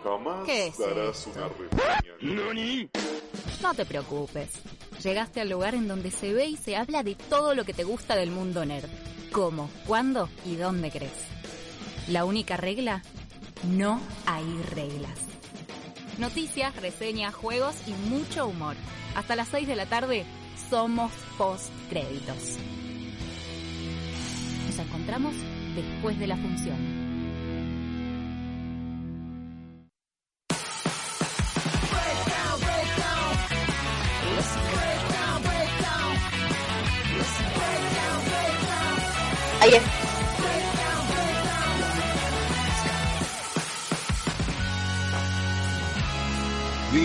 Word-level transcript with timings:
Jamás 0.04 0.46
¿Qué 0.46 0.68
es 0.68 0.78
darás 0.78 1.26
esto? 1.26 1.30
una 1.40 1.48
reseña. 1.48 2.88
No 3.60 3.74
te 3.74 3.84
preocupes. 3.84 4.50
Llegaste 5.02 5.40
al 5.40 5.50
lugar 5.50 5.74
en 5.74 5.88
donde 5.88 6.12
se 6.12 6.32
ve 6.32 6.46
y 6.46 6.56
se 6.56 6.76
habla 6.76 7.02
de 7.02 7.16
todo 7.16 7.56
lo 7.56 7.64
que 7.64 7.74
te 7.74 7.82
gusta 7.82 8.14
del 8.14 8.30
mundo 8.30 8.64
nerd. 8.64 8.88
¿Cómo, 9.32 9.68
cuándo 9.84 10.28
y 10.44 10.54
dónde 10.54 10.92
crees? 10.92 11.26
La 12.08 12.24
única 12.24 12.56
regla, 12.56 13.02
no 13.64 14.00
hay 14.26 14.44
reglas. 14.74 15.18
Noticias, 16.18 16.74
reseñas, 16.76 17.34
juegos 17.34 17.76
y 17.86 17.92
mucho 18.08 18.46
humor. 18.46 18.76
Hasta 19.14 19.36
las 19.36 19.48
6 19.48 19.66
de 19.66 19.76
la 19.76 19.86
tarde 19.86 20.24
somos 20.70 21.12
post 21.38 21.70
créditos. 21.88 22.58
Nos 24.66 24.78
encontramos 24.78 25.34
después 25.74 26.18
de 26.18 26.26
la 26.26 26.36
función. 26.36 27.02
Ahí 39.60 39.74
es. 39.74 40.01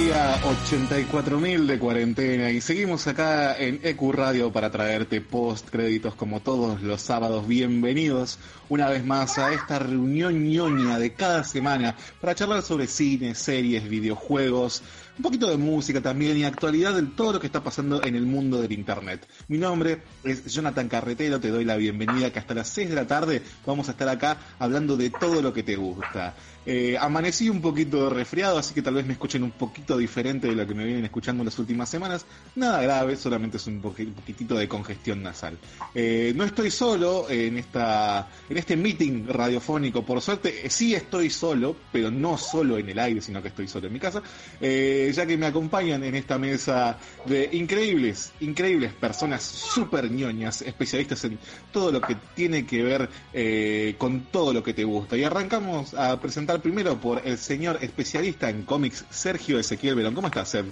Día 0.08 0.42
84.000 0.42 1.66
de 1.66 1.80
cuarentena 1.80 2.50
y 2.50 2.62
seguimos 2.62 3.06
acá 3.08 3.58
en 3.58 3.82
EQ 3.84 4.14
Radio 4.14 4.54
para 4.54 4.72
traerte 4.72 5.20
post 5.20 5.70
créditos 5.70 6.16
como 6.16 6.40
todos 6.40 6.82
los 6.82 7.02
sábados. 7.02 7.46
Bienvenidos 7.46 8.40
una 8.70 8.88
vez 8.88 9.04
más 9.04 9.38
a 9.38 9.52
esta 9.52 9.80
reunión 9.80 10.48
ñoña 10.50 10.98
de 10.98 11.12
cada 11.12 11.44
semana 11.44 11.98
para 12.22 12.36
charlar 12.36 12.62
sobre 12.62 12.88
cine, 12.88 13.36
series, 13.36 13.90
videojuegos, 13.90 14.82
un 15.18 15.24
poquito 15.24 15.50
de 15.50 15.58
música 15.58 16.00
también 16.00 16.38
y 16.38 16.46
actualidad 16.46 16.94
de 16.94 17.04
todo 17.04 17.34
lo 17.34 17.40
que 17.42 17.48
está 17.48 17.62
pasando 17.62 18.02
en 18.02 18.16
el 18.16 18.26
mundo 18.26 18.62
del 18.62 18.72
internet. 18.72 19.28
Mi 19.50 19.58
nombre 19.58 20.04
es 20.24 20.46
Jonathan 20.46 20.88
Carretero, 20.88 21.42
te 21.42 21.50
doy 21.50 21.66
la 21.66 21.76
bienvenida 21.76 22.32
que 22.32 22.40
hasta 22.40 22.54
las 22.54 22.70
6 22.70 22.90
de 22.90 22.96
la 22.96 23.08
tarde 23.08 23.42
vamos 23.66 23.90
a 23.90 23.92
estar 23.92 24.08
acá 24.08 24.38
hablando 24.58 24.96
de 24.96 25.10
todo 25.10 25.42
lo 25.42 25.52
que 25.52 25.64
te 25.64 25.76
gusta. 25.76 26.34
Eh, 26.70 26.98
amanecí 27.00 27.48
un 27.50 27.62
poquito 27.62 28.10
resfriado, 28.10 28.58
así 28.58 28.74
que 28.74 28.82
tal 28.82 28.94
vez 28.96 29.06
me 29.06 29.14
escuchen 29.14 29.42
un 29.42 29.52
poquito 29.52 29.98
diferente 29.98 30.48
de 30.50 30.56
lo 30.56 30.68
que 30.68 30.76
me 30.76 30.84
vienen 30.84 31.06
escuchando 31.06 31.42
en 31.42 31.46
las 31.46 31.58
últimas 31.60 31.88
semanas. 31.88 32.26
Nada 32.56 32.82
grave, 32.82 33.16
solamente 33.16 33.56
es 33.56 33.66
un, 33.68 33.82
poqui- 33.82 34.06
un 34.08 34.14
poquitito 34.14 34.54
de 34.56 34.68
congestión 34.68 35.24
nasal. 35.24 35.58
Eh, 35.96 36.34
no 36.36 36.44
estoy 36.44 36.70
solo 36.70 37.30
en 37.30 37.58
esta 37.58 38.28
en 38.50 38.58
este 38.58 38.76
meeting 38.76 39.28
radiofónico, 39.30 40.04
por 40.04 40.20
suerte 40.22 40.66
eh, 40.66 40.70
sí 40.70 40.94
estoy 40.94 41.30
solo, 41.30 41.74
pero 41.90 42.12
no 42.12 42.38
solo 42.38 42.78
en 42.78 42.90
el 42.90 43.00
aire, 43.00 43.22
sino 43.22 43.42
que 43.42 43.48
estoy 43.48 43.70
solo 43.70 43.88
en 43.88 43.94
mi 43.94 44.00
casa, 44.00 44.22
ya 44.60 45.26
que 45.26 45.38
me 45.38 45.46
acompañan 45.46 46.04
en 46.04 46.16
esta 46.16 46.38
mesa 46.38 46.98
de 47.26 47.48
increíbles, 47.54 48.34
increíbles 48.42 48.92
personas 48.92 49.42
súper 49.42 50.12
ñoñas, 50.12 50.62
especialistas 50.64 51.24
en 51.24 51.40
todo 51.72 51.94
lo 51.94 52.02
que 52.02 52.18
tiene 52.36 52.66
que 52.66 52.84
ver 52.84 53.96
con 53.98 54.26
todo 54.32 54.52
lo 54.52 54.62
que 54.62 54.74
te 54.74 54.84
gusta. 54.84 55.16
Y 55.16 55.24
arrancamos 55.24 55.94
a 55.94 56.20
presentar 56.20 56.57
primero 56.62 56.96
por 56.98 57.22
el 57.26 57.38
señor 57.38 57.78
especialista 57.82 58.50
en 58.50 58.64
cómics, 58.64 59.06
Sergio 59.10 59.60
Ezequiel 59.60 59.96
Verón. 59.96 60.14
¿Cómo 60.16 60.28
estás, 60.28 60.50
Ser? 60.50 60.66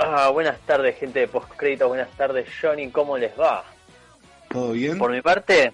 Ah, 0.00 0.30
buenas 0.30 0.58
tardes, 0.60 0.96
gente 0.98 1.20
de 1.20 1.28
postcrédito. 1.28 1.88
Buenas 1.88 2.10
tardes, 2.16 2.48
Johnny. 2.60 2.90
¿Cómo 2.90 3.18
les 3.18 3.38
va? 3.38 3.64
¿Todo 4.48 4.72
bien? 4.72 4.98
Por 4.98 5.10
mi 5.10 5.20
parte, 5.20 5.72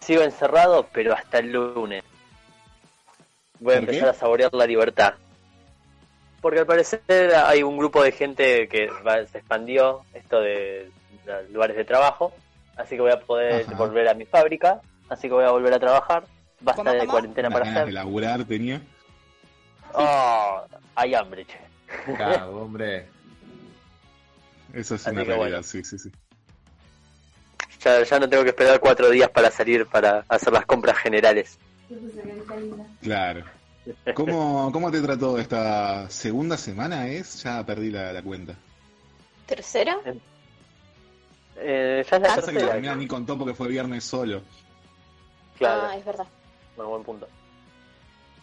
sigo 0.00 0.22
encerrado, 0.22 0.86
pero 0.92 1.12
hasta 1.14 1.38
el 1.38 1.52
lunes. 1.52 2.04
Voy 3.60 3.74
a 3.74 3.78
empezar 3.78 4.08
a 4.08 4.14
saborear 4.14 4.52
la 4.54 4.66
libertad. 4.66 5.14
Porque 6.40 6.60
al 6.60 6.66
parecer 6.66 7.02
hay 7.34 7.64
un 7.64 7.76
grupo 7.76 8.02
de 8.02 8.12
gente 8.12 8.68
que 8.68 8.86
va- 9.06 9.26
se 9.26 9.38
expandió 9.38 10.02
esto 10.14 10.40
de, 10.40 10.90
de 11.26 11.48
lugares 11.52 11.76
de 11.76 11.84
trabajo. 11.84 12.32
Así 12.76 12.94
que 12.94 13.02
voy 13.02 13.10
a 13.10 13.18
poder 13.20 13.64
Ajá. 13.66 13.74
volver 13.76 14.08
a 14.08 14.14
mi 14.14 14.24
fábrica. 14.24 14.80
Así 15.08 15.22
que 15.26 15.34
voy 15.34 15.44
a 15.44 15.50
volver 15.50 15.74
a 15.74 15.80
trabajar. 15.80 16.22
Basta 16.60 16.82
¿Cómo, 16.82 16.92
de 16.92 17.06
cuarentena 17.06 17.50
para 17.50 17.64
ganas 17.64 17.74
de 17.74 17.80
hacer. 17.82 17.94
laburar 17.94 18.44
tenía. 18.44 18.82
Oh, 19.94 20.62
hay 20.94 21.14
hambre, 21.14 21.46
che. 21.46 21.58
Claro, 22.16 22.56
hombre. 22.62 23.08
Eso 24.72 24.96
es 24.96 25.06
Así 25.06 25.10
una 25.14 25.24
realidad, 25.24 25.48
bueno. 25.48 25.62
sí, 25.62 25.82
sí, 25.84 25.98
sí. 25.98 26.10
Ya, 27.82 28.02
ya 28.02 28.18
no 28.18 28.28
tengo 28.28 28.42
que 28.42 28.50
esperar 28.50 28.80
cuatro 28.80 29.08
días 29.08 29.30
para 29.30 29.50
salir 29.50 29.86
para 29.86 30.24
hacer 30.28 30.52
las 30.52 30.66
compras 30.66 30.98
generales. 30.98 31.58
Claro. 33.00 33.44
¿Cómo, 34.14 34.70
¿Cómo 34.72 34.90
te 34.90 35.00
trató 35.00 35.38
esta 35.38 36.10
segunda 36.10 36.58
semana? 36.58 37.06
¿Es? 37.08 37.42
Ya 37.44 37.64
perdí 37.64 37.90
la, 37.90 38.12
la 38.12 38.20
cuenta. 38.22 38.54
¿Tercera? 39.46 39.96
Eh, 41.56 42.04
ya 42.10 42.16
es 42.16 42.22
la 42.22 42.34
Pasa 42.34 42.52
que 42.52 42.58
la 42.58 42.72
primera 42.72 42.94
ni 42.96 43.06
contó 43.06 43.38
porque 43.38 43.54
fue 43.54 43.68
viernes 43.68 44.04
solo. 44.04 44.42
Claro, 45.56 45.88
Ah, 45.90 45.96
es 45.96 46.04
verdad. 46.04 46.26
Bueno, 46.78 46.90
buen 46.90 47.02
punto. 47.04 47.28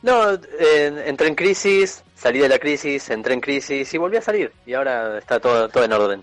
No, 0.04 0.34
eh, 0.34 1.04
entré 1.08 1.28
en 1.28 1.36
crisis, 1.36 2.04
salí 2.16 2.38
de 2.40 2.50
la 2.50 2.60
crisis, 2.60 3.10
entré 3.10 3.34
en 3.34 3.42
crisis 3.42 3.92
y 3.94 3.98
volví 3.98 4.18
a 4.18 4.22
salir. 4.22 4.52
Y 4.66 4.74
ahora 4.74 5.18
está 5.18 5.40
todo, 5.40 5.68
todo 5.70 5.84
en 5.84 5.94
orden. 5.94 6.20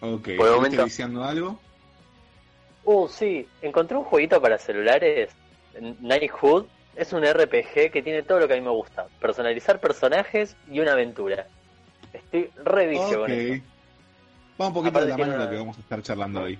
Ok. 0.00 0.02
Por 0.02 0.10
el 0.10 0.30
¿Estuviste 0.32 0.54
momento- 0.56 0.84
viciando 0.84 1.24
algo? 1.24 1.58
Uh, 2.84 3.08
sí, 3.08 3.48
encontré 3.62 3.96
un 3.96 4.04
jueguito 4.04 4.42
para 4.42 4.58
celulares, 4.58 5.30
Knighthood. 6.00 6.66
Es 6.96 7.12
un 7.14 7.24
RPG 7.24 7.90
que 7.90 8.02
tiene 8.02 8.22
todo 8.22 8.40
lo 8.40 8.46
que 8.48 8.52
a 8.54 8.56
mí 8.56 8.62
me 8.62 8.70
gusta. 8.70 9.06
Personalizar 9.20 9.80
personajes 9.80 10.56
y 10.70 10.80
una 10.80 10.92
aventura. 10.92 11.46
Estoy 12.12 12.50
re 12.62 12.88
vicio 12.88 13.20
con 13.20 13.30
Ok. 13.32 13.38
eso. 13.38 13.62
Va 14.60 14.66
un 14.66 14.74
poquito 14.74 14.98
Aparte 14.98 15.06
de 15.06 15.10
la 15.12 15.16
mano 15.16 15.32
de 15.38 15.44
lo 15.46 15.50
que 15.50 15.56
vamos 15.56 15.78
a 15.78 15.80
estar 15.80 16.02
charlando 16.02 16.42
hoy. 16.42 16.58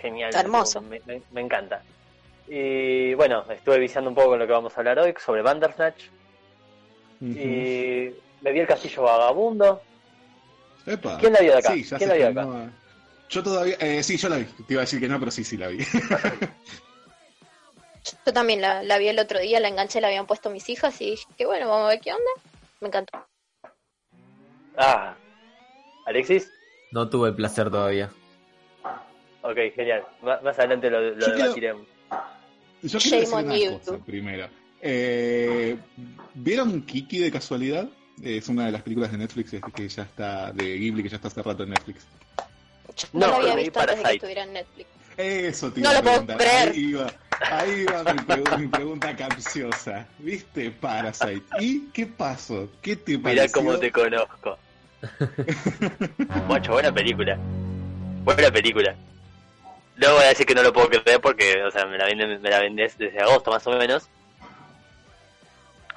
Genial. 0.00 0.28
Está 0.28 0.40
hermoso. 0.42 0.80
Me, 0.82 1.00
me- 1.06 1.22
me 1.32 1.40
encanta. 1.40 1.82
Y 2.48 3.14
bueno, 3.14 3.44
estuve 3.50 3.78
viciando 3.78 4.08
un 4.10 4.14
poco 4.16 4.30
con 4.30 4.38
lo 4.38 4.46
que 4.46 4.52
vamos 4.52 4.74
a 4.76 4.80
hablar 4.80 4.98
hoy, 5.00 5.14
sobre 5.24 5.42
Bandersnatch. 5.42 6.04
Ujú. 7.20 7.30
Y 7.38 8.14
me 8.40 8.52
vi 8.52 8.60
el 8.60 8.66
castillo 8.66 9.02
vagabundo. 9.02 9.82
Epa. 10.86 11.18
¿Quién 11.18 11.32
la 11.34 11.40
vio 11.40 11.52
de 11.52 11.58
acá? 11.58 11.72
Sí, 11.72 11.82
ya 11.84 11.98
¿Quién 11.98 12.08
la 12.08 12.14
vio 12.14 12.24
de 12.24 12.30
estrenó. 12.30 12.72
Yo 13.28 13.42
todavía... 13.42 13.76
eh, 13.80 14.02
sí, 14.02 14.16
yo 14.16 14.28
la 14.30 14.36
vi. 14.36 14.44
Te 14.44 14.72
iba 14.72 14.80
a 14.80 14.84
decir 14.84 15.00
que 15.00 15.08
no, 15.08 15.18
pero 15.18 15.30
sí, 15.30 15.44
sí 15.44 15.56
la 15.58 15.68
vi. 15.68 15.78
Yo 18.24 18.32
también 18.32 18.62
la, 18.62 18.82
la 18.82 18.96
vi 18.96 19.08
el 19.08 19.18
otro 19.18 19.38
día, 19.38 19.60
la 19.60 19.68
enganché, 19.68 20.00
la 20.00 20.06
habían 20.08 20.26
puesto 20.26 20.48
mis 20.48 20.68
hijas 20.70 20.98
y 21.02 21.10
dije, 21.10 21.26
que 21.36 21.44
bueno, 21.44 21.68
vamos 21.68 21.86
a 21.86 21.90
ver 21.90 22.00
qué 22.00 22.12
onda. 22.12 22.30
Me 22.80 22.88
encantó. 22.88 23.26
Ah, 24.78 25.14
Alexis. 26.06 26.50
No 26.92 27.10
tuve 27.10 27.28
el 27.30 27.34
placer 27.34 27.70
todavía. 27.70 28.08
Ok, 29.42 29.56
genial. 29.74 30.04
Más, 30.22 30.58
adelante 30.58 30.88
lo, 30.88 31.00
lo 31.00 31.16
quiero- 31.16 31.36
debatiremos. 31.38 31.86
Yo 32.82 32.98
quiero 32.98 33.20
decir 33.20 33.34
una 33.34 33.56
you. 33.56 33.78
cosa 33.78 33.98
primero. 33.98 34.48
Eh, 34.80 35.76
¿Vieron 36.34 36.82
Kiki 36.82 37.18
de 37.18 37.30
casualidad? 37.30 37.88
Es 38.22 38.48
una 38.48 38.66
de 38.66 38.72
las 38.72 38.82
películas 38.82 39.12
de 39.12 39.18
Netflix 39.18 39.52
este, 39.52 39.70
que 39.72 39.88
ya 39.88 40.02
está, 40.02 40.52
de 40.52 40.76
Ghibli, 40.78 41.02
que 41.02 41.08
ya 41.08 41.16
está 41.16 41.28
hace 41.28 41.42
rato 41.42 41.62
en 41.64 41.70
Netflix. 41.70 42.04
Yo 42.96 43.08
No, 43.12 43.26
no, 43.28 43.34
había 43.36 43.54
vi 43.56 43.62
visto 43.64 43.80
antes 43.80 43.96
de 43.98 44.02
que 44.04 44.14
estuviera 44.14 44.42
en 44.44 44.52
Netflix. 44.52 44.88
Eso 45.16 45.72
te 45.72 45.80
No 45.80 45.90
iba 45.90 45.98
a 45.98 46.02
lo 46.02 46.24
puedo 46.24 46.38
creer. 46.38 46.68
Ahí 46.70 46.78
iba, 46.78 47.12
ahí 47.40 47.84
va 47.86 48.04
mi, 48.12 48.18
pregu- 48.20 48.58
mi 48.58 48.66
pregunta 48.68 49.16
capciosa. 49.16 50.06
¿Viste 50.20 50.70
Parasite? 50.70 51.42
¿Y 51.60 51.80
qué 51.92 52.06
pasó? 52.06 52.68
¿Qué 52.82 52.94
te 52.96 53.18
pareció? 53.18 53.42
Mirá 53.42 53.52
cómo 53.52 53.78
te 53.78 53.90
conozco. 53.92 54.58
Mucho, 56.48 56.72
buena 56.72 56.92
película. 56.92 57.38
Buena 58.24 58.50
película. 58.50 58.94
No 59.98 60.14
voy 60.14 60.24
a 60.24 60.28
decir 60.28 60.46
que 60.46 60.54
no 60.54 60.62
lo 60.62 60.72
puedo 60.72 60.88
creer 60.88 61.20
porque, 61.20 61.62
o 61.62 61.70
sea, 61.70 61.84
me 61.86 61.98
la, 61.98 62.06
venden, 62.06 62.40
me 62.40 62.50
la 62.50 62.60
vendés 62.60 62.96
desde 62.96 63.20
agosto 63.20 63.50
más 63.50 63.66
o 63.66 63.72
menos. 63.72 64.08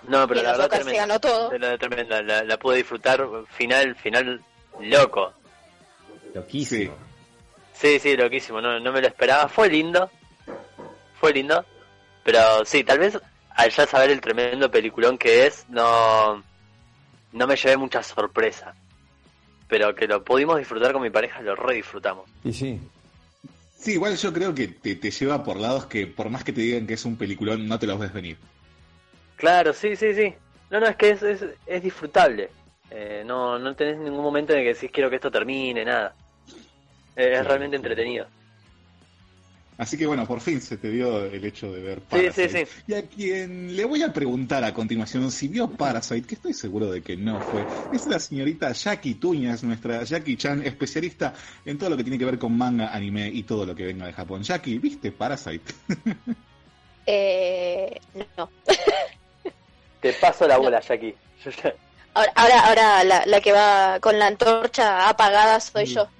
No, 0.08 0.28
pero 0.28 0.40
y 0.40 0.44
la 0.44 0.52
verdad 0.52 0.70
se 0.72 0.76
tremenda. 0.78 1.00
ganó 1.02 1.20
todo. 1.20 1.58
La, 1.58 1.78
tremenda, 1.78 2.22
la, 2.24 2.44
la 2.44 2.58
pude 2.58 2.78
disfrutar. 2.78 3.24
Final, 3.50 3.96
final 3.96 4.42
loco. 4.80 5.34
Loquísimo. 6.34 6.96
Sí, 7.74 8.00
sí, 8.00 8.18
loquísimo. 8.18 8.60
No, 8.60 8.80
no 8.80 8.92
me 8.92 9.02
lo 9.02 9.08
esperaba. 9.08 9.48
Fue 9.48 9.70
lindo. 9.70 10.10
Fue 11.20 11.32
lindo. 11.32 11.64
Pero 12.24 12.66
sí, 12.66 12.84
tal 12.84 13.00
vez 13.00 13.20
al 13.56 13.70
ya 13.70 13.86
saber 13.86 14.12
el 14.12 14.22
tremendo 14.22 14.72
peliculón 14.72 15.18
que 15.18 15.46
es, 15.46 15.66
no, 15.70 16.44
no 17.34 17.48
me 17.48 17.56
llevé 17.56 17.78
mucha 17.78 18.02
sorpresa. 18.02 18.74
Pero 19.68 19.94
que 19.94 20.08
lo 20.08 20.24
pudimos 20.24 20.58
disfrutar 20.58 20.92
con 20.92 21.02
mi 21.02 21.10
pareja, 21.10 21.42
lo 21.42 21.56
re 21.56 21.76
disfrutamos. 21.76 22.30
Y 22.44 22.54
sí. 22.54 22.80
Sí, 23.82 23.94
igual 23.94 24.16
yo 24.16 24.32
creo 24.32 24.54
que 24.54 24.68
te, 24.68 24.94
te 24.96 25.10
lleva 25.10 25.44
por 25.44 25.58
lados 25.58 25.88
que 25.88 26.06
por 26.06 26.30
más 26.30 26.44
que 26.44 26.54
te 26.54 26.62
digan 26.62 26.86
que 26.86 26.94
es 26.94 27.04
un 27.04 27.18
peliculón, 27.18 27.68
no 27.68 27.80
te 27.80 27.88
los 27.88 27.98
ves 27.98 28.14
venir. 28.14 28.38
Claro, 29.38 29.74
sí, 29.74 29.96
sí, 29.96 30.14
sí. 30.14 30.36
No, 30.70 30.80
no, 30.80 30.86
es 30.86 30.96
que 30.96 31.10
es, 31.10 31.24
es, 31.24 31.44
es 31.66 31.82
disfrutable. 31.82 32.52
Eh, 32.92 33.24
no, 33.26 33.58
no 33.58 33.76
tenés 33.76 33.98
ningún 33.98 34.22
momento 34.22 34.54
en 34.54 34.60
el 34.60 34.66
que 34.66 34.74
decís 34.76 34.92
quiero 34.94 35.10
que 35.10 35.16
esto 35.16 35.32
termine, 35.32 35.84
nada. 35.84 36.14
Eh, 37.16 37.34
es 37.40 37.48
realmente 37.48 37.76
entretenido. 37.76 38.28
Así 39.78 39.98
que 39.98 40.06
bueno, 40.06 40.28
por 40.28 40.42
fin 40.42 40.62
se 40.62 40.78
te 40.78 40.90
dio 40.92 41.26
el 41.26 41.44
hecho 41.44 41.72
de 41.72 41.82
ver 41.82 42.00
Sí, 42.00 42.04
Parasite. 42.10 42.50
sí, 42.50 42.66
sí. 42.66 42.82
Y 42.88 42.94
a 42.94 43.02
quien 43.08 43.76
le 43.76 43.84
voy 43.86 44.04
a 44.04 44.14
preguntar 44.14 44.64
a 44.64 44.74
continuación 44.74 45.32
si 45.32 45.48
vio 45.48 45.70
Parasite, 45.70 46.28
que 46.28 46.36
estoy 46.36 46.54
seguro 46.54 46.92
de 46.92 47.02
que 47.02 47.18
no 47.18 47.42
fue, 47.42 47.66
es 47.92 48.06
la 48.06 48.20
señorita 48.20 48.72
Jackie 48.74 49.16
Tuñas, 49.16 49.64
nuestra 49.64 50.04
Jackie 50.04 50.38
Chan, 50.38 50.64
especialista 50.66 51.34
en 51.66 51.78
todo 51.80 51.90
lo 51.90 51.98
que 51.98 52.04
tiene 52.04 52.20
que 52.20 52.26
ver 52.26 52.38
con 52.38 52.56
manga, 52.56 52.94
anime 52.94 53.28
y 53.30 53.42
todo 53.44 53.66
lo 53.66 53.74
que 53.74 53.86
venga 53.86 54.06
de 54.06 54.14
Japón. 54.14 54.44
Jackie, 54.44 54.78
¿viste 54.78 55.12
Parasite? 55.12 55.74
Eh, 57.08 58.00
no. 58.38 58.50
Te 60.00 60.14
paso 60.14 60.48
la 60.48 60.58
bola, 60.58 60.80
Jackie. 60.82 61.16
Ahora, 62.14 62.32
ahora, 62.36 62.60
ahora 62.68 63.04
la, 63.06 63.24
la 63.26 63.40
que 63.42 63.52
va 63.54 64.00
con 64.02 64.20
la 64.20 64.28
antorcha 64.28 65.08
apagada 65.10 65.60
soy 65.60 65.86
yo. 65.86 66.08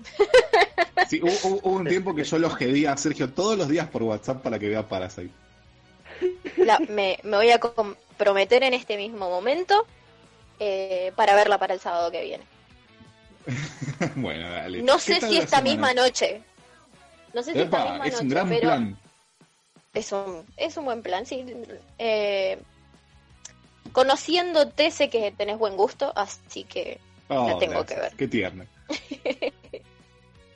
Sí, 1.10 1.20
hubo, 1.22 1.32
hubo- 1.44 1.70
un 1.70 1.88
tiempo 1.88 2.16
que 2.16 2.24
yo 2.24 2.38
lo 2.40 2.50
gedía 2.50 2.94
a 2.94 2.98
Sergio 2.98 3.30
todos 3.34 3.58
los 3.58 3.68
días 3.68 3.88
por 3.90 4.04
WhatsApp 4.04 4.42
para 4.42 4.58
que 4.60 4.70
vea 4.70 4.88
Parasite. 4.88 5.32
La- 6.58 6.80
me, 6.80 7.20
me 7.24 7.36
voy 7.38 7.52
a 7.52 7.60
comprometer 7.60 8.64
en 8.64 8.74
este 8.74 8.96
mismo 8.96 9.30
momento 9.30 9.86
eh, 10.60 11.12
para 11.18 11.36
verla 11.36 11.58
para 11.58 11.74
el 11.74 11.82
sábado 11.82 12.12
que 12.12 12.22
viene. 12.22 12.44
bueno, 14.16 14.50
dale. 14.50 14.82
No 14.84 14.94
¿Qué 14.96 15.00
sé 15.20 15.22
si 15.28 15.38
esta 15.38 15.58
semana? 15.58 15.62
misma 15.64 15.94
noche. 15.94 16.42
No 17.34 17.44
sé 17.44 17.54
si 17.54 17.60
esta 17.60 17.78
Epa, 17.80 17.90
misma 17.92 18.06
es 18.08 18.14
noche, 18.14 18.24
un 18.24 18.30
gran 18.30 18.50
pero 18.50 18.62
plan. 18.62 18.98
es 19.94 20.12
un 20.12 20.46
es 20.56 20.78
un 20.78 20.86
buen 20.86 21.02
plan, 21.02 21.26
sí. 21.26 21.46
Eh, 21.98 22.58
conociéndote 23.92 24.92
sé 24.92 25.10
que 25.10 25.32
tenés 25.32 25.58
buen 25.58 25.76
gusto, 25.76 26.12
así 26.16 26.64
que 26.64 27.00
Oh, 27.34 27.48
la 27.48 27.58
tengo 27.60 27.74
gracias. 27.76 27.86
que 27.88 28.02
ver. 28.02 28.16
Qué 28.18 28.28
tierna. 28.28 28.66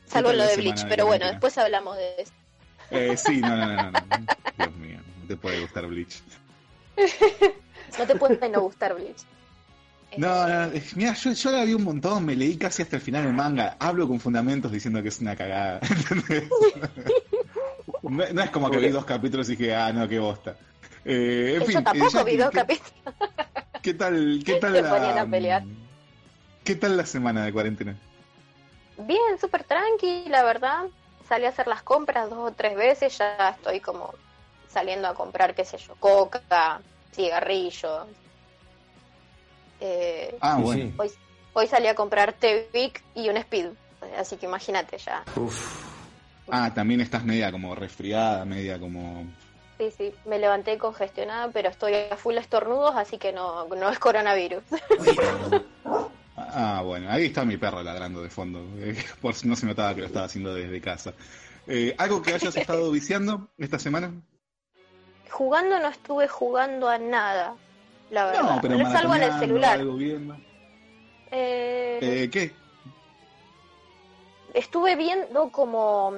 salvo 0.07 0.33
lo 0.33 0.45
de 0.45 0.57
Bleach, 0.57 0.83
de 0.83 0.89
pero 0.89 1.05
bueno, 1.05 1.25
después 1.25 1.57
hablamos 1.57 1.95
de 1.95 2.15
eso. 2.17 2.33
Eh, 2.91 3.15
sí, 3.15 3.39
no, 3.39 3.55
no, 3.55 3.65
no, 3.65 3.91
no. 3.91 3.99
Dios 4.57 4.75
mío, 4.75 4.99
no 5.21 5.27
te 5.27 5.37
puede 5.37 5.61
gustar 5.61 5.87
Bleach. 5.87 6.21
No 7.97 8.05
te 8.05 8.15
puede 8.15 8.49
no 8.49 8.61
gustar 8.61 8.93
Bleach. 8.93 9.17
No, 10.17 10.47
no, 10.47 10.71
mira, 10.95 11.13
yo, 11.13 11.33
yo 11.33 11.51
la 11.51 11.65
vi 11.65 11.73
un 11.73 11.83
montón, 11.83 12.23
me 12.23 12.37
leí 12.37 12.55
casi 12.55 12.83
hasta 12.83 12.95
el 12.95 13.01
final 13.01 13.25
del 13.25 13.33
manga, 13.33 13.75
hablo 13.79 14.07
con 14.07 14.21
fundamentos 14.21 14.71
diciendo 14.71 15.01
que 15.01 15.09
es 15.09 15.19
una 15.19 15.35
cagada. 15.35 15.81
no 18.01 18.41
es 18.41 18.49
como 18.49 18.71
que 18.71 18.77
vi 18.77 18.89
dos 18.89 19.03
capítulos 19.03 19.49
y 19.49 19.57
dije, 19.57 19.75
ah, 19.75 19.91
no, 19.91 20.07
qué 20.07 20.19
bosta. 20.19 20.55
Eh, 21.05 21.53
en 21.55 21.59
Yo 21.61 21.65
fin, 21.67 21.83
tampoco 21.83 22.09
Jackie, 22.11 22.31
vi 22.31 22.37
dos 22.37 22.49
¿qué, 22.49 22.57
capítulos. 22.57 22.91
qué 23.83 23.93
tal, 23.93 24.41
qué 24.43 24.55
tal 24.59 24.73
la, 24.73 24.89
ponían 24.89 25.17
a 25.19 25.25
pelear. 25.27 25.63
¿Qué 26.63 26.75
tal 26.75 26.97
la 26.97 27.05
semana 27.05 27.45
de 27.45 27.53
cuarentena? 27.53 27.95
Bien, 28.97 29.37
súper 29.39 29.63
tranqui, 29.63 30.25
la 30.29 30.43
verdad. 30.43 30.85
Salí 31.29 31.45
a 31.45 31.49
hacer 31.49 31.67
las 31.67 31.83
compras 31.83 32.29
dos 32.29 32.51
o 32.51 32.53
tres 32.55 32.75
veces, 32.75 33.17
ya 33.17 33.49
estoy 33.49 33.79
como 33.79 34.13
saliendo 34.69 35.07
a 35.07 35.13
comprar, 35.13 35.53
qué 35.55 35.63
sé 35.65 35.77
yo, 35.77 35.95
coca, 35.99 36.81
cigarrillos. 37.13 38.07
Eh, 39.81 40.35
Ah, 40.41 40.57
bueno. 40.57 40.91
hoy, 40.97 41.11
hoy 41.53 41.67
salí 41.67 41.87
a 41.87 41.95
comprar 41.95 42.33
Tevic 42.33 43.01
y 43.15 43.29
un 43.29 43.37
Speed, 43.37 43.67
así 44.17 44.37
que 44.37 44.45
imagínate 44.45 44.97
ya. 44.97 45.23
Uf. 45.35 45.83
Ah, 46.49 46.71
también 46.73 47.01
estás 47.01 47.23
media 47.23 47.51
como 47.51 47.73
resfriada, 47.75 48.45
media 48.45 48.79
como... 48.79 49.25
Sí, 49.77 49.91
sí, 49.91 50.13
me 50.25 50.39
levanté 50.39 50.77
congestionada, 50.77 51.49
pero 51.51 51.69
estoy 51.69 51.93
a 51.95 52.15
full 52.15 52.37
estornudos, 52.37 52.95
así 52.95 53.17
que 53.17 53.33
no, 53.33 53.65
no 53.67 53.89
es 53.89 53.99
coronavirus. 53.99 54.63
Ah, 56.37 56.81
bueno, 56.83 57.09
ahí 57.09 57.25
está 57.27 57.45
mi 57.45 57.55
perro 57.55 57.81
ladrando 57.81 58.21
de 58.21 58.29
fondo, 58.29 58.59
eh, 58.77 58.95
por 59.21 59.33
si 59.33 59.47
no 59.47 59.55
se 59.55 59.65
notaba 59.65 59.93
que 59.95 60.01
lo 60.01 60.07
estaba 60.07 60.25
haciendo 60.25 60.53
desde 60.53 60.81
casa. 60.81 61.13
Eh, 61.65 61.95
¿Algo 61.97 62.21
que 62.21 62.33
hayas 62.33 62.55
estado 62.55 62.91
viciando 62.91 63.47
esta 63.57 63.79
semana? 63.79 64.11
Jugando 65.31 65.79
no 65.79 65.87
estuve 65.87 66.27
jugando 66.27 66.89
a 66.89 66.97
nada, 66.97 67.55
la 68.09 68.25
verdad. 68.25 68.41
No, 68.55 68.61
pero 68.61 68.75
es 68.75 68.95
algo 68.95 69.15
en 69.15 69.23
el 69.23 69.39
celular. 69.39 69.79
algo 69.79 69.95
viendo. 69.95 70.35
Eh, 71.31 71.99
Eh, 72.01 72.29
¿Qué? 72.29 72.53
estuve 74.53 74.95
viendo 74.97 75.49
como... 75.51 76.11
mm, 76.11 76.15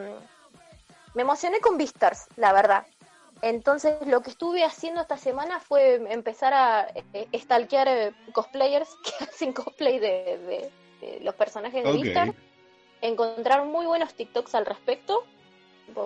Me 1.15 1.21
emocioné 1.21 1.59
con 1.59 1.77
Beastars, 1.77 2.27
la 2.38 2.54
verdad. 2.54 2.86
Entonces 3.42 3.95
lo 4.07 4.22
que 4.22 4.31
estuve 4.31 4.63
haciendo 4.63 5.01
esta 5.01 5.18
semana 5.18 5.60
fue 5.60 5.95
empezar 6.12 6.54
a 6.54 6.88
eh, 7.13 7.28
stalkear 7.38 7.88
eh, 7.88 8.13
cosplayers 8.31 8.89
que 9.04 9.24
hacen 9.25 9.54
cosplay 9.54 10.00
de, 10.00 10.38
de- 10.39 10.72
de 11.01 11.19
los 11.22 11.36
personajes 11.36 11.84
de 11.84 11.89
Ok. 11.92 11.95
Beastars. 12.04 12.34
Encontrar 13.01 13.63
muy 13.66 13.86
buenos 13.86 14.13
TikToks 14.16 14.56
al 14.56 14.66
respecto, 14.66 15.24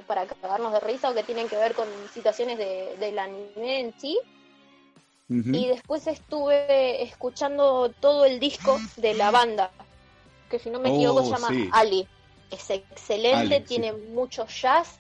para 0.06 0.26
cagarnos 0.28 0.74
de 0.74 0.82
risa 0.82 1.10
o 1.10 1.14
que 1.14 1.24
tienen 1.24 1.48
que 1.48 1.56
ver 1.56 1.74
con 1.74 1.88
situaciones 2.14 2.58
de, 2.58 2.98
del 3.00 3.18
anime 3.18 3.80
en 3.80 3.94
sí. 4.00 4.20
Y 5.30 5.68
después 5.68 6.06
estuve 6.08 7.02
escuchando 7.04 7.90
todo 8.02 8.26
el 8.26 8.42
disco 8.42 8.78
de 8.98 9.14
la 9.14 9.32
banda, 9.32 9.72
que 10.50 10.60
si 10.60 10.70
no 10.70 10.80
me 10.80 10.90
equivoco 10.90 11.22
Oh, 11.22 11.24
se 11.24 11.32
llama 11.32 11.48
sí. 11.48 11.70
Ali. 11.72 12.08
Es 12.52 12.70
excelente, 12.70 13.56
Ali, 13.56 13.60
sí. 13.60 13.64
tiene 13.66 13.94
mucho 13.94 14.46
jazz, 14.48 15.00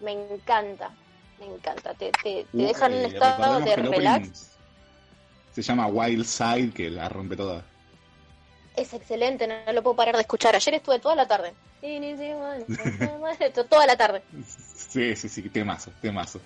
me 0.00 0.12
encanta, 0.12 0.92
me 1.38 1.46
encanta. 1.46 1.94
Te, 1.94 2.10
te, 2.22 2.44
te 2.44 2.46
Uh, 2.52 2.66
dejan 2.66 2.92
en 2.92 2.98
eh, 2.98 3.06
un 3.06 3.12
estado 3.12 3.60
de 3.60 3.76
relax. 3.76 4.50
Se 5.54 5.62
llama 5.62 5.86
Wild 5.86 6.24
Side, 6.24 6.72
que 6.72 6.90
la 6.90 7.08
rompe 7.08 7.36
toda. 7.36 7.64
Es 8.76 8.92
excelente, 8.94 9.46
no, 9.48 9.54
no 9.66 9.72
lo 9.72 9.82
puedo 9.82 9.96
parar 9.96 10.14
de 10.14 10.20
escuchar. 10.20 10.54
Ayer 10.54 10.74
estuve 10.74 11.00
toda 11.00 11.16
la 11.16 11.26
tarde. 11.26 11.52
toda 13.68 13.86
la 13.86 13.96
tarde. 13.96 14.22
Sí, 14.44 15.16
sí, 15.16 15.28
sí, 15.28 15.42
temazo, 15.48 15.90
temazo. 16.00 16.40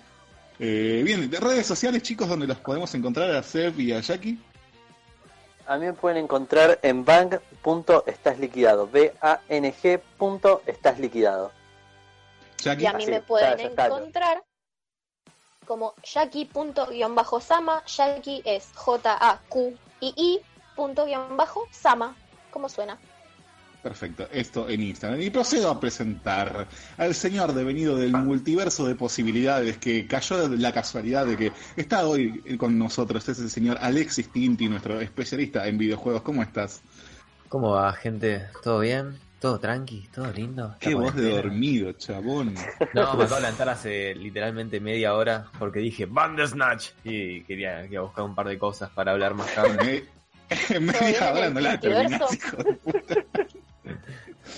Eh, 0.59 1.01
bien, 1.03 1.29
de 1.29 1.39
redes 1.39 1.65
sociales, 1.65 2.01
chicos, 2.03 2.27
donde 2.27 2.47
los 2.47 2.57
podemos 2.59 2.93
encontrar 2.95 3.31
a 3.31 3.43
Seb 3.43 3.79
y 3.79 3.93
a 3.93 3.99
Jackie. 3.99 4.39
A 5.65 5.77
mí 5.77 5.85
me 5.85 5.93
pueden 5.93 6.23
encontrar 6.23 6.79
en 6.81 7.05
bang.estás 7.05 8.39
liquidado. 8.39 8.87
B-A-N-G. 8.87 10.01
punto 10.17 10.61
estás 10.65 10.99
liquidado. 10.99 11.51
Jackie, 12.57 12.83
Y 12.83 12.85
a 12.87 12.93
mí 12.93 13.03
Así, 13.03 13.11
me 13.11 13.21
pueden 13.21 13.59
encontrar 13.59 14.43
como 15.65 15.93
Jackie.sama. 16.03 17.83
Jackie 17.85 18.41
es 18.45 18.69
J-A-Q-I-I 18.75 20.39
punto 20.75 21.05
guion 21.05 21.37
bajo 21.37 21.67
Sama. 21.71 22.15
¿Cómo 22.51 22.69
suena? 22.69 22.97
Perfecto, 23.81 24.27
esto 24.31 24.69
en 24.69 24.81
Instagram. 24.81 25.21
Y 25.21 25.29
procedo 25.29 25.69
a 25.69 25.77
presentar 25.77 26.67
al 26.97 27.13
señor 27.13 27.53
devenido 27.53 27.97
del 27.97 28.13
multiverso 28.13 28.87
de 28.87 28.95
posibilidades 28.95 29.77
que 29.77 30.07
cayó 30.07 30.47
de 30.47 30.57
la 30.57 30.71
casualidad 30.71 31.25
de 31.25 31.35
que 31.35 31.51
está 31.75 32.07
hoy 32.07 32.57
con 32.57 32.79
nosotros. 32.79 33.27
Es 33.27 33.39
el 33.39 33.49
señor 33.49 33.77
Alexis 33.81 34.31
Tinti, 34.31 34.69
nuestro 34.69 35.01
especialista 35.01 35.67
en 35.67 35.77
videojuegos. 35.77 36.21
¿Cómo 36.21 36.41
estás? 36.41 36.81
¿Cómo 37.49 37.71
va, 37.71 37.91
gente? 37.91 38.47
¿Todo 38.63 38.79
bien? 38.79 39.19
¿Todo 39.43 39.59
tranqui? 39.59 40.07
¿Todo 40.07 40.31
lindo? 40.31 40.73
Qué 40.79 40.91
¿La 40.91 40.95
voz 40.95 41.15
de 41.15 41.29
dormido, 41.31 41.91
chabón. 41.91 42.55
No, 42.93 43.13
me 43.15 43.23
acabo 43.25 43.35
de 43.35 43.41
levantar 43.41 43.67
hace 43.67 44.15
literalmente 44.15 44.79
media 44.79 45.15
hora 45.15 45.47
porque 45.59 45.79
dije 45.79 46.05
Bandersnatch 46.05 46.91
y 47.03 47.43
quería, 47.43 47.81
quería 47.81 47.99
buscar 47.99 48.23
un 48.23 48.35
par 48.35 48.47
de 48.47 48.57
cosas 48.57 48.89
para 48.91 49.11
hablar 49.11 49.33
más 49.33 49.53
tarde. 49.53 50.07
Media 50.79 51.33
hora 51.33 51.49
no 51.49 51.59
la 51.59 51.73
hijo 51.73 51.87
de 51.87 52.73
puta. 52.75 53.15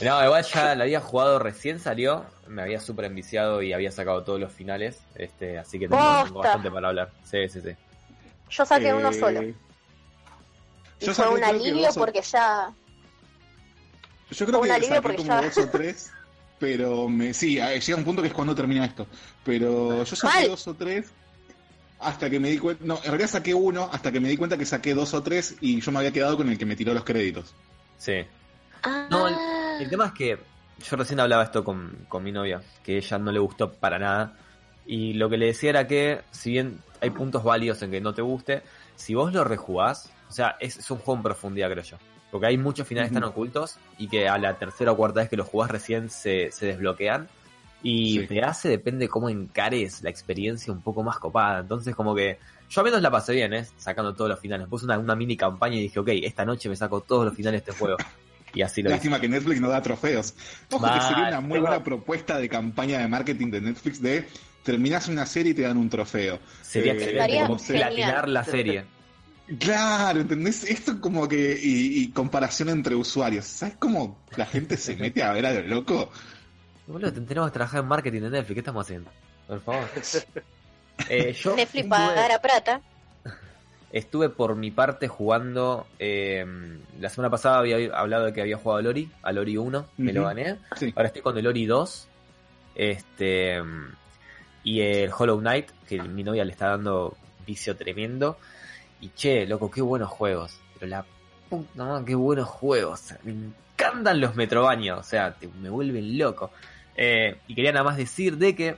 No, 0.03 0.23
igual 0.23 0.43
ya 0.43 0.75
la 0.75 0.83
había 0.83 1.01
jugado 1.01 1.39
recién 1.39 1.79
salió, 1.79 2.23
me 2.47 2.61
había 2.61 2.79
súper 2.79 3.05
enviciado 3.05 3.63
y 3.63 3.73
había 3.73 3.91
sacado 3.91 4.23
todos 4.23 4.39
los 4.39 4.51
finales, 4.53 4.99
este, 5.15 5.57
así 5.57 5.79
que 5.79 5.87
tengo, 5.87 6.31
bastante 6.31 6.69
para 6.69 6.89
hablar. 6.89 7.09
Sí, 7.23 7.49
sí, 7.49 7.59
sí. 7.59 7.71
Yo 8.51 8.63
saqué 8.63 8.93
uno 8.93 9.09
Eh, 9.09 9.13
solo. 9.13 9.41
Y 9.41 9.55
yo 10.99 11.13
fue 11.15 11.27
un 11.29 11.43
alivio 11.43 11.89
porque 11.95 12.21
ya. 12.21 12.71
Yo 14.31 14.45
creo 14.45 14.61
que 14.61 14.71
alivio 14.71 14.89
saqué 14.89 15.01
porque 15.01 15.17
como 15.17 15.29
ya- 15.29 15.41
dos 15.41 15.57
o 15.57 15.69
tres, 15.69 16.11
pero 16.59 17.07
me, 17.09 17.33
sí, 17.33 17.55
llega 17.55 17.97
un 17.97 18.03
punto 18.03 18.21
que 18.21 18.29
es 18.29 18.33
cuando 18.33 18.55
termina 18.55 18.85
esto. 18.85 19.05
Pero 19.43 20.03
yo 20.03 20.15
saqué 20.15 20.39
Mal. 20.41 20.47
dos 20.49 20.67
o 20.67 20.73
tres. 20.73 21.11
hasta 21.99 22.29
que 22.29 22.39
me 22.39 22.49
di 22.49 22.57
cuenta. 22.57 22.83
No, 22.85 22.97
en 22.97 23.03
realidad 23.05 23.29
saqué 23.29 23.53
uno 23.53 23.89
hasta 23.91 24.11
que 24.11 24.19
me 24.19 24.27
di 24.29 24.35
cuenta 24.37 24.57
que 24.57 24.65
saqué 24.65 24.93
dos 24.93 25.13
o 25.13 25.23
tres 25.23 25.55
y 25.61 25.79
yo 25.81 25.91
me 25.91 25.99
había 25.99 26.11
quedado 26.11 26.37
con 26.37 26.49
el 26.49 26.57
que 26.57 26.65
me 26.65 26.75
tiró 26.75 26.93
los 26.93 27.03
créditos. 27.03 27.53
Sí. 27.97 28.25
Ah, 28.83 29.07
No, 29.09 29.27
el, 29.27 29.35
el 29.83 29.89
tema 29.89 30.07
es 30.07 30.11
que 30.11 30.37
yo 30.87 30.97
recién 30.97 31.19
hablaba 31.21 31.43
esto 31.43 31.63
con, 31.63 32.05
con 32.09 32.21
mi 32.23 32.31
novia, 32.31 32.61
que 32.83 32.97
ella 32.97 33.17
no 33.17 33.31
le 33.31 33.39
gustó 33.39 33.71
para 33.71 33.97
nada. 33.97 34.33
Y 34.85 35.13
lo 35.13 35.29
que 35.29 35.37
le 35.37 35.47
decía 35.47 35.69
era 35.71 35.87
que, 35.87 36.21
si 36.31 36.51
bien 36.51 36.79
hay 37.01 37.09
puntos 37.11 37.43
válidos 37.43 37.81
en 37.81 37.91
que 37.91 38.01
no 38.01 38.13
te 38.13 38.21
guste, 38.21 38.61
si 38.95 39.15
vos 39.15 39.33
lo 39.33 39.43
rejugás, 39.43 40.11
o 40.29 40.31
sea, 40.33 40.57
es, 40.59 40.77
es 40.77 40.91
un 40.91 40.97
juego 40.97 41.15
en 41.17 41.23
profundidad, 41.23 41.71
creo 41.71 41.83
yo. 41.83 41.97
Porque 42.31 42.47
hay 42.47 42.57
muchos 42.57 42.87
finales 42.87 43.11
tan 43.13 43.23
ocultos 43.23 43.77
y 43.97 44.07
que 44.07 44.27
a 44.27 44.37
la 44.37 44.57
tercera 44.57 44.91
o 44.91 44.97
cuarta 44.97 45.21
vez 45.21 45.29
que 45.29 45.37
los 45.37 45.47
jugás 45.47 45.71
recién 45.71 46.09
se, 46.09 46.51
se 46.51 46.65
desbloquean. 46.65 47.27
Y 47.81 48.19
Sí. 48.21 48.27
te 48.27 48.41
hace, 48.41 48.67
depende 48.69 49.07
cómo 49.07 49.29
encares 49.29 50.01
la 50.01 50.09
experiencia 50.09 50.73
un 50.73 50.81
poco 50.81 51.03
más 51.03 51.17
copada. 51.19 51.59
Entonces, 51.59 51.95
como 51.95 52.15
que 52.15 52.39
yo 52.69 52.81
al 52.81 52.85
menos 52.85 53.01
la 53.01 53.11
pasé 53.11 53.33
bien, 53.33 53.53
¿eh? 53.53 53.65
Sacando 53.77 54.13
todos 54.15 54.29
los 54.31 54.39
finales. 54.39 54.67
Puse 54.67 54.85
una, 54.85 54.97
una 54.97 55.15
mini 55.15 55.37
campaña 55.37 55.75
y 55.75 55.81
dije, 55.81 55.99
ok, 55.99 56.09
esta 56.23 56.43
noche 56.45 56.67
me 56.67 56.75
saco 56.75 57.01
todos 57.01 57.25
los 57.25 57.35
finales 57.35 57.63
de 57.63 57.69
este 57.71 57.79
juego. 57.79 57.97
Y 58.55 58.61
así 58.63 58.81
lo 58.81 58.89
hice. 58.89 58.95
Lástima 58.95 59.19
que 59.21 59.29
Netflix 59.29 59.61
no 59.61 59.69
da 59.69 59.81
trofeos. 59.81 60.33
Ojo 60.71 60.85
que 60.93 61.01
sería 61.01 61.27
una 61.27 61.41
muy 61.41 61.59
buena 61.59 61.83
propuesta 61.83 62.37
de 62.39 62.49
campaña 62.49 62.99
de 62.99 63.07
marketing 63.07 63.51
de 63.51 63.61
Netflix 63.61 64.01
de 64.01 64.27
terminas 64.63 65.07
una 65.07 65.25
serie 65.27 65.51
y 65.51 65.55
te 65.55 65.61
dan 65.61 65.77
un 65.77 65.89
trofeo. 65.89 66.39
Sería 66.63 66.93
Eh, 66.93 66.95
excelente 66.95 67.39
como 67.45 67.57
platinar 67.57 68.27
la 68.29 68.43
serie. 68.43 68.85
Claro, 69.59 70.21
¿entendés? 70.21 70.63
Esto 70.63 70.99
como 70.99 71.27
que, 71.27 71.59
y, 71.61 72.01
y 72.03 72.11
comparación 72.11 72.69
entre 72.69 72.95
usuarios. 72.95 73.45
¿Sabes 73.45 73.75
cómo 73.77 74.19
la 74.37 74.45
gente 74.45 74.75
se 74.77 74.95
mete 74.95 75.21
a 75.21 75.31
ver 75.33 75.45
a 75.45 75.53
lo 75.53 75.61
loco? 75.61 76.09
Boludo, 76.87 77.13
te- 77.13 77.21
tenemos 77.21 77.49
que 77.51 77.53
trabajar 77.53 77.81
en 77.81 77.87
marketing 77.87 78.21
de 78.21 78.29
Netflix. 78.31 78.53
¿Qué 78.55 78.59
estamos 78.59 78.85
haciendo? 78.85 79.11
Por 79.47 79.61
favor. 79.61 79.87
Eh, 81.09 81.33
yo 81.33 81.57
Netflix 81.57 81.87
pagará 81.87 82.39
plata. 82.41 82.79
estuve 83.91 84.29
por 84.29 84.55
mi 84.55 84.71
parte 84.71 85.09
jugando. 85.09 85.85
eh, 85.99 86.45
la 87.01 87.09
semana 87.09 87.29
pasada 87.29 87.59
había 87.59 87.75
hablado 87.97 88.25
de 88.25 88.33
que 88.33 88.39
había 88.41 88.55
jugado 88.55 88.79
a 88.79 88.81
Lori, 88.81 89.11
a 89.21 89.33
Lori 89.33 89.57
1, 89.57 89.87
me 89.97 90.13
lo 90.13 90.23
gané. 90.23 90.55
Sí. 90.77 90.93
Ahora 90.95 91.07
estoy 91.09 91.21
con 91.21 91.37
el 91.37 91.43
Lori 91.43 91.65
2. 91.65 92.07
Este. 92.75 93.61
Y 94.63 94.79
el 94.81 95.11
Hollow 95.15 95.39
Knight, 95.39 95.69
que 95.87 96.01
mi 96.01 96.23
novia 96.23 96.45
le 96.45 96.53
está 96.53 96.69
dando 96.69 97.17
vicio 97.45 97.75
tremendo. 97.75 98.37
Y 99.01 99.09
che, 99.09 99.45
loco, 99.45 99.69
qué 99.69 99.81
buenos 99.81 100.09
juegos. 100.09 100.59
Pero 100.79 100.89
la 100.89 101.05
puta 101.49 101.83
madre, 101.83 102.05
qué 102.05 102.15
buenos 102.15 102.47
juegos. 102.47 103.13
Me 103.23 103.31
encantan 103.31 104.19
los 104.21 104.35
Metroidvania, 104.35 104.97
o 104.97 105.03
sea, 105.03 105.33
te- 105.33 105.47
me 105.47 105.69
vuelven 105.69 106.17
loco. 106.17 106.51
Eh, 106.95 107.37
y 107.47 107.55
quería 107.55 107.71
nada 107.71 107.83
más 107.83 107.97
decir 107.97 108.37
de 108.37 108.55
que 108.55 108.77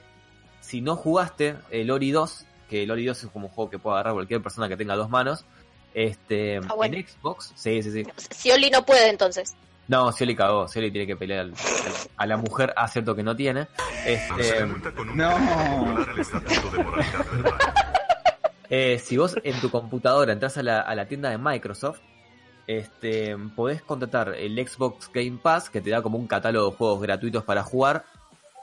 si 0.62 0.82
no 0.82 0.96
jugaste 0.96 1.56
el 1.70 1.92
Ori 1.92 2.12
2, 2.12 2.46
que 2.70 2.84
el 2.84 2.92
Ori 2.92 3.06
2 3.06 3.24
es 3.24 3.30
como 3.30 3.48
un 3.48 3.54
juego 3.54 3.70
que 3.70 3.80
puede 3.80 3.96
agarrar 3.96 4.14
cualquier 4.14 4.42
persona 4.42 4.68
que 4.68 4.76
tenga 4.76 4.96
dos 4.96 5.10
manos, 5.10 5.46
este, 5.94 6.58
Ah, 6.58 6.74
bueno. 6.76 6.98
en 6.98 7.08
Xbox, 7.08 7.54
sí, 7.56 7.82
sí, 7.82 7.92
sí. 7.92 8.04
Si 8.32 8.52
Oli 8.52 8.70
no 8.70 8.86
puede, 8.86 9.10
entonces. 9.10 9.56
No, 9.88 10.12
Scioli 10.12 10.36
cagó, 10.36 10.68
Scioli 10.68 10.92
tiene 10.92 11.08
que 11.08 11.16
pelear 11.16 11.42
al- 11.46 11.54
a 12.18 12.26
la 12.26 12.36
mujer, 12.38 12.74
acepto 12.76 13.16
que 13.16 13.24
no 13.24 13.36
tiene. 13.36 13.68
Este, 14.06 14.66
No. 15.16 15.34
Eh, 18.70 19.00
si 19.00 19.18
vos 19.18 19.36
en 19.44 19.60
tu 19.62 19.70
computadora 19.70 20.34
entras 20.34 20.58
a 20.58 20.64
la, 20.64 20.82
a 20.82 20.96
la 20.96 21.08
tienda 21.08 21.30
de 21.30 21.38
Microsoft, 21.38 22.00
este, 22.68 23.36
podés 23.56 23.82
contratar 23.82 24.36
el 24.36 24.56
Xbox 24.68 25.10
Game 25.14 25.40
Pass, 25.42 25.70
que 25.70 25.80
te 25.80 25.90
da 25.90 26.02
como 26.02 26.18
un 26.18 26.28
catálogo 26.28 26.72
de 26.72 26.76
juegos 26.76 27.02
gratuitos 27.02 27.44
para 27.46 27.64
jugar, 27.64 28.04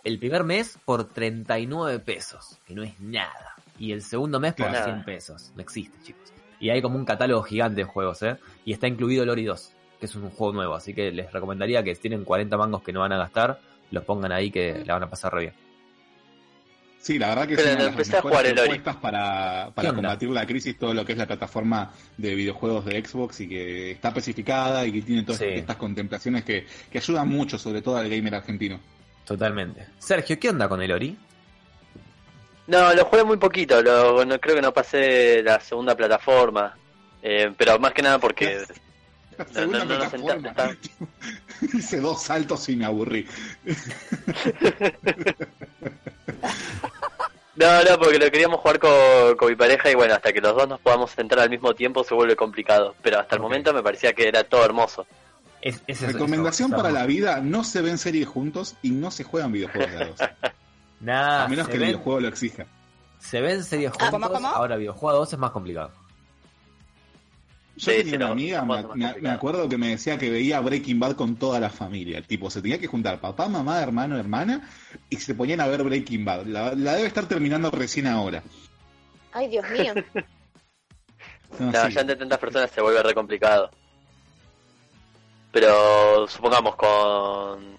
el 0.04 0.18
primer 0.18 0.44
mes 0.44 0.78
por 0.84 1.04
39 1.04 1.98
pesos, 2.00 2.58
que 2.66 2.74
no 2.74 2.82
es 2.82 3.00
nada. 3.00 3.54
Y 3.78 3.92
el 3.92 4.02
segundo 4.02 4.38
mes 4.38 4.52
por 4.52 4.70
Nada. 4.70 4.84
100 4.84 5.04
pesos. 5.04 5.52
No 5.56 5.62
existe, 5.62 5.98
chicos. 6.02 6.32
Y 6.60 6.70
hay 6.70 6.80
como 6.80 6.96
un 6.96 7.04
catálogo 7.04 7.42
gigante 7.42 7.80
de 7.80 7.84
juegos, 7.84 8.22
¿eh? 8.22 8.36
Y 8.64 8.72
está 8.72 8.86
incluido 8.86 9.24
el 9.24 9.30
Ori 9.30 9.44
2, 9.44 9.72
que 9.98 10.06
es 10.06 10.14
un 10.14 10.30
juego 10.30 10.52
nuevo. 10.52 10.74
Así 10.74 10.94
que 10.94 11.10
les 11.10 11.32
recomendaría 11.32 11.82
que 11.82 11.94
si 11.94 12.02
tienen 12.02 12.24
40 12.24 12.56
mangos 12.56 12.82
que 12.82 12.92
no 12.92 13.00
van 13.00 13.12
a 13.12 13.16
gastar, 13.16 13.58
los 13.90 14.04
pongan 14.04 14.30
ahí 14.30 14.50
que 14.50 14.84
la 14.84 14.94
van 14.94 15.02
a 15.04 15.10
pasar 15.10 15.32
re 15.34 15.40
bien. 15.40 15.54
Sí, 17.04 17.18
la 17.18 17.28
verdad 17.28 17.46
que 17.46 17.56
Pero 17.56 17.68
es 17.68 17.74
una 17.74 17.84
de 17.84 17.90
las 17.90 18.08
mejores 18.08 18.54
propuestas 18.54 18.96
para, 18.96 19.64
¿Qué 19.66 19.72
para 19.74 19.92
combatir 19.92 20.30
la 20.30 20.46
crisis, 20.46 20.78
todo 20.78 20.94
lo 20.94 21.04
que 21.04 21.12
es 21.12 21.18
la 21.18 21.26
plataforma 21.26 21.92
de 22.16 22.34
videojuegos 22.34 22.86
de 22.86 23.04
Xbox 23.04 23.40
y 23.40 23.48
que 23.50 23.90
está 23.90 24.08
especificada 24.08 24.86
y 24.86 24.92
que 24.92 25.02
tiene 25.02 25.22
todas 25.22 25.40
Sí. 25.40 25.44
estas 25.48 25.76
contemplaciones 25.76 26.44
que, 26.44 26.66
que 26.90 26.96
ayudan 26.96 27.28
mucho, 27.28 27.58
sobre 27.58 27.82
todo 27.82 27.98
al 27.98 28.08
gamer 28.08 28.36
argentino. 28.36 28.80
Totalmente. 29.26 29.86
Sergio, 29.98 30.40
¿qué 30.40 30.48
onda 30.48 30.66
con 30.66 30.80
el 30.80 30.92
Ori? 30.92 31.18
No, 32.68 32.94
lo 32.94 33.04
jugué 33.04 33.22
muy 33.22 33.36
poquito, 33.36 33.82
lo, 33.82 34.24
no, 34.24 34.40
creo 34.40 34.56
que 34.56 34.62
no 34.62 34.72
pasé 34.72 35.42
la 35.42 35.60
segunda 35.60 35.94
plataforma, 35.94 36.74
eh, 37.22 37.52
pero 37.54 37.78
más 37.78 37.92
que 37.92 38.00
nada 38.00 38.18
porque... 38.18 38.64
La 39.38 39.44
No, 39.44 39.52
segunda 39.52 39.78
no, 39.78 39.84
no, 39.84 39.92
no, 39.94 39.98
plataforma. 40.10 40.54
senta- 40.54 40.76
Hice 41.76 42.00
dos 42.00 42.22
saltos 42.22 42.68
y 42.68 42.76
me 42.76 42.84
aburrí. 42.84 43.26
No, 47.56 47.84
no, 47.84 47.98
porque 47.98 48.18
lo 48.18 48.30
queríamos 48.32 48.58
jugar 48.60 48.80
con, 48.80 49.36
con 49.36 49.48
mi 49.48 49.54
pareja 49.54 49.88
y 49.90 49.94
bueno, 49.94 50.14
hasta 50.14 50.32
que 50.32 50.40
los 50.40 50.56
dos 50.56 50.68
nos 50.68 50.80
podamos 50.80 51.12
sentar 51.12 51.38
al 51.38 51.50
mismo 51.50 51.72
tiempo 51.74 52.02
se 52.02 52.12
vuelve 52.14 52.34
complicado, 52.34 52.96
pero 53.00 53.20
hasta 53.20 53.36
el 53.36 53.42
momento 53.42 53.72
me 53.72 53.82
parecía 53.82 54.12
que 54.12 54.26
era 54.26 54.42
todo 54.42 54.64
hermoso. 54.64 55.06
Es, 55.62 55.80
es 55.86 56.02
eso, 56.02 56.12
Recomendación 56.12 56.68
eso, 56.72 56.76
para 56.76 56.90
la 56.90 57.06
vida, 57.06 57.40
no 57.40 57.62
se 57.62 57.80
ven 57.80 57.96
series 57.96 58.26
juntos 58.26 58.74
y 58.82 58.90
no 58.90 59.10
se 59.12 59.22
juegan 59.24 59.52
videojuegos 59.52 59.90
de 59.92 59.96
a 60.02 60.06
dos. 60.06 60.18
Nah, 61.00 61.44
A 61.44 61.48
menos 61.48 61.68
que 61.68 61.74
el 61.76 61.82
videojuego 61.84 62.20
lo 62.20 62.28
exija. 62.28 62.66
Se 63.18 63.40
ven 63.40 63.62
series 63.62 63.92
Ah, 63.98 64.10
juntos, 64.10 64.10
¿cómo, 64.10 64.30
cómo? 64.30 64.48
ahora 64.48 64.76
videojuegos 64.76 65.12
a 65.14 65.18
dos 65.18 65.32
es 65.32 65.38
más 65.38 65.50
complicado. 65.50 65.90
Yo 67.76 67.90
Sí, 67.90 67.98
tenía 67.98 68.04
sí, 68.04 68.16
una 68.16 68.26
no, 68.26 68.32
amiga, 68.32 68.62
no, 68.62 68.94
me, 69.20 69.30
acuerdo 69.30 69.68
que 69.68 69.76
me 69.78 69.88
decía 69.88 70.16
que 70.16 70.30
veía 70.30 70.60
Breaking 70.60 71.00
Bad 71.00 71.16
con 71.16 71.36
toda 71.36 71.58
la 71.58 71.70
familia. 71.70 72.18
El 72.18 72.26
tipo 72.26 72.48
se 72.50 72.62
tenía 72.62 72.78
que 72.78 72.86
juntar 72.86 73.20
papá, 73.20 73.48
mamá, 73.48 73.82
hermano, 73.82 74.16
hermana 74.16 74.68
y 75.10 75.16
se 75.16 75.34
ponían 75.34 75.60
a 75.60 75.66
ver 75.66 75.82
Breaking 75.82 76.24
Bad. 76.24 76.46
La, 76.46 76.74
la 76.74 76.94
debe 76.94 77.08
estar 77.08 77.26
terminando 77.26 77.70
recién 77.70 78.06
ahora. 78.06 78.42
Ay, 79.32 79.48
Dios 79.48 79.64
mío. 79.70 79.94
No, 81.56 81.70
No, 81.70 81.86
sí. 81.86 81.92
ya 81.92 82.00
entre 82.00 82.16
tantas 82.16 82.38
personas 82.40 82.68
se 82.70 82.80
vuelve 82.80 83.00
re 83.00 83.14
complicado. 83.14 83.70
Pero 85.52 86.26
supongamos 86.26 86.74
con 86.74 87.74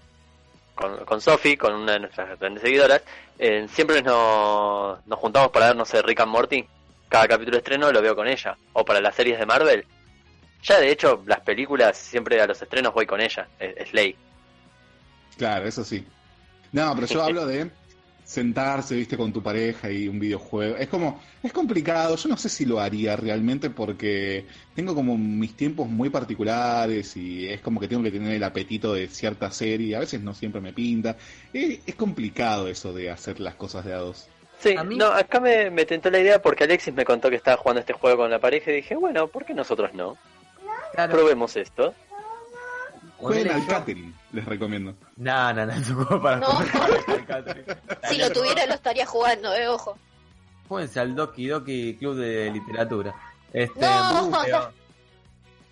con, 0.74 1.04
con 1.04 1.20
Sofi, 1.20 1.56
con 1.56 1.74
una 1.74 1.92
de 1.92 2.00
nuestras 2.00 2.38
grandes 2.38 2.62
seguidoras, 2.62 3.02
eh, 3.38 3.66
siempre 3.68 4.02
nos, 4.02 5.04
nos 5.06 5.18
juntamos 5.18 5.50
para 5.50 5.68
ver, 5.68 5.76
no 5.76 5.84
sé, 5.84 6.02
Rick 6.02 6.20
and 6.20 6.30
Morty. 6.30 6.66
Cada 7.08 7.28
capítulo 7.28 7.56
de 7.56 7.58
estreno 7.58 7.92
lo 7.92 8.02
veo 8.02 8.16
con 8.16 8.26
ella. 8.26 8.56
O 8.72 8.84
para 8.84 9.00
las 9.00 9.14
series 9.14 9.38
de 9.38 9.46
Marvel. 9.46 9.84
Ya 10.62 10.80
de 10.80 10.90
hecho, 10.90 11.22
las 11.26 11.40
películas 11.40 11.96
siempre 11.96 12.40
a 12.40 12.46
los 12.46 12.60
estrenos 12.60 12.92
voy 12.92 13.06
con 13.06 13.20
ella. 13.20 13.48
Es, 13.58 13.76
es 13.76 13.92
ley. 13.92 14.16
Claro, 15.36 15.66
eso 15.66 15.84
sí. 15.84 16.04
No, 16.72 16.94
pero 16.94 17.06
yo 17.06 17.22
hablo 17.24 17.46
de 17.46 17.70
sentarse, 18.26 18.96
viste, 18.96 19.16
con 19.16 19.32
tu 19.32 19.40
pareja 19.40 19.90
y 19.90 20.08
un 20.08 20.18
videojuego. 20.18 20.76
Es 20.76 20.88
como, 20.88 21.22
es 21.42 21.52
complicado. 21.52 22.16
Yo 22.16 22.28
no 22.28 22.36
sé 22.36 22.48
si 22.48 22.64
lo 22.64 22.80
haría 22.80 23.16
realmente 23.16 23.70
porque 23.70 24.46
tengo 24.74 24.94
como 24.94 25.16
mis 25.16 25.56
tiempos 25.56 25.88
muy 25.88 26.10
particulares 26.10 27.16
y 27.16 27.48
es 27.48 27.60
como 27.60 27.78
que 27.78 27.86
tengo 27.86 28.02
que 28.02 28.10
tener 28.10 28.34
el 28.34 28.42
apetito 28.42 28.92
de 28.94 29.06
cierta 29.06 29.50
serie. 29.52 29.94
A 29.94 30.00
veces 30.00 30.20
no 30.20 30.34
siempre 30.34 30.60
me 30.60 30.72
pinta. 30.72 31.16
Es, 31.52 31.80
es 31.86 31.94
complicado 31.94 32.68
eso 32.68 32.92
de 32.92 33.10
hacer 33.10 33.38
las 33.38 33.54
cosas 33.54 33.84
de 33.84 33.94
a 33.94 33.98
dos. 33.98 34.28
Sí, 34.58 34.74
A 34.76 34.84
mí- 34.84 34.96
no, 34.96 35.06
acá 35.08 35.38
me, 35.40 35.70
me 35.70 35.84
tentó 35.84 36.10
la 36.10 36.18
idea 36.18 36.40
porque 36.40 36.64
Alexis 36.64 36.94
me 36.94 37.04
contó 37.04 37.28
que 37.30 37.36
estaba 37.36 37.56
jugando 37.56 37.80
este 37.80 37.92
juego 37.92 38.18
con 38.18 38.30
la 38.30 38.38
pareja 38.38 38.70
y 38.70 38.76
dije, 38.76 38.96
bueno, 38.96 39.26
¿por 39.28 39.44
qué 39.44 39.54
nosotros 39.54 39.92
no? 39.94 40.16
Probemos 41.10 41.56
esto. 41.56 41.94
Jueguen 43.18 43.50
al 43.52 43.66
catering, 43.66 44.14
les 44.32 44.44
recomiendo. 44.44 44.94
No, 45.16 45.52
no, 45.54 45.66
no, 45.66 45.72
es 45.72 45.88
un 45.90 46.04
juego 46.04 46.22
para 46.22 46.36
No. 46.38 46.46
jugar. 46.46 46.90
Si 48.10 48.18
lo 48.18 48.30
tuviera, 48.30 48.66
lo 48.66 48.74
estaría 48.74 49.06
jugando, 49.06 49.54
eh, 49.54 49.68
ojo. 49.68 49.96
Júguense 50.68 51.00
al 51.00 51.14
Doki 51.14 51.46
Doki 51.48 51.96
Club 51.96 52.16
de 52.16 52.50
Literatura. 52.50 53.14
Este, 53.52 53.80
No. 53.80 54.30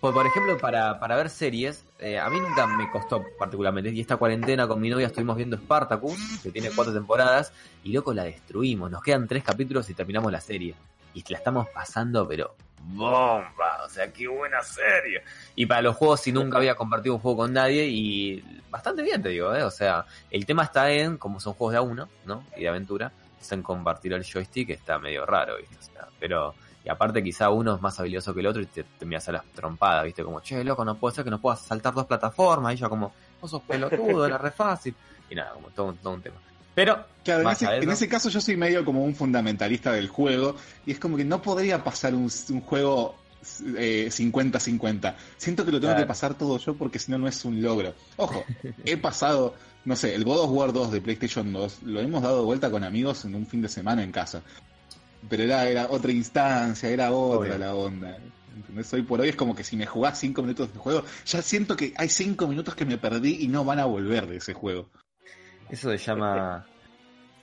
por, 0.05 0.13
por 0.13 0.27
ejemplo, 0.27 0.55
para, 0.59 0.99
para 0.99 1.15
ver 1.15 1.31
series, 1.31 1.83
eh, 1.97 2.19
a 2.19 2.29
mí 2.29 2.39
nunca 2.39 2.67
me 2.67 2.91
costó 2.91 3.25
particularmente. 3.39 3.89
Y 3.89 4.01
esta 4.01 4.17
cuarentena 4.17 4.67
con 4.67 4.79
mi 4.79 4.91
novia 4.91 5.07
estuvimos 5.07 5.35
viendo 5.35 5.57
Spartacus, 5.57 6.41
que 6.43 6.51
tiene 6.51 6.69
cuatro 6.75 6.93
temporadas, 6.93 7.51
y 7.83 7.91
loco 7.91 8.13
la 8.13 8.25
destruimos. 8.25 8.91
Nos 8.91 9.01
quedan 9.01 9.27
tres 9.27 9.43
capítulos 9.43 9.89
y 9.89 9.95
terminamos 9.95 10.31
la 10.31 10.39
serie. 10.39 10.75
Y 11.15 11.23
la 11.27 11.39
estamos 11.39 11.67
pasando, 11.69 12.27
pero 12.27 12.55
bomba. 12.83 13.83
O 13.83 13.89
sea, 13.89 14.13
qué 14.13 14.27
buena 14.27 14.61
serie. 14.61 15.23
Y 15.55 15.65
para 15.65 15.81
los 15.81 15.95
juegos, 15.95 16.21
si 16.21 16.31
nunca 16.31 16.57
había 16.57 16.75
compartido 16.75 17.15
un 17.15 17.21
juego 17.21 17.37
con 17.37 17.53
nadie, 17.53 17.87
y 17.87 18.61
bastante 18.69 19.01
bien, 19.01 19.23
te 19.23 19.29
digo, 19.29 19.55
¿eh? 19.55 19.63
O 19.63 19.71
sea, 19.71 20.05
el 20.29 20.45
tema 20.45 20.65
está 20.65 20.91
en, 20.91 21.17
como 21.17 21.39
son 21.39 21.53
juegos 21.53 21.71
de 21.71 21.77
a 21.79 21.81
uno, 21.81 22.09
¿no? 22.25 22.43
Y 22.55 22.61
de 22.61 22.69
aventura, 22.69 23.11
es 23.41 23.51
en 23.51 23.63
compartir 23.63 24.13
el 24.13 24.23
joystick, 24.23 24.69
está 24.69 24.99
medio 24.99 25.25
raro, 25.25 25.57
¿viste? 25.57 25.77
O 25.77 25.81
sea, 25.81 26.07
pero, 26.19 26.53
y 26.85 26.89
aparte 26.89 27.23
quizá 27.23 27.49
uno 27.49 27.75
es 27.75 27.81
más 27.81 27.99
habilidoso 27.99 28.33
que 28.33 28.41
el 28.41 28.47
otro 28.47 28.61
y 28.61 28.67
te, 28.67 28.83
te 28.83 29.05
miras 29.05 29.27
a 29.29 29.31
las 29.33 29.45
trompadas, 29.53 30.05
¿viste? 30.05 30.23
Como, 30.23 30.39
che, 30.41 30.63
loco, 30.63 30.85
no 30.85 30.95
puede 30.95 31.15
ser 31.15 31.23
que 31.23 31.31
no 31.31 31.41
puedas 31.41 31.61
saltar 31.61 31.93
dos 31.93 32.05
plataformas, 32.05 32.73
y 32.75 32.77
yo 32.77 32.89
como, 32.89 33.11
vos 33.41 33.49
sos 33.51 33.61
pelotudo, 33.63 34.25
era 34.25 34.37
re 34.37 34.51
fácil. 34.51 34.93
Y 35.29 35.35
nada, 35.35 35.53
como 35.53 35.69
todo, 35.69 35.87
un- 35.87 35.97
todo 35.97 36.13
un 36.13 36.21
tema. 36.21 36.35
Pero, 36.75 37.03
Claro, 37.23 37.41
en 37.41 37.47
ese, 37.49 37.65
en 37.77 37.89
ese 37.89 38.07
caso 38.07 38.29
yo 38.29 38.39
soy 38.39 38.55
medio 38.57 38.85
como 38.85 39.03
un 39.03 39.15
fundamentalista 39.15 39.91
del 39.93 40.09
juego 40.09 40.55
y 40.85 40.91
es 40.91 40.99
como 40.99 41.17
que 41.17 41.25
no 41.25 41.41
podría 41.41 41.83
pasar 41.83 42.13
un, 42.13 42.29
un 42.49 42.61
juego 42.61 43.15
eh, 43.77 44.09
50-50. 44.11 45.15
Siento 45.37 45.65
que 45.65 45.71
lo 45.71 45.79
tengo 45.79 45.93
Claro. 45.93 46.03
que 46.05 46.07
pasar 46.07 46.33
todo 46.35 46.57
yo 46.59 46.75
porque 46.75 46.99
si 46.99 47.11
no, 47.11 47.17
no 47.17 47.27
es 47.27 47.43
un 47.45 47.61
logro. 47.61 47.93
Ojo, 48.17 48.43
he 48.83 48.97
pasado, 48.97 49.55
no 49.85 49.95
sé, 49.95 50.13
el 50.15 50.23
God 50.23 50.41
of 50.41 50.51
War 50.51 50.73
2 50.73 50.91
de 50.91 51.01
PlayStation 51.01 51.51
2, 51.51 51.83
lo 51.83 51.99
hemos 51.99 52.21
dado 52.21 52.43
vuelta 52.45 52.69
con 52.69 52.83
amigos 52.83 53.25
en 53.25 53.35
un 53.35 53.47
fin 53.47 53.61
de 53.61 53.69
semana 53.69 54.03
en 54.03 54.11
casa. 54.11 54.41
Pero 55.29 55.43
era, 55.43 55.67
era 55.67 55.87
otra 55.89 56.11
instancia, 56.11 56.89
era 56.89 57.11
otra 57.11 57.55
Obvio. 57.55 57.57
la 57.57 57.75
onda. 57.75 58.17
¿Entendés? 58.55 58.93
Hoy 58.93 59.01
por 59.01 59.19
hoy 59.21 59.29
es 59.29 59.35
como 59.35 59.55
que 59.55 59.63
si 59.63 59.75
me 59.75 59.85
jugás 59.85 60.19
5 60.19 60.41
minutos 60.41 60.71
de 60.73 60.79
juego, 60.79 61.03
ya 61.25 61.41
siento 61.41 61.75
que 61.75 61.93
hay 61.97 62.09
5 62.09 62.47
minutos 62.47 62.75
que 62.75 62.85
me 62.85 62.97
perdí 62.97 63.39
y 63.41 63.47
no 63.47 63.65
van 63.65 63.79
a 63.79 63.85
volver 63.85 64.27
de 64.27 64.37
ese 64.37 64.53
juego. 64.53 64.89
Eso 65.69 65.89
se 65.89 65.97
llama. 65.97 66.65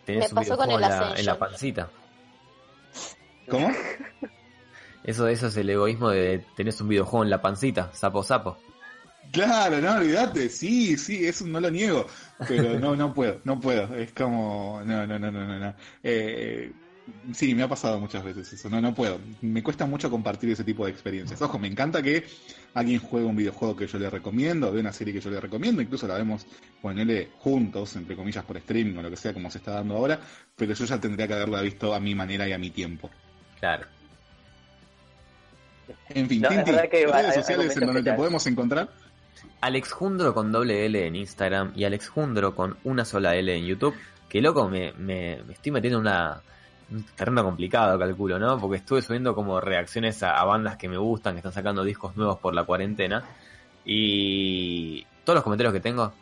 Tenés 0.06 0.32
Me 0.32 0.40
un 0.40 0.46
con 0.46 0.66
videojuego 0.68 0.78
el 0.78 0.84
en 0.84 0.88
la, 0.88 0.96
en 0.96 1.00
la 1.26 1.32
Ascension. 1.32 1.38
pancita. 1.38 1.90
¿Cómo? 3.48 3.70
Eso, 5.04 5.26
eso 5.26 5.48
es 5.48 5.56
el 5.56 5.68
egoísmo 5.68 6.10
de 6.10 6.44
tenés 6.56 6.80
un 6.80 6.88
videojuego 6.88 7.24
en 7.24 7.30
la 7.30 7.42
pancita, 7.42 7.90
sapo 7.92 8.22
sapo. 8.22 8.56
Claro, 9.32 9.80
no, 9.80 9.94
olvídate, 9.94 10.48
sí, 10.48 10.96
sí, 10.98 11.26
eso 11.26 11.46
no 11.46 11.58
lo 11.58 11.70
niego, 11.70 12.06
pero 12.46 12.78
no, 12.78 12.94
no 12.94 13.14
puedo, 13.14 13.40
no 13.44 13.58
puedo, 13.58 13.94
es 13.96 14.12
como, 14.12 14.82
no, 14.84 15.06
no, 15.06 15.18
no, 15.18 15.30
no, 15.32 15.46
no, 15.46 15.58
no. 15.58 15.74
Eh, 16.02 16.70
sí, 17.32 17.54
me 17.54 17.62
ha 17.62 17.68
pasado 17.68 17.98
muchas 18.00 18.24
veces 18.24 18.52
eso, 18.52 18.68
no, 18.70 18.80
no 18.80 18.94
puedo, 18.94 19.18
me 19.40 19.62
cuesta 19.62 19.86
mucho 19.86 20.10
compartir 20.10 20.50
ese 20.50 20.64
tipo 20.64 20.84
de 20.84 20.92
experiencias. 20.92 21.40
Ojo, 21.42 21.58
me 21.58 21.68
encanta 21.68 22.02
que 22.02 22.24
alguien 22.74 23.00
juegue 23.00 23.26
un 23.26 23.36
videojuego 23.36 23.76
que 23.76 23.86
yo 23.86 23.98
le 23.98 24.10
recomiendo, 24.10 24.72
ve 24.72 24.80
una 24.80 24.92
serie 24.92 25.12
que 25.12 25.20
yo 25.20 25.30
le 25.30 25.40
recomiendo, 25.40 25.82
incluso 25.82 26.06
la 26.06 26.14
vemos, 26.14 26.46
ponele 26.80 27.30
juntos, 27.38 27.96
entre 27.96 28.16
comillas, 28.16 28.44
por 28.44 28.56
streaming 28.56 28.96
o 28.96 29.02
lo 29.02 29.10
que 29.10 29.16
sea, 29.16 29.32
como 29.32 29.50
se 29.50 29.58
está 29.58 29.72
dando 29.72 29.96
ahora, 29.96 30.20
pero 30.56 30.72
yo 30.74 30.84
ya 30.84 31.00
tendría 31.00 31.26
que 31.26 31.34
haberla 31.34 31.60
visto 31.60 31.94
a 31.94 32.00
mi 32.00 32.14
manera 32.14 32.48
y 32.48 32.52
a 32.52 32.58
mi 32.58 32.70
tiempo. 32.70 33.10
Claro. 33.58 33.86
En 36.08 36.28
fin, 36.28 36.42
No, 36.42 36.48
Tinti, 36.48 36.70
redes 36.72 37.12
hay 37.12 37.32
sociales 37.32 37.76
en 37.76 37.86
donde 37.86 38.02
te 38.02 38.12
podemos 38.12 38.46
encontrar. 38.46 38.88
Alex 39.60 39.92
Jundro 39.92 40.34
con 40.34 40.50
doble 40.50 40.86
L 40.86 41.06
en 41.06 41.16
Instagram 41.16 41.72
y 41.76 41.84
Alex 41.84 42.08
Jundro 42.08 42.54
con 42.54 42.76
una 42.84 43.04
sola 43.04 43.36
L 43.36 43.54
en 43.54 43.64
YouTube. 43.64 43.94
Que 44.28 44.40
loco, 44.40 44.68
me, 44.68 44.92
me, 44.92 45.42
me 45.46 45.52
estoy 45.52 45.72
metiendo 45.72 45.98
en 45.98 46.06
una, 46.06 46.42
un 46.92 47.04
terreno 47.16 47.42
complicado, 47.44 47.98
calculo, 47.98 48.38
¿no? 48.38 48.58
Porque 48.58 48.76
estuve 48.78 49.02
subiendo 49.02 49.34
como 49.34 49.60
reacciones 49.60 50.22
a, 50.22 50.38
a 50.38 50.44
bandas 50.44 50.76
que 50.76 50.88
me 50.88 50.96
gustan, 50.96 51.34
que 51.34 51.38
están 51.38 51.52
sacando 51.52 51.82
discos 51.84 52.16
nuevos 52.16 52.38
por 52.38 52.54
la 52.54 52.64
cuarentena. 52.64 53.22
Y 53.84 55.04
todos 55.24 55.36
los 55.36 55.44
comentarios 55.44 55.72
que 55.72 55.80
tengo 55.80 56.12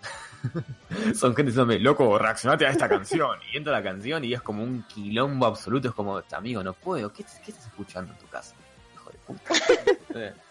son 1.14 1.34
gente 1.34 1.50
diciéndome, 1.50 1.78
loco, 1.78 2.18
reaccionate 2.18 2.66
a 2.66 2.70
esta 2.70 2.88
canción. 2.88 3.38
Y 3.52 3.56
entra 3.56 3.72
la 3.72 3.82
canción 3.82 4.24
y 4.24 4.32
es 4.32 4.42
como 4.42 4.62
un 4.62 4.82
quilombo 4.84 5.46
absoluto. 5.46 5.88
Es 5.88 5.94
como, 5.94 6.22
amigo, 6.32 6.62
no 6.62 6.72
puedo. 6.72 7.12
¿Qué, 7.12 7.24
qué 7.44 7.50
estás 7.50 7.66
escuchando 7.66 8.12
en 8.12 8.18
tu 8.18 8.26
casa? 8.28 8.54
Hijo 8.94 9.10
de 9.10 9.18
puta. 9.18 10.34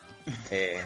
Eh, 0.51 0.85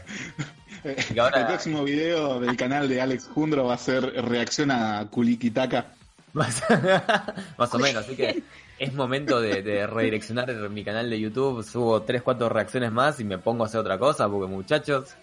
y 1.14 1.20
ahora- 1.20 1.42
El 1.42 1.48
próximo 1.48 1.84
video 1.84 2.40
del 2.40 2.56
canal 2.56 2.88
de 2.88 3.02
Alex 3.02 3.28
Jundro 3.34 3.66
va 3.66 3.74
a 3.74 3.78
ser 3.78 4.02
reacción 4.26 4.72
a 4.72 5.06
Kulikitaka. 5.10 5.88
Más, 6.32 6.64
más 7.58 7.74
o 7.74 7.80
menos, 7.80 8.06
así 8.06 8.16
que 8.16 8.42
es 8.80 8.94
momento 8.94 9.40
de, 9.42 9.62
de 9.62 9.88
redireccionar 9.88 10.52
mi 10.70 10.84
canal 10.84 11.10
de 11.10 11.20
YouTube, 11.20 11.64
subo 11.64 12.02
3, 12.04 12.22
4 12.22 12.50
reacciones 12.50 12.92
más 12.92 13.20
y 13.20 13.24
me 13.24 13.38
pongo 13.38 13.64
a 13.64 13.68
hacer 13.68 13.80
otra 13.82 13.98
cosa, 13.98 14.30
porque 14.30 14.52
muchachos, 14.52 15.16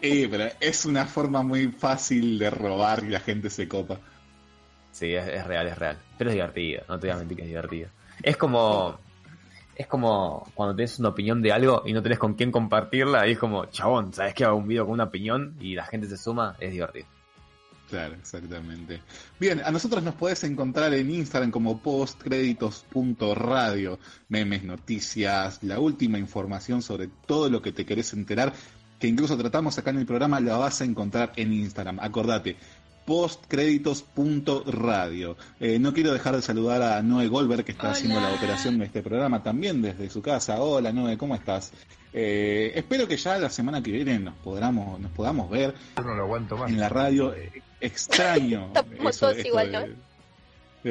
Eh, 0.00 0.28
pero 0.30 0.50
es 0.60 0.84
una 0.86 1.04
forma 1.06 1.42
muy 1.42 1.68
fácil 1.68 2.38
de 2.38 2.48
robar 2.50 3.04
y 3.04 3.10
la 3.10 3.20
gente 3.20 3.50
se 3.50 3.68
copa. 3.68 3.98
sí, 4.90 5.14
es, 5.14 5.26
es 5.28 5.46
real, 5.46 5.66
es 5.68 5.78
real, 5.78 5.98
pero 6.16 6.30
es 6.30 6.34
divertido, 6.34 6.82
no 6.88 6.98
te 6.98 7.06
voy 7.08 7.14
a 7.14 7.18
mentir 7.18 7.36
que 7.36 7.42
es 7.42 7.48
divertido. 7.48 7.88
Es 8.22 8.36
como, 8.36 8.98
es 9.74 9.86
como 9.86 10.50
cuando 10.54 10.74
tenés 10.74 10.98
una 10.98 11.10
opinión 11.10 11.42
de 11.42 11.52
algo 11.52 11.82
y 11.86 11.92
no 11.92 12.02
tenés 12.02 12.18
con 12.18 12.34
quién 12.34 12.50
compartirla 12.50 13.26
y 13.28 13.32
es 13.32 13.38
como, 13.38 13.66
chabón, 13.66 14.12
¿sabes 14.12 14.34
que 14.34 14.44
hago 14.44 14.56
un 14.56 14.66
video 14.68 14.84
con 14.84 14.94
una 14.94 15.04
opinión 15.04 15.56
y 15.60 15.74
la 15.74 15.84
gente 15.86 16.06
se 16.08 16.16
suma? 16.16 16.56
Es 16.58 16.72
divertido. 16.72 17.06
Claro, 17.88 18.14
exactamente. 18.14 19.00
Bien, 19.40 19.62
a 19.64 19.70
nosotros 19.70 20.02
nos 20.02 20.14
podés 20.14 20.44
encontrar 20.44 20.92
en 20.92 21.10
Instagram 21.10 21.50
como 21.50 21.80
postcréditos.radio, 21.80 23.98
memes, 24.28 24.62
noticias, 24.62 25.62
la 25.62 25.80
última 25.80 26.18
información 26.18 26.82
sobre 26.82 27.08
todo 27.26 27.48
lo 27.48 27.62
que 27.62 27.72
te 27.72 27.86
querés 27.86 28.12
enterar, 28.12 28.52
que 28.98 29.08
incluso 29.08 29.38
tratamos 29.38 29.78
acá 29.78 29.88
en 29.90 29.96
el 29.98 30.06
programa, 30.06 30.38
la 30.40 30.58
vas 30.58 30.82
a 30.82 30.84
encontrar 30.84 31.32
en 31.36 31.54
Instagram. 31.54 31.98
Acordate, 32.00 32.56
postcréditos.radio. 33.06 35.38
Eh, 35.58 35.78
no 35.78 35.94
quiero 35.94 36.12
dejar 36.12 36.36
de 36.36 36.42
saludar 36.42 36.82
a 36.82 37.00
Noé 37.00 37.28
Goldberg, 37.28 37.64
que 37.64 37.72
está 37.72 37.92
haciendo 37.92 38.20
la 38.20 38.34
operación 38.34 38.78
de 38.78 38.84
este 38.84 39.00
programa 39.02 39.42
también 39.42 39.80
desde 39.80 40.10
su 40.10 40.20
casa. 40.20 40.60
Hola 40.60 40.92
Noé, 40.92 41.16
¿cómo 41.16 41.34
estás? 41.34 41.72
Eh, 42.12 42.72
espero 42.74 43.08
que 43.08 43.16
ya 43.16 43.38
la 43.38 43.48
semana 43.48 43.82
que 43.82 43.92
viene 43.92 44.18
nos 44.18 44.34
podamos, 44.36 45.00
nos 45.00 45.10
podamos 45.12 45.48
ver 45.48 45.74
no 45.96 46.14
lo 46.14 46.24
aguanto 46.24 46.58
más. 46.58 46.70
en 46.70 46.78
la 46.78 46.90
radio. 46.90 47.34
Eh, 47.34 47.62
Extraño 47.80 48.66
Estamos 48.74 49.16
eso, 49.16 49.26
todos 49.26 49.36
esto 49.36 49.48
igual, 49.48 49.66
de, 49.72 49.72
¿no? 49.72 49.86
de- 49.86 50.08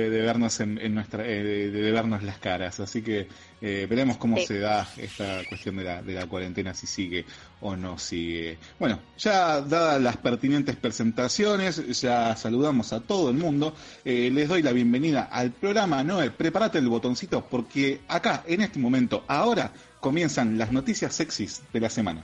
de 0.10 0.22
vernos 0.22 0.60
en, 0.60 0.78
en 0.80 0.94
nuestra, 0.94 1.26
eh, 1.26 1.42
de, 1.44 1.72
de 1.72 1.92
vernos 1.92 2.22
las 2.22 2.38
caras. 2.38 2.80
Así 2.82 3.02
que 3.02 3.28
eh, 3.62 3.88
veremos 3.90 4.18
cómo 4.18 4.36
Sí. 4.38 4.46
se 4.46 4.60
da 4.60 4.88
esta 4.98 5.42
cuestión 5.48 5.78
de 5.78 5.86
la, 5.86 6.02
de 6.04 6.14
la 6.14 6.28
cuarentena, 6.28 6.74
si 6.74 6.86
sigue 6.86 7.26
o 7.62 7.76
no 7.76 7.98
sigue. 7.98 8.58
Bueno, 8.78 9.00
ya 9.18 9.62
dadas 9.62 10.00
las 10.02 10.18
pertinentes 10.18 10.76
presentaciones, 10.76 12.02
ya 12.02 12.36
saludamos 12.36 12.92
a 12.94 13.00
todo 13.00 13.32
el 13.32 13.38
mundo. 13.38 13.74
Eh, 14.04 14.30
les 14.32 14.50
doy 14.50 14.62
la 14.62 14.74
bienvenida 14.74 15.24
al 15.32 15.52
programa. 15.52 16.04
Noel, 16.04 16.32
prepárate 16.34 16.78
el 16.80 16.90
botoncito 16.90 17.48
porque 17.50 18.02
acá, 18.10 18.44
en 18.46 18.62
este 18.62 18.78
momento, 18.80 19.24
ahora 19.28 19.72
comienzan 20.02 20.58
las 20.60 20.72
noticias 20.72 21.16
sexys 21.16 21.64
de 21.74 21.80
la 21.80 21.90
semana. 21.90 22.24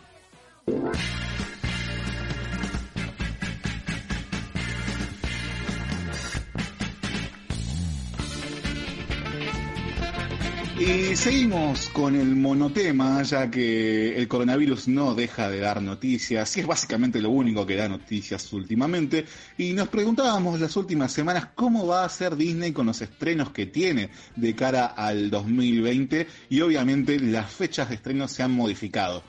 Y 10.85 11.15
seguimos 11.15 11.87
con 11.87 12.13
el 12.13 12.35
monotema, 12.35 13.23
ya 13.23 13.49
que 13.49 14.17
el 14.17 14.27
coronavirus 14.27 14.89
no 14.89 15.15
deja 15.15 15.49
de 15.49 15.59
dar 15.59 15.81
noticias, 15.81 16.57
y 16.57 16.59
es 16.59 16.67
básicamente 16.67 17.21
lo 17.21 17.29
único 17.29 17.65
que 17.65 17.77
da 17.77 17.87
noticias 17.87 18.51
últimamente, 18.51 19.23
y 19.57 19.71
nos 19.71 19.87
preguntábamos 19.87 20.59
las 20.59 20.75
últimas 20.75 21.13
semanas 21.13 21.47
cómo 21.55 21.87
va 21.87 22.03
a 22.03 22.09
ser 22.09 22.35
Disney 22.35 22.73
con 22.73 22.87
los 22.87 23.01
estrenos 23.01 23.51
que 23.51 23.65
tiene 23.65 24.09
de 24.35 24.55
cara 24.55 24.87
al 24.87 25.29
2020, 25.29 26.27
y 26.49 26.59
obviamente 26.59 27.17
las 27.17 27.49
fechas 27.49 27.87
de 27.87 27.95
estreno 27.95 28.27
se 28.27 28.43
han 28.43 28.51
modificado. 28.51 29.23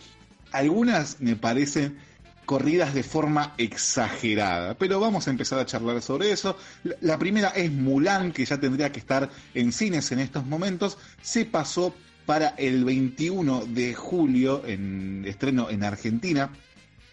Algunas 0.51 1.21
me 1.21 1.37
parecen 1.37 1.99
corridas 2.45 2.95
de 2.95 3.03
forma 3.03 3.55
exagerada. 3.59 4.75
Pero 4.75 5.01
vamos 5.01 5.27
a 5.27 5.31
empezar 5.31 5.59
a 5.59 5.67
charlar 5.67 6.01
sobre 6.03 6.31
eso. 6.33 6.57
La- 7.01 7.19
primera 7.19 7.49
es 7.51 7.71
Mulan, 7.71 8.33
que 8.33 8.45
ya 8.45 8.59
tendría 8.59 8.93
que 8.93 8.99
estar 9.01 9.31
en 9.55 9.73
cines 9.73 10.11
en 10.13 10.19
estos 10.21 10.45
momentos. 10.47 10.99
Se 11.23 11.45
pasó 11.45 11.95
para 12.27 12.49
el 12.49 12.85
21 12.85 13.65
de 13.67 13.95
julio 13.95 14.63
en 14.67 15.25
estreno 15.27 15.71
en 15.71 15.85
Argentina. 15.85 16.51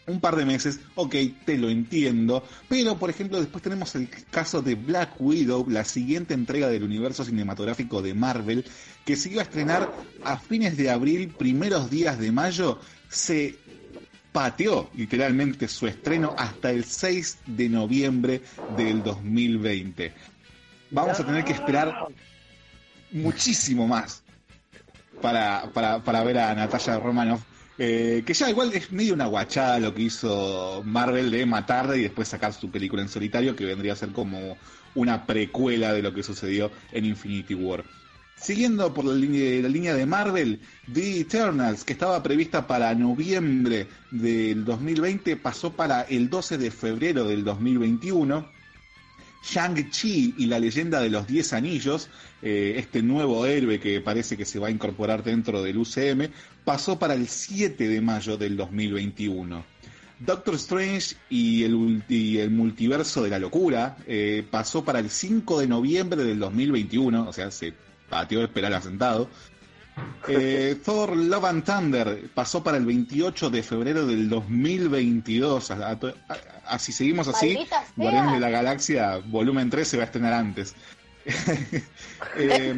Un 0.08 0.20
par 0.20 0.36
de 0.36 0.46
meses, 0.46 0.80
ok, 0.96 1.16
te 1.46 1.58
lo 1.58 1.70
entiendo. 1.70 2.44
Pero, 2.68 2.98
por 2.98 3.10
ejemplo, 3.10 3.40
después 3.40 3.62
tenemos 3.64 3.94
el 3.96 4.10
caso 4.32 4.62
de 4.62 4.76
Black 4.76 5.12
Widow, 5.20 5.70
la 5.70 5.86
siguiente 5.86 6.34
entrega 6.34 6.68
del 6.70 6.84
universo 6.84 7.24
cinematográfico 7.24 8.02
de 8.02 8.14
Marvel, 8.16 8.66
que 9.06 9.16
se 9.16 9.30
iba 9.30 9.42
a 9.42 9.46
estrenar 9.46 9.94
a 10.24 10.38
fines 10.38 10.76
de 10.76 10.90
abril, 10.90 11.30
primeros 11.30 11.90
días 11.92 12.18
de 12.18 12.32
mayo. 12.32 12.80
Se 13.10 13.58
pateó 14.32 14.90
literalmente 14.96 15.68
su 15.68 15.88
estreno 15.88 16.34
hasta 16.38 16.72
el 16.72 16.86
6 16.86 17.40
de 17.48 17.70
noviembre 17.70 18.42
del 18.78 19.04
2020. 19.04 20.14
Vamos 20.90 21.20
a 21.20 21.26
tener 21.26 21.44
que 21.44 21.54
esperar 21.54 22.08
muchísimo 23.12 23.88
más 23.88 24.24
para, 25.22 25.70
para, 25.74 26.04
para 26.04 26.24
ver 26.24 26.38
a 26.40 26.54
Natalia 26.56 27.00
Romanoff. 27.00 27.42
eh, 27.78 28.24
que 28.26 28.34
ya 28.34 28.50
igual 28.50 28.72
es 28.74 28.92
medio 28.92 29.14
una 29.14 29.26
guachada 29.28 29.80
lo 29.80 29.94
que 29.94 30.04
hizo 30.04 30.82
Marvel 30.86 31.32
de 31.32 31.46
matarla 31.46 31.96
y 31.98 32.04
después 32.04 32.28
sacar 32.28 32.54
su 32.54 32.70
película 32.70 33.02
en 33.02 33.10
solitario, 33.10 33.56
que 33.56 33.66
vendría 33.66 33.94
a 33.94 33.96
ser 33.96 34.12
como 34.12 34.58
una 34.96 35.26
precuela 35.26 35.94
de 35.94 36.02
lo 36.02 36.14
que 36.14 36.24
sucedió 36.24 36.72
en 36.92 37.06
Infinity 37.06 37.56
War. 37.56 37.84
Siguiendo 38.42 38.92
por 38.92 39.06
la 39.06 39.14
línea, 39.14 39.94
de 39.94 40.06
Marvel, 40.08 40.60
The 40.92 41.20
Eternals, 41.20 41.84
que 41.84 41.94
estaba 41.94 42.24
prevista 42.24 42.66
para 42.66 42.96
noviembre 42.96 43.86
del 44.10 44.66
2020, 44.66 45.38
pasó 45.38 45.74
para 45.74 46.02
el 46.02 46.28
12 46.28 46.58
de 46.58 46.72
febrero 46.72 47.28
del 47.28 47.44
2021. 47.44 48.50
Shang-Chi 49.44 50.36
y 50.40 50.48
la 50.48 50.60
leyenda 50.60 51.02
de 51.02 51.12
los 51.12 51.28
Diez 51.28 51.54
Anillos, 51.54 52.10
eh, 52.42 52.74
este 52.78 53.04
nuevo 53.04 53.46
héroe 53.46 53.80
que 53.80 54.02
parece 54.02 54.36
que 54.36 54.46
se 54.46 54.58
va 54.58 54.70
a 54.70 54.72
incorporar 54.72 55.24
dentro 55.24 55.62
del 55.62 55.78
UCM, 55.78 56.32
pasó 56.66 56.98
para 56.98 57.14
el 57.14 57.28
7 57.28 57.88
de 57.88 58.02
mayo 58.02 58.38
del 58.38 58.58
2021. 58.58 59.64
Doctor 60.20 60.56
Strange 60.56 61.16
y 61.30 61.64
el, 61.64 61.76
multiverso 62.50 63.24
de 63.24 63.30
la 63.30 63.40
locura 63.40 63.98
eh, 64.08 64.44
pasó 64.50 64.84
para 64.84 64.98
el 64.98 65.12
5 65.12 65.60
de 65.60 65.68
noviembre 65.68 66.24
del 66.24 66.40
2021, 66.40 67.30
o 67.30 67.34
sea, 67.34 67.50
se 67.52 67.74
pateó 68.12 68.44
esperar 68.44 68.74
asentado. 68.74 69.28
Eh, 70.28 70.78
Thor 70.86 71.16
Love 71.18 71.46
and 71.46 71.64
Thunder 71.64 72.30
pasó 72.36 72.64
para 72.64 72.78
el 72.78 72.86
28 72.86 73.50
de 73.50 73.64
febrero 73.64 74.06
del 74.06 74.30
2022. 74.30 75.72
A- 75.72 75.90
a- 75.90 75.92
a- 75.94 76.18
Así 76.68 76.92
seguimos 76.94 77.28
así. 77.28 77.58
Guardianes 77.98 78.34
de 78.34 78.40
la 78.40 78.50
Galaxia, 78.50 79.18
volumen 79.26 79.70
3 79.70 79.88
se 79.88 79.98
va 79.98 80.04
a 80.04 80.06
estrenar 80.06 80.34
antes. 80.34 80.76
Eh, 82.38 82.76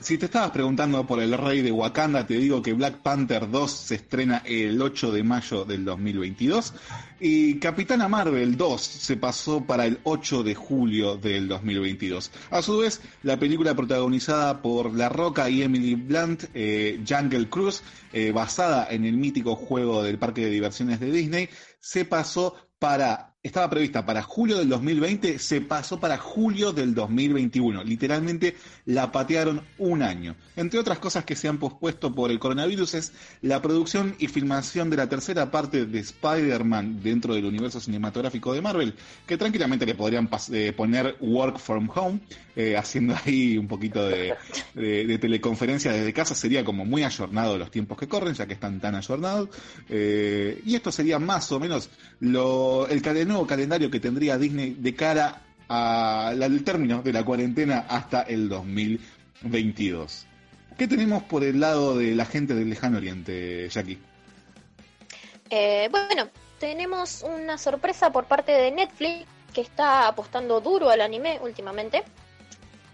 si 0.00 0.18
te 0.18 0.26
estabas 0.26 0.50
preguntando 0.50 1.06
por 1.06 1.20
el 1.20 1.36
rey 1.36 1.62
de 1.62 1.72
Wakanda, 1.72 2.26
te 2.26 2.34
digo 2.34 2.62
que 2.62 2.72
Black 2.72 2.98
Panther 2.98 3.50
2 3.50 3.70
se 3.70 3.94
estrena 3.96 4.42
el 4.44 4.80
8 4.80 5.12
de 5.12 5.22
mayo 5.22 5.64
del 5.64 5.84
2022 5.84 6.74
y 7.20 7.58
Capitana 7.58 8.08
Marvel 8.08 8.56
2 8.56 8.80
se 8.80 9.16
pasó 9.16 9.64
para 9.64 9.86
el 9.86 10.00
8 10.04 10.42
de 10.42 10.54
julio 10.54 11.16
del 11.16 11.48
2022. 11.48 12.30
A 12.50 12.62
su 12.62 12.78
vez, 12.78 13.00
la 13.22 13.38
película 13.38 13.74
protagonizada 13.74 14.62
por 14.62 14.94
La 14.94 15.08
Roca 15.08 15.48
y 15.48 15.62
Emily 15.62 15.94
Blunt, 15.94 16.44
eh, 16.54 17.02
Jungle 17.08 17.48
Cruise, 17.48 17.82
eh, 18.12 18.32
basada 18.32 18.86
en 18.90 19.04
el 19.04 19.16
mítico 19.16 19.56
juego 19.56 20.02
del 20.02 20.18
parque 20.18 20.44
de 20.44 20.50
diversiones 20.50 21.00
de 21.00 21.10
Disney, 21.10 21.48
se 21.80 22.04
pasó 22.04 22.54
para 22.78 23.33
estaba 23.44 23.68
prevista 23.68 24.06
para 24.06 24.22
julio 24.22 24.56
del 24.56 24.70
2020, 24.70 25.38
se 25.38 25.60
pasó 25.60 26.00
para 26.00 26.16
julio 26.16 26.72
del 26.72 26.94
2021. 26.94 27.84
Literalmente 27.84 28.56
la 28.86 29.12
patearon 29.12 29.60
un 29.76 30.02
año. 30.02 30.34
Entre 30.56 30.80
otras 30.80 30.98
cosas 30.98 31.26
que 31.26 31.36
se 31.36 31.46
han 31.46 31.58
pospuesto 31.58 32.14
por 32.14 32.30
el 32.30 32.38
coronavirus 32.38 32.94
es 32.94 33.12
la 33.42 33.60
producción 33.60 34.14
y 34.18 34.28
filmación 34.28 34.88
de 34.88 34.96
la 34.96 35.10
tercera 35.10 35.50
parte 35.50 35.84
de 35.84 35.98
Spider-Man 35.98 37.02
dentro 37.02 37.34
del 37.34 37.44
universo 37.44 37.80
cinematográfico 37.80 38.54
de 38.54 38.62
Marvel, 38.62 38.94
que 39.26 39.36
tranquilamente 39.36 39.84
le 39.84 39.94
podrían 39.94 40.26
eh, 40.50 40.72
poner 40.74 41.16
Work 41.20 41.58
from 41.58 41.90
Home, 41.94 42.20
eh, 42.56 42.78
haciendo 42.78 43.14
ahí 43.26 43.58
un 43.58 43.68
poquito 43.68 44.08
de, 44.08 44.34
teleconferencia 45.20 45.92
desde 45.92 46.14
casa. 46.14 46.34
Sería 46.34 46.64
como 46.64 46.86
muy 46.86 47.02
ayornado 47.04 47.58
los 47.58 47.70
tiempos 47.70 47.98
que 47.98 48.08
corren, 48.08 48.32
ya 48.32 48.46
que 48.46 48.54
están 48.54 48.80
tan 48.80 48.94
ayornados. 48.94 49.50
Eh, 49.90 50.62
y 50.64 50.74
esto 50.76 50.90
sería 50.90 51.18
más 51.18 51.52
o 51.52 51.60
menos 51.60 51.90
lo, 52.20 52.86
el, 52.88 53.02
cal- 53.02 53.18
el 53.18 53.33
nuevo 53.34 53.46
calendario 53.46 53.90
que 53.90 54.00
tendría 54.00 54.38
Disney 54.38 54.76
de 54.78 54.94
cara 54.94 55.40
a- 55.68 56.28
al 56.28 56.62
término 56.64 57.02
de 57.02 57.12
la 57.12 57.24
cuarentena 57.24 57.84
hasta 57.88 58.22
el 58.22 58.48
2022. 58.48 60.26
¿Qué 60.78 60.88
tenemos 60.88 61.22
por 61.24 61.44
el 61.44 61.60
lado 61.60 61.96
de 61.98 62.14
la 62.14 62.24
gente 62.24 62.54
del 62.54 62.70
lejano 62.70 62.98
oriente, 62.98 63.68
Jackie? 63.68 63.98
Eh, 65.50 65.88
bueno, 65.90 66.28
tenemos 66.58 67.22
una 67.22 67.58
sorpresa 67.58 68.10
por 68.10 68.24
parte 68.24 68.52
de 68.52 68.70
Netflix 68.70 69.26
que 69.52 69.60
está 69.60 70.08
apostando 70.08 70.60
duro 70.60 70.90
al 70.90 71.00
anime 71.00 71.38
últimamente. 71.42 72.02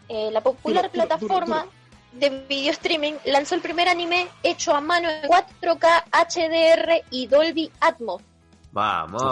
Eh, 0.09 0.31
la 0.33 0.41
popular 0.43 0.91
Duro, 0.91 0.93
duro, 0.93 1.07
plataforma 1.19 1.61
duro, 1.63 1.73
de 2.13 2.47
video 2.49 2.73
streaming 2.73 3.13
lanzó 3.27 3.55
el 3.55 3.61
primer 3.61 3.89
anime 3.89 4.27
hecho 4.43 4.75
a 4.75 4.81
mano 4.81 5.09
en 5.09 5.29
4K, 5.29 6.05
HDR 6.11 7.05
y 7.11 7.27
Dolby 7.29 7.71
Atmos, 7.81 8.23
Vamos. 8.73 9.23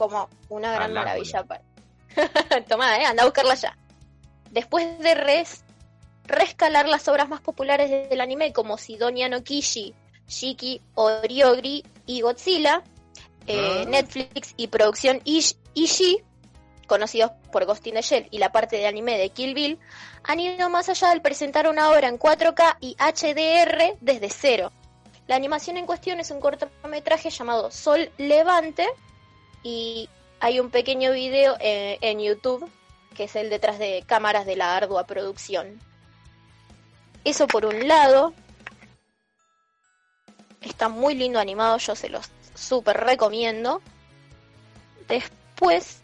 Como 0.00 0.30
una 0.48 0.72
gran 0.72 0.90
Alácula. 0.96 1.04
maravilla. 1.04 1.44
para- 1.44 1.62
Tomá, 2.68 2.96
eh, 2.96 3.04
anda 3.04 3.22
a 3.22 3.26
buscarla 3.26 3.54
ya. 3.54 3.76
Después 4.50 4.98
de 4.98 5.14
res- 5.14 5.62
rescalar 6.24 6.88
las 6.88 7.06
obras 7.08 7.28
más 7.28 7.42
populares 7.42 7.90
del 8.08 8.20
anime 8.22 8.52
como 8.54 8.78
Sidonia 8.78 9.28
no 9.28 9.42
Kishi, 9.44 9.94
Shiki, 10.26 10.80
Oriogri 10.94 11.84
y 12.06 12.22
Godzilla, 12.22 12.82
eh, 13.46 13.82
Ah. 13.82 13.88
Netflix 13.88 14.54
y 14.56 14.68
producción 14.68 15.20
Ish- 15.24 15.56
Ishi, 15.74 16.22
conocidos 16.86 17.32
por 17.52 17.66
Ghost 17.66 17.86
in 17.86 17.94
the 17.94 18.00
Shell 18.02 18.26
y 18.30 18.38
la 18.38 18.50
parte 18.52 18.76
de 18.76 18.86
anime 18.86 19.18
de 19.18 19.28
Kill 19.28 19.54
Bill, 19.54 19.78
han 20.24 20.40
ido 20.40 20.68
más 20.70 20.88
allá 20.88 21.10
al 21.10 21.20
presentar 21.20 21.68
una 21.68 21.90
obra 21.90 22.08
en 22.08 22.18
4K 22.18 22.78
y 22.80 22.96
HDR 22.98 23.96
desde 24.00 24.30
cero. 24.30 24.72
La 25.26 25.36
animación 25.36 25.76
en 25.76 25.84
cuestión 25.86 26.18
es 26.20 26.30
un 26.30 26.40
cortometraje 26.40 27.28
llamado 27.30 27.70
Sol 27.70 28.10
Levante 28.18 28.88
y 29.62 30.08
hay 30.40 30.60
un 30.60 30.70
pequeño 30.70 31.12
video 31.12 31.56
en 31.60 32.20
YouTube 32.20 32.70
que 33.14 33.24
es 33.24 33.36
el 33.36 33.50
detrás 33.50 33.78
de 33.78 34.04
cámaras 34.06 34.46
de 34.46 34.56
la 34.56 34.76
ardua 34.76 35.06
producción. 35.06 35.80
Eso 37.24 37.46
por 37.46 37.66
un 37.66 37.86
lado. 37.86 38.32
Está 40.62 40.88
muy 40.88 41.14
lindo 41.14 41.38
animado, 41.38 41.78
yo 41.78 41.94
se 41.94 42.08
los 42.08 42.30
súper 42.54 42.98
recomiendo. 42.98 43.82
Después 45.08 45.98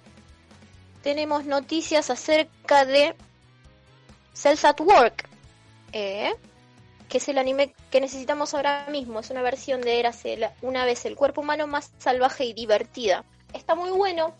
tenemos 1.02 1.44
noticias 1.44 2.10
acerca 2.10 2.84
de 2.84 3.14
Cells 4.34 4.64
at 4.64 4.80
Work, 4.80 5.28
eh, 5.92 6.34
que 7.08 7.18
es 7.18 7.28
el 7.28 7.38
anime 7.38 7.74
que 7.90 8.00
necesitamos 8.00 8.52
ahora 8.52 8.86
mismo. 8.90 9.20
Es 9.20 9.30
una 9.30 9.42
versión 9.42 9.80
de 9.80 10.02
la- 10.36 10.52
una 10.62 10.84
vez 10.84 11.04
el 11.06 11.16
cuerpo 11.16 11.42
humano 11.42 11.66
más 11.66 11.92
salvaje 11.98 12.44
y 12.44 12.52
divertida. 12.52 13.24
Está 13.56 13.74
muy 13.74 13.90
bueno 13.90 14.34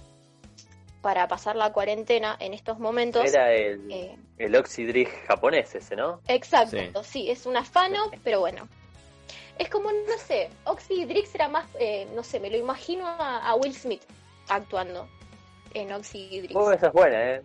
para 1.01 1.27
pasar 1.29 1.57
la 1.57 1.73
cuarentena 1.73 2.37
en 2.41 2.53
estos 2.55 2.79
momentos. 2.79 3.25
Era 3.33 3.53
el, 3.53 3.91
Eh, 3.91 4.17
el 4.39 4.55
Oxydrige 4.57 5.13
japonés 5.27 5.75
ese, 5.75 5.97
¿no? 5.97 6.21
Exacto, 6.29 7.03
Sí. 7.05 7.25
sí. 7.25 7.31
es 7.31 7.47
un 7.47 7.57
afano, 7.57 8.11
pero 8.25 8.41
bueno. 8.41 8.69
Es 9.59 9.71
como, 9.71 9.91
no 9.91 10.19
sé, 10.27 10.51
Oxy 10.65 11.07
Drix 11.07 11.35
era 11.35 11.49
más, 11.49 11.65
eh, 11.81 12.07
no 12.15 12.23
sé, 12.23 12.41
me 12.41 12.51
lo 12.51 12.59
imagino 12.59 13.07
a, 13.07 13.49
a 13.49 13.55
Will 13.55 13.73
Smith 13.75 14.03
actuando 14.49 15.09
en 15.73 15.93
Oxy 15.93 16.41
Drix. 16.41 16.55
Oh, 16.55 16.71
esa 16.71 16.89
es 16.89 16.93
buena, 16.93 17.23
¿eh? 17.37 17.43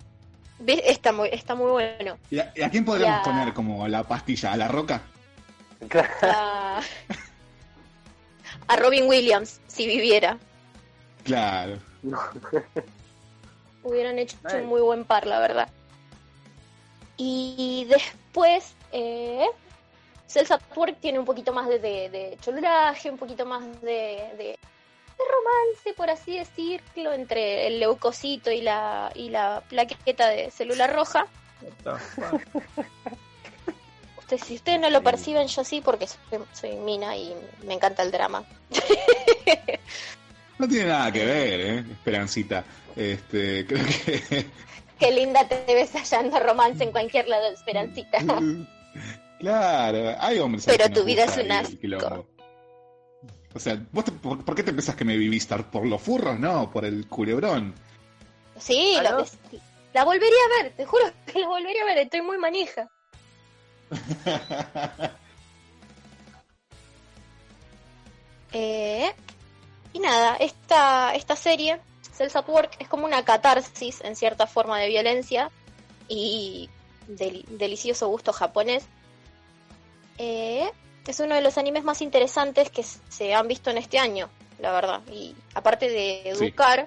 ¿Ves? 0.60 0.82
Está 0.86 1.12
muy, 1.14 1.30
está 1.32 1.56
muy 1.56 1.72
bueno. 1.72 2.18
¿Y 2.30 2.40
a, 2.40 2.52
y 2.56 2.62
a 2.64 2.70
quién 2.70 2.84
podríamos 2.84 3.26
poner 3.26 3.54
como 3.54 3.88
la 3.88 4.04
pastilla? 4.04 4.52
¿A 4.52 4.58
la 4.58 4.68
roca? 4.68 5.02
A, 6.22 6.82
a 8.68 8.76
Robin 8.76 9.08
Williams, 9.08 9.62
si 9.68 9.88
viviera. 9.88 10.38
Claro. 11.24 11.78
Hubieran 13.84 14.20
hecho 14.20 14.38
un 14.54 14.66
muy 14.66 14.82
buen 14.82 15.06
par, 15.06 15.26
la 15.26 15.40
verdad. 15.40 15.70
Y 17.18 17.86
después, 17.90 18.74
eh, 18.92 19.48
Cells 20.28 20.52
at 20.52 20.62
Work 20.76 21.00
tiene 21.00 21.20
un 21.20 21.26
poquito 21.26 21.54
más 21.54 21.68
de, 21.68 21.80
de, 21.80 22.10
de 22.10 22.38
cholaje, 22.42 23.10
un 23.12 23.18
poquito 23.18 23.46
más 23.46 23.64
de, 23.82 24.30
de, 24.38 24.38
de 24.38 24.58
romance, 25.18 25.94
por 25.96 26.10
así 26.10 26.38
decirlo, 26.38 27.14
entre 27.14 27.68
el 27.68 27.80
leucocito 27.80 28.52
y 28.52 28.62
la, 28.62 29.12
y 29.16 29.30
la 29.30 29.64
plaqueta 29.68 30.28
de 30.28 30.52
celular 30.52 30.94
roja. 30.94 31.28
Usted, 34.18 34.38
si 34.38 34.56
ustedes 34.56 34.80
no 34.80 34.90
lo 34.90 35.04
perciben, 35.04 35.48
yo 35.48 35.64
sí, 35.64 35.82
porque 35.82 36.08
soy, 36.08 36.20
soy 36.54 36.76
mina 36.78 37.16
y 37.18 37.36
me 37.64 37.74
encanta 37.74 38.02
el 38.04 38.12
drama. 38.12 38.44
No 40.62 40.68
tiene 40.68 40.90
nada 40.90 41.12
que 41.12 41.26
ver, 41.26 41.60
¿eh? 41.60 41.80
Esperancita. 41.92 42.64
Este, 42.96 43.66
creo 43.68 43.84
que... 43.84 44.46
Qué 45.00 45.12
linda 45.12 45.48
te 45.48 45.66
ves 45.74 45.90
hallando 45.94 46.40
romance 46.40 46.84
en 46.84 46.92
cualquier 46.92 47.28
lado, 47.28 47.52
Esperancita. 47.52 48.20
claro, 49.40 50.16
hay 50.20 50.38
hombres. 50.38 50.66
Pero 50.68 50.88
tu 50.92 51.04
vida 51.04 51.24
es 51.24 51.36
un 51.38 51.52
asco. 51.52 52.28
O 53.56 53.60
sea, 53.60 53.82
¿vos 53.92 54.06
te- 54.06 54.12
por, 54.12 54.46
por 54.46 54.54
qué 54.54 54.62
te 54.62 54.72
pensás 54.72 54.96
que 54.96 55.04
me 55.04 55.18
vivís 55.18 55.48
por 55.48 55.84
los 55.88 56.00
furros? 56.00 56.40
No, 56.40 56.70
por 56.72 56.86
el 56.86 57.08
culebrón. 57.08 57.74
Sí, 58.60 58.94
¿Ah, 59.00 59.02
lo 59.02 59.12
no? 59.18 59.26
que- 59.26 59.58
la 59.96 60.04
volvería 60.04 60.28
a 60.60 60.64
ver, 60.64 60.74
te 60.74 60.86
juro 60.86 61.06
que 61.26 61.40
la 61.40 61.48
volvería 61.48 61.82
a 61.82 61.86
ver, 61.86 61.98
estoy 61.98 62.22
muy 62.22 62.38
manija. 62.38 62.88
Eh, 68.54 69.12
y 69.94 70.00
nada, 70.00 70.36
esta, 70.38 71.14
esta 71.16 71.36
serie, 71.36 71.80
Cells 72.14 72.36
at 72.36 72.48
Work, 72.48 72.72
es 72.80 72.88
como 72.88 73.06
una 73.06 73.24
catarsis 73.26 74.02
en 74.02 74.16
cierta 74.16 74.48
forma 74.48 74.80
de 74.80 74.88
violencia 74.90 75.50
y 76.08 76.70
del- 77.08 77.46
delicioso 77.50 78.08
gusto 78.08 78.32
japonés. 78.34 78.84
Eh, 80.18 80.70
es 81.08 81.20
uno 81.20 81.36
de 81.36 81.42
los 81.42 81.58
animes 81.58 81.84
más 81.84 82.02
interesantes 82.02 82.70
que 82.70 82.84
se 82.84 83.34
han 83.34 83.48
visto 83.48 83.70
en 83.70 83.78
este 83.78 83.98
año, 84.00 84.30
la 84.60 84.72
verdad. 84.72 85.02
Y 85.12 85.36
aparte 85.56 85.90
de 85.90 86.22
Sí. 86.24 86.46
educar, 86.46 86.86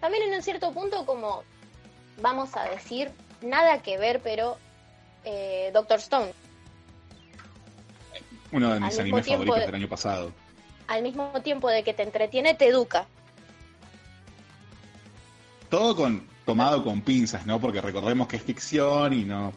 también 0.00 0.24
en 0.24 0.34
un 0.34 0.42
cierto 0.42 0.70
punto 0.72 1.06
como, 1.06 1.42
vamos 2.20 2.54
a 2.56 2.64
decir, 2.64 3.10
nada 3.40 3.80
que 3.82 3.96
ver, 3.98 4.20
pero 4.22 4.58
eh, 5.24 5.70
Doctor 5.72 5.98
Stone. 6.00 6.32
Uno 8.52 8.74
de 8.74 8.80
mis 8.80 8.98
animes 8.98 9.26
favoritos 9.26 9.58
de- 9.60 9.66
del 9.66 9.74
año 9.74 9.88
pasado. 9.88 10.32
Al 10.86 11.02
mismo 11.02 11.32
tiempo 11.42 11.68
de 11.68 11.82
que 11.82 11.94
te 11.94 12.02
entretiene, 12.02 12.54
te 12.54 12.68
educa. 12.68 13.06
Todo 15.70 15.96
con 15.96 16.26
tomado 16.44 16.84
con 16.84 17.00
pinzas, 17.00 17.46
¿no? 17.46 17.60
Porque 17.60 17.80
recordemos 17.80 18.28
que 18.28 18.36
es 18.36 18.42
ficción 18.42 19.12
y 19.12 19.24
no 19.24 19.52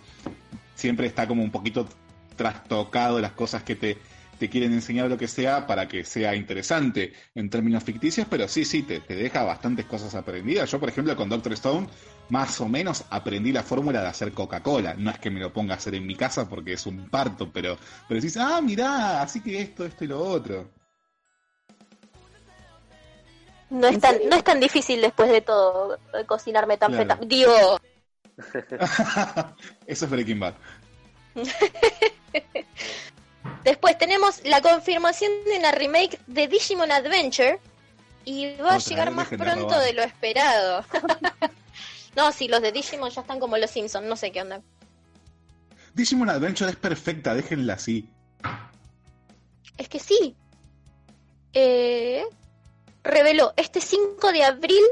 siempre 0.73 1.07
está 1.07 1.27
como 1.27 1.43
un 1.43 1.51
poquito 1.51 1.87
trastocado 2.35 3.19
las 3.19 3.31
cosas 3.31 3.63
que 3.63 3.75
te 3.75 3.97
te 4.37 4.49
quieren 4.49 4.73
enseñar 4.73 5.09
lo 5.09 5.17
que 5.17 5.27
sea 5.27 5.65
para 5.67 5.87
que 5.87 6.03
sea 6.05 6.35
interesante 6.35 7.13
en 7.35 7.49
términos 7.49 7.83
ficticios, 7.83 8.27
pero 8.29 8.47
sí, 8.47 8.65
sí, 8.65 8.83
te, 8.83 8.99
te 8.99 9.15
deja 9.15 9.43
bastantes 9.43 9.85
cosas 9.85 10.13
aprendidas. 10.15 10.69
Yo, 10.71 10.79
por 10.79 10.89
ejemplo, 10.89 11.15
con 11.15 11.29
Doctor 11.29 11.53
Stone, 11.53 11.87
más 12.29 12.59
o 12.61 12.67
menos 12.67 13.05
aprendí 13.09 13.51
la 13.51 13.63
fórmula 13.63 14.01
de 14.01 14.07
hacer 14.07 14.31
Coca-Cola. 14.33 14.95
No 14.97 15.09
es 15.09 15.19
que 15.19 15.31
me 15.31 15.39
lo 15.39 15.51
ponga 15.51 15.73
a 15.73 15.77
hacer 15.77 15.95
en 15.95 16.05
mi 16.05 16.15
casa 16.15 16.47
porque 16.47 16.73
es 16.73 16.85
un 16.85 17.09
parto, 17.09 17.51
pero, 17.51 17.77
pero 18.07 18.21
decís, 18.21 18.37
ah, 18.37 18.61
mirá, 18.61 19.21
así 19.21 19.41
que 19.41 19.61
esto, 19.61 19.85
esto 19.85 20.03
y 20.03 20.07
lo 20.07 20.19
otro. 20.19 20.69
No 23.69 23.87
es 23.87 23.99
tan, 23.99 24.17
no 24.29 24.35
es 24.35 24.43
tan 24.43 24.59
difícil 24.59 25.01
después 25.01 25.29
de 25.29 25.41
todo 25.41 25.95
eh, 26.13 26.25
cocinar 26.25 26.67
metanfetamina. 26.67 27.27
Digo, 27.27 27.79
Eso 29.87 30.05
es 30.05 30.11
Breaking 30.11 30.39
Bad. 30.39 30.53
después 33.63 33.97
tenemos 33.97 34.41
la 34.45 34.61
confirmación 34.61 35.31
de 35.45 35.57
una 35.57 35.71
remake 35.71 36.19
de 36.27 36.47
Digimon 36.47 36.91
Adventure 36.91 37.59
y 38.25 38.55
va 38.57 38.75
a 38.75 38.79
llegar 38.79 39.11
más 39.11 39.27
pronto 39.27 39.69
robar. 39.69 39.83
de 39.83 39.93
lo 39.93 40.03
esperado. 40.03 40.85
no, 42.15 42.31
sí, 42.31 42.47
los 42.47 42.61
de 42.61 42.71
Digimon 42.71 43.09
ya 43.09 43.21
están 43.21 43.39
como 43.39 43.57
los 43.57 43.71
Simpsons, 43.71 44.05
no 44.05 44.15
sé 44.15 44.31
qué 44.31 44.41
onda. 44.41 44.61
Digimon 45.93 46.29
Adventure 46.29 46.69
es 46.69 46.75
perfecta, 46.75 47.33
déjenla 47.33 47.73
así. 47.73 48.07
Es 49.77 49.89
que 49.89 49.99
sí. 49.99 50.35
Eh, 51.53 52.23
reveló 53.07 53.53
este 53.57 53.81
5 53.81 54.31
de 54.31 54.43
abril 54.43 54.83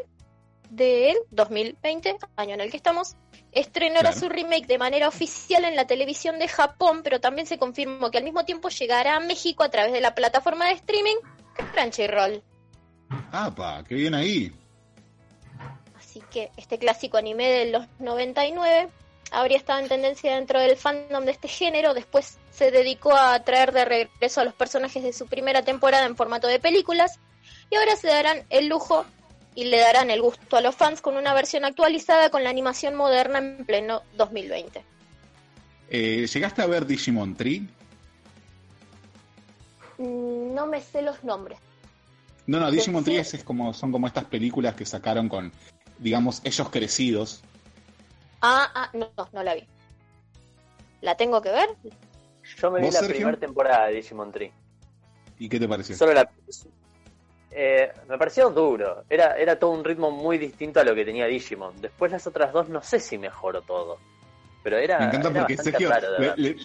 del 0.69 1.15
2020, 1.31 2.17
año 2.35 2.53
en 2.55 2.61
el 2.61 2.71
que 2.71 2.77
estamos, 2.77 3.15
estrenará 3.51 4.11
Claro. 4.11 4.19
su 4.19 4.29
remake 4.29 4.67
de 4.67 4.77
manera 4.77 5.07
oficial 5.07 5.63
en 5.63 5.75
la 5.75 5.87
televisión 5.87 6.39
de 6.39 6.47
Japón, 6.47 7.01
pero 7.03 7.21
también 7.21 7.47
se 7.47 7.57
confirmó 7.57 8.11
que 8.11 8.17
al 8.17 8.23
mismo 8.23 8.43
tiempo 8.45 8.69
llegará 8.69 9.15
a 9.15 9.19
México 9.19 9.63
a 9.63 9.69
través 9.69 9.93
de 9.93 10.01
la 10.01 10.15
plataforma 10.15 10.65
de 10.67 10.73
streaming 10.73 11.15
Crunchyroll. 11.73 12.43
¡Apa! 13.31 13.83
¡Qué 13.87 13.95
bien 13.95 14.13
ahí! 14.15 14.51
Así 15.97 16.21
que 16.31 16.51
este 16.57 16.77
clásico 16.77 17.17
anime 17.17 17.47
de 17.49 17.71
los 17.71 17.87
99 17.99 18.89
habría 19.31 19.57
estado 19.57 19.79
en 19.79 19.87
tendencia 19.87 20.35
dentro 20.35 20.59
del 20.59 20.75
fandom 20.75 21.25
de 21.25 21.31
este 21.31 21.47
género, 21.47 21.93
después 21.93 22.37
se 22.51 22.71
dedicó 22.71 23.13
a 23.15 23.39
traer 23.43 23.71
de 23.71 23.85
regreso 23.85 24.41
a 24.41 24.45
los 24.45 24.53
personajes 24.53 25.03
de 25.03 25.13
su 25.13 25.27
primera 25.27 25.63
temporada 25.63 26.05
en 26.05 26.15
formato 26.15 26.47
de 26.47 26.59
películas 26.59 27.19
y 27.69 27.75
ahora 27.75 27.95
se 27.95 28.07
darán 28.07 28.43
el 28.49 28.67
lujo 28.67 29.05
y 29.55 29.65
le 29.65 29.79
darán 29.79 30.09
el 30.09 30.21
gusto 30.21 30.57
a 30.57 30.61
los 30.61 30.75
fans 30.75 31.01
con 31.01 31.15
una 31.17 31.33
versión 31.33 31.63
actualizada 31.65 32.29
con 32.29 32.43
la 32.43 32.49
animación 32.49 32.95
moderna 32.95 33.39
en 33.39 33.65
pleno 33.65 34.01
2020. 34.17 34.83
Eh, 35.89 36.27
¿Llegaste 36.31 36.61
a 36.61 36.65
ver 36.65 36.85
Digimon 36.85 37.35
Tree? 37.35 37.61
Mm, 39.97 40.53
No 40.53 40.67
me 40.67 40.81
sé 40.81 41.01
los 41.01 41.23
nombres. 41.23 41.59
No, 42.47 42.59
no, 42.59 42.69
Digimon. 42.69 43.03
Tree 43.03 43.17
es, 43.19 43.33
es 43.33 43.43
como, 43.43 43.73
son 43.73 43.91
como 43.91 44.07
estas 44.07 44.25
películas 44.25 44.75
que 44.75 44.85
sacaron 44.85 45.29
con, 45.29 45.51
digamos, 45.99 46.41
ellos 46.43 46.69
crecidos. 46.69 47.41
Ah, 48.41 48.69
ah, 48.75 48.89
no, 48.93 49.09
no 49.31 49.43
la 49.43 49.55
vi. 49.55 49.63
¿La 51.01 51.15
tengo 51.17 51.41
que 51.41 51.49
ver? 51.49 51.69
Yo 52.57 52.69
me 52.71 52.79
vi 52.79 52.85
¿Vos, 52.87 53.01
la 53.01 53.07
primera 53.07 53.37
temporada 53.37 53.87
de 53.87 53.95
Digimon 53.95 54.31
Tree. 54.31 54.51
¿Y 55.39 55.49
qué 55.49 55.59
te 55.59 55.67
pareció? 55.67 55.95
Solo 55.95 56.13
la. 56.13 56.29
Eh, 57.57 57.89
me 58.09 58.17
pareció 58.17 58.49
duro. 58.49 59.05
Era, 59.09 59.37
era 59.37 59.57
todo 59.57 59.71
un 59.71 59.83
ritmo 59.85 60.11
muy 60.11 60.37
distinto 60.37 60.81
a 60.81 60.83
lo 60.83 60.93
que 60.93 61.05
tenía 61.05 61.25
Digimon. 61.25 61.79
Después 61.81 62.11
las 62.11 62.27
otras 62.27 62.51
dos 62.51 62.67
no 62.67 62.81
sé 62.83 62.99
si 62.99 63.17
mejoró 63.17 63.61
todo. 63.61 63.97
Pero 64.61 64.77
era. 64.77 64.99
Me 64.99 65.05
encanta 65.05 65.29
era 65.29 65.39
porque 65.41 65.57
Sergio, 65.57 65.89
raro 65.89 66.07
le- 66.35 66.57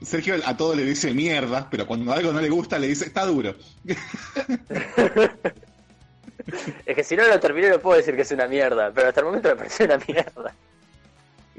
Sergio 0.00 0.36
a 0.46 0.56
todo 0.56 0.76
le 0.76 0.84
dice 0.84 1.12
mierda, 1.12 1.66
pero 1.68 1.86
cuando 1.88 2.12
algo 2.12 2.30
no 2.32 2.40
le 2.40 2.48
gusta 2.50 2.78
le 2.78 2.86
dice 2.86 3.06
está 3.06 3.26
duro. 3.26 3.54
Es 6.86 6.96
que 6.96 7.04
si 7.04 7.14
no 7.16 7.26
lo 7.26 7.38
terminé 7.40 7.68
no 7.68 7.78
puedo 7.78 7.98
decir 7.98 8.16
que 8.16 8.22
es 8.22 8.30
una 8.32 8.46
mierda. 8.46 8.90
Pero 8.94 9.08
hasta 9.08 9.20
el 9.20 9.26
momento 9.26 9.48
me 9.50 9.56
pareció 9.56 9.84
una 9.86 9.98
mierda. 10.06 10.54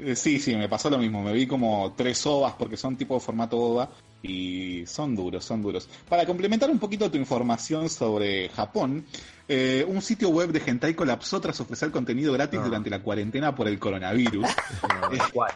Eh, 0.02 0.16
Sí, 0.16 0.38
sí, 0.38 0.54
me 0.56 0.68
pasó 0.68 0.88
lo 0.90 0.98
mismo. 0.98 1.22
Me 1.22 1.32
vi 1.32 1.46
como 1.46 1.92
tres 1.96 2.24
ovas 2.26 2.54
porque 2.58 2.76
son 2.76 2.96
tipo 2.96 3.14
de 3.14 3.20
formato 3.20 3.58
ova 3.58 3.88
y 4.22 4.84
son 4.86 5.14
duros, 5.16 5.44
son 5.44 5.62
duros. 5.62 5.88
Para 6.08 6.26
complementar 6.26 6.70
un 6.70 6.78
poquito 6.78 7.10
tu 7.10 7.16
información 7.16 7.88
sobre 7.88 8.48
Japón, 8.50 9.04
eh, 9.48 9.84
un 9.88 10.00
sitio 10.02 10.28
web 10.30 10.50
de 10.52 10.62
Hentai 10.64 10.94
colapsó 10.94 11.40
tras 11.40 11.58
ofrecer 11.60 11.90
contenido 11.90 12.32
gratis 12.32 12.60
Ah. 12.62 12.66
durante 12.66 12.90
la 12.90 13.00
cuarentena 13.02 13.54
por 13.54 13.66
el 13.68 13.78
coronavirus. 13.78 14.46
No, 15.10 15.18
¿cuál? 15.32 15.52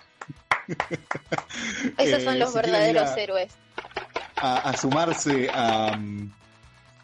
Esos 1.99 2.21
Eh, 2.21 2.25
son 2.25 2.39
los 2.39 2.49
si 2.53 2.55
quieren 2.61 2.73
verdaderos 2.73 3.11
a- 3.11 3.21
héroes. 3.21 3.53
a, 4.37 4.57
a 4.71 4.77
sumarse 4.77 5.49
a, 5.51 5.99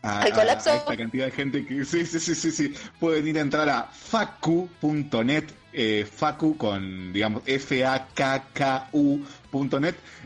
a, 0.03 0.21
¿Al 0.23 0.33
colapso? 0.33 0.71
a 0.71 0.77
esta 0.77 0.97
cantidad 0.97 1.27
de 1.27 1.31
gente 1.31 1.67
que 1.67 1.85
sí, 1.85 2.07
sí, 2.07 2.19
sí, 2.21 2.35
sí, 2.35 2.51
sí. 2.51 2.75
pueden 2.99 3.27
ir 3.29 3.39
a 3.39 3.43
entrar 3.43 3.69
a 3.69 3.83
facu.net, 3.85 5.45
eh, 5.73 6.07
facu 6.11 6.57
con, 6.57 7.13
digamos, 7.13 7.43
F-A-K-K-U.net. 7.47 7.95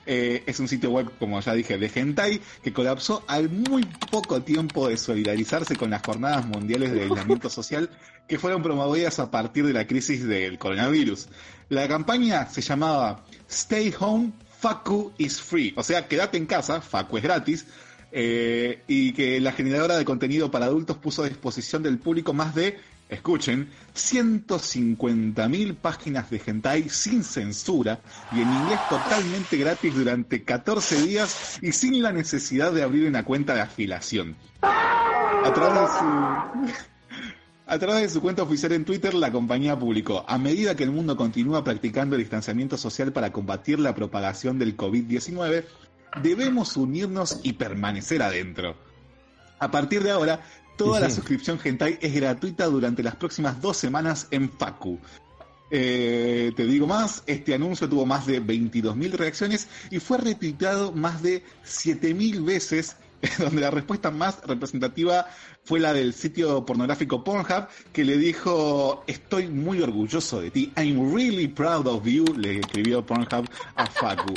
Eh, 0.07 0.43
es 0.47 0.61
un 0.61 0.69
sitio 0.69 0.91
web, 0.91 1.11
como 1.19 1.41
ya 1.41 1.55
dije, 1.55 1.79
de 1.79 1.91
hentai 1.95 2.41
que 2.63 2.73
colapsó 2.73 3.25
al 3.27 3.49
muy 3.51 3.85
poco 4.11 4.43
tiempo 4.43 4.89
de 4.89 4.97
solidarizarse 4.97 5.77
con 5.77 5.91
las 5.91 6.03
jornadas 6.03 6.47
mundiales 6.47 6.93
de 6.93 7.03
aislamiento 7.03 7.49
social 7.55 7.91
que 8.29 8.39
fueron 8.39 8.63
promovidas 8.63 9.19
a 9.19 9.31
partir 9.31 9.67
de 9.67 9.73
la 9.73 9.87
crisis 9.87 10.27
del 10.27 10.59
coronavirus. 10.59 11.29
La 11.69 11.89
campaña 11.89 12.47
se 12.47 12.61
llamaba 12.61 13.25
Stay 13.49 13.95
Home, 13.99 14.33
Facu 14.59 15.13
is 15.19 15.41
Free, 15.41 15.75
o 15.77 15.83
sea, 15.83 16.09
quédate 16.09 16.39
en 16.39 16.47
casa, 16.47 16.81
Facu 16.81 17.19
es 17.19 17.23
gratis, 17.23 17.67
eh, 18.13 18.83
y 18.87 19.13
que 19.13 19.41
la 19.41 19.53
generadora 19.53 19.99
de 19.99 20.05
contenido 20.05 20.51
para 20.51 20.67
adultos 20.67 20.97
puso 20.99 21.25
a 21.25 21.29
disposición 21.29 21.83
del 21.83 21.99
público 21.99 22.33
más 22.33 22.55
de, 22.55 22.79
escuchen, 23.09 23.71
150.000 23.95 25.77
páginas 25.77 26.31
de 26.31 26.41
hentai 26.45 26.89
sin 26.89 27.23
censura 27.23 28.01
y 28.33 28.41
en 28.41 28.53
inglés 28.53 28.81
totalmente 28.89 29.57
gratis 29.57 29.95
durante 29.95 30.43
14 30.43 31.03
días 31.03 31.59
y 31.63 31.73
sin 31.73 32.03
la 32.03 32.13
necesidad 32.13 32.73
de 32.73 32.83
abrir 32.83 33.07
una 33.09 33.25
cuenta 33.25 33.55
de 33.55 33.61
afiliación. 33.63 34.37
A 34.63 35.53
través 35.55 35.81
de 35.81 35.87
su... 35.87 36.85
A 37.67 37.79
través 37.79 38.03
de 38.03 38.09
su 38.11 38.21
cuenta 38.21 38.43
oficial 38.43 38.73
en 38.73 38.85
Twitter, 38.85 39.15
la 39.15 39.33
compañía 39.33 39.79
publicó, 39.79 40.23
a 40.29 40.37
medida 40.37 40.77
que 40.77 40.85
el 40.85 40.91
mundo 40.91 41.17
continúa 41.17 41.65
practicando 41.65 42.15
el 42.15 42.21
distanciamiento 42.21 42.77
social 42.77 43.11
para 43.11 43.33
combatir 43.33 43.81
la 43.81 43.95
propagación 43.95 44.59
del 44.59 44.77
COVID-19, 44.77 45.65
debemos 46.23 46.77
unirnos 46.77 47.41
y 47.43 47.55
permanecer 47.55 48.23
adentro. 48.23 48.77
A 49.59 49.71
partir 49.71 50.03
de 50.03 50.11
ahora, 50.11 50.41
toda 50.77 51.01
la 51.01 51.09
Sí. 51.11 51.17
suscripción 51.17 51.59
Hentai 51.63 51.99
es 52.01 52.15
gratuita 52.15 52.67
durante 52.67 53.03
las 53.03 53.17
próximas 53.17 53.61
dos 53.61 53.77
semanas 53.77 54.27
en 54.31 54.51
Facu. 54.51 54.99
Eh, 55.71 56.53
te 56.57 56.67
digo 56.67 56.87
más, 56.87 57.23
este 57.27 57.55
anuncio 57.55 57.89
tuvo 57.89 58.07
más 58.07 58.27
de 58.27 58.41
22.000 58.41 59.13
reacciones 59.13 59.67
y 59.91 59.99
fue 59.99 60.19
retuiteado 60.19 60.93
más 60.93 61.23
de 61.23 61.43
7.000 61.65 62.45
veces, 62.45 62.97
donde 63.39 63.63
la 63.63 63.71
respuesta 63.71 64.11
más 64.11 64.39
representativa 64.47 65.27
fue 65.65 65.81
la 65.81 65.93
del 65.95 66.13
sitio 66.13 66.65
pornográfico 66.67 67.25
Pornhub, 67.25 67.67
que 67.93 68.05
le 68.05 68.19
dijo, 68.19 69.03
estoy 69.07 69.49
muy 69.49 69.81
orgulloso 69.81 70.41
de 70.43 70.51
ti, 70.51 70.73
I'm 70.77 71.13
really 71.15 71.49
proud 71.49 71.87
of 71.87 72.05
you, 72.05 72.25
le 72.37 72.61
escribió 72.61 73.05
Pornhub 73.05 73.49
a 73.75 73.87
Facu. 73.87 74.35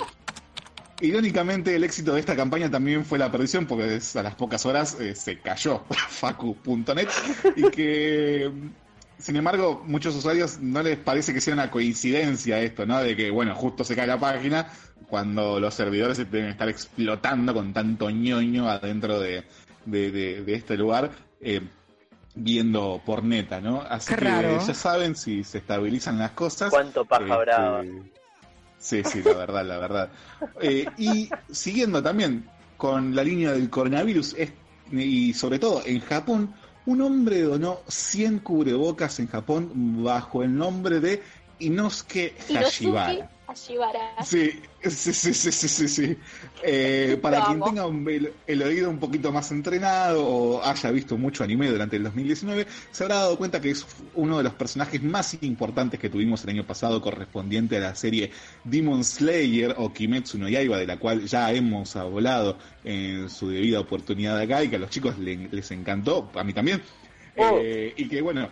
Irónicamente, 1.00 1.76
el 1.76 1.84
éxito 1.84 2.14
de 2.14 2.20
esta 2.20 2.36
campaña 2.36 2.72
también 2.72 3.06
fue 3.06 3.20
la 3.20 3.32
perdición, 3.32 3.66
porque 3.68 4.00
a 4.16 4.24
las 4.24 4.36
pocas 4.36 4.66
horas 4.66 4.98
eh, 5.00 5.14
se 5.16 5.40
cayó 5.40 5.84
facu.net 6.10 7.08
y 7.56 7.70
que, 7.70 8.52
sin 9.20 9.36
embargo, 9.36 9.84
muchos 9.86 10.16
usuarios 10.16 10.60
no 10.60 10.82
les 10.82 10.98
parece 10.98 11.34
que 11.34 11.42
sea 11.42 11.54
una 11.54 11.70
coincidencia 11.70 12.60
esto, 12.62 12.86
¿no? 12.88 13.00
De 13.04 13.16
que, 13.16 13.30
bueno, 13.30 13.54
justo 13.54 13.84
se 13.84 13.96
cae 13.96 14.08
la 14.08 14.20
página 14.20 14.68
cuando 15.08 15.60
los 15.60 15.74
servidores 15.76 16.18
se 16.18 16.26
deben 16.26 16.50
estar 16.50 16.68
explotando 16.68 17.54
con 17.54 17.74
tanto 17.74 18.10
ñoño 18.10 18.68
adentro 18.68 19.20
de, 19.20 19.44
de, 19.86 20.12
de- 20.12 20.44
de 20.44 20.54
este 20.56 20.78
lugar. 20.78 21.12
eh, 21.42 21.62
viendo 22.40 23.02
por 23.04 23.24
neta, 23.24 23.60
¿no? 23.62 23.82
Así 23.82 24.10
Qué 24.14 24.20
que 24.20 24.26
raro. 24.26 24.60
ya 24.64 24.74
saben 24.76 25.16
si 25.16 25.44
se 25.44 25.58
estabilizan 25.58 26.20
las 26.20 26.32
cosas. 26.32 26.70
Cuánto 26.70 27.04
paja 27.04 27.24
Este, 27.24 27.38
brava. 27.38 27.84
Sí, 28.80 29.02
sí, 29.04 29.22
la 29.24 29.34
verdad, 29.34 29.66
la 29.66 29.78
verdad. 29.80 30.10
Eh, 30.62 30.86
y 30.98 31.30
siguiendo 31.52 32.02
también 32.02 32.46
con 32.78 33.16
la 33.16 33.24
línea 33.24 33.52
del 33.52 33.70
coronavirus, 33.70 34.36
es- 34.38 34.54
y 34.92 35.34
sobre 35.34 35.60
todo 35.60 35.82
en 35.86 36.00
Japón, 36.02 36.54
un 36.86 37.02
hombre 37.02 37.42
donó 37.42 37.80
100 37.88 38.40
cubrebocas 38.40 39.20
en 39.20 39.28
Japón 39.28 40.04
bajo 40.04 40.44
el 40.44 40.56
nombre 40.56 41.00
de 41.00 41.22
Inosuke 41.60 42.34
Hirosuke 42.50 43.28
Sí, 44.26 44.52
sí, 44.82 45.14
sí, 45.14 45.34
sí, 45.34 45.52
sí, 45.52 45.68
sí. 45.68 45.88
sí. 45.88 46.18
Eh, 46.64 47.18
para 47.22 47.44
quien 47.46 47.60
tenga 47.62 47.86
un- 47.88 48.08
el, 48.10 48.34
el 48.46 48.62
oído 48.64 48.90
un 48.90 49.00
poquito 49.00 49.32
más 49.32 49.52
entrenado 49.52 50.26
o 50.26 50.64
haya 50.64 50.92
visto 50.92 51.18
mucho 51.18 51.44
anime 51.44 51.70
durante 51.70 51.96
el 51.98 52.04
2019, 52.04 52.68
se 52.92 53.04
habrá 53.04 53.16
dado 53.16 53.38
cuenta 53.38 53.60
que 53.62 53.72
es 53.72 53.86
uno 54.16 54.38
de 54.38 54.44
los 54.44 54.54
personajes 54.54 55.02
más 55.04 55.38
importantes 55.42 56.00
que 56.00 56.10
tuvimos 56.10 56.44
el 56.44 56.52
año 56.52 56.66
pasado 56.68 57.02
correspondiente 57.02 57.78
a 57.78 57.82
la 57.82 57.96
serie 57.96 58.32
Demon 58.64 59.04
Slayer 59.04 59.76
o 59.78 59.92
Kimetsu 59.94 60.38
no 60.38 60.48
Yaiba, 60.50 60.78
de 60.78 60.88
la 60.88 60.98
cual 60.98 61.26
ya 61.26 61.52
hemos 61.52 61.96
hablado 61.96 62.58
en 62.84 63.30
su 63.30 63.50
debida 63.50 63.80
oportunidad 63.80 64.38
acá 64.40 64.64
y 64.64 64.70
que 64.70 64.76
a 64.78 64.80
los 64.80 64.90
chicos 64.90 65.18
le- 65.18 65.50
les 65.52 65.72
encantó, 65.72 66.30
a 66.36 66.44
mí 66.44 66.54
también. 66.54 66.82
Oh. 67.38 67.58
Eh, 67.62 67.94
y 67.98 68.08
que 68.08 68.22
bueno, 68.22 68.50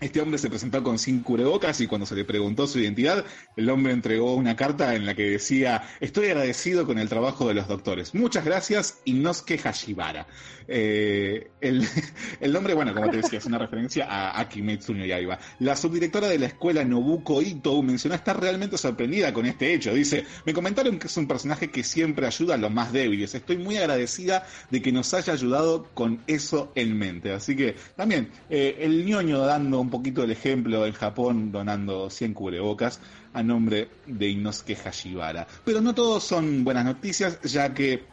este 0.00 0.20
hombre 0.20 0.38
se 0.38 0.50
presentó 0.50 0.82
con 0.82 0.98
sin 0.98 1.20
cubrebocas 1.20 1.80
y 1.80 1.86
cuando 1.86 2.06
se 2.06 2.14
le 2.14 2.24
preguntó 2.24 2.66
su 2.66 2.78
identidad, 2.78 3.24
el 3.56 3.70
hombre 3.70 3.92
entregó 3.92 4.34
una 4.34 4.56
carta 4.56 4.94
en 4.94 5.06
la 5.06 5.14
que 5.14 5.30
decía, 5.30 5.82
estoy 6.00 6.26
agradecido 6.26 6.86
con 6.86 6.98
el 6.98 7.08
trabajo 7.08 7.48
de 7.48 7.54
los 7.54 7.68
doctores. 7.68 8.14
Muchas 8.14 8.44
gracias, 8.44 9.00
Inosuke 9.04 9.58
Hashibara. 9.58 10.26
Eh, 10.68 11.50
el, 11.60 11.86
el 12.40 12.52
nombre, 12.52 12.74
bueno, 12.74 12.94
como 12.94 13.10
te 13.10 13.18
decía, 13.18 13.38
es 13.38 13.46
una 13.46 13.58
referencia 13.58 14.06
a, 14.06 14.38
a 14.40 14.48
Kimetsu 14.48 14.94
no 14.94 15.04
Yaiba. 15.04 15.38
La 15.60 15.76
subdirectora 15.76 16.28
de 16.28 16.38
la 16.38 16.46
escuela 16.46 16.84
Nobuko 16.84 17.40
Ito 17.40 17.82
mencionó 17.82 18.14
estar 18.14 18.40
realmente 18.40 18.76
sorprendida 18.76 19.32
con 19.32 19.46
este 19.46 19.72
hecho. 19.72 19.94
Dice, 19.94 20.24
me 20.44 20.52
comentaron 20.52 20.98
que 20.98 21.06
es 21.06 21.16
un 21.16 21.28
personaje 21.28 21.70
que 21.70 21.82
siempre 21.82 22.26
ayuda 22.26 22.54
a 22.54 22.58
los 22.58 22.70
más 22.70 22.92
débiles. 22.92 23.34
Estoy 23.34 23.58
muy 23.58 23.76
agradecida 23.76 24.46
de 24.70 24.82
que 24.82 24.92
nos 24.92 25.14
haya 25.14 25.32
ayudado 25.32 25.84
con 25.94 26.22
eso 26.26 26.72
en 26.74 26.98
mente. 26.98 27.32
Así 27.32 27.56
que 27.56 27.76
también 27.96 28.30
eh, 28.50 28.76
el 28.80 29.06
ñoño 29.06 29.40
dando 29.40 29.85
un 29.86 29.90
poquito 29.90 30.24
el 30.24 30.32
ejemplo 30.32 30.84
en 30.84 30.92
Japón, 30.92 31.52
donando 31.52 32.10
100 32.10 32.34
cubrebocas 32.34 33.00
a 33.32 33.42
nombre 33.42 33.88
de 34.06 34.28
Inosuke 34.28 34.74
Hashibara. 34.74 35.46
Pero 35.64 35.80
no 35.80 35.94
todos 35.94 36.24
son 36.24 36.64
buenas 36.64 36.84
noticias, 36.84 37.40
ya 37.42 37.72
que 37.72 38.04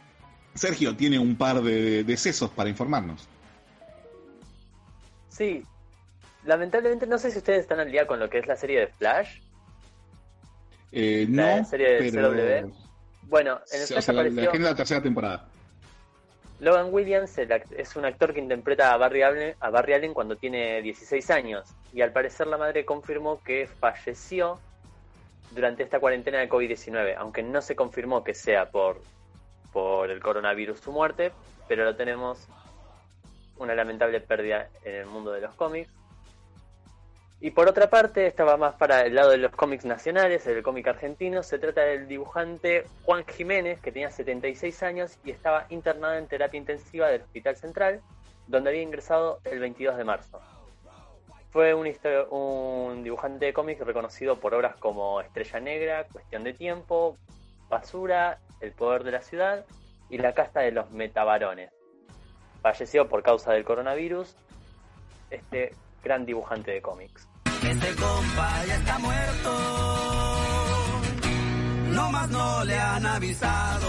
Sergio 0.54 0.94
tiene 0.96 1.18
un 1.18 1.36
par 1.36 1.62
de 1.62 2.04
decesos 2.04 2.50
para 2.50 2.70
informarnos. 2.70 3.28
Sí, 5.28 5.64
lamentablemente 6.44 7.08
no 7.08 7.18
sé 7.18 7.32
si 7.32 7.38
ustedes 7.38 7.62
están 7.62 7.80
al 7.80 7.90
día 7.90 8.06
con 8.06 8.20
lo 8.20 8.30
que 8.30 8.38
es 8.38 8.46
la 8.46 8.56
serie 8.56 8.80
de 8.80 8.86
Flash. 8.86 9.40
Eh, 10.92 11.26
La 11.28 11.56
no, 11.58 11.64
serie 11.64 12.00
de 12.00 12.12
pero... 12.12 12.30
CW. 12.30 12.72
Bueno, 13.22 13.58
en 13.72 13.78
el 13.78 13.98
o 13.98 14.00
sea, 14.00 14.14
la, 14.14 14.22
la 14.22 14.28
apareció 14.28 14.50
tiene 14.52 14.66
la 14.66 14.74
tercera 14.76 15.02
temporada. 15.02 15.48
Logan 16.60 16.92
Williams, 16.92 17.36
es 17.36 17.96
un 17.96 18.04
actor 18.04 18.32
que 18.32 18.40
interpreta 18.40 18.92
a 18.92 18.96
Barry, 18.96 19.22
Allen, 19.22 19.56
a 19.60 19.70
Barry 19.70 19.94
Allen 19.94 20.14
cuando 20.14 20.36
tiene 20.36 20.80
16 20.82 21.30
años. 21.30 21.68
Y 21.92 22.00
al 22.00 22.12
parecer 22.12 22.46
la 22.46 22.56
madre 22.56 22.84
confirmó 22.84 23.42
que 23.42 23.66
falleció 23.66 24.58
durante 25.50 25.82
esta 25.82 26.00
cuarentena 26.00 26.38
de 26.38 26.48
COVID-19, 26.48 27.14
aunque 27.18 27.42
no 27.42 27.60
se 27.60 27.76
confirmó 27.76 28.24
que 28.24 28.34
sea 28.34 28.70
por, 28.70 29.00
por 29.72 30.10
el 30.10 30.20
coronavirus 30.20 30.80
su 30.80 30.92
muerte, 30.92 31.32
pero 31.68 31.84
lo 31.84 31.96
tenemos 31.96 32.48
una 33.58 33.74
lamentable 33.74 34.20
pérdida 34.20 34.68
en 34.84 34.94
el 34.94 35.06
mundo 35.06 35.32
de 35.32 35.40
los 35.40 35.54
cómics. 35.54 35.90
Y 37.40 37.50
por 37.50 37.68
otra 37.68 37.90
parte, 37.90 38.26
estaba 38.26 38.56
más 38.56 38.74
para 38.76 39.02
el 39.02 39.14
lado 39.14 39.30
de 39.30 39.36
los 39.36 39.52
cómics 39.52 39.84
nacionales, 39.84 40.46
el 40.46 40.62
cómic 40.62 40.86
argentino. 40.88 41.42
Se 41.42 41.58
trata 41.58 41.82
del 41.82 42.08
dibujante 42.08 42.86
Juan 43.02 43.24
Jiménez, 43.26 43.80
que 43.80 43.92
tenía 43.92 44.10
76 44.10 44.82
años 44.82 45.18
y 45.24 45.30
estaba 45.30 45.66
internado 45.68 46.14
en 46.14 46.26
terapia 46.26 46.58
intensiva 46.58 47.08
del 47.08 47.22
Hospital 47.22 47.56
Central, 47.56 48.00
donde 48.46 48.70
había 48.70 48.82
ingresado 48.82 49.40
el 49.44 49.58
22 49.58 49.96
de 49.96 50.04
marzo. 50.04 50.40
Fue 51.50 51.74
un, 51.74 51.86
un 52.30 53.04
dibujante 53.04 53.46
de 53.46 53.52
cómics 53.52 53.80
reconocido 53.80 54.40
por 54.40 54.54
obras 54.54 54.76
como 54.76 55.20
Estrella 55.20 55.60
Negra, 55.60 56.04
Cuestión 56.10 56.44
de 56.44 56.54
Tiempo, 56.54 57.18
Basura, 57.68 58.38
El 58.60 58.72
Poder 58.72 59.04
de 59.04 59.12
la 59.12 59.20
Ciudad 59.20 59.64
y 60.08 60.18
La 60.18 60.32
Casta 60.32 60.60
de 60.60 60.72
los 60.72 60.90
Metabarones. 60.90 61.70
Falleció 62.62 63.08
por 63.08 63.22
causa 63.22 63.52
del 63.52 63.64
coronavirus 63.64 64.34
este 65.30 65.72
gran 66.04 66.24
dibujante 66.24 66.70
de 66.70 66.82
cómics. 66.82 67.26
Este 67.46 67.94
compa 67.96 68.66
ya 68.66 68.76
está 68.76 68.98
muerto. 68.98 69.50
No 71.92 72.10
más 72.10 72.30
no 72.30 72.64
le 72.64 72.78
han 72.78 73.06
avisado. 73.06 73.86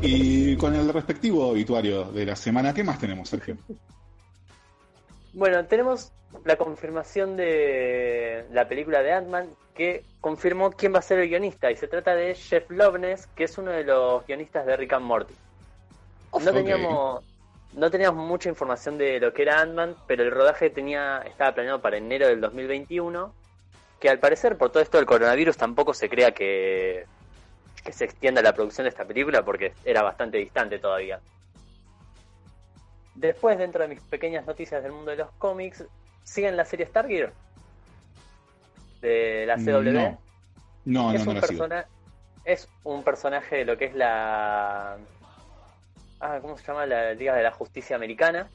Y 0.00 0.56
con 0.56 0.74
el 0.74 0.92
respectivo 0.92 1.48
obituario 1.48 2.04
de 2.04 2.26
la 2.26 2.36
semana, 2.36 2.74
¿qué 2.74 2.82
más 2.82 2.98
tenemos, 2.98 3.28
Sergio? 3.28 3.56
Bueno, 5.32 5.64
tenemos 5.66 6.12
la 6.44 6.56
confirmación 6.56 7.36
de 7.36 8.46
la 8.52 8.68
película 8.68 9.02
de 9.02 9.12
Ant-Man 9.12 9.48
que 9.74 10.04
confirmó 10.20 10.70
quién 10.72 10.94
va 10.94 10.98
a 10.98 11.02
ser 11.02 11.18
el 11.20 11.28
guionista 11.28 11.70
y 11.70 11.76
se 11.76 11.88
trata 11.88 12.14
de 12.14 12.34
Jeff 12.34 12.70
Loveness, 12.70 13.26
que 13.28 13.44
es 13.44 13.56
uno 13.58 13.70
de 13.70 13.84
los 13.84 14.26
guionistas 14.26 14.66
de 14.66 14.76
Rick 14.76 14.92
and 14.92 15.06
Morty. 15.06 15.34
No 16.32 16.52
teníamos 16.52 17.24
no 17.72 17.90
teníamos 17.90 18.26
mucha 18.26 18.48
información 18.48 18.98
de 18.98 19.20
lo 19.20 19.32
que 19.32 19.42
era 19.42 19.60
Ant-Man, 19.60 19.96
pero 20.06 20.22
el 20.22 20.30
rodaje 20.30 20.70
tenía 20.70 21.22
estaba 21.26 21.54
planeado 21.54 21.80
para 21.80 21.96
enero 21.96 22.26
del 22.26 22.40
2021, 22.40 23.34
que 24.00 24.10
al 24.10 24.18
parecer 24.18 24.56
por 24.58 24.70
todo 24.70 24.82
esto 24.82 24.98
del 24.98 25.06
coronavirus 25.06 25.56
tampoco 25.56 25.94
se 25.94 26.08
crea 26.08 26.32
que 26.32 27.06
que 27.84 27.92
se 27.92 28.04
extienda 28.04 28.42
la 28.42 28.52
producción 28.52 28.84
de 28.84 28.90
esta 28.90 29.04
película 29.04 29.44
porque 29.44 29.74
era 29.84 30.02
bastante 30.02 30.38
distante 30.38 30.78
todavía. 30.78 31.20
Después, 33.14 33.58
dentro 33.58 33.82
de 33.82 33.88
mis 33.88 34.00
pequeñas 34.00 34.46
noticias 34.46 34.82
del 34.82 34.92
mundo 34.92 35.10
de 35.10 35.18
los 35.18 35.30
cómics, 35.32 35.84
siguen 36.24 36.56
la 36.56 36.64
serie 36.64 36.86
Stargear 36.86 37.32
de 39.00 39.44
la 39.46 39.56
CW. 39.56 39.90
No, 39.92 40.18
no, 40.84 41.12
es, 41.12 41.24
no, 41.24 41.30
un 41.32 41.40
la 41.40 41.46
sigo. 41.46 41.66
es 42.44 42.68
un 42.84 43.02
personaje 43.02 43.56
de 43.56 43.64
lo 43.64 43.76
que 43.76 43.86
es 43.86 43.94
la. 43.94 44.96
Ah, 46.24 46.38
¿Cómo 46.40 46.56
se 46.56 46.64
llama? 46.64 46.86
La 46.86 47.14
Liga 47.14 47.34
de 47.34 47.42
la 47.42 47.50
Justicia 47.50 47.96
Americana. 47.96 48.48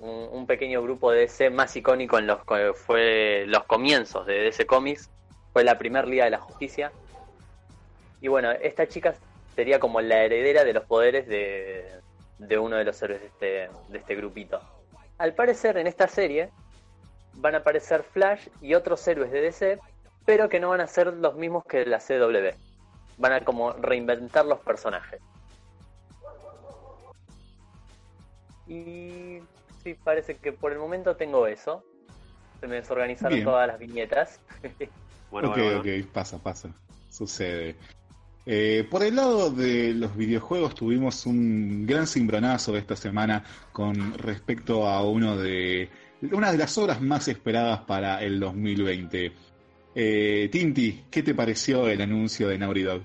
Un, 0.00 0.46
pequeño 0.48 0.82
grupo 0.82 1.12
de 1.12 1.20
DC 1.20 1.48
más 1.48 1.74
icónico 1.76 2.18
en 2.18 2.26
los 2.26 2.40
fue 2.74 3.44
los 3.46 3.62
comienzos 3.64 4.26
de 4.26 4.40
DC 4.40 4.66
Comics. 4.66 5.08
Fue 5.52 5.62
la 5.62 5.78
primer 5.78 6.08
Liga 6.08 6.24
de 6.24 6.32
la 6.32 6.40
Justicia. 6.40 6.90
Y 8.20 8.26
bueno, 8.26 8.50
esta 8.50 8.88
chica 8.88 9.14
sería 9.54 9.78
como 9.78 10.00
la 10.00 10.24
heredera 10.24 10.64
de 10.64 10.72
los 10.72 10.84
poderes 10.86 11.28
de, 11.28 11.88
de 12.38 12.58
uno 12.58 12.76
de 12.76 12.84
los 12.84 13.00
héroes 13.00 13.20
de 13.20 13.26
este, 13.28 13.46
de 13.90 13.98
este 13.98 14.16
grupito. 14.16 14.60
Al 15.18 15.34
parecer, 15.34 15.76
en 15.76 15.86
esta 15.86 16.08
serie 16.08 16.50
van 17.34 17.54
a 17.54 17.58
aparecer 17.58 18.02
Flash 18.02 18.48
y 18.60 18.74
otros 18.74 19.06
héroes 19.06 19.30
de 19.30 19.40
DC, 19.40 19.78
pero 20.26 20.48
que 20.48 20.58
no 20.58 20.70
van 20.70 20.80
a 20.80 20.88
ser 20.88 21.12
los 21.12 21.36
mismos 21.36 21.64
que 21.64 21.86
la 21.86 22.00
CW. 22.00 22.56
Van 23.18 23.32
a 23.32 23.44
como 23.44 23.72
reinventar 23.72 24.46
los 24.46 24.58
personajes. 24.58 25.20
Y 28.66 29.38
sí, 29.82 29.94
parece 30.02 30.36
que 30.36 30.52
por 30.52 30.72
el 30.72 30.78
momento 30.78 31.16
tengo 31.16 31.46
eso. 31.46 31.84
Se 32.60 32.66
me 32.66 32.76
desorganizaron 32.76 33.34
Bien. 33.34 33.44
todas 33.44 33.66
las 33.66 33.78
viñetas. 33.78 34.40
Bueno, 35.30 35.48
ok, 35.48 35.56
bueno, 35.56 35.82
bueno. 35.82 36.00
ok, 36.00 36.06
pasa, 36.12 36.40
pasa. 36.40 36.68
Sucede. 37.10 37.74
Eh, 38.46 38.86
por 38.88 39.02
el 39.02 39.16
lado 39.16 39.50
de 39.50 39.94
los 39.94 40.16
videojuegos 40.16 40.74
tuvimos 40.76 41.26
un 41.26 41.86
gran 41.86 42.06
cimbronazo 42.06 42.76
esta 42.76 42.94
semana 42.94 43.42
con 43.72 44.16
respecto 44.18 44.86
a 44.86 45.02
uno 45.02 45.36
de 45.36 45.88
una 46.30 46.52
de 46.52 46.58
las 46.58 46.76
obras 46.78 47.00
más 47.00 47.26
esperadas 47.28 47.80
para 47.80 48.22
el 48.22 48.38
2020. 48.38 49.32
Eh, 49.94 50.48
Tinti, 50.52 51.04
¿qué 51.10 51.22
te 51.22 51.34
pareció 51.34 51.88
el 51.88 52.00
anuncio 52.00 52.48
de 52.48 52.58
Naughty 52.58 52.82
Dog? 52.82 53.02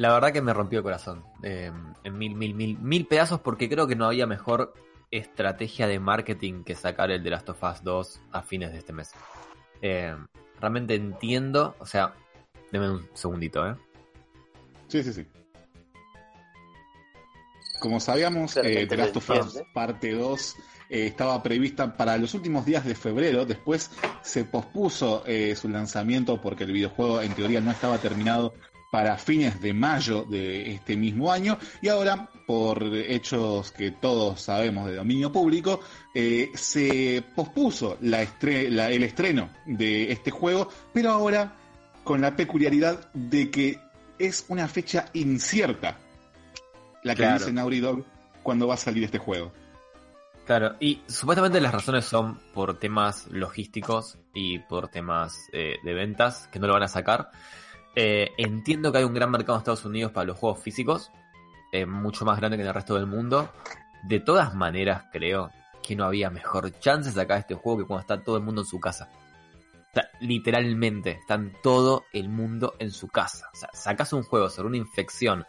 La 0.00 0.14
verdad 0.14 0.32
que 0.32 0.40
me 0.40 0.54
rompió 0.54 0.78
el 0.78 0.82
corazón 0.82 1.22
eh, 1.42 1.70
en 2.04 2.16
mil, 2.16 2.34
mil, 2.34 2.54
mil, 2.54 2.78
mil 2.78 3.06
pedazos 3.06 3.40
porque 3.40 3.68
creo 3.68 3.86
que 3.86 3.96
no 3.96 4.06
había 4.06 4.26
mejor 4.26 4.72
estrategia 5.10 5.86
de 5.86 6.00
marketing 6.00 6.64
que 6.64 6.74
sacar 6.74 7.10
el 7.10 7.22
de 7.22 7.28
Last 7.28 7.50
of 7.50 7.62
Us 7.62 7.84
2 7.84 8.20
a 8.32 8.40
fines 8.40 8.72
de 8.72 8.78
este 8.78 8.94
mes. 8.94 9.10
Eh, 9.82 10.16
realmente 10.58 10.94
entiendo, 10.94 11.76
o 11.78 11.84
sea, 11.84 12.14
deme 12.72 12.90
un 12.90 13.06
segundito, 13.12 13.68
¿eh? 13.68 13.76
Sí, 14.88 15.02
sí, 15.02 15.12
sí. 15.12 15.26
Como 17.78 18.00
sabíamos, 18.00 18.56
eh, 18.56 18.86
The 18.86 18.96
Last 18.96 19.18
of 19.18 19.28
Us 19.28 19.62
parte 19.74 20.12
2 20.12 20.56
eh, 20.88 21.06
estaba 21.06 21.42
prevista 21.42 21.96
para 21.96 22.16
los 22.16 22.32
últimos 22.32 22.64
días 22.64 22.86
de 22.86 22.94
febrero, 22.94 23.44
después 23.44 23.90
se 24.22 24.44
pospuso 24.44 25.24
eh, 25.26 25.54
su 25.56 25.68
lanzamiento 25.68 26.40
porque 26.40 26.64
el 26.64 26.72
videojuego 26.72 27.20
en 27.20 27.34
teoría 27.34 27.60
no 27.60 27.70
estaba 27.70 27.98
terminado 27.98 28.54
para 28.90 29.16
fines 29.16 29.60
de 29.60 29.72
mayo 29.72 30.24
de 30.24 30.72
este 30.72 30.96
mismo 30.96 31.30
año 31.32 31.58
y 31.80 31.88
ahora 31.88 32.28
por 32.46 32.82
hechos 32.94 33.70
que 33.70 33.92
todos 33.92 34.40
sabemos 34.40 34.86
de 34.88 34.96
dominio 34.96 35.30
público 35.30 35.80
eh, 36.14 36.50
se 36.54 37.22
pospuso 37.36 37.96
la 38.00 38.22
estre- 38.22 38.68
la- 38.68 38.90
el 38.90 39.04
estreno 39.04 39.50
de 39.66 40.10
este 40.10 40.30
juego 40.32 40.68
pero 40.92 41.10
ahora 41.12 41.52
con 42.02 42.20
la 42.20 42.34
peculiaridad 42.34 43.12
de 43.14 43.50
que 43.50 43.78
es 44.18 44.44
una 44.48 44.66
fecha 44.66 45.06
incierta 45.12 45.98
la 47.04 47.14
que 47.14 47.22
Claro. 47.22 47.38
dice 47.38 47.52
Naughty 47.52 47.80
Dog 47.80 48.04
cuando 48.42 48.66
va 48.66 48.74
a 48.74 48.78
salir 48.78 49.04
este 49.04 49.18
juego 49.18 49.52
Claro, 50.46 50.74
y 50.80 51.00
supuestamente 51.06 51.60
las 51.60 51.72
razones 51.72 52.06
son 52.06 52.40
por 52.52 52.76
temas 52.76 53.28
logísticos 53.30 54.18
y 54.34 54.58
por 54.58 54.88
temas 54.88 55.36
eh, 55.52 55.76
de 55.84 55.94
ventas 55.94 56.48
que 56.50 56.58
no 56.58 56.66
lo 56.66 56.72
van 56.72 56.82
a 56.82 56.88
sacar. 56.88 57.30
Eh, 57.94 58.32
entiendo 58.38 58.92
que 58.92 58.98
hay 58.98 59.04
un 59.04 59.14
gran 59.14 59.30
mercado 59.30 59.54
en 59.54 59.60
Estados 59.60 59.84
Unidos 59.84 60.12
para 60.12 60.26
los 60.26 60.38
juegos 60.38 60.60
físicos, 60.60 61.10
eh, 61.72 61.86
mucho 61.86 62.24
más 62.24 62.38
grande 62.38 62.56
que 62.56 62.62
en 62.62 62.68
el 62.68 62.74
resto 62.74 62.94
del 62.94 63.06
mundo. 63.06 63.50
De 64.04 64.20
todas 64.20 64.54
maneras, 64.54 65.04
creo 65.12 65.50
que 65.82 65.96
no 65.96 66.04
había 66.04 66.30
mejor 66.30 66.78
chance 66.78 67.10
de 67.10 67.14
sacar 67.14 67.38
este 67.38 67.54
juego 67.54 67.80
que 67.80 67.86
cuando 67.86 68.00
está 68.00 68.22
todo 68.22 68.36
el 68.36 68.42
mundo 68.42 68.62
en 68.62 68.66
su 68.66 68.78
casa. 68.78 69.08
Literalmente, 70.20 71.18
están 71.20 71.52
todo 71.62 72.04
el 72.12 72.28
mundo 72.28 72.74
en 72.78 72.92
su 72.92 73.08
casa. 73.08 73.50
O 73.52 73.56
sea, 73.56 73.70
sacas 73.72 74.12
un 74.12 74.22
juego 74.22 74.48
sobre 74.48 74.68
una 74.68 74.76
infección, 74.76 75.44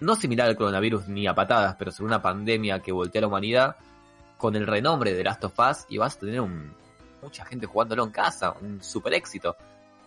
no 0.00 0.16
similar 0.16 0.48
al 0.48 0.56
coronavirus 0.56 1.08
ni 1.08 1.26
a 1.26 1.34
patadas, 1.34 1.76
pero 1.78 1.90
sobre 1.90 2.08
una 2.08 2.20
pandemia 2.20 2.80
que 2.80 2.92
voltea 2.92 3.20
a 3.20 3.22
la 3.22 3.28
humanidad, 3.28 3.76
con 4.36 4.54
el 4.54 4.66
renombre 4.66 5.14
de 5.14 5.24
Last 5.24 5.44
of 5.44 5.58
Us, 5.58 5.86
y 5.88 5.96
vas 5.96 6.16
a 6.16 6.20
tener 6.20 6.42
mucha 7.22 7.46
gente 7.46 7.66
jugándolo 7.66 8.04
en 8.04 8.10
casa, 8.10 8.52
un 8.60 8.82
super 8.82 9.14
éxito. 9.14 9.56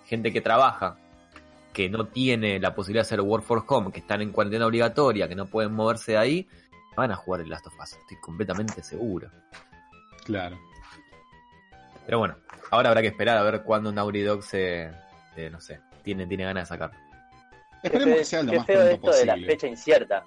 Gente 0.05 0.31
que 0.31 0.41
trabaja, 0.41 0.97
que 1.73 1.89
no 1.89 2.07
tiene 2.07 2.59
la 2.59 2.73
posibilidad 2.75 3.03
de 3.03 3.07
hacer 3.07 3.21
work 3.21 3.43
for 3.45 3.63
home, 3.67 3.91
que 3.91 3.99
están 3.99 4.21
en 4.21 4.31
cuarentena 4.31 4.65
obligatoria, 4.65 5.27
que 5.27 5.35
no 5.35 5.45
pueden 5.45 5.73
moverse 5.73 6.13
de 6.13 6.17
ahí, 6.17 6.47
van 6.95 7.11
a 7.11 7.15
jugar 7.15 7.41
el 7.41 7.49
Last 7.49 7.67
of 7.67 7.73
Us, 7.81 7.93
estoy 7.93 8.17
completamente 8.19 8.81
seguro. 8.83 9.29
Claro. 10.25 10.59
Pero 12.05 12.19
bueno, 12.19 12.35
ahora 12.71 12.89
habrá 12.89 13.01
que 13.01 13.07
esperar 13.09 13.37
a 13.37 13.43
ver 13.43 13.61
cuándo 13.63 13.91
Naughty 13.91 14.21
Dog 14.21 14.43
se, 14.43 14.91
se- 15.35 15.49
no 15.49 15.61
sé, 15.61 15.79
tiene, 16.03 16.25
tiene 16.25 16.43
ganas 16.45 16.63
de 16.63 16.75
sacar. 16.75 16.91
Esperemos 17.83 18.17
que 18.17 18.25
sea 18.25 18.43
lo 18.43 18.53
más 18.53 18.65
pronto 18.65 18.83
esto 18.89 19.11
de 19.11 19.25
la 19.25 19.33
posible. 19.33 19.47
fecha 19.53 19.67
incierta. 19.67 20.23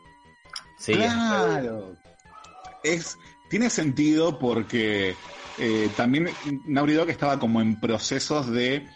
Sí, 0.78 0.95
Claro. 0.95 1.97
Es, 2.82 3.16
tiene 3.51 3.68
sentido 3.70 4.38
porque 4.38 5.14
eh, 5.59 5.90
también 5.97 6.28
Naughty 6.66 6.95
Dog 6.95 7.11
estaba 7.11 7.38
como 7.38 7.61
en 7.61 7.78
procesos 7.78 8.51
de, 8.51 8.88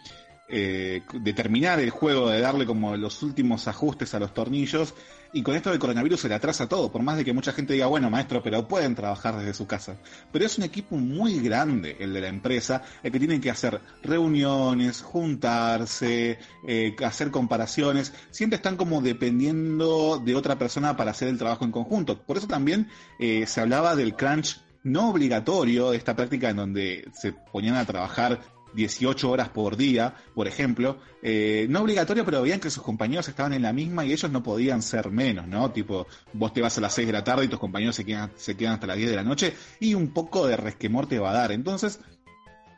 eh, 0.49 1.01
de 1.13 1.33
terminar 1.33 1.79
el 1.79 1.89
juego, 1.89 2.29
de 2.29 2.39
darle 2.39 2.65
como 2.65 2.95
los 2.95 3.21
últimos 3.23 3.67
ajustes 3.67 4.13
a 4.13 4.19
los 4.19 4.33
tornillos. 4.33 4.93
Y 5.33 5.43
con 5.43 5.55
esto 5.55 5.69
del 5.69 5.79
coronavirus 5.79 6.21
se 6.21 6.29
le 6.29 6.35
atrasa 6.35 6.69
todo, 6.69 6.89
por 6.89 7.01
más 7.01 7.17
de 7.17 7.25
que 7.25 7.33
mucha 7.33 7.51
gente 7.51 7.73
diga, 7.73 7.87
bueno, 7.87 8.09
maestro, 8.09 8.41
pero 8.41 8.65
pueden 8.65 8.95
trabajar 8.95 9.37
desde 9.37 9.53
su 9.53 9.67
casa. 9.67 9.97
Pero 10.31 10.45
es 10.45 10.57
un 10.57 10.63
equipo 10.63 10.95
muy 10.95 11.39
grande 11.41 11.97
el 11.99 12.13
de 12.13 12.21
la 12.21 12.29
empresa, 12.29 12.83
el 13.03 13.11
que 13.11 13.19
tienen 13.19 13.41
que 13.41 13.51
hacer 13.51 13.81
reuniones, 14.03 15.01
juntarse, 15.01 16.39
eh, 16.65 16.95
hacer 17.05 17.29
comparaciones. 17.29 18.13
Siempre 18.31 18.55
están 18.55 18.77
como 18.77 19.01
dependiendo 19.01 20.21
de 20.23 20.33
otra 20.33 20.57
persona 20.57 20.95
para 20.95 21.11
hacer 21.11 21.27
el 21.27 21.37
trabajo 21.37 21.65
en 21.65 21.71
conjunto. 21.71 22.21
Por 22.21 22.37
eso 22.37 22.47
también 22.47 22.87
eh, 23.19 23.45
se 23.47 23.59
hablaba 23.59 23.97
del 23.97 24.15
crunch 24.15 24.61
no 24.83 25.09
obligatorio, 25.09 25.91
esta 25.91 26.15
práctica 26.15 26.49
en 26.49 26.55
donde 26.55 27.09
se 27.13 27.33
ponían 27.33 27.75
a 27.75 27.85
trabajar 27.85 28.39
18 28.77 29.29
horas 29.29 29.49
por 29.49 29.75
día, 29.75 30.13
por 30.35 30.47
ejemplo, 30.47 30.99
eh, 31.23 31.65
no 31.67 31.81
obligatorio, 31.81 32.23
pero 32.23 32.43
veían 32.43 32.59
que 32.59 32.69
sus 32.69 32.83
compañeros 32.83 33.27
estaban 33.27 33.53
en 33.53 33.63
la 33.63 33.73
misma 33.73 34.05
y 34.05 34.13
ellos 34.13 34.31
no 34.31 34.43
podían 34.43 34.83
ser 34.83 35.09
menos, 35.09 35.47
¿no? 35.47 35.71
Tipo, 35.71 36.05
vos 36.33 36.53
te 36.53 36.61
vas 36.61 36.77
a 36.77 36.81
las 36.81 36.93
6 36.93 37.07
de 37.07 37.13
la 37.13 37.23
tarde 37.23 37.45
y 37.45 37.47
tus 37.47 37.59
compañeros 37.59 37.95
se 37.95 38.05
quedan, 38.05 38.31
se 38.35 38.55
quedan 38.55 38.75
hasta 38.75 38.85
las 38.85 38.97
10 38.97 39.09
de 39.09 39.15
la 39.15 39.23
noche 39.23 39.53
y 39.79 39.95
un 39.95 40.09
poco 40.09 40.45
de 40.45 40.57
resquemor 40.57 41.07
te 41.07 41.17
va 41.17 41.31
a 41.31 41.33
dar. 41.33 41.51
Entonces, 41.51 41.99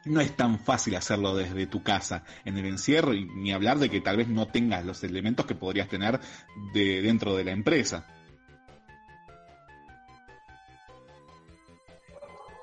no 0.05 0.21
es 0.21 0.35
tan 0.35 0.57
fácil 0.59 0.95
hacerlo 0.95 1.35
desde 1.35 1.67
tu 1.67 1.83
casa 1.83 2.23
en 2.45 2.57
el 2.57 2.65
encierro 2.65 3.13
ni 3.13 3.51
hablar 3.51 3.77
de 3.77 3.89
que 3.89 3.99
tal 3.99 4.15
vez 4.15 4.29
no 4.29 4.47
tengas 4.47 4.85
los 4.85 5.03
elementos 5.03 5.45
que 5.45 5.55
podrías 5.55 5.89
tener 5.89 6.21
de 6.73 7.01
dentro 7.01 7.35
de 7.35 7.43
la 7.43 7.51
empresa. 7.51 8.07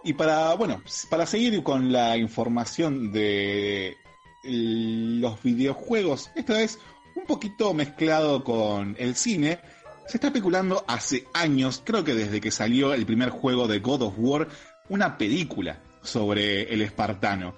Y 0.06 0.12
para, 0.12 0.54
bueno, 0.54 0.82
para 1.10 1.26
seguir 1.26 1.64
con 1.64 1.90
la 1.90 2.16
información 2.16 3.10
de 3.10 3.96
los 4.44 5.42
videojuegos, 5.42 6.30
esta 6.36 6.52
vez 6.52 6.78
un 7.16 7.26
poquito 7.26 7.74
mezclado 7.74 8.44
con 8.44 8.94
el 9.00 9.16
cine, 9.16 9.58
se 10.06 10.18
está 10.18 10.28
especulando 10.28 10.84
hace 10.86 11.26
años, 11.34 11.82
creo 11.84 12.04
que 12.04 12.14
desde 12.14 12.40
que 12.40 12.52
salió 12.52 12.94
el 12.94 13.04
primer 13.04 13.30
juego 13.30 13.66
de 13.66 13.80
God 13.80 14.02
of 14.02 14.14
War, 14.16 14.46
una 14.88 15.18
película 15.18 15.80
sobre 16.02 16.72
el 16.72 16.82
espartano. 16.82 17.56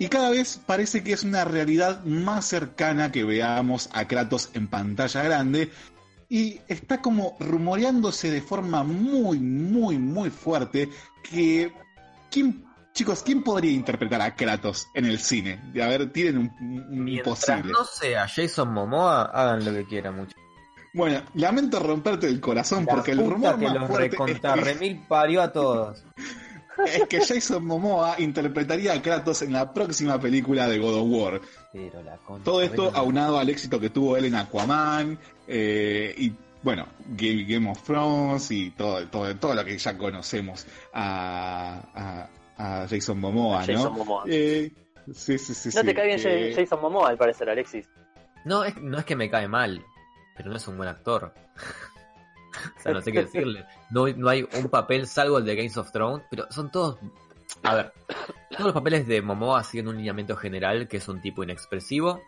Y 0.00 0.08
cada 0.08 0.30
vez 0.30 0.60
parece 0.66 1.04
que 1.04 1.12
es 1.12 1.22
una 1.22 1.44
realidad 1.44 2.02
más 2.02 2.44
cercana 2.44 3.12
que 3.12 3.22
veamos 3.22 3.88
a 3.92 4.08
Kratos 4.08 4.50
en 4.54 4.66
pantalla 4.66 5.22
grande. 5.22 5.70
Y 6.28 6.60
está 6.68 7.00
como 7.00 7.36
rumoreándose 7.40 8.30
de 8.30 8.42
forma 8.42 8.82
muy, 8.82 9.38
muy, 9.38 9.96
muy 9.96 10.28
fuerte 10.28 10.90
que... 11.30 11.72
¿quién, 12.30 12.64
chicos, 12.92 13.22
¿quién 13.22 13.42
podría 13.42 13.72
interpretar 13.72 14.20
a 14.20 14.34
Kratos 14.34 14.88
en 14.94 15.06
el 15.06 15.18
cine? 15.18 15.60
A 15.82 15.86
ver, 15.86 16.12
tienen 16.12 16.38
un, 16.38 16.50
un 16.60 17.04
Mientras 17.04 17.38
posible. 17.38 17.72
no 17.72 17.84
sea 17.84 18.28
Jason 18.28 18.72
Momoa, 18.72 19.22
hagan 19.32 19.64
lo 19.64 19.72
que 19.72 19.84
quieran 19.86 20.16
mucho. 20.16 20.36
Bueno, 20.94 21.22
lamento 21.34 21.78
romperte 21.80 22.26
el 22.26 22.40
corazón 22.40 22.86
porque 22.86 23.12
el 23.12 23.18
rumor 23.18 23.58
que 23.58 23.66
más 23.66 23.74
los 23.74 23.86
fuerte 23.88 24.16
es 24.30 24.40
que- 24.40 24.56
remil 24.56 25.00
parió 25.06 25.42
a 25.42 25.52
todos. 25.52 26.02
es 26.86 27.06
que 27.08 27.20
Jason 27.24 27.64
Momoa 27.64 28.16
interpretaría 28.18 28.94
a 28.94 29.02
Kratos 29.02 29.42
en 29.42 29.52
la 29.52 29.72
próxima 29.72 30.18
película 30.20 30.66
de 30.68 30.78
God 30.78 30.94
of 30.94 31.06
War. 31.08 31.40
Pero 31.72 32.02
la 32.02 32.18
Todo 32.42 32.62
esto 32.62 32.90
aunado 32.94 33.38
al 33.38 33.48
éxito 33.48 33.78
que 33.78 33.90
tuvo 33.90 34.16
él 34.16 34.24
en 34.26 34.34
Aquaman 34.34 35.18
eh, 35.46 36.14
y 36.16 36.32
bueno, 36.62 36.88
Game, 37.10 37.44
Game 37.44 37.70
of 37.70 37.82
Thrones 37.82 38.50
y 38.50 38.70
todo, 38.70 39.06
todo, 39.08 39.34
todo 39.36 39.54
lo 39.54 39.64
que 39.64 39.78
ya 39.78 39.96
conocemos 39.96 40.66
a, 40.92 42.28
a, 42.56 42.82
a 42.82 42.88
Jason 42.88 43.20
Momoa, 43.20 43.62
A 43.62 43.66
Jason 43.66 43.84
¿no? 43.84 43.90
Momoa. 43.90 44.24
Eh, 44.26 44.72
sí, 45.12 45.38
sí, 45.38 45.54
sí. 45.54 45.68
No 45.74 45.80
sí, 45.80 45.86
te 45.86 45.94
cae 45.94 46.06
bien 46.06 46.20
eh, 46.24 46.52
Jason 46.54 46.80
Momoa, 46.80 47.10
al 47.10 47.16
parecer, 47.16 47.48
Alexis. 47.48 47.88
No 48.44 48.64
es, 48.64 48.76
no 48.76 48.98
es 48.98 49.04
que 49.04 49.16
me 49.16 49.30
cae 49.30 49.46
mal, 49.46 49.84
pero 50.36 50.50
no 50.50 50.56
es 50.56 50.66
un 50.66 50.76
buen 50.76 50.88
actor. 50.88 51.32
o 52.78 52.80
sea, 52.82 52.92
no 52.92 53.02
sé 53.02 53.12
qué 53.12 53.22
decirle. 53.22 53.64
No, 53.90 54.08
no 54.08 54.28
hay 54.28 54.48
un 54.58 54.68
papel 54.68 55.06
salvo 55.06 55.38
el 55.38 55.44
de 55.44 55.54
Games 55.54 55.76
of 55.76 55.92
Thrones, 55.92 56.24
pero 56.30 56.50
son 56.50 56.70
todos... 56.70 56.98
A 57.62 57.74
ver, 57.74 57.92
todos 58.50 58.66
los 58.66 58.74
papeles 58.74 59.06
de 59.06 59.22
Momoa 59.22 59.64
siguen 59.64 59.88
un 59.88 59.96
lineamiento 59.96 60.36
general 60.36 60.86
que 60.86 60.98
es 60.98 61.08
un 61.08 61.20
tipo 61.20 61.42
inexpresivo, 61.42 62.20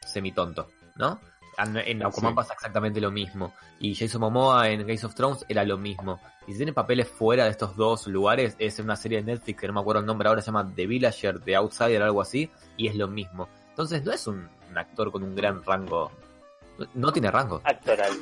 semitonto, 0.00 0.68
¿no? 0.96 1.20
En 1.58 1.76
en 1.76 2.02
Aquaman 2.04 2.32
Sí. 2.32 2.36
pasa 2.36 2.54
exactamente 2.54 3.00
lo 3.00 3.10
mismo. 3.10 3.52
Y 3.80 3.94
Jason 3.94 4.20
Momoa 4.20 4.68
en 4.70 4.80
Games 4.80 5.04
of 5.04 5.14
Thrones 5.14 5.44
era 5.48 5.64
lo 5.64 5.78
mismo. 5.78 6.20
Y 6.46 6.52
si 6.52 6.58
tiene 6.58 6.72
papeles 6.72 7.08
fuera 7.08 7.44
de 7.44 7.50
estos 7.50 7.76
dos 7.76 8.06
lugares, 8.06 8.54
es 8.58 8.78
en 8.78 8.84
una 8.86 8.96
serie 8.96 9.18
de 9.22 9.24
Netflix 9.32 9.60
que 9.60 9.66
no 9.66 9.72
me 9.74 9.80
acuerdo 9.80 10.00
el 10.00 10.06
nombre 10.06 10.28
ahora, 10.28 10.40
se 10.42 10.46
llama 10.46 10.70
The 10.74 10.86
Villager, 10.86 11.40
The 11.40 11.56
Outsider, 11.56 12.02
algo 12.02 12.20
así, 12.20 12.50
y 12.76 12.88
es 12.88 12.94
lo 12.96 13.08
mismo. 13.08 13.48
Entonces 13.70 14.04
no 14.04 14.12
es 14.12 14.26
un, 14.26 14.48
un 14.70 14.78
actor 14.78 15.10
con 15.10 15.22
un 15.22 15.34
gran 15.34 15.62
rango. 15.64 16.10
No, 16.78 16.86
no 16.94 17.12
tiene 17.12 17.30
rango. 17.30 17.60
Actoral. 17.64 18.12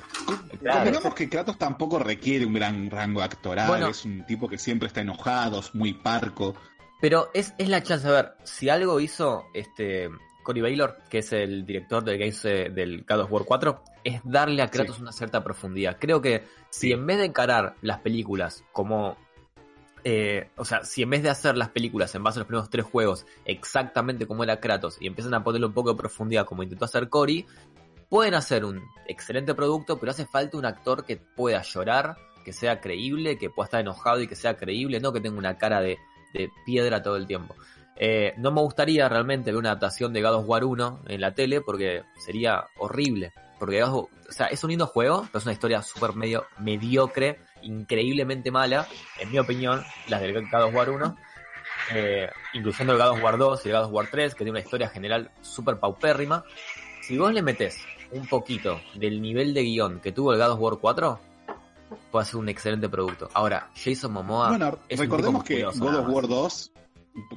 Claro. 0.60 0.78
Convengamos 0.80 1.14
que 1.14 1.28
Kratos 1.28 1.58
tampoco 1.58 1.98
requiere 1.98 2.44
un 2.46 2.52
gran 2.54 2.90
rango 2.90 3.22
actoral, 3.22 3.66
Bueno. 3.68 3.88
es 3.88 4.04
un 4.04 4.24
tipo 4.26 4.48
que 4.48 4.58
siempre 4.58 4.88
está 4.88 5.00
enojado, 5.00 5.60
es 5.60 5.74
muy 5.74 5.94
parco. 5.94 6.54
Pero 7.00 7.30
es, 7.34 7.52
es 7.58 7.68
la 7.68 7.82
chance, 7.82 8.06
a 8.06 8.10
ver, 8.12 8.34
si 8.44 8.68
algo 8.68 9.00
hizo 9.00 9.44
este 9.54 10.08
Cory 10.42 10.60
Baylor, 10.60 10.98
que 11.08 11.18
es 11.18 11.32
el 11.32 11.64
director 11.64 12.02
del, 12.04 12.18
Games, 12.18 12.44
eh, 12.44 12.70
del 12.70 13.04
God 13.08 13.20
of 13.20 13.32
War 13.32 13.44
4, 13.44 13.82
es 14.04 14.20
darle 14.24 14.62
a 14.62 14.68
Kratos 14.68 15.00
una 15.00 15.12
cierta 15.12 15.42
profundidad. 15.42 15.96
Creo 15.98 16.20
que 16.20 16.44
si 16.70 16.92
en 16.92 17.06
vez 17.06 17.18
de 17.18 17.26
encarar 17.26 17.76
las 17.82 18.00
películas 18.00 18.64
como... 18.72 19.16
eh, 20.04 20.50
o 20.56 20.64
sea, 20.64 20.84
si 20.84 21.02
en 21.02 21.10
vez 21.10 21.22
de 21.22 21.30
hacer 21.30 21.56
las 21.56 21.68
películas 21.68 22.14
en 22.14 22.22
base 22.22 22.38
a 22.38 22.40
los 22.40 22.48
primeros 22.48 22.70
tres 22.70 22.84
juegos 22.84 23.26
exactamente 23.44 24.26
como 24.26 24.42
era 24.44 24.60
Kratos 24.60 24.96
y 25.00 25.06
empiezan 25.06 25.34
a 25.34 25.44
ponerle 25.44 25.66
un 25.66 25.74
poco 25.74 25.90
de 25.90 25.96
profundidad 25.96 26.44
como 26.44 26.62
intentó 26.62 26.84
hacer 26.84 27.08
Cory, 27.08 27.46
pueden 28.08 28.34
hacer 28.34 28.64
un 28.64 28.82
excelente 29.06 29.54
producto, 29.54 29.98
pero 29.98 30.12
hace 30.12 30.26
falta 30.26 30.58
un 30.58 30.66
actor 30.66 31.04
que 31.04 31.16
pueda 31.16 31.62
llorar, 31.62 32.16
que 32.44 32.52
sea 32.52 32.80
creíble, 32.80 33.38
que 33.38 33.48
pueda 33.48 33.66
estar 33.66 33.80
enojado 33.80 34.20
y 34.20 34.26
que 34.26 34.34
sea 34.34 34.56
creíble, 34.56 35.00
no 35.00 35.12
que 35.12 35.20
tenga 35.20 35.38
una 35.38 35.56
cara 35.56 35.80
de, 35.80 35.98
de 36.34 36.50
piedra 36.66 37.02
todo 37.02 37.16
el 37.16 37.26
tiempo. 37.26 37.54
Eh, 37.96 38.34
no 38.38 38.50
me 38.50 38.60
gustaría 38.62 39.08
realmente 39.08 39.50
ver 39.50 39.58
una 39.58 39.70
adaptación 39.70 40.12
de 40.12 40.22
God 40.22 40.34
of 40.36 40.48
War 40.48 40.64
1 40.64 41.02
en 41.08 41.20
la 41.20 41.34
tele 41.34 41.60
porque 41.60 42.02
sería 42.24 42.64
horrible. 42.78 43.32
Porque 43.58 43.80
God 43.82 43.88
of- 43.94 44.08
o 44.28 44.32
sea, 44.32 44.46
es 44.46 44.62
un 44.64 44.70
lindo 44.70 44.86
juego, 44.86 45.22
pero 45.30 45.38
es 45.38 45.44
una 45.44 45.52
historia 45.52 45.82
súper 45.82 46.14
medio 46.14 46.46
mediocre, 46.58 47.40
increíblemente 47.62 48.50
mala, 48.50 48.86
en 49.20 49.30
mi 49.30 49.38
opinión, 49.38 49.82
las 50.08 50.20
del 50.20 50.32
God 50.50 50.62
of 50.64 50.74
War 50.74 50.90
1. 50.90 51.16
Eh, 51.94 52.28
incluyendo 52.54 52.92
el 52.94 52.98
God 52.98 53.10
of 53.10 53.22
War 53.22 53.36
2 53.38 53.66
y 53.66 53.68
el 53.68 53.74
God 53.76 53.84
of 53.86 53.92
War 53.92 54.06
3, 54.10 54.32
que 54.34 54.38
tiene 54.38 54.50
una 54.52 54.60
historia 54.60 54.88
general 54.88 55.30
súper 55.42 55.78
paupérrima. 55.78 56.44
Si 57.02 57.18
vos 57.18 57.32
le 57.32 57.42
metés 57.42 57.76
un 58.12 58.26
poquito 58.26 58.80
del 58.94 59.20
nivel 59.20 59.52
de 59.54 59.62
guion 59.62 60.00
que 60.00 60.12
tuvo 60.12 60.32
el 60.32 60.38
God 60.38 60.50
of 60.52 60.60
War 60.60 60.76
4, 60.80 61.20
puede 62.10 62.24
ser 62.26 62.36
un 62.36 62.48
excelente 62.48 62.88
producto. 62.88 63.28
Ahora, 63.34 63.68
Jason 63.74 64.12
Momoa. 64.12 64.48
bueno, 64.48 64.78
es 64.88 64.98
un 64.98 65.04
recordemos 65.06 65.44
tipo 65.44 65.58
que 65.72 65.78
God 65.78 65.96
of. 65.98 66.08
War 66.08 66.28
2, 66.28 66.72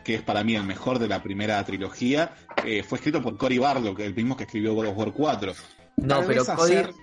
que 0.03 0.15
es 0.15 0.21
para 0.21 0.43
mí 0.43 0.55
el 0.55 0.63
mejor 0.63 0.99
de 0.99 1.07
la 1.07 1.21
primera 1.21 1.63
trilogía, 1.65 2.33
eh, 2.63 2.83
fue 2.83 2.97
escrito 2.97 3.21
por 3.21 3.37
Cory 3.37 3.57
Barlow, 3.57 3.95
el 3.99 4.15
mismo 4.15 4.35
que 4.37 4.43
escribió 4.45 4.73
God 4.73 4.87
of 4.87 4.97
War 4.97 5.11
4. 5.11 5.53
No, 5.97 6.17
Tal 6.19 6.25
pero 6.27 6.43
vez 6.45 6.53
Cody. 6.55 6.71
hacer 6.75 6.93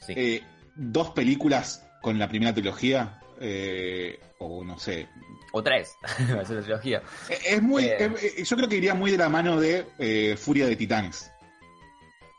Sí. 0.00 0.12
eh, 0.16 0.42
dos 0.76 1.10
películas 1.10 1.84
con 2.02 2.18
la 2.18 2.28
primera 2.28 2.52
trilogía 2.54 3.20
eh, 3.40 4.18
o 4.38 4.64
no 4.64 4.78
sé. 4.78 5.08
O 5.52 5.62
tres, 5.62 5.94
la 6.28 6.42
trilogía. 6.44 7.02
Es 7.28 7.46
es 7.46 7.62
muy, 7.62 7.84
es- 7.86 8.48
yo 8.48 8.56
creo 8.56 8.68
que 8.68 8.76
iría 8.76 8.94
muy 8.94 9.10
de 9.10 9.18
la 9.18 9.28
mano 9.28 9.60
de 9.60 10.36
Furia 10.40 10.66
de 10.66 10.76
Titanes. 10.76 11.30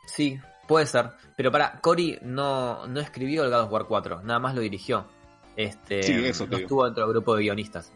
Sí, 0.06 0.38
puede 0.66 0.86
ser. 0.86 1.10
Pero 1.36 1.50
para, 1.50 1.80
Cory 1.80 2.18
no, 2.22 2.86
no 2.86 3.00
escribió 3.00 3.44
el 3.44 3.50
God 3.50 3.60
of 3.64 3.72
War 3.72 3.86
4, 3.86 4.22
nada 4.22 4.38
más 4.38 4.54
lo 4.54 4.60
dirigió. 4.60 5.06
Este, 5.56 6.02
Sí, 6.02 6.12
eso 6.24 6.46
no 6.46 6.56
estuvo 6.58 6.84
dentro 6.84 7.04
del 7.04 7.12
grupo 7.14 7.36
de 7.36 7.42
guionistas. 7.44 7.92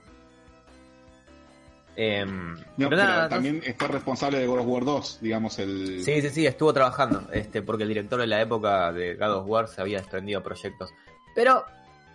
Em, 1.97 2.55
No, 2.55 2.59
pero 2.77 2.91
pero 2.91 3.03
nada, 3.05 3.23
no- 3.25 3.29
también 3.29 3.63
fue 3.79 3.89
responsable 3.89 4.39
de 4.39 4.47
God 4.47 4.61
of 4.61 4.67
War 4.67 4.85
2, 4.85 5.19
digamos, 5.21 5.59
el... 5.61 6.03
Sí, 6.05 6.21
sí, 6.23 6.31
sí, 6.31 6.47
estuvo 6.47 6.73
trabajando, 6.73 7.29
este, 7.33 7.63
porque 7.63 7.85
el 7.85 7.89
director 7.91 8.21
de 8.21 8.27
la 8.27 8.41
época 8.41 8.93
de 8.93 9.15
God 9.15 9.33
of 9.37 9.45
War 9.49 9.69
se 9.69 9.81
había 9.81 9.99
desprendido 9.99 10.41
de 10.41 10.45
proyectos. 10.45 10.91
Pero, 11.35 11.65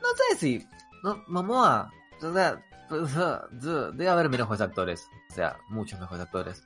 no 0.01 0.07
sé 0.15 0.37
si, 0.37 0.67
no, 1.03 1.23
Momoa, 1.27 1.89
o 2.21 2.33
sea, 2.33 2.61
debe 3.93 4.09
haber 4.09 4.29
mejores 4.29 4.61
actores, 4.61 5.07
o 5.29 5.33
sea, 5.33 5.57
muchos 5.69 5.99
mejores 5.99 6.23
actores. 6.25 6.63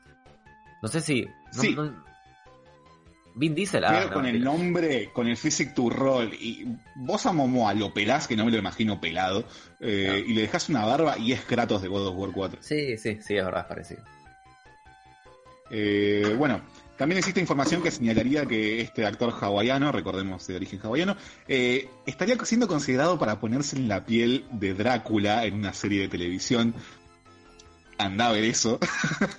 No 0.81 0.87
sé 0.89 0.99
si, 1.01 1.25
no- 1.25 1.61
Sí. 1.61 1.75
no- 1.75 2.03
Vin 3.35 3.55
Diesel, 3.55 3.83
ah, 3.83 4.05
no, 4.05 4.13
con 4.13 4.25
el 4.25 4.43
nombre, 4.43 5.09
con 5.11 5.27
el 5.27 5.37
physic 5.37 5.73
to 5.73 5.89
roll, 5.89 6.33
y 6.33 6.65
vos 6.95 7.25
a 7.25 7.31
Momoa 7.31 7.73
lo 7.73 7.93
pelás, 7.93 8.27
que 8.27 8.35
no 8.35 8.45
me 8.45 8.51
lo 8.51 8.57
imagino 8.57 9.01
pelado, 9.01 9.45
eh, 9.79 10.23
y 10.27 10.33
le 10.33 10.41
dejás 10.41 10.69
una 10.69 10.85
barba 10.85 11.17
y 11.17 11.31
es 11.31 11.41
Kratos 11.41 11.81
de 11.81 11.87
God 11.87 12.07
of 12.07 12.15
War 12.15 12.31
4. 12.31 12.59
Sí, 12.61 12.97
sí, 12.97 13.19
sí, 13.21 13.35
es 13.35 13.45
verdad, 13.45 13.61
es 13.61 13.67
parecido. 13.67 14.03
Eh, 15.71 16.35
bueno, 16.37 16.61
también 16.97 17.17
existe 17.17 17.39
información 17.39 17.81
que 17.81 17.89
señalaría 17.89 18.45
que 18.45 18.81
este 18.81 19.05
actor 19.05 19.33
hawaiano, 19.41 19.91
recordemos 19.91 20.45
de 20.45 20.55
origen 20.55 20.79
hawaiano, 20.83 21.17
eh, 21.47 21.89
estaría 22.05 22.37
siendo 22.45 22.67
considerado 22.67 23.17
para 23.17 23.39
ponerse 23.39 23.75
en 23.77 23.87
la 23.87 24.05
piel 24.05 24.45
de 24.51 24.75
Drácula 24.75 25.45
en 25.45 25.55
una 25.55 25.73
serie 25.73 26.01
de 26.01 26.07
televisión. 26.09 26.75
Anda 28.05 28.27
a 28.27 28.31
ver 28.31 28.43
eso. 28.43 28.79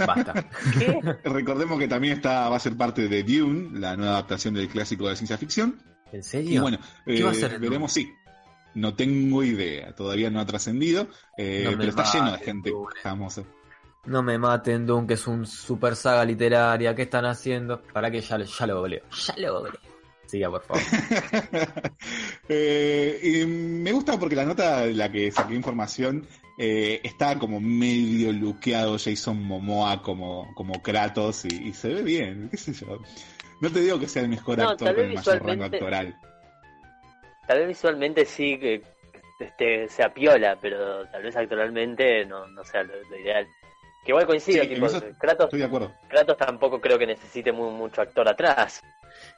Basta. 0.06 0.46
Recordemos 1.24 1.78
que 1.78 1.88
también 1.88 2.14
está, 2.14 2.48
va 2.48 2.56
a 2.56 2.60
ser 2.60 2.76
parte 2.76 3.08
de 3.08 3.22
Dune, 3.22 3.78
la 3.78 3.96
nueva 3.96 4.12
adaptación 4.12 4.54
del 4.54 4.68
clásico 4.68 5.08
de 5.08 5.16
ciencia 5.16 5.38
ficción. 5.38 5.80
¿En 6.12 6.20
Y 6.20 6.22
serio? 6.22 6.62
bueno, 6.62 6.78
¿Qué 7.04 7.22
va 7.22 7.30
a 7.30 7.32
eh, 7.32 7.36
ser 7.36 7.58
veremos 7.58 7.92
sí. 7.92 8.12
No 8.74 8.94
tengo 8.94 9.42
idea, 9.44 9.94
todavía 9.94 10.30
no 10.30 10.40
ha 10.40 10.46
trascendido, 10.46 11.06
eh, 11.38 11.62
No 11.70 11.76
pero 11.78 11.90
está 11.90 12.04
lleno 12.12 12.32
de 12.32 12.38
gente 12.38 12.70
Dune. 12.70 12.88
famosa. 13.02 13.42
No 14.06 14.22
me 14.22 14.36
maten, 14.38 14.84
Dune, 14.86 15.06
que 15.06 15.14
es 15.14 15.26
un 15.26 15.46
super 15.46 15.94
saga 15.96 16.24
literaria. 16.24 16.94
¿Qué 16.94 17.02
están 17.02 17.24
haciendo? 17.24 17.80
Para 17.82 18.10
que 18.10 18.20
ya, 18.20 18.36
ya 18.38 18.66
lo 18.66 18.80
googleo. 18.80 19.02
Ya 19.26 19.34
lo 19.38 19.58
googleo. 19.60 19.80
Siga, 20.26 20.50
por 20.50 20.62
favor. 20.62 20.82
Eh, 22.48 23.20
y 23.22 23.46
me 23.46 23.92
gusta 23.92 24.18
porque 24.18 24.36
la 24.36 24.44
nota 24.44 24.80
de 24.80 24.92
la 24.94 25.10
que 25.10 25.30
saqué 25.30 25.54
información 25.54 26.26
eh, 26.58 27.00
está 27.02 27.38
como 27.38 27.60
medio 27.60 28.32
luqueado 28.32 28.96
Jason 28.98 29.42
Momoa 29.42 30.02
como, 30.02 30.52
como 30.54 30.80
Kratos 30.82 31.44
y, 31.46 31.68
y 31.68 31.72
se 31.72 31.88
ve 31.94 32.02
bien, 32.02 32.48
qué 32.50 32.56
sé 32.56 32.72
yo. 32.72 32.98
No 33.60 33.70
te 33.70 33.80
digo 33.80 33.98
que 33.98 34.08
sea 34.08 34.22
el 34.22 34.28
mejor 34.28 34.58
No, 34.58 34.70
actor 34.70 34.86
tal 34.88 34.94
con 34.96 35.02
vez 35.04 35.10
el 35.10 35.14
mayor 35.16 35.34
rango 35.34 35.44
visualmente- 35.64 35.76
actoral. 35.76 36.16
Tal 37.46 37.58
vez 37.58 37.68
visualmente 37.68 38.24
sí 38.24 38.58
que 38.58 38.82
este, 39.40 39.88
sea 39.88 40.12
piola, 40.14 40.56
pero 40.60 41.06
tal 41.08 41.22
vez 41.22 41.36
actualmente 41.36 42.24
no, 42.24 42.46
no 42.48 42.64
sea 42.64 42.82
lo, 42.82 42.94
lo 43.10 43.18
ideal. 43.18 43.46
Que 44.04 44.12
igual 44.12 44.26
coincido, 44.26 44.62
Sí, 44.64 44.68
tipo, 44.70 44.86
Kratos, 45.18 45.46
Estoy 45.46 45.60
de 45.60 45.64
acuerdo. 45.66 45.92
Kratos 46.08 46.36
tampoco 46.36 46.80
creo 46.80 46.98
que 46.98 47.06
necesite 47.06 47.52
mu- 47.52 47.70
mucho 47.70 48.02
actor 48.02 48.28
atrás. 48.28 48.80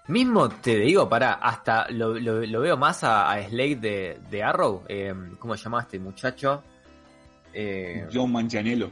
Mismo 0.09 0.49
te 0.49 0.77
digo, 0.77 1.09
para, 1.09 1.35
hasta 1.35 1.89
lo, 1.91 2.15
lo- 2.19 2.45
lo 2.45 2.61
veo 2.61 2.77
más 2.77 3.05
a, 3.05 3.31
a 3.31 3.43
Slade 3.43 3.77
de, 3.77 4.19
de 4.31 4.43
Arrow. 4.43 4.85
Eh, 4.89 5.15
¿Cómo 5.39 5.57
se 5.57 5.65
llama 5.65 5.83
este 5.83 5.99
muchacho? 5.99 6.63
Eh, 7.59 8.07
John 8.13 8.31
Manganiello. 8.33 8.91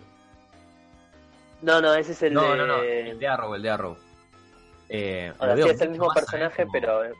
No, 1.61 1.81
no, 1.83 1.95
ese 1.95 2.13
es 2.13 2.23
el 2.23 2.33
no, 2.33 2.53
de... 2.53 2.57
no, 2.59 2.67
no, 2.67 2.83
el 2.83 3.19
de 3.19 3.29
Arrow, 3.29 3.55
el 3.55 3.63
de 3.63 3.71
Arrow. 3.71 3.97
Eh, 4.89 5.33
O 5.39 5.45
sea, 5.45 5.55
lo 5.57 5.65
sí 5.65 5.69
es 5.71 5.81
el 5.83 5.91
mismo 5.91 6.09
personaje, 6.15 6.63
como- 6.63 6.73
pero... 6.73 7.05
eh, 7.05 7.13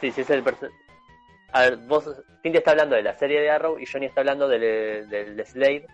Sí, 0.00 0.10
sí 0.12 0.20
es 0.22 0.30
el 0.30 0.42
personaje... 0.42 0.74
A 1.52 1.62
ver, 1.62 1.76
vos, 1.78 2.04
Cintia 2.42 2.58
está 2.60 2.70
hablando 2.72 2.96
de 2.96 3.02
la 3.02 3.14
serie 3.18 3.40
de 3.40 3.50
Arrow 3.50 3.78
y 3.78 3.84
Johnny 3.86 4.06
está 4.06 4.20
hablando 4.20 4.46
del, 4.46 5.08
del, 5.08 5.36
de 5.36 5.44
Slade 5.46 5.86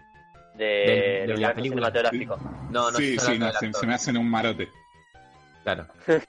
de, 0.55 0.65
de 0.65 1.27
del 1.29 1.41
la 1.41 1.55
película. 1.55 1.91
cinematográfico. 1.91 2.37
No, 2.71 2.91
no, 2.91 2.99
sí, 2.99 3.19
sí, 3.19 3.39
no, 3.39 3.53
se, 3.53 3.73
se 3.73 3.87
me 3.87 3.95
hacen 3.95 4.17
un 4.19 4.29
marote. 4.29 4.69
Claro. 5.63 5.87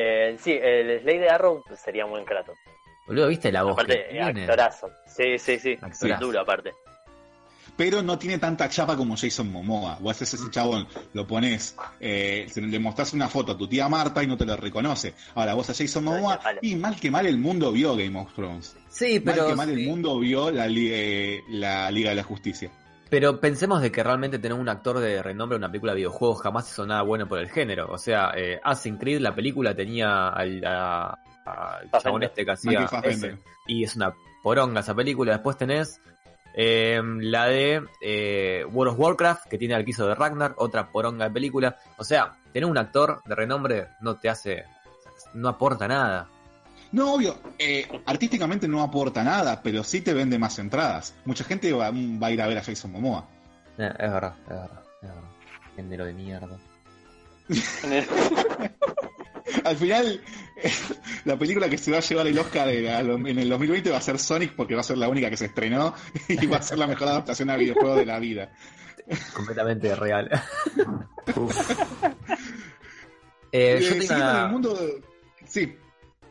Eh, 0.00 0.36
sí, 0.38 0.52
el 0.62 1.00
Slade 1.00 1.18
de 1.18 1.28
Arrow 1.30 1.64
sería 1.74 2.04
un 2.04 2.12
buen 2.12 2.24
Kratos. 2.24 2.56
Boludo, 3.08 3.28
¿viste 3.28 3.50
la 3.50 3.62
voz 3.64 3.72
Aparte, 3.72 4.04
que 4.04 4.12
tiene? 4.12 4.42
actorazo. 4.42 4.90
Sí, 5.06 5.38
sí, 5.38 5.58
sí. 5.58 5.76
Actorazo. 5.80 6.24
Duro, 6.26 6.40
aparte. 6.40 6.72
Pero 7.76 8.02
no 8.02 8.18
tiene 8.18 8.38
tanta 8.38 8.68
chapa 8.68 8.96
como 8.96 9.16
Jason 9.16 9.52
Momoa. 9.52 9.98
Vos 10.00 10.16
haces 10.16 10.34
ese 10.40 10.50
chabón, 10.50 10.88
lo 11.12 11.26
pones, 11.28 11.76
eh, 12.00 12.46
se- 12.50 12.60
le 12.60 12.78
mostrás 12.80 13.12
una 13.12 13.28
foto 13.28 13.52
a 13.52 13.56
tu 13.56 13.68
tía 13.68 13.88
Marta 13.88 14.20
y 14.22 14.26
no 14.26 14.36
te 14.36 14.44
lo 14.44 14.56
reconoce. 14.56 15.14
Ahora 15.36 15.54
vos 15.54 15.70
a 15.70 15.74
Jason 15.74 16.02
Momoa, 16.02 16.38
Vale. 16.42 16.58
y 16.62 16.74
mal 16.74 16.96
que 16.98 17.08
mal 17.10 17.24
el 17.26 17.38
mundo 17.38 17.70
vio 17.70 17.94
Game 17.94 18.18
of 18.18 18.34
Thrones. 18.34 18.76
Sí, 18.88 19.20
Mal 19.24 19.34
pero, 19.34 19.46
que 19.48 19.54
mal 19.54 19.70
el 19.70 19.86
mundo 19.86 20.18
vio 20.18 20.50
la, 20.50 20.66
eh, 20.68 21.40
la 21.50 21.88
Liga 21.92 22.10
de 22.10 22.16
la 22.16 22.24
Justicia. 22.24 22.68
pero 23.10 23.38
pensemos 23.40 23.80
de 23.80 23.92
que 23.92 24.02
realmente 24.02 24.38
tener 24.40 24.58
un 24.58 24.68
actor 24.68 24.98
de 24.98 25.22
renombre 25.22 25.54
en 25.56 25.60
una 25.62 25.70
película 25.70 25.92
de 25.92 25.98
videojuegos 25.98 26.42
jamás 26.42 26.68
hizo 26.70 26.84
nada 26.84 27.02
bueno 27.02 27.28
por 27.28 27.38
el 27.38 27.48
género. 27.48 27.86
O 27.92 27.96
sea, 27.96 28.32
eh, 28.36 28.58
Assassin's 28.62 28.98
Creed, 28.98 29.20
la 29.20 29.34
película 29.36 29.72
tenía 29.74 30.28
al, 30.30 30.62
a- 30.66 31.16
al 31.52 32.02
chabón 32.02 32.22
este 32.22 32.44
que 32.44 32.50
hacía 32.50 32.88
ese. 33.04 33.38
y 33.66 33.84
es 33.84 33.96
una 33.96 34.14
poronga 34.42 34.80
esa 34.80 34.94
película. 34.94 35.32
Después 35.32 35.56
tenés 35.56 36.00
eh, 36.54 37.00
la 37.02 37.46
de 37.46 37.84
eh, 38.00 38.64
World 38.70 38.94
of 38.94 39.00
Warcraft, 39.00 39.48
que 39.48 39.58
tiene 39.58 39.74
al 39.74 39.84
quiso 39.84 40.06
de 40.06 40.14
Ragnar, 40.14 40.54
otra 40.56 40.90
poronga 40.90 41.26
de 41.26 41.30
película. 41.30 41.76
O 41.96 42.04
sea, 42.04 42.38
tener 42.52 42.68
un 42.68 42.78
actor 42.78 43.22
de 43.24 43.34
renombre 43.34 43.88
no 44.00 44.16
te 44.16 44.28
hace, 44.28 44.64
no 45.34 45.48
aporta 45.48 45.86
nada. 45.86 46.28
No, 46.90 47.14
obvio, 47.14 47.38
eh, 47.58 47.86
artísticamente 48.06 48.66
no 48.66 48.82
aporta 48.82 49.22
nada, 49.22 49.60
pero 49.62 49.84
sí 49.84 50.00
te 50.00 50.14
vende 50.14 50.38
más 50.38 50.58
entradas. 50.58 51.14
Mucha 51.26 51.44
gente 51.44 51.70
va, 51.72 51.90
va 51.92 52.26
a 52.28 52.30
ir 52.30 52.40
a 52.40 52.46
ver 52.46 52.58
a 52.58 52.64
Jason 52.64 52.92
Momoa. 52.92 53.28
Eh, 53.76 53.92
es 53.98 54.12
verdad, 54.12 54.34
es 54.42 54.48
verdad, 54.48 54.82
es 55.02 55.08
verdad. 55.08 55.30
Género 55.76 56.04
de 56.06 56.12
mierda. 56.14 56.58
Al 59.64 59.76
final, 59.76 60.20
la 61.24 61.38
película 61.38 61.68
que 61.68 61.78
se 61.78 61.90
va 61.90 61.98
a 61.98 62.00
llevar 62.00 62.26
el 62.26 62.38
Oscar 62.38 62.68
en 62.68 63.38
el 63.38 63.48
2020 63.48 63.90
va 63.90 63.98
a 63.98 64.00
ser 64.00 64.18
Sonic 64.18 64.54
porque 64.54 64.74
va 64.74 64.80
a 64.80 64.84
ser 64.84 64.98
la 64.98 65.08
única 65.08 65.30
que 65.30 65.36
se 65.36 65.46
estrenó 65.46 65.94
y 66.28 66.46
va 66.46 66.56
a 66.58 66.62
ser 66.62 66.78
la 66.78 66.86
mejor 66.86 67.08
adaptación 67.08 67.50
a 67.50 67.56
videojuego 67.56 67.94
de 67.96 68.06
la 68.06 68.18
vida. 68.18 68.50
Completamente 69.34 69.94
real. 69.94 70.28
Eh, 73.50 73.78
Eh, 73.78 73.80
yo 73.80 73.98
tengo 74.06 74.14
una- 74.16 74.44
el 74.44 74.50
mundo 74.52 74.74
de- 74.74 75.02
Sí, 75.46 75.74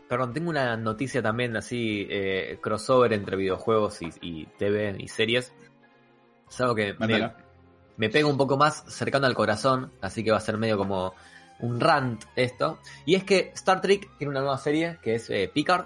Perdón, 0.08 0.34
tengo 0.34 0.50
una 0.52 0.78
noticia 0.78 1.22
también 1.22 1.58
así, 1.58 2.08
eh, 2.10 2.60
crossover 2.62 3.12
entre 3.12 3.36
videojuegos 3.36 4.02
y, 4.02 4.10
y 4.22 4.46
TV 4.58 4.96
y 5.00 5.08
series. 5.10 5.52
Es 6.50 6.62
algo 6.62 6.76
que 6.76 6.94
me, 6.94 7.34
me 7.98 8.10
pega 8.10 8.28
un 8.28 8.38
poco 8.38 8.56
más 8.56 8.86
cercano 8.88 9.26
al 9.26 9.34
corazón, 9.34 9.92
así 10.00 10.24
que 10.24 10.32
va 10.32 10.38
a 10.38 10.42
ser 10.42 10.58
medio 10.58 10.78
como 10.78 11.14
un 11.60 11.80
rant 11.80 12.24
esto. 12.36 12.80
Y 13.06 13.16
es 13.16 13.24
que 13.24 13.52
Star 13.56 13.82
Trek 13.82 14.10
tiene 14.18 14.32
una 14.32 14.42
nueva 14.42 14.58
serie 14.58 14.98
que 15.02 15.16
es 15.16 15.30
eh, 15.30 15.50
Picard. 15.54 15.86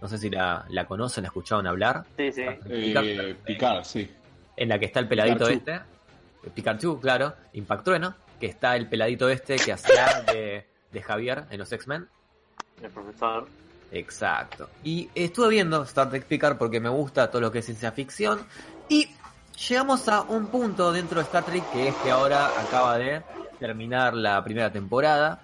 No 0.00 0.08
sé 0.08 0.18
si 0.18 0.30
la, 0.30 0.64
la 0.68 0.84
conocen, 0.86 1.22
la 1.22 1.28
escucharon 1.28 1.66
hablar. 1.66 2.04
Sí, 2.16 2.32
sí. 2.32 2.42
eh, 2.68 3.36
Picard, 3.44 3.84
sí. 3.84 4.10
En 4.56 4.68
la 4.68 4.78
que 4.78 4.86
está 4.86 5.00
el 5.00 5.08
peladito 5.08 5.46
Pikachu. 5.46 5.52
este. 5.58 5.74
eh, 5.74 6.50
Pikachu, 6.54 7.00
claro. 7.00 7.34
Impactrueno. 7.52 8.14
Que 8.40 8.46
está 8.46 8.74
el 8.74 8.88
peladito 8.88 9.28
este 9.28 9.54
que 9.56 9.72
hacía 9.72 10.22
de, 10.32 10.66
de 10.90 11.02
Javier 11.02 11.44
en 11.50 11.58
los 11.60 11.70
X-Men. 11.70 12.08
El 12.82 12.90
profesor. 12.90 13.46
Exacto. 13.92 14.68
Y 14.82 15.08
estuve 15.14 15.50
viendo 15.50 15.82
Star 15.84 16.10
Trek 16.10 16.24
Picard 16.24 16.56
porque 16.56 16.80
me 16.80 16.88
gusta 16.88 17.30
todo 17.30 17.40
lo 17.40 17.52
que 17.52 17.60
es 17.60 17.66
ciencia 17.66 17.92
ficción. 17.92 18.40
Y 18.88 19.08
llegamos 19.68 20.08
a 20.08 20.22
un 20.22 20.46
punto 20.46 20.92
dentro 20.92 21.18
de 21.18 21.24
Star 21.24 21.44
Trek 21.44 21.70
que 21.72 21.88
es 21.88 21.94
que 21.96 22.10
ahora 22.10 22.48
acaba 22.60 22.98
de 22.98 23.22
terminar 23.58 24.14
la 24.14 24.42
primera 24.42 24.72
temporada. 24.72 25.40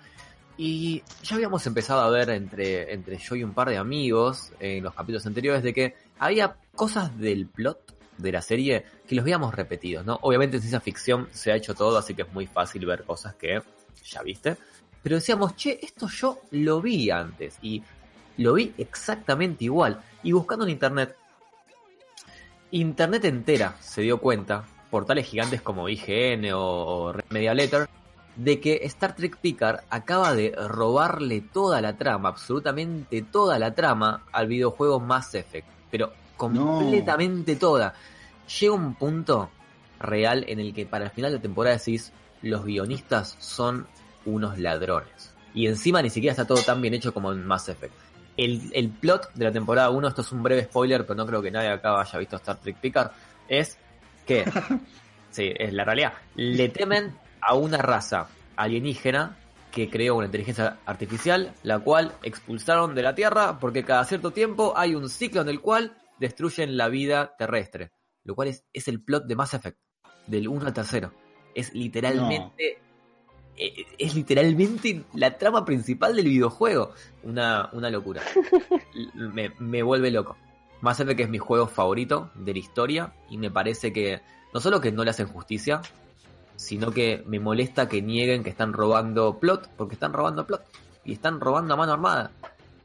Y 0.57 1.05
ya 1.23 1.37
habíamos 1.37 1.64
empezado 1.69 2.01
a 2.01 2.11
ver 2.11 2.31
entre, 2.31 2.93
entre 2.93 3.16
yo 3.19 3.37
y 3.37 3.45
un 3.45 3.55
par 3.55 3.69
de 3.69 3.77
amigos 3.77 4.53
en 4.59 4.83
los 4.83 4.93
capítulos 4.93 5.25
anteriores 5.25 5.62
de 5.62 5.73
que 5.73 5.95
había 6.19 6.57
cosas 6.75 7.16
del 7.16 7.47
plot 7.47 7.95
de 8.16 8.33
la 8.33 8.43
serie 8.43 8.85
que 9.07 9.14
los 9.14 9.25
veíamos 9.25 9.55
repetidos, 9.55 10.05
¿no? 10.05 10.19
Obviamente 10.23 10.57
en 10.57 10.62
ciencia 10.62 10.81
ficción 10.81 11.29
se 11.31 11.53
ha 11.53 11.55
hecho 11.55 11.75
todo, 11.75 11.97
así 11.97 12.14
que 12.14 12.23
es 12.23 12.33
muy 12.33 12.49
fácil 12.49 12.85
ver 12.87 13.05
cosas 13.05 13.37
que 13.37 13.62
ya 14.05 14.23
viste. 14.23 14.57
Pero 15.01 15.14
decíamos, 15.14 15.55
che, 15.55 15.79
esto 15.81 16.09
yo 16.09 16.41
lo 16.51 16.81
vi 16.81 17.09
antes 17.11 17.57
y 17.62 17.85
lo 18.39 18.55
vi 18.55 18.75
exactamente 18.79 19.64
igual. 19.64 20.03
Y 20.25 20.33
buscando 20.33 20.64
en 20.64 20.73
internet, 20.73 21.14
internet 22.71 23.25
entera 23.25 23.77
se 23.81 24.03
dio 24.03 24.19
cuenta, 24.19 24.64
portales 24.91 25.27
gigantes 25.27 25.62
como 25.62 25.89
IGN 25.89 26.53
o, 26.53 26.61
o 26.61 27.12
Red 27.12 27.25
Media 27.31 27.55
Letter, 27.55 27.89
de 28.37 28.61
que 28.61 28.81
Star 28.85 29.16
Trek 29.16 29.37
Picard 29.39 29.81
acaba 29.91 30.35
de 30.35 30.55
robarle 30.57 31.41
toda 31.41 31.81
la 31.81 31.97
trama, 31.97 32.29
absolutamente 32.29 33.23
toda 33.23 33.59
la 33.59 33.75
trama, 33.75 34.23
al 34.33 34.47
videojuego 34.47 35.01
Mass 35.01 35.35
Effect. 35.35 35.66
Pero 35.91 36.12
completamente 36.37 37.57
toda. 37.57 37.95
Llega 38.61 38.73
un 38.73 38.95
punto 38.95 39.51
real 40.01 40.45
en 40.49 40.61
el 40.61 40.73
que 40.73 40.87
para 40.87 41.07
el 41.07 41.11
final 41.11 41.33
de 41.33 41.41
temporada 41.41 41.77
decís, 41.77 42.12
los 42.41 42.64
guionistas 42.64 43.37
son 43.41 43.87
unos 44.25 44.59
ladrones. 44.59 45.35
Y 45.53 45.66
encima 45.66 46.01
ni 46.01 46.11
siquiera 46.11 46.33
está 46.33 46.47
todo 46.47 46.62
tan 46.62 46.81
bien 46.81 46.95
hecho 46.95 47.12
como 47.12 47.33
en 47.33 47.45
Mass 47.45 47.69
Effect. 47.69 47.95
El, 48.39 48.70
el 48.72 48.89
plot 48.89 49.34
de 49.34 49.45
la 49.45 49.53
temporada 49.53 49.91
1, 49.91 50.09
esto 50.09 50.22
es 50.22 50.32
un 50.32 50.43
breve 50.43 50.64
spoiler, 50.64 51.03
pero 51.03 51.16
no 51.16 51.26
creo 51.26 51.43
que 51.43 51.51
nadie 51.51 51.68
acá 51.68 52.01
haya 52.01 52.18
visto 52.18 52.36
Star 52.36 52.59
Trek 52.59 52.78
Picard, 52.80 53.11
es 53.49 53.76
que, 54.26 54.45
sí, 55.30 55.53
es 55.55 55.74
la 55.74 55.84
realidad, 55.84 56.14
le 56.36 56.70
temen 56.70 57.14
a 57.43 57.55
una 57.55 57.78
raza 57.78 58.28
alienígena 58.57 59.36
que 59.70 59.91
creó 59.91 60.16
una 60.16 60.26
inteligencia 60.26 60.78
artificial, 60.86 61.53
la 61.62 61.78
cual 61.78 62.14
expulsaron 62.22 62.95
de 62.95 63.03
la 63.03 63.14
Tierra 63.14 63.59
porque 63.59 63.84
cada 63.84 64.05
cierto 64.05 64.30
tiempo 64.30 64.72
hay 64.76 64.95
un 64.95 65.09
ciclo 65.09 65.43
en 65.43 65.49
el 65.49 65.61
cual 65.61 65.97
destruyen 66.18 66.76
la 66.76 66.89
vida 66.89 67.34
terrestre. 67.36 67.93
Lo 68.24 68.34
cual 68.34 68.49
es, 68.49 68.64
es 68.72 68.89
el 68.89 69.03
plot 69.03 69.26
de 69.26 69.36
Mass 69.36 69.55
Effect, 69.55 69.78
del 70.26 70.49
1 70.49 70.66
al 70.66 70.72
3. 70.72 71.09
Es 71.55 71.72
literalmente. 71.74 72.78
Es 73.99 74.15
literalmente 74.15 75.05
la 75.15 75.37
trama 75.37 75.65
principal 75.65 76.15
del 76.15 76.27
videojuego. 76.27 76.93
Una, 77.25 77.69
una 77.73 77.91
locura. 77.91 78.23
Me, 79.15 79.53
me 79.59 79.83
vuelve 79.83 80.11
loco. 80.11 80.37
Mass 80.81 81.01
Effect 81.01 81.21
es 81.21 81.29
mi 81.29 81.39
juego 81.39 81.67
favorito 81.67 82.31
de 82.35 82.53
la 82.53 82.59
historia. 82.59 83.13
Y 83.31 83.39
me 83.39 83.51
parece 83.51 83.93
que. 83.93 84.21
No 84.55 84.61
solo 84.61 84.81
que 84.81 84.93
no 84.93 85.05
le 85.05 85.11
hacen 85.11 85.27
justicia. 85.27 85.83
Sino 86.57 86.93
que 86.93 87.23
me 87.27 87.41
molesta 87.41 87.89
que 87.89 88.03
nieguen 88.03 88.45
que 88.45 88.51
están 88.51 88.73
robando 88.73 89.39
plot. 89.39 89.71
Porque 89.77 89.95
están 89.95 90.13
robando 90.13 90.47
plot. 90.47 90.63
Y 91.05 91.13
están 91.13 91.41
robando 91.41 91.75
a 91.75 91.77
mano 91.77 91.93
armada. 91.93 92.31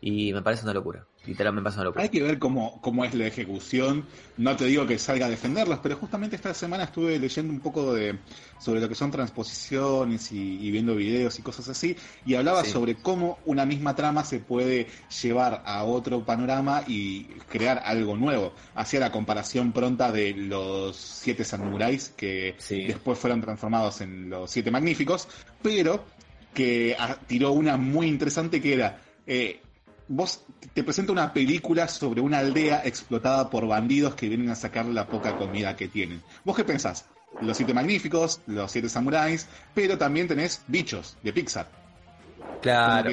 Y 0.01 0.33
me 0.33 0.41
parece 0.41 0.63
una 0.63 0.73
locura. 0.73 1.05
Literalmente 1.25 1.69
locura. 1.83 2.03
Hay 2.03 2.09
que 2.09 2.21
ver 2.21 2.37
cómo, 2.37 2.81
cómo 2.81 3.05
es 3.05 3.13
la 3.13 3.25
ejecución. 3.27 4.05
No 4.37 4.55
te 4.57 4.65
digo 4.65 4.85
que 4.85 4.99
salga 4.99 5.27
a 5.27 5.29
defenderlos, 5.29 5.79
pero 5.81 5.95
justamente 5.95 6.35
esta 6.35 6.53
semana 6.53 6.83
estuve 6.85 7.17
leyendo 7.17 7.53
un 7.53 7.59
poco 7.61 7.93
de 7.93 8.19
sobre 8.59 8.81
lo 8.81 8.89
que 8.89 8.95
son 8.95 9.09
transposiciones 9.11 10.31
y, 10.31 10.59
y 10.65 10.71
viendo 10.71 10.95
videos 10.95 11.37
y 11.39 11.41
cosas 11.41 11.69
así, 11.69 11.95
y 12.25 12.35
hablaba 12.35 12.63
Sí. 12.63 12.71
sobre 12.71 12.95
cómo 12.95 13.39
una 13.45 13.65
misma 13.65 13.95
trama 13.95 14.23
se 14.23 14.39
puede 14.39 14.87
llevar 15.21 15.63
a 15.65 15.83
otro 15.83 16.23
panorama 16.25 16.83
y 16.87 17.23
crear 17.49 17.81
algo 17.85 18.15
nuevo. 18.15 18.53
Hacía 18.75 18.99
la 18.99 19.11
comparación 19.11 19.71
pronta 19.71 20.11
de 20.11 20.33
los 20.33 20.95
siete 20.97 21.43
samuráis 21.43 22.09
que 22.15 22.55
Sí. 22.57 22.85
después 22.85 23.17
fueron 23.19 23.41
transformados 23.41 24.01
en 24.01 24.29
los 24.29 24.49
siete 24.51 24.71
magníficos, 24.71 25.27
pero 25.61 26.05
que 26.53 26.95
ah, 26.99 27.17
tiró 27.27 27.51
una 27.51 27.77
muy 27.77 28.07
interesante 28.07 28.61
que 28.61 28.73
era 28.73 29.01
eh, 29.25 29.61
vos 30.15 30.43
te 30.73 30.83
presenta 30.83 31.11
una 31.11 31.33
película 31.33 31.87
sobre 31.87 32.21
una 32.21 32.39
aldea 32.39 32.81
explotada 32.85 33.49
por 33.49 33.67
bandidos 33.67 34.15
que 34.15 34.29
vienen 34.29 34.49
a 34.49 34.55
sacar 34.55 34.85
la 34.85 35.07
poca 35.07 35.35
comida 35.37 35.75
que 35.75 35.87
tienen. 35.87 36.21
¿Vos 36.43 36.55
qué 36.55 36.63
pensás? 36.63 37.05
Los 37.41 37.57
siete 37.57 37.73
magníficos, 37.73 38.41
los 38.45 38.71
siete 38.71 38.89
samuráis, 38.89 39.47
pero 39.73 39.97
también 39.97 40.27
tenés 40.27 40.61
bichos 40.67 41.17
de 41.23 41.33
Pixar. 41.33 41.67
Claro. 42.61 43.11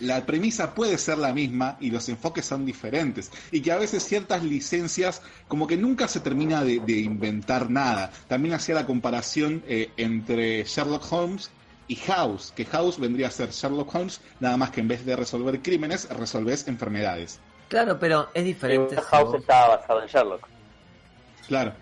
La 0.00 0.26
premisa 0.26 0.74
puede 0.74 0.98
ser 0.98 1.18
la 1.18 1.32
misma 1.32 1.76
y 1.80 1.90
los 1.90 2.08
enfoques 2.08 2.44
son 2.44 2.66
diferentes. 2.66 3.30
Y 3.52 3.60
que 3.60 3.70
a 3.70 3.78
veces 3.78 4.04
ciertas 4.04 4.42
licencias 4.42 5.22
como 5.46 5.66
que 5.66 5.76
nunca 5.76 6.08
se 6.08 6.20
termina 6.20 6.64
de, 6.64 6.80
de 6.80 6.98
inventar 6.98 7.70
nada. 7.70 8.10
También 8.26 8.54
hacía 8.54 8.74
la 8.74 8.86
comparación 8.86 9.62
eh, 9.68 9.90
entre 9.96 10.64
Sherlock 10.64 11.12
Holmes 11.12 11.50
y 11.88 11.96
House, 11.96 12.52
que 12.56 12.64
House 12.64 12.98
vendría 12.98 13.28
a 13.28 13.30
ser 13.30 13.50
Sherlock 13.50 13.94
Holmes, 13.94 14.20
nada 14.40 14.56
más 14.56 14.70
que 14.70 14.80
en 14.80 14.88
vez 14.88 15.04
de 15.04 15.16
resolver 15.16 15.60
crímenes, 15.60 16.08
resolvés 16.08 16.66
enfermedades. 16.68 17.40
Claro, 17.68 17.98
pero 17.98 18.28
es 18.34 18.44
diferente. 18.44 18.96
si 18.96 19.02
House 19.02 19.24
vos- 19.30 19.40
estaba 19.40 19.76
basado 19.76 20.02
en 20.02 20.08
Sherlock. 20.08 20.48
Claro. 21.48 21.72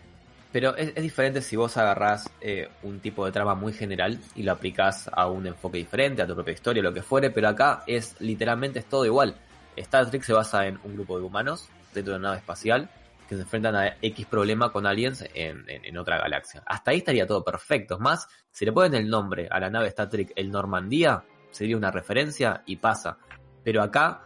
Pero 0.52 0.76
es, 0.76 0.92
es 0.94 1.02
diferente 1.02 1.40
si 1.40 1.56
vos 1.56 1.76
agarrás 1.76 2.28
eh, 2.40 2.68
un 2.82 3.00
tipo 3.00 3.24
de 3.24 3.32
trama 3.32 3.54
muy 3.54 3.72
general 3.72 4.18
y 4.34 4.42
lo 4.42 4.52
aplicás 4.52 5.08
a 5.12 5.26
un 5.28 5.46
enfoque 5.46 5.78
diferente, 5.78 6.20
a 6.20 6.26
tu 6.26 6.34
propia 6.34 6.52
historia, 6.52 6.82
lo 6.82 6.92
que 6.92 7.02
fuere, 7.02 7.30
pero 7.30 7.48
acá 7.48 7.84
es 7.86 8.16
literalmente 8.20 8.80
es 8.80 8.84
todo 8.86 9.06
igual. 9.06 9.34
Star 9.76 10.10
Trek 10.10 10.22
se 10.22 10.34
basa 10.34 10.66
en 10.66 10.78
un 10.84 10.94
grupo 10.94 11.16
de 11.18 11.24
humanos 11.24 11.68
dentro 11.94 12.12
de 12.12 12.18
una 12.18 12.28
nave 12.28 12.40
espacial 12.40 12.90
que 13.28 13.36
se 13.36 13.42
enfrentan 13.42 13.74
a 13.76 13.96
X 14.02 14.26
problema 14.26 14.70
con 14.72 14.86
aliens 14.86 15.24
en, 15.34 15.64
en- 15.68 15.96
otra 15.98 16.18
galaxia. 16.18 16.62
Hasta 16.66 16.90
ahí 16.90 16.98
estaría 16.98 17.26
todo 17.26 17.44
perfecto. 17.44 17.94
Es 17.94 18.00
Más, 18.00 18.28
si 18.50 18.64
le 18.64 18.72
ponen 18.72 18.94
el 18.94 19.08
nombre 19.08 19.48
a 19.50 19.58
la 19.60 19.70
nave 19.70 19.88
Star 19.88 20.08
Trek 20.08 20.32
el 20.36 20.50
Normandía, 20.50 21.24
sería 21.50 21.76
una 21.76 21.90
referencia 21.90 22.62
y 22.66 22.76
pasa. 22.76 23.18
Pero 23.64 23.82
acá 23.82 24.22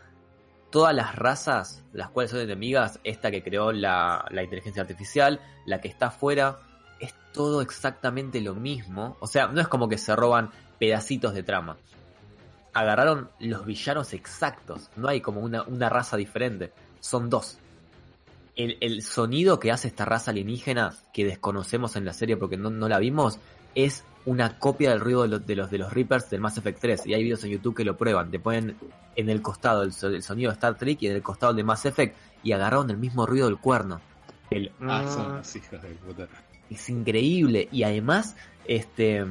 todas 0.70 0.94
las 0.94 1.14
razas, 1.14 1.84
las 1.92 2.10
cuales 2.10 2.30
son 2.30 2.40
enemigas, 2.40 2.98
esta 3.04 3.30
que 3.30 3.42
creó 3.42 3.72
la, 3.72 4.26
la 4.30 4.42
inteligencia 4.42 4.82
artificial, 4.82 5.40
la 5.64 5.80
que 5.80 5.88
está 5.88 6.06
afuera, 6.06 6.58
es 7.00 7.14
todo 7.32 7.60
exactamente 7.62 8.40
lo 8.40 8.54
mismo. 8.54 9.16
O 9.20 9.26
sea, 9.26 9.46
no 9.48 9.60
es 9.60 9.68
como 9.68 9.88
que 9.88 9.98
se 9.98 10.16
roban 10.16 10.50
pedacitos 10.78 11.34
de 11.34 11.42
trama. 11.42 11.76
Agarraron 12.72 13.30
los 13.38 13.64
villanos 13.64 14.12
exactos. 14.12 14.90
No 14.96 15.08
hay 15.08 15.20
como 15.20 15.40
una, 15.40 15.62
una 15.62 15.88
raza 15.88 16.16
diferente. 16.16 16.72
Son 17.00 17.30
dos. 17.30 17.58
El, 18.56 18.78
el 18.80 19.02
sonido 19.02 19.60
que 19.60 19.70
hace 19.70 19.88
esta 19.88 20.04
raza 20.04 20.30
alienígena, 20.30 20.94
que 21.12 21.24
desconocemos 21.24 21.94
en 21.96 22.04
la 22.04 22.12
serie 22.14 22.36
porque 22.36 22.56
no, 22.56 22.70
no 22.70 22.88
la 22.88 22.98
vimos, 22.98 23.38
es 23.74 24.02
una 24.24 24.58
copia 24.58 24.90
del 24.90 25.00
ruido 25.00 25.22
de 25.22 25.28
los, 25.28 25.46
de 25.46 25.54
los 25.54 25.70
de 25.70 25.78
los 25.78 25.92
Reapers 25.92 26.30
del 26.30 26.40
Mass 26.40 26.56
Effect 26.58 26.80
3. 26.80 27.06
Y 27.06 27.14
hay 27.14 27.22
videos 27.22 27.44
en 27.44 27.50
YouTube 27.50 27.76
que 27.76 27.84
lo 27.84 27.96
prueban. 27.96 28.30
Te 28.30 28.40
ponen 28.40 28.76
en 29.14 29.28
el 29.28 29.42
costado 29.42 29.82
el, 29.82 29.92
el 30.02 30.22
sonido 30.22 30.50
de 30.50 30.54
Star 30.54 30.76
Trek 30.76 30.98
y 31.02 31.06
en 31.06 31.14
el 31.16 31.22
costado 31.22 31.50
el 31.50 31.56
de 31.56 31.64
Mass 31.64 31.84
Effect. 31.84 32.16
Y 32.42 32.52
agarraron 32.52 32.90
el 32.90 32.96
mismo 32.96 33.26
ruido 33.26 33.46
del 33.46 33.58
cuerno. 33.58 34.00
El 34.50 34.72
Ah, 34.80 35.04
son 35.06 35.36
las 35.36 35.54
hijas 35.56 35.82
de 35.82 35.88
puta. 35.90 36.26
es 36.70 36.88
increíble. 36.88 37.68
Y 37.70 37.82
además, 37.82 38.36
este. 38.64 39.24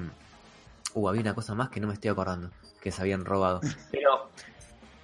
Uh, 0.94 1.10
había 1.10 1.22
una 1.22 1.34
cosa 1.36 1.56
más 1.56 1.70
que 1.70 1.80
no 1.82 1.88
me 1.88 1.94
estoy 1.94 2.12
acordando. 2.12 2.52
Que 2.82 2.92
se 2.92 3.02
habían 3.02 3.26
robado. 3.26 3.62
Pero 3.92 4.30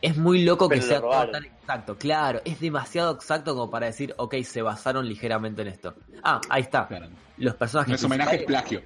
es 0.01 0.17
muy 0.17 0.43
loco 0.43 0.67
que 0.67 0.77
Pero 0.77 0.87
sea 0.87 1.01
todo 1.01 1.29
tan 1.31 1.45
exacto. 1.45 1.97
Claro, 1.97 2.41
es 2.45 2.59
demasiado 2.59 3.13
exacto 3.13 3.53
como 3.53 3.69
para 3.69 3.85
decir, 3.87 4.13
ok, 4.17 4.35
se 4.43 4.61
basaron 4.61 5.07
ligeramente 5.07 5.61
en 5.61 5.67
esto. 5.69 5.93
Ah, 6.23 6.41
ahí 6.49 6.63
está. 6.63 6.87
Claro. 6.87 7.07
Los 7.37 7.55
personajes. 7.55 7.89
No 7.89 7.95
es 7.95 8.03
homenaje, 8.03 8.35
es 8.37 8.41
principales- 8.43 8.47
plagio. 8.47 8.81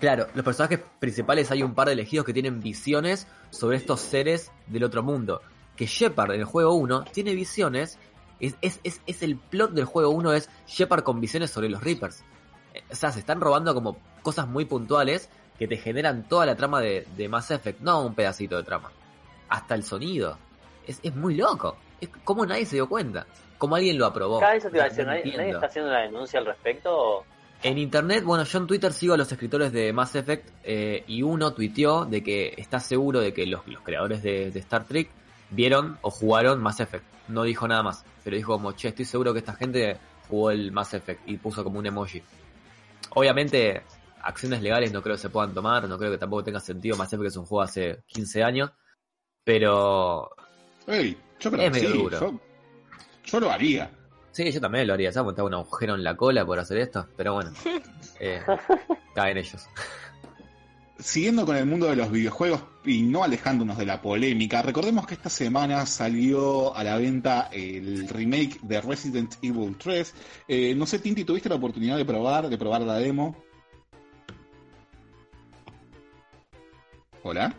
Claro, 0.00 0.26
los 0.34 0.44
personajes 0.44 0.80
principales 0.98 1.50
hay 1.52 1.62
un 1.62 1.74
par 1.74 1.86
de 1.86 1.92
elegidos 1.92 2.26
que 2.26 2.32
tienen 2.32 2.60
visiones 2.60 3.28
sobre 3.50 3.76
estos 3.76 4.00
seres 4.00 4.50
del 4.66 4.82
otro 4.82 5.02
mundo. 5.04 5.40
Que 5.76 5.86
Shepard 5.86 6.32
en 6.32 6.40
el 6.40 6.44
juego 6.46 6.74
1 6.74 7.04
tiene 7.12 7.34
visiones. 7.34 7.98
Es, 8.40 8.56
es, 8.62 8.80
es, 8.82 9.00
es 9.06 9.22
el 9.22 9.36
plot 9.36 9.70
del 9.70 9.84
juego 9.84 10.10
1 10.10 10.32
es 10.32 10.50
Shepard 10.66 11.04
con 11.04 11.20
visiones 11.20 11.50
sobre 11.52 11.68
los 11.68 11.84
Reapers. 11.84 12.24
Eh, 12.74 12.82
O 12.90 12.96
sea, 12.96 13.12
se 13.12 13.20
están 13.20 13.40
robando 13.40 13.72
como 13.74 13.96
cosas 14.22 14.48
muy 14.48 14.64
puntuales 14.64 15.28
que 15.56 15.68
te 15.68 15.76
generan 15.76 16.24
toda 16.24 16.46
la 16.46 16.56
trama 16.56 16.80
de, 16.80 17.06
de 17.16 17.28
Mass 17.28 17.52
Effect, 17.52 17.80
no 17.80 18.04
un 18.04 18.14
pedacito 18.16 18.56
de 18.56 18.64
trama. 18.64 18.90
Hasta 19.52 19.74
el 19.74 19.82
sonido. 19.82 20.38
Es, 20.86 20.98
es 21.02 21.14
muy 21.14 21.34
loco. 21.34 21.76
Es 22.00 22.08
como 22.24 22.46
nadie 22.46 22.64
se 22.64 22.76
dio 22.76 22.88
cuenta. 22.88 23.26
Como 23.58 23.76
alguien 23.76 23.98
lo 23.98 24.06
aprobó. 24.06 24.40
Cada 24.40 24.54
vez 24.54 24.62
te 24.62 24.70
iba 24.70 24.84
a 24.84 24.88
decir, 24.88 25.06
¿nadie, 25.06 25.50
está 25.50 25.66
haciendo 25.66 25.90
una 25.90 26.00
denuncia 26.00 26.40
al 26.40 26.46
respecto? 26.46 27.24
En 27.62 27.76
internet, 27.76 28.24
bueno, 28.24 28.44
yo 28.44 28.58
en 28.58 28.66
Twitter 28.66 28.92
sigo 28.92 29.14
a 29.14 29.16
los 29.16 29.30
escritores 29.30 29.70
de 29.70 29.92
Mass 29.92 30.16
Effect 30.16 30.48
eh, 30.64 31.04
y 31.06 31.22
uno 31.22 31.52
tuiteó 31.52 32.06
de 32.06 32.22
que 32.22 32.54
está 32.56 32.80
seguro 32.80 33.20
de 33.20 33.34
que 33.34 33.46
los, 33.46 33.64
los 33.68 33.82
creadores 33.82 34.22
de, 34.22 34.50
de 34.50 34.58
Star 34.58 34.84
Trek 34.84 35.10
vieron 35.50 35.98
o 36.00 36.10
jugaron 36.10 36.60
Mass 36.60 36.80
Effect. 36.80 37.04
No 37.28 37.44
dijo 37.44 37.68
nada 37.68 37.82
más, 37.82 38.04
pero 38.24 38.36
dijo 38.36 38.54
como, 38.54 38.72
che, 38.72 38.88
estoy 38.88 39.04
seguro 39.04 39.32
que 39.32 39.40
esta 39.40 39.52
gente 39.52 39.98
jugó 40.28 40.50
el 40.50 40.72
Mass 40.72 40.94
Effect 40.94 41.28
y 41.28 41.36
puso 41.36 41.62
como 41.62 41.78
un 41.78 41.86
emoji. 41.86 42.22
Obviamente, 43.10 43.82
acciones 44.22 44.62
legales 44.62 44.92
no 44.92 45.02
creo 45.02 45.16
que 45.16 45.22
se 45.22 45.30
puedan 45.30 45.52
tomar, 45.52 45.88
no 45.88 45.98
creo 45.98 46.10
que 46.10 46.18
tampoco 46.18 46.42
tenga 46.42 46.60
sentido. 46.60 46.96
Mass 46.96 47.12
Effect 47.12 47.28
es 47.28 47.36
un 47.36 47.44
juego 47.44 47.62
hace 47.62 48.02
15 48.06 48.42
años, 48.42 48.70
pero 49.44 50.30
Ey, 50.86 51.16
yo 51.40 51.50
creo 51.50 51.62
Es 51.64 51.72
que 51.72 51.80
medio 51.80 51.92
sí, 51.92 51.98
duro. 51.98 52.20
Yo, 52.20 52.40
yo 53.24 53.40
lo 53.40 53.50
haría. 53.50 53.90
Sí, 54.32 54.50
yo 54.50 54.60
también 54.60 54.86
lo 54.86 54.94
haría, 54.94 55.12
¿sabes? 55.12 55.26
Montar 55.26 55.44
un 55.44 55.54
agujero 55.54 55.94
en 55.94 56.02
la 56.02 56.16
cola 56.16 56.44
por 56.46 56.58
hacer 56.58 56.78
esto, 56.78 57.06
pero 57.16 57.34
bueno, 57.34 57.52
eh, 58.20 58.40
caen 59.14 59.36
ellos. 59.36 59.66
Siguiendo 60.98 61.44
con 61.44 61.56
el 61.56 61.66
mundo 61.66 61.86
de 61.86 61.96
los 61.96 62.10
videojuegos 62.10 62.62
y 62.84 63.02
no 63.02 63.24
alejándonos 63.24 63.76
de 63.76 63.86
la 63.86 64.00
polémica, 64.00 64.62
recordemos 64.62 65.06
que 65.06 65.14
esta 65.14 65.28
semana 65.28 65.84
salió 65.84 66.74
a 66.76 66.84
la 66.84 66.96
venta 66.96 67.48
el 67.52 68.08
remake 68.08 68.60
de 68.62 68.80
Resident 68.80 69.34
Evil 69.42 69.76
3. 69.76 70.14
Eh, 70.48 70.74
no 70.76 70.86
sé, 70.86 71.00
Tinti, 71.00 71.24
¿tuviste 71.24 71.48
la 71.48 71.56
oportunidad 71.56 71.96
de 71.96 72.04
probar, 72.04 72.48
de 72.48 72.56
probar 72.56 72.82
la 72.82 72.98
demo? 72.98 73.36
Hola. 77.24 77.54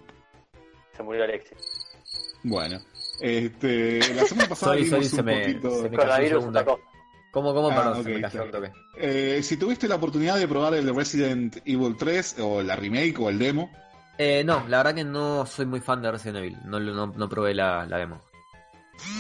Se 0.96 1.04
murió 1.04 1.24
Alexis. 1.24 1.58
Bueno, 2.44 2.80
este, 3.20 4.14
la 4.14 4.26
semana 4.26 4.50
pasada 4.50 4.74
Sorry, 4.74 4.88
sorry, 4.90 5.06
se 5.06 5.20
un 5.20 5.26
me- 5.26 5.42
poquito. 5.42 5.82
se 5.84 5.90
me- 5.90 5.98
cayó 5.98 6.40
un. 6.42 6.54
¿Cómo, 7.32 7.54
cómo? 7.54 7.70
Ah, 7.72 7.76
Perdón, 7.76 8.04
se 8.04 8.10
me 8.10 8.22
cayó 8.22 8.28
está 8.28 8.44
un 8.44 8.52
toque. 8.52 8.72
Eh, 8.98 9.40
si 9.42 9.58
tuviste 9.58 9.88
la 9.88 9.96
oportunidad 9.96 10.38
de 10.38 10.48
probar 10.48 10.76
el 10.76 10.94
Resident 10.96 11.58
Evil 11.66 11.96
3 11.98 12.36
o 12.42 12.62
la 12.62 12.76
remake 12.76 13.18
o 13.20 13.30
el 13.30 13.40
demo, 13.40 13.72
Eh, 14.20 14.44
no, 14.46 14.64
la 14.68 14.78
verdad 14.78 14.94
que 14.94 15.04
no 15.04 15.46
soy 15.48 15.66
muy 15.66 15.80
fan 15.80 16.02
de 16.04 16.12
Resident 16.12 16.38
Evil. 16.38 16.58
No, 16.66 16.80
lo- 16.80 16.94
no, 16.94 17.08
no 17.08 17.30
probé 17.30 17.56
la, 17.56 17.86
la 17.88 17.98
demo. 17.98 18.22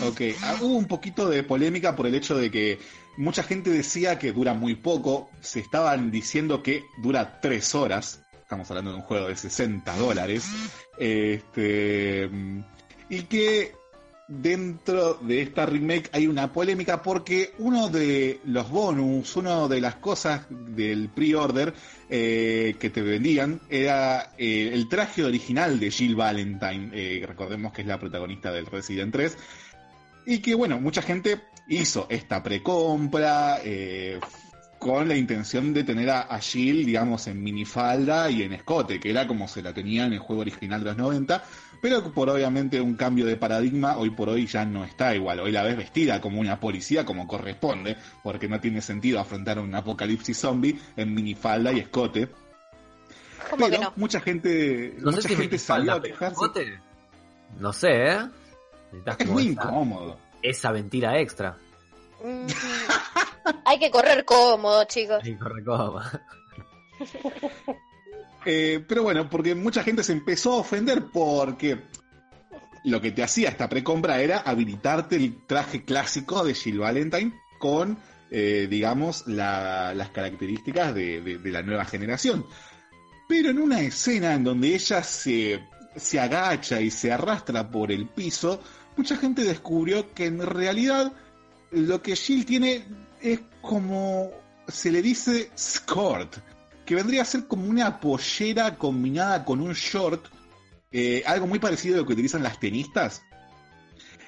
Ok, 0.08 0.22
ah, 0.44 0.58
hubo 0.62 0.76
un 0.78 0.86
poquito 0.88 1.28
de 1.28 1.42
polémica 1.42 1.96
por 1.96 2.06
el 2.06 2.14
hecho 2.14 2.38
de 2.38 2.52
que 2.52 2.80
mucha 3.18 3.42
gente 3.42 3.72
decía 3.72 4.20
que 4.20 4.32
dura 4.32 4.54
muy 4.54 4.76
poco, 4.76 5.32
se 5.42 5.60
estaban 5.62 6.12
diciendo 6.12 6.62
que 6.62 6.86
dura 6.98 7.40
tres 7.42 7.74
horas, 7.74 8.23
estamos 8.54 8.70
hablando 8.70 8.92
de 8.92 8.98
un 8.98 9.04
juego 9.04 9.28
de 9.30 9.36
60 9.36 9.98
dólares, 9.98 10.46
este, 11.00 12.30
y 13.10 13.24
que 13.24 13.74
dentro 14.28 15.16
de 15.16 15.42
esta 15.42 15.66
remake 15.66 16.10
hay 16.14 16.28
una 16.28 16.54
polémica 16.54 17.02
porque 17.02 17.54
uno 17.58 17.90
de 17.90 18.40
los 18.46 18.70
bonus, 18.70 19.36
una 19.38 19.68
de 19.68 19.82
las 19.82 19.96
cosas 19.96 20.46
del 20.50 21.10
pre-order 21.10 21.74
eh, 22.10 22.76
que 22.80 22.92
te 22.92 23.02
vendían 23.02 23.60
era 23.70 24.34
eh, 24.38 24.70
el 24.72 24.88
traje 24.88 25.24
original 25.24 25.80
de 25.80 25.90
Jill 25.90 26.16
Valentine, 26.16 26.92
eh, 26.94 27.26
recordemos 27.28 27.74
que 27.74 27.82
es 27.82 27.88
la 27.88 28.00
protagonista 28.00 28.52
del 28.52 28.68
Resident 28.68 29.12
3, 29.12 29.36
y 30.28 30.40
que 30.40 30.54
bueno, 30.54 30.80
mucha 30.80 31.02
gente 31.02 31.42
hizo 31.68 32.06
esta 32.08 32.44
precompra 32.44 33.60
con 34.84 35.08
la 35.08 35.16
intención 35.16 35.74
de 35.74 35.84
tener 35.84 36.10
a, 36.10 36.22
a 36.22 36.40
Jill, 36.40 36.86
digamos, 36.86 37.26
en 37.28 37.42
minifalda 37.42 38.30
y 38.30 38.44
en 38.44 38.54
escote, 38.54 39.00
que 39.00 39.10
era 39.10 39.26
como 39.28 39.48
se 39.48 39.62
la 39.62 39.74
tenía 39.74 40.06
en 40.06 40.14
el 40.14 40.20
juego 40.20 40.42
original 40.42 40.82
de 40.82 40.88
los 40.88 40.98
90, 40.98 41.44
pero 41.82 42.12
por 42.14 42.30
obviamente 42.30 42.80
un 42.82 42.96
cambio 42.96 43.26
de 43.26 43.36
paradigma, 43.38 43.98
hoy 43.98 44.10
por 44.12 44.30
hoy 44.30 44.46
ya 44.46 44.66
no 44.66 44.84
está 44.84 45.16
igual. 45.16 45.40
Hoy 45.40 45.52
la 45.52 45.64
ves 45.64 45.78
vestida 45.78 46.22
como 46.22 46.40
una 46.40 46.60
policía 46.60 47.06
como 47.06 47.28
corresponde, 47.28 47.98
porque 48.22 48.48
no 48.48 48.60
tiene 48.60 48.82
sentido 48.82 49.20
afrontar 49.20 49.58
un 49.60 49.74
apocalipsis 49.74 50.38
zombie 50.38 50.80
en 50.96 51.14
minifalda 51.14 51.72
y 51.74 51.80
escote. 51.80 52.30
¿Cómo 53.50 53.70
que 53.70 53.78
Pero 53.78 53.80
no? 53.80 53.94
mucha 53.96 54.20
gente, 54.22 54.96
No 55.00 55.12
mucha 55.12 55.22
sé 55.22 55.30
si 55.30 55.36
gente 55.36 55.58
salió 55.58 55.96
a 55.96 56.02
quejarse. 56.02 56.46
escote, 56.46 56.80
No 57.60 57.74
sé, 57.74 57.90
¿eh? 58.12 58.30
Es 59.18 59.28
muy 59.28 59.48
esa, 59.48 59.52
incómodo. 59.52 60.20
esa 60.42 60.72
mentira 60.72 61.20
extra. 61.20 61.58
Mm. 62.24 62.48
Hay 63.66 63.78
que 63.80 63.92
correr 63.92 64.24
cómodo, 64.26 64.84
chicos. 64.86 65.22
Ahí 65.24 65.36
corre 65.36 65.64
coma. 65.64 66.22
Eh, 68.46 68.84
pero 68.88 69.04
bueno, 69.04 69.30
porque 69.30 69.56
mucha 69.56 69.84
gente 69.84 70.04
se 70.04 70.12
empezó 70.14 70.54
a 70.54 70.58
ofender 70.58 71.06
porque 71.14 71.80
lo 72.84 73.00
que 73.00 73.12
te 73.12 73.24
hacía 73.24 73.50
esta 73.50 73.70
precompra 73.70 74.20
era 74.22 74.40
habilitarte 74.40 75.16
el 75.16 75.46
traje 75.48 75.84
clásico 75.86 76.44
de 76.44 76.54
Jill 76.54 76.80
Valentine 76.80 77.34
con, 77.60 77.98
eh, 78.32 78.68
digamos, 78.70 79.26
la- 79.28 79.94
las 79.94 80.10
características 80.10 80.94
de, 80.94 81.22
de- 81.22 81.38
de 81.38 81.52
la 81.52 81.62
nueva 81.62 81.86
generación. 81.86 82.46
Pero 83.30 83.50
en 83.50 83.60
una 83.60 83.80
escena 83.80 84.34
en 84.34 84.44
donde 84.44 84.76
ella 84.76 85.02
se, 85.04 85.64
se 85.96 86.20
agacha 86.20 86.82
y 86.82 86.92
se 86.92 87.14
arrastra 87.14 87.70
por 87.72 87.92
el 87.94 88.08
piso, 88.08 88.62
mucha 88.98 89.16
gente 89.16 89.46
descubrió 89.46 90.14
que 90.14 90.26
en 90.26 90.46
realidad 90.46 91.14
lo 91.74 92.02
que 92.02 92.16
Jill 92.16 92.46
tiene 92.46 92.86
es 93.22 93.40
como 93.62 94.32
se 94.68 94.92
le 94.92 95.02
dice 95.02 95.52
skirt, 95.58 96.38
que 96.86 96.96
vendría 96.96 97.22
a 97.22 97.26
ser 97.26 97.48
como 97.48 97.68
una 97.68 98.00
pollera 98.00 98.78
combinada 98.78 99.44
con 99.46 99.62
un 99.62 99.74
short, 99.74 100.26
eh, 100.92 101.24
algo 101.26 101.48
muy 101.48 101.60
parecido 101.60 101.96
a 101.96 101.98
lo 102.00 102.06
que 102.06 102.14
utilizan 102.14 102.44
las 102.44 102.60
tenistas. 102.60 103.24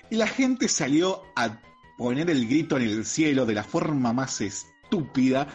Y 0.09 0.15
la 0.15 0.27
gente 0.27 0.67
salió 0.67 1.21
a 1.35 1.59
poner 1.97 2.29
el 2.29 2.47
grito 2.47 2.77
en 2.77 2.83
el 2.83 3.05
cielo 3.05 3.45
de 3.45 3.53
la 3.53 3.63
forma 3.63 4.13
más 4.13 4.41
estúpida, 4.41 5.47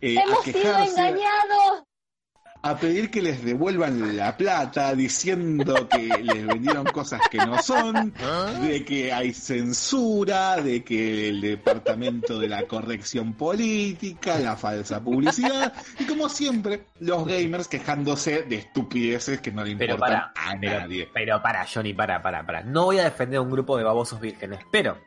eh, 0.00 0.18
a 0.18 0.22
¡Hemos 0.22 0.44
sido 0.44 0.60
quejarse, 0.60 0.90
engañados! 0.90 1.84
A 2.62 2.76
pedir 2.76 3.10
que 3.10 3.22
les 3.22 3.42
devuelvan 3.42 4.16
la 4.16 4.36
plata, 4.36 4.94
diciendo 4.94 5.88
que 5.88 6.08
les 6.22 6.46
vendieron 6.46 6.84
cosas 6.84 7.20
que 7.30 7.38
no 7.38 7.62
son, 7.62 8.12
de 8.62 8.84
que 8.84 9.12
hay 9.12 9.32
censura, 9.32 10.56
de 10.56 10.84
que 10.84 11.28
el 11.28 11.40
departamento 11.40 12.38
de 12.38 12.48
la 12.48 12.66
corrección 12.66 13.32
política, 13.34 14.38
la 14.38 14.56
falsa 14.56 15.00
publicidad, 15.02 15.72
y 15.98 16.04
como 16.04 16.28
siempre, 16.28 16.84
los 17.00 17.26
gamers 17.26 17.68
quejándose 17.68 18.42
de 18.42 18.56
estupideces 18.56 19.40
que 19.40 19.52
no 19.52 19.64
le 19.64 19.76
Pero 19.76 19.94
importan 19.94 20.30
para, 20.34 20.54
a 20.54 20.60
pero, 20.60 20.80
nadie. 20.80 21.08
pero 21.12 21.42
para, 21.42 21.66
Johnny, 21.66 21.94
para, 21.94 22.20
para, 22.22 22.44
para. 22.44 22.62
No 22.62 22.84
voy 22.86 22.98
a 22.98 23.04
defender 23.04 23.38
a 23.38 23.42
un 23.42 23.50
grupo 23.50 23.78
de 23.78 23.84
babosos 23.84 24.20
vírgenes, 24.20 24.60
pero 24.70 24.98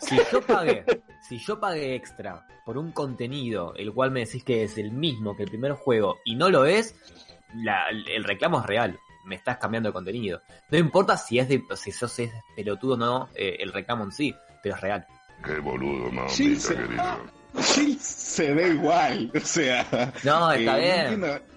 si 0.00 0.16
yo 0.32 0.42
pagué, 0.42 0.84
si 1.28 1.38
yo 1.38 1.58
pagué 1.60 1.94
extra 1.94 2.46
por 2.64 2.76
un 2.78 2.92
contenido, 2.92 3.74
el 3.76 3.92
cual 3.92 4.10
me 4.10 4.20
decís 4.20 4.44
que 4.44 4.64
es 4.64 4.78
el 4.78 4.90
mismo 4.92 5.36
que 5.36 5.42
el 5.44 5.48
primer 5.50 5.72
juego 5.72 6.18
y 6.24 6.34
no 6.36 6.50
lo 6.50 6.64
es, 6.66 6.94
la- 7.54 7.88
el 7.90 8.24
reclamo 8.24 8.60
es 8.60 8.66
real. 8.66 8.98
Me 9.24 9.36
estás 9.36 9.56
cambiando 9.56 9.88
de 9.88 9.92
contenido. 9.94 10.42
No 10.70 10.76
importa 10.78 11.16
si 11.16 11.38
es 11.38 11.48
de, 11.48 11.62
si 11.76 11.92
sos 11.92 12.18
es 12.18 12.30
pelotudo 12.54 12.94
o 12.94 12.96
no, 12.98 13.28
eh, 13.34 13.56
el 13.60 13.72
reclamo 13.72 14.04
en 14.04 14.12
sí, 14.12 14.34
pero 14.62 14.74
es 14.74 14.80
real. 14.82 15.06
Qué 15.44 15.58
boludo, 15.60 16.10
mamita 16.10 16.60
se, 16.60 16.74
querida. 16.76 17.18
Jill 17.74 17.98
se 18.00 18.52
ve 18.52 18.68
igual, 18.68 19.30
o 19.34 19.40
sea... 19.40 20.12
No, 20.24 20.52
está 20.52 20.78
eh, 20.78 20.80
bien. 20.82 21.00
entiendo- 21.22 21.53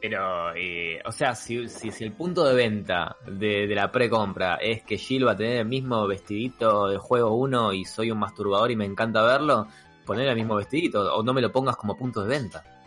Pero, 0.00 0.54
eh, 0.56 0.98
o 1.04 1.12
sea, 1.12 1.34
si, 1.34 1.68
si, 1.68 1.90
si 1.90 2.04
el 2.04 2.12
punto 2.12 2.44
de 2.44 2.54
venta 2.54 3.16
de, 3.26 3.66
de 3.66 3.74
la 3.74 3.92
precompra 3.92 4.54
es 4.54 4.82
que 4.82 4.96
Jill 4.96 5.26
va 5.26 5.32
a 5.32 5.36
tener 5.36 5.58
el 5.58 5.66
mismo 5.66 6.06
vestidito 6.06 6.88
de 6.88 6.96
juego 6.96 7.34
1 7.36 7.74
y 7.74 7.84
soy 7.84 8.10
un 8.10 8.18
masturbador 8.18 8.70
y 8.70 8.76
me 8.76 8.86
encanta 8.86 9.22
verlo, 9.22 9.66
poner 10.06 10.28
el 10.28 10.36
mismo 10.36 10.56
vestidito 10.56 11.14
o 11.14 11.22
no 11.22 11.34
me 11.34 11.42
lo 11.42 11.52
pongas 11.52 11.76
como 11.76 11.96
punto 11.96 12.22
de 12.22 12.28
venta. 12.28 12.79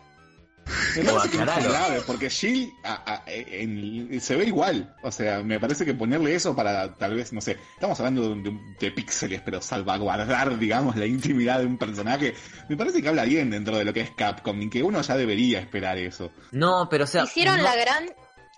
Me 0.95 1.09
O 1.11 1.15
parece 1.15 1.37
que 1.37 1.45
no 1.45 1.51
es 1.51 1.67
grave, 1.67 2.01
porque 2.07 2.29
Jill 2.29 2.73
a- 2.83 3.13
a- 3.13 3.23
en- 3.27 4.19
se 4.21 4.35
ve 4.35 4.45
igual. 4.45 4.95
O 5.03 5.11
sea, 5.11 5.43
me 5.43 5.59
parece 5.59 5.85
que 5.85 5.93
ponerle 5.93 6.35
eso 6.35 6.55
para 6.55 6.93
tal 6.95 7.15
vez, 7.15 7.33
no 7.33 7.41
sé, 7.41 7.57
estamos 7.73 7.99
hablando 7.99 8.35
de, 8.35 8.41
de- 8.51 8.59
de 8.79 8.91
píxeles, 8.91 9.41
pero 9.41 9.61
salvaguardar, 9.61 10.57
digamos, 10.59 10.95
la 10.95 11.05
intimidad 11.05 11.59
de 11.59 11.65
un 11.65 11.77
personaje, 11.77 12.33
me 12.69 12.77
parece 12.77 13.01
que 13.01 13.09
habla 13.09 13.25
bien 13.25 13.49
dentro 13.49 13.77
de 13.77 13.85
lo 13.85 13.93
que 13.93 14.01
es 14.01 14.11
Capcom 14.11 14.61
y 14.61 14.69
que 14.69 14.83
uno 14.83 15.01
ya 15.01 15.17
debería 15.17 15.59
esperar 15.59 15.97
eso. 15.97 16.31
No, 16.51 16.87
pero 16.89 17.03
o 17.03 17.07
sea... 17.07 17.23
Hicieron 17.23 17.57
no- 17.57 17.63
la 17.63 17.75
gran 17.75 18.05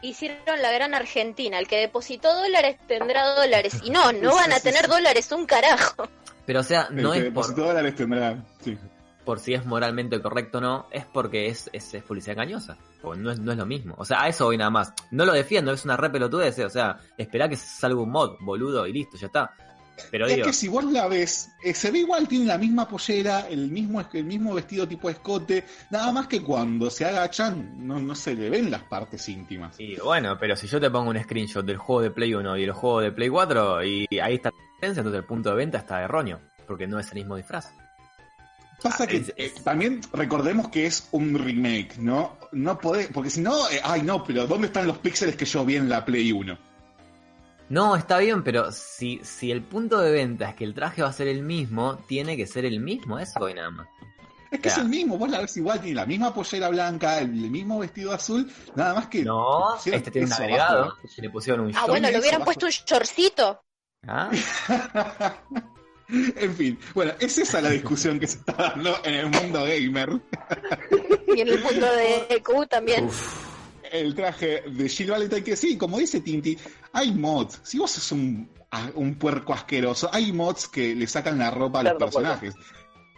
hicieron 0.01 0.62
la 0.62 0.72
gran 0.72 0.93
Argentina, 0.93 1.58
el 1.58 1.68
que 1.68 1.78
depositó 1.78 2.32
dólares 2.36 2.78
tendrá 2.88 3.26
dólares 3.34 3.80
y 3.84 3.89
no, 3.89 4.12
no 4.12 4.36
van 4.36 4.51
a 4.53 4.60
tener 4.60 4.88
dólares 4.88 5.32
un 5.32 5.47
carajo. 5.47 6.08
Pero 6.45 6.60
o 6.60 6.64
sea, 6.64 6.89
no 6.91 7.12
el 7.14 7.22
que 7.22 7.28
es 7.30 7.34
por, 7.34 7.56
dólares 7.56 7.95
tendrá. 7.95 8.45
Sí. 8.64 8.78
Por 9.26 9.40
si 9.40 9.54
es 9.54 9.66
moralmente 9.66 10.22
correcto 10.22 10.60
o 10.60 10.62
no, 10.62 10.88
es 10.92 11.06
porque 11.06 11.48
es, 11.48 11.70
es, 11.74 11.94
es 11.94 12.04
publicidad 12.04 12.34
engañosa. 12.34 12.78
O 13.02 13.16
no 13.16 13.32
es, 13.32 13.40
no 13.40 13.52
es 13.52 13.58
lo 13.58 13.66
mismo. 13.66 13.96
O 13.98 14.06
sea, 14.06 14.24
a 14.24 14.30
eso 14.30 14.46
voy 14.46 14.58
nada 14.58 14.70
más. 14.70 14.94
No 15.12 15.26
lo 15.26 15.34
defiendo, 15.34 15.74
es 15.74 15.84
una 15.84 15.98
re 15.98 16.10
pelotudez, 16.10 16.58
eh, 16.60 16.66
O 16.66 16.70
sea, 16.70 17.00
esperá 17.18 17.50
que 17.50 17.56
salga 17.56 18.00
un 18.00 18.12
mod, 18.12 18.38
boludo, 18.40 18.88
y 18.88 18.94
listo, 18.94 19.18
ya 19.18 19.28
está. 19.28 19.52
Pero 20.12 20.28
Es 20.28 20.36
digo, 20.36 20.48
que 20.48 20.54
si 20.54 20.68
vos 20.68 20.84
la 20.84 21.08
ves, 21.08 21.52
eh, 21.64 21.74
se 21.74 21.90
ve 21.90 22.00
igual, 22.00 22.28
tiene 22.28 22.46
la 22.46 22.58
misma 22.58 22.88
pollera, 22.88 23.48
el 23.48 23.70
mismo, 23.70 24.04
el 24.12 24.26
mismo 24.26 24.54
vestido 24.54 24.86
tipo 24.88 25.10
escote, 25.10 25.64
nada 25.90 26.12
más 26.12 26.28
que 26.28 26.42
cuando 26.42 26.90
se 26.90 27.06
agachan 27.06 27.88
no, 27.88 27.98
no 28.00 28.14
se 28.14 28.36
le 28.36 28.50
ven 28.50 28.70
las 28.70 28.84
partes 28.84 29.28
íntimas. 29.30 29.80
y 29.80 29.96
bueno, 29.96 30.38
pero 30.38 30.58
si 30.58 30.68
yo 30.68 30.82
te 30.82 30.92
pongo 30.92 31.12
un 31.12 31.24
screenshot 31.24 31.66
del 31.66 31.78
juego 31.78 32.02
de 32.02 32.12
Play 32.12 32.34
1 32.34 32.58
y 32.58 32.64
el 32.64 32.74
juego 32.74 33.00
de 33.00 33.12
Play 33.14 33.30
4 33.30 33.84
y 33.86 34.08
ahí 34.22 34.36
está 34.36 34.50
la 34.50 34.74
diferencia, 34.74 35.00
entonces 35.00 35.20
el 35.20 35.26
punto 35.26 35.50
de 35.52 35.56
venta 35.56 35.78
está 35.78 36.02
erróneo, 36.02 36.42
porque 36.68 36.88
no 36.88 37.00
es 37.00 37.08
el 37.12 37.16
mismo 37.16 37.38
disfraz. 37.38 37.72
Pasa 38.82 39.08
que 39.08 39.18
es- 39.18 39.34
eh, 39.38 39.54
también 39.64 40.02
recordemos 40.14 40.70
que 40.70 40.86
es 40.86 41.08
un 41.12 41.38
remake, 41.38 41.98
¿no? 41.98 42.38
No 42.52 42.78
podés, 42.78 43.08
porque 43.08 43.30
si 43.30 43.42
no, 43.42 43.70
eh, 43.70 43.80
ay 43.84 44.02
no, 44.04 44.24
pero 44.24 44.46
¿dónde 44.48 44.68
están 44.68 44.86
los 44.88 44.98
píxeles 45.00 45.36
que 45.36 45.46
yo 45.46 45.66
vi 45.66 45.76
en 45.78 45.90
la 45.90 46.04
Play 46.06 46.32
1? 46.32 46.58
No, 47.70 47.96
está 47.96 48.20
bien, 48.20 48.44
pero 48.44 48.72
si, 48.72 49.20
si 49.24 49.50
el 49.52 49.64
punto 49.64 50.00
de 50.00 50.12
venta 50.12 50.50
es 50.50 50.56
que 50.56 50.64
el 50.66 50.76
traje 50.76 51.02
va 51.02 51.08
a 51.10 51.14
ser 51.14 51.28
el 51.28 51.42
mismo, 51.42 51.98
tiene 52.08 52.38
que 52.38 52.46
ser 52.46 52.64
el 52.66 52.80
mismo, 52.80 53.18
eso 53.18 53.50
y 53.50 53.56
nada 53.56 53.72
más. 53.72 53.88
Es 54.52 54.60
que 54.60 54.68
es 54.70 54.78
el 54.78 54.88
mismo, 54.88 55.18
vos 55.18 55.30
la 55.32 55.40
ves 55.40 55.58
igual, 55.58 55.82
tiene 55.82 55.96
la 55.96 56.06
misma 56.06 56.32
pollera 56.34 56.70
blanca, 56.70 57.20
el, 57.20 57.32
el 57.44 57.50
mismo 57.50 57.80
vestido 57.80 58.14
azul, 58.14 58.50
nada 58.76 58.94
más 58.94 59.08
que... 59.08 59.24
No, 59.26 59.76
este 59.84 60.12
tiene 60.12 60.28
un 60.28 60.34
agregado, 60.34 60.96
que 61.16 61.22
le 61.24 61.30
pusieron 61.32 61.66
un 61.66 61.76
Ah, 61.76 61.86
bueno, 61.88 62.10
le 62.12 62.20
hubieran 62.20 62.42
bajo. 62.42 62.46
puesto 62.54 62.68
un 62.68 62.72
shortcito. 62.72 63.64
Ah, 64.08 64.30
en 66.36 66.56
fin, 66.56 66.80
bueno, 66.93 67.14
es 67.20 67.38
esa 67.38 67.62
la 67.62 67.70
discusión 67.70 68.20
que 68.20 68.28
se 68.28 68.38
está 68.38 68.53
dando 68.53 68.95
en 69.03 69.14
el 69.14 69.30
mundo 69.30 69.64
gamer. 69.64 70.22
Y 71.36 71.41
en 71.41 71.47
el 71.47 71.60
mundo 71.60 71.88
de 71.95 72.36
EQ 72.36 72.68
también. 72.70 73.10
el 73.91 74.14
traje 74.14 74.64
de 74.68 74.89
Jill 74.89 75.12
Valentine, 75.12 75.43
que 75.43 75.56
sí, 75.56 75.78
como 75.78 75.97
dice 75.97 76.22
Tinti, 76.22 76.58
hay 76.93 77.12
mods. 77.12 77.60
Si 77.64 77.78
vos 77.78 77.91
sos 77.91 78.12
un, 78.12 78.49
un 78.95 79.16
puerco 79.16 79.53
asqueroso, 79.53 80.10
hay 80.14 80.32
mods 80.32 80.68
que 80.68 80.95
le 80.95 81.08
sacan 81.08 81.39
la 81.39 81.51
ropa 81.51 81.80
a 81.80 81.84
los 81.84 81.93
personajes. 81.93 82.53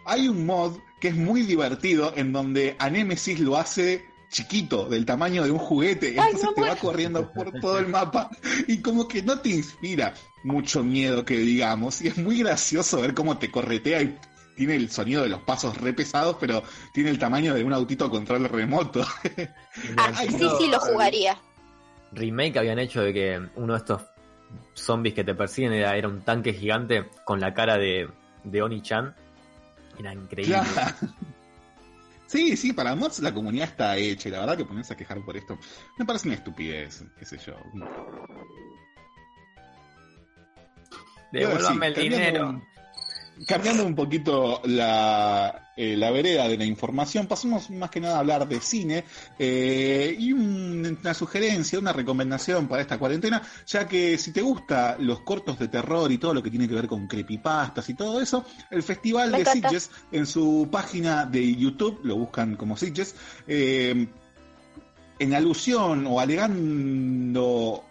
Hay 0.06 0.30
un 0.30 0.46
mod 0.46 0.78
que 1.02 1.10
es 1.10 1.16
muy 1.16 1.42
divertido 1.42 2.14
en 2.16 2.32
donde 2.32 2.76
a 2.80 2.90
Nemesis 2.90 3.40
lo 3.40 3.58
hace 3.58 4.06
chiquito, 4.30 4.90
del 4.90 5.06
tamaño 5.06 5.44
de 5.44 5.52
un 5.52 5.58
juguete, 5.58 6.16
Ay, 6.20 6.32
entonces 6.32 6.44
no 6.44 6.54
te 6.54 6.62
va 6.62 6.76
corriendo 6.76 7.32
por 7.32 7.52
todo 7.60 7.80
el 7.80 7.88
mapa 7.88 8.30
y 8.68 8.82
como 8.82 9.08
que 9.08 9.22
no 9.22 9.40
te 9.40 9.50
inspira 9.50 10.14
mucho 10.48 10.84
miedo 10.84 11.26
que 11.26 11.38
digamos, 11.38 12.02
y 12.02 12.08
es 12.08 12.18
muy 12.18 12.40
gracioso 12.40 13.02
ver 13.02 13.14
cómo 13.14 13.38
te 13.38 13.52
corretea 13.52 14.02
y 14.02 14.18
tiene 14.56 14.76
el 14.76 14.90
sonido 14.90 15.22
de 15.22 15.30
los 15.30 15.42
pasos 15.42 15.78
re 15.78 15.94
pesados, 15.94 16.38
pero 16.40 16.64
tiene 16.92 17.12
el 17.12 17.20
tamaño 17.20 17.54
de 17.54 17.64
un 17.64 17.74
autito 17.74 18.06
a 18.06 18.10
control 18.10 18.50
remoto. 18.50 19.06
Ah, 19.96 20.12
sí, 20.16 20.50
sí, 20.58 20.68
lo 20.70 20.80
jugaría. 20.80 21.38
remake 22.12 22.58
habían 22.58 22.80
hecho 22.80 23.00
de 23.02 23.14
que 23.14 23.40
uno 23.58 23.74
de 23.74 23.80
estos 23.80 24.02
zombies 24.74 25.14
que 25.14 25.24
te 25.24 25.36
persiguen 25.36 25.74
era, 25.74 25.96
era 25.96 26.08
un 26.08 26.22
tanque 26.22 26.52
gigante 26.52 27.06
con 27.24 27.40
la 27.40 27.54
cara 27.54 27.78
de, 27.78 28.10
de 28.44 28.62
Oni-chan. 28.64 29.16
Era 30.00 30.14
increíble. 30.14 30.58
Claro. 30.74 30.96
Sí, 32.28 32.58
sí, 32.58 32.74
para 32.74 32.94
mods 32.94 33.20
la 33.20 33.34
comunidad 33.34 33.70
está 33.70 33.96
hecha 33.96 34.28
y 34.28 34.32
la 34.34 34.42
verdad 34.42 34.58
que 34.58 34.66
ponerse 34.66 34.94
a 34.94 34.98
quejar 34.98 35.24
por 35.24 35.38
esto 35.38 35.58
me 35.98 36.06
parece 36.06 36.28
una 36.28 36.36
estupidez, 36.36 37.06
qué 37.18 37.24
sé 37.26 37.38
yo. 37.38 37.56
Devuélvame 41.32 41.88
el 41.88 41.96
Sí, 41.96 42.02
dinero. 42.02 42.50
un- 42.50 42.64
Cambiando 43.48 43.86
un 43.86 43.94
poquito 43.94 44.62
la, 44.66 45.72
eh, 45.78 45.96
la 45.96 46.10
vereda 46.10 46.48
de 46.48 46.58
la 46.58 46.66
información, 46.66 47.28
pasamos 47.28 47.70
más 47.70 47.92
que 47.92 48.00
nada 48.02 48.16
a 48.16 48.20
hablar 48.22 48.48
de 48.48 48.60
cine 48.60 49.04
eh, 49.38 50.16
y 50.18 50.34
un- 50.34 50.98
una 51.00 51.14
sugerencia, 51.14 51.78
una 51.78 51.94
recomendación 51.94 52.68
para 52.68 52.82
esta 52.82 52.98
cuarentena, 52.98 53.44
ya 53.68 53.88
que 53.88 54.18
si 54.18 54.32
te 54.32 54.42
gusta 54.42 54.98
los 55.00 55.20
cortos 55.20 55.60
de 55.60 55.68
terror 55.68 56.12
y 56.12 56.18
todo 56.18 56.34
lo 56.34 56.42
que 56.42 56.50
tiene 56.50 56.68
que 56.68 56.74
ver 56.74 56.88
con 56.88 57.06
creepypastas 57.08 57.88
y 57.90 57.94
todo 57.94 58.20
eso, 58.20 58.44
el 58.72 58.82
Festival 58.82 59.30
Me 59.30 59.38
de 59.38 59.42
encanta. 59.44 59.70
Sitges 59.70 59.92
en 60.12 60.26
su 60.26 60.68
página 60.72 61.28
de 61.28 61.56
YouTube, 61.56 62.00
lo 62.04 62.16
buscan 62.16 62.56
como 62.56 62.76
Sitges, 62.76 63.16
eh, 63.48 64.08
en 65.20 65.34
alusión 65.36 66.08
o 66.08 66.20
alegando 66.20 67.84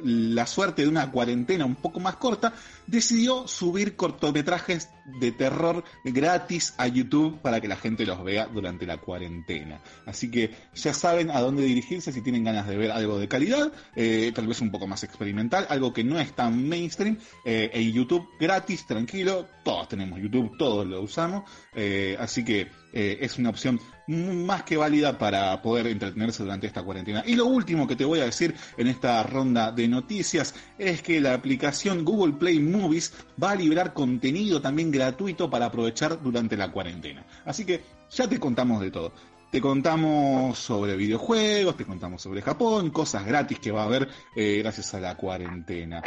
la 0.00 0.46
suerte 0.46 0.82
de 0.82 0.88
una 0.88 1.10
cuarentena 1.10 1.64
un 1.64 1.74
poco 1.74 2.00
más 2.00 2.16
corta, 2.16 2.52
decidió 2.86 3.48
subir 3.48 3.96
cortometrajes 3.96 4.90
de 5.20 5.32
terror 5.32 5.84
gratis 6.04 6.74
a 6.78 6.86
YouTube 6.86 7.40
para 7.40 7.60
que 7.60 7.68
la 7.68 7.76
gente 7.76 8.06
los 8.06 8.22
vea 8.24 8.46
durante 8.46 8.86
la 8.86 8.98
cuarentena. 8.98 9.80
Así 10.06 10.30
que 10.30 10.50
ya 10.74 10.94
saben 10.94 11.30
a 11.30 11.40
dónde 11.40 11.62
dirigirse 11.62 12.12
si 12.12 12.22
tienen 12.22 12.44
ganas 12.44 12.66
de 12.66 12.76
ver 12.76 12.90
algo 12.90 13.18
de 13.18 13.28
calidad, 13.28 13.72
eh, 13.96 14.32
tal 14.34 14.46
vez 14.46 14.60
un 14.60 14.70
poco 14.70 14.86
más 14.86 15.02
experimental, 15.04 15.66
algo 15.68 15.92
que 15.92 16.04
no 16.04 16.18
es 16.18 16.32
tan 16.32 16.68
mainstream, 16.68 17.18
eh, 17.44 17.70
en 17.72 17.92
YouTube 17.92 18.28
gratis, 18.38 18.86
tranquilo, 18.86 19.46
todos 19.62 19.88
tenemos 19.88 20.20
YouTube, 20.20 20.56
todos 20.58 20.86
lo 20.86 21.02
usamos, 21.02 21.44
eh, 21.74 22.16
así 22.18 22.44
que 22.44 22.68
es 22.96 23.38
una 23.38 23.50
opción 23.50 23.80
más 24.06 24.62
que 24.64 24.76
válida 24.76 25.18
para 25.18 25.60
poder 25.62 25.86
entretenerse 25.86 26.42
durante 26.42 26.66
esta 26.66 26.82
cuarentena. 26.82 27.22
Y 27.26 27.34
lo 27.36 27.46
último 27.46 27.86
que 27.86 27.96
te 27.96 28.04
voy 28.04 28.20
a 28.20 28.24
decir 28.24 28.54
en 28.76 28.88
esta 28.88 29.22
ronda 29.22 29.72
de 29.72 29.88
noticias 29.88 30.54
es 30.78 31.02
que 31.02 31.20
la 31.20 31.34
aplicación 31.34 32.04
Google 32.04 32.34
Play 32.34 32.60
Movies 32.60 33.12
va 33.42 33.52
a 33.52 33.56
liberar 33.56 33.92
contenido 33.92 34.60
también 34.60 34.90
gratuito 34.90 35.48
para 35.50 35.66
aprovechar 35.66 36.22
durante 36.22 36.56
la 36.56 36.70
cuarentena. 36.70 37.24
Así 37.44 37.64
que 37.64 37.82
ya 38.10 38.28
te 38.28 38.38
contamos 38.38 38.80
de 38.80 38.90
todo. 38.90 39.12
Te 39.50 39.60
contamos 39.60 40.58
sobre 40.58 40.96
videojuegos, 40.96 41.76
te 41.76 41.84
contamos 41.84 42.20
sobre 42.20 42.42
Japón, 42.42 42.90
cosas 42.90 43.24
gratis 43.24 43.60
que 43.60 43.70
va 43.70 43.82
a 43.82 43.86
haber 43.86 44.08
eh, 44.34 44.58
gracias 44.58 44.94
a 44.94 45.00
la 45.00 45.16
cuarentena. 45.16 46.02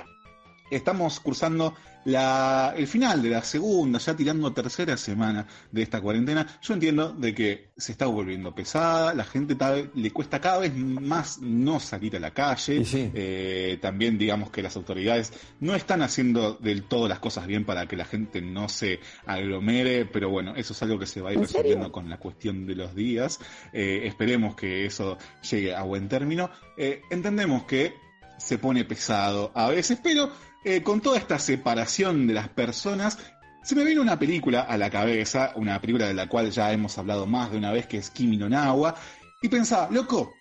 Estamos 0.70 1.20
cursando 1.20 1.74
la, 2.05 2.74
el 2.78 2.88
final 2.88 3.22
de 3.22 3.30
la 3.30 3.43
segunda, 3.43 3.99
ya 3.99 4.15
tirando 4.15 4.53
tercera 4.53 4.95
semana 4.95 5.45
de 5.72 5.82
esta 5.82 5.99
cuarentena. 5.99 6.47
Yo 6.61 6.74
entiendo 6.74 7.11
de 7.11 7.34
que 7.36 7.72
se 7.76 7.91
está 7.91 8.05
volviendo 8.05 8.55
pesada, 8.55 9.13
la 9.13 9.26
gente 9.26 9.55
tal- 9.55 9.91
le 9.93 10.11
cuesta 10.11 10.39
cada 10.39 10.59
vez 10.59 10.74
más 10.76 11.39
no 11.39 11.80
salir 11.82 12.15
a 12.15 12.20
la 12.20 12.32
calle. 12.32 12.82
Eh, 13.13 13.78
también 13.82 14.18
digamos 14.18 14.51
que 14.51 14.61
las 14.63 14.76
autoridades 14.78 15.34
no 15.59 15.76
están 15.76 16.01
haciendo 16.01 16.53
del 16.53 16.84
todo 16.84 17.07
las 17.09 17.20
cosas 17.20 17.45
bien 17.45 17.65
para 17.65 17.88
que 17.88 17.97
la 17.97 18.05
gente 18.05 18.41
no 18.41 18.70
se 18.70 18.99
aglomere, 19.26 20.05
pero 20.05 20.30
bueno, 20.30 20.55
eso 20.55 20.72
es 20.74 20.82
algo 20.84 20.97
que 20.99 21.05
se 21.07 21.20
va 21.22 21.32
a 21.32 21.34
ir 21.34 21.39
resolviendo 21.39 21.91
con 21.91 22.09
la 22.09 22.18
cuestión 22.20 22.65
de 22.65 22.76
los 22.76 22.95
días. 22.95 23.39
Eh, 23.74 24.03
esperemos 24.05 24.55
que 24.55 24.86
eso 24.86 25.18
llegue 25.49 25.76
a 25.76 25.84
buen 25.84 26.07
término. 26.07 26.49
Eh, 26.78 27.01
entendemos 27.09 27.63
que 27.65 27.93
se 28.38 28.59
pone 28.59 28.86
pesado 28.86 29.51
a 29.55 29.70
veces, 29.70 29.99
pero 30.01 30.32
eh, 30.64 30.82
con 30.84 31.01
toda 31.01 31.18
esta 31.18 31.39
separación 31.39 32.28
de 32.28 32.34
las 32.34 32.49
personas, 32.49 33.18
se 33.64 33.76
me 33.76 33.84
vino 33.84 34.01
una 34.01 34.18
película 34.18 34.62
a 34.62 34.78
la 34.78 34.89
cabeza, 34.89 35.51
una 35.55 35.80
película 35.82 36.08
de 36.08 36.14
la 36.14 36.28
cual 36.28 36.51
ya 36.51 36.72
hemos 36.72 36.97
hablado 36.97 37.26
más 37.26 37.51
de 37.51 37.58
una 37.58 37.72
vez, 37.72 37.86
que 37.86 37.97
es 37.97 38.10
Kimi 38.10 38.38
no 38.38 38.47
Nawa, 38.47 38.95
y 39.41 39.49
pensaba, 39.49 39.89
loco, 39.91 40.34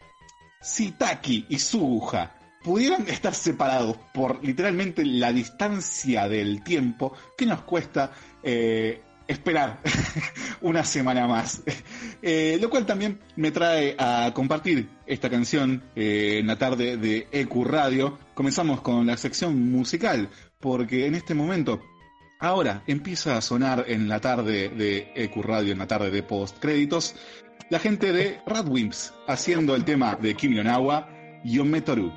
si 0.61 0.93
Taki 0.93 1.47
y 1.49 1.59
Suguha 1.59 2.35
pudieran 2.62 3.07
estar 3.09 3.35
separados 3.35 3.97
por 4.12 4.45
literalmente 4.45 5.05
la 5.05 5.33
distancia 5.33 6.29
del 6.29 6.62
tiempo, 6.62 7.12
¿qué 7.37 7.47
nos 7.47 7.62
cuesta 7.62 8.12
eh, 8.43 9.03
esperar 9.29 9.81
una 10.61 10.85
semana 10.85 11.27
más? 11.27 11.62
Eh, 12.22 12.59
lo 12.61 12.70
cual 12.70 12.87
también 12.87 13.20
me 13.37 13.51
trae 13.51 13.95
a 13.99 14.33
compartir 14.35 14.89
esta 15.07 15.31
canción 15.31 15.83
eh, 15.95 16.39
en 16.41 16.47
la 16.47 16.57
tarde 16.57 16.97
de 16.97 17.29
EQ 17.31 17.64
Radio. 17.64 18.18
Comenzamos 18.35 18.81
con 18.81 19.07
la 19.07 19.16
sección 19.16 19.70
musical, 19.70 20.29
porque 20.61 21.07
en 21.07 21.14
este 21.14 21.35
momento 21.35 21.81
Ahora 22.39 22.83
empieza 22.87 23.39
a 23.39 23.41
sonar 23.41 23.87
en 23.89 24.09
la 24.09 24.20
tarde 24.20 24.68
de 24.68 25.11
EQ 25.14 25.43
Radio, 25.43 25.72
en 25.72 25.79
la 25.79 25.87
tarde 25.87 26.11
de 26.11 26.22
post 26.22 26.59
créditos, 26.59 27.14
la 27.70 27.79
gente 27.79 28.12
de 28.12 28.41
Radwimps 28.47 29.14
haciendo 29.27 29.74
el 29.74 29.85
tema 29.85 30.16
de 30.16 30.35
Kimi 30.35 30.57
no 30.57 30.64
Nawa, 30.64 31.09
Yometoru. 31.45 32.12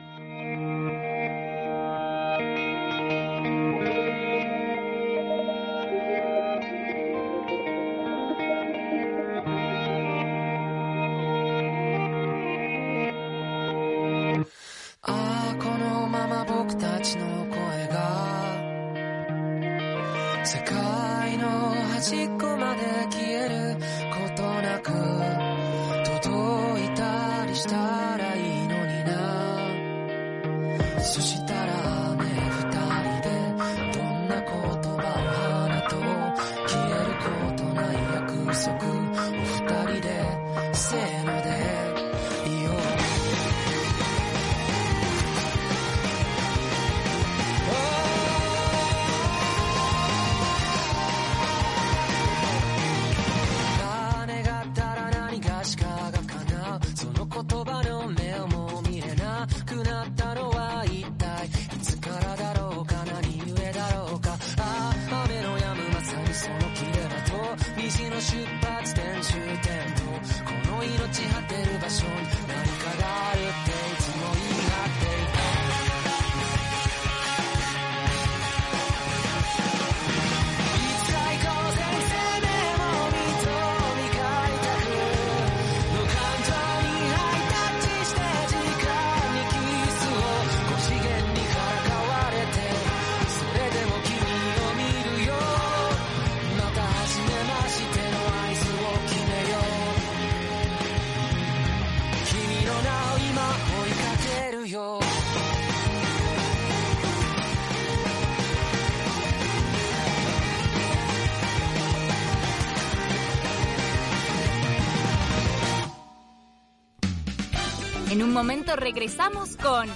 Regresamos 118.76 119.56
con 119.58 119.88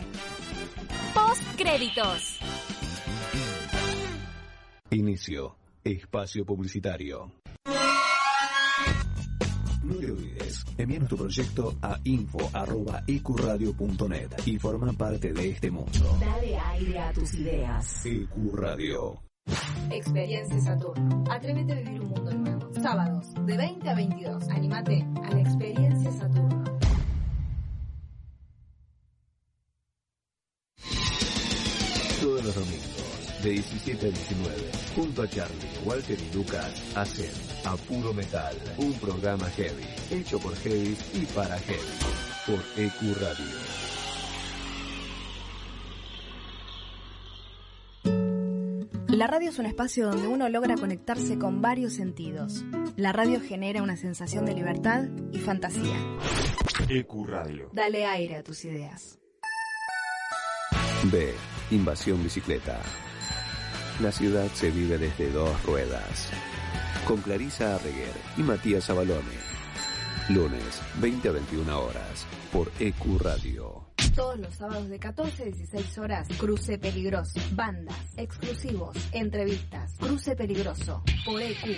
Post 1.13 1.43
Créditos. 1.57 2.39
Inicio. 4.89 5.55
Espacio 5.83 6.43
publicitario. 6.45 7.31
No 9.83 9.95
te 9.95 10.11
olvides, 10.11 10.65
envíanos 10.77 11.09
tu 11.09 11.17
proyecto 11.17 11.75
a 11.81 11.99
info.ecuradio.net 12.05 14.29
y 14.45 14.57
forma 14.57 14.93
parte 14.93 15.33
de 15.33 15.49
este 15.49 15.69
mundo. 15.69 16.17
Dale 16.21 16.57
aire 16.57 16.99
a 16.99 17.11
tus 17.11 17.33
ideas. 17.33 18.05
Ecuradio. 18.05 19.21
Experiencia 19.91 20.61
Saturno. 20.61 21.25
Atrévete 21.29 21.73
a 21.73 21.75
vivir 21.75 21.99
un 21.99 22.07
mundo 22.07 22.33
nuevo. 22.33 22.73
Sábados, 22.81 23.33
de 23.45 23.57
20 23.57 23.89
a 23.89 23.95
22. 23.95 24.47
Anímate 24.49 25.05
Charlie, 36.13 36.19
Walter 36.19 36.19
y 36.19 36.35
Lucas, 36.35 36.95
hacen 36.95 37.31
A 37.65 37.75
Puro 37.75 38.13
Metal, 38.13 38.55
un 38.77 38.93
programa 38.93 39.49
heavy, 39.51 39.83
hecho 40.11 40.39
por 40.39 40.55
heavy 40.55 40.97
y 41.13 41.25
para 41.27 41.57
heavy, 41.59 41.81
por 42.45 42.59
EQ 42.77 43.17
Radio. 43.19 43.45
La 49.07 49.27
radio 49.27 49.49
es 49.49 49.59
un 49.59 49.67
espacio 49.67 50.07
donde 50.09 50.27
uno 50.27 50.49
logra 50.49 50.75
conectarse 50.75 51.37
con 51.37 51.61
varios 51.61 51.93
sentidos. 51.93 52.65
La 52.95 53.11
radio 53.11 53.39
genera 53.39 53.83
una 53.83 53.95
sensación 53.95 54.45
de 54.45 54.55
libertad 54.55 55.03
y 55.31 55.37
fantasía. 55.37 55.95
EQ 56.89 57.27
Radio. 57.27 57.69
Dale 57.73 58.05
aire 58.05 58.37
a 58.37 58.43
tus 58.43 58.65
ideas. 58.65 59.19
B. 61.11 61.31
Invasión 61.69 62.23
Bicicleta. 62.23 62.81
La 64.01 64.11
ciudad 64.11 64.47
se 64.53 64.71
vive 64.71 64.97
desde 64.97 65.29
dos 65.29 65.63
ruedas. 65.63 66.29
Con 67.05 67.21
Clarisa 67.21 67.75
Arreguer 67.75 68.11
y 68.37 68.41
Matías 68.41 68.89
Abalone. 68.89 69.37
Lunes, 70.29 70.81
20 70.99 71.29
a 71.29 71.31
21 71.31 71.79
horas, 71.79 72.25
por 72.51 72.71
EQ 72.79 73.19
Radio. 73.21 73.85
Todos 74.15 74.39
los 74.39 74.53
sábados 74.55 74.89
de 74.89 74.97
14 74.97 75.43
a 75.43 75.45
16 75.45 75.97
horas, 75.99 76.27
Cruce 76.39 76.77
Peligroso. 76.79 77.39
Bandas, 77.51 77.97
exclusivos, 78.17 78.97
entrevistas. 79.11 79.93
Cruce 79.99 80.35
Peligroso, 80.35 81.03
por 81.25 81.41
EQ. 81.41 81.77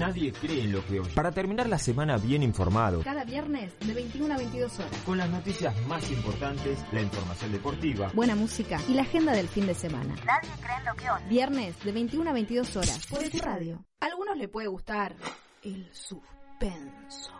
Nadie 0.00 0.32
cree 0.32 0.62
en 0.64 0.72
lo 0.72 0.84
que 0.86 0.98
oye. 0.98 1.10
Para 1.14 1.30
terminar 1.30 1.68
la 1.68 1.78
semana 1.78 2.16
bien 2.16 2.42
informado, 2.42 3.02
Cada 3.02 3.22
viernes 3.24 3.78
de 3.80 3.92
21 3.92 4.32
a 4.34 4.38
22 4.38 4.78
horas. 4.78 4.90
con 5.04 5.18
las 5.18 5.28
noticias 5.28 5.74
más 5.86 6.10
importantes, 6.10 6.78
la 6.90 7.02
información 7.02 7.52
deportiva, 7.52 8.10
Buena 8.14 8.34
música 8.34 8.80
y 8.88 8.94
la 8.94 9.02
agenda 9.02 9.32
del 9.32 9.46
fin 9.46 9.66
de 9.66 9.74
semana. 9.74 10.14
Nadie 10.24 10.48
cree 10.62 10.76
en 10.78 10.84
lo 10.86 10.94
que 10.94 11.10
oye. 11.10 11.24
Viernes 11.28 11.84
de 11.84 11.92
21 11.92 12.30
a 12.30 12.32
22 12.32 12.76
horas 12.76 13.06
por 13.10 13.22
EQ 13.22 13.42
Radio. 13.44 13.84
A 14.00 14.06
algunos 14.06 14.38
le 14.38 14.48
puede 14.48 14.68
gustar 14.68 15.14
el 15.62 15.86
suspenso 15.92 17.32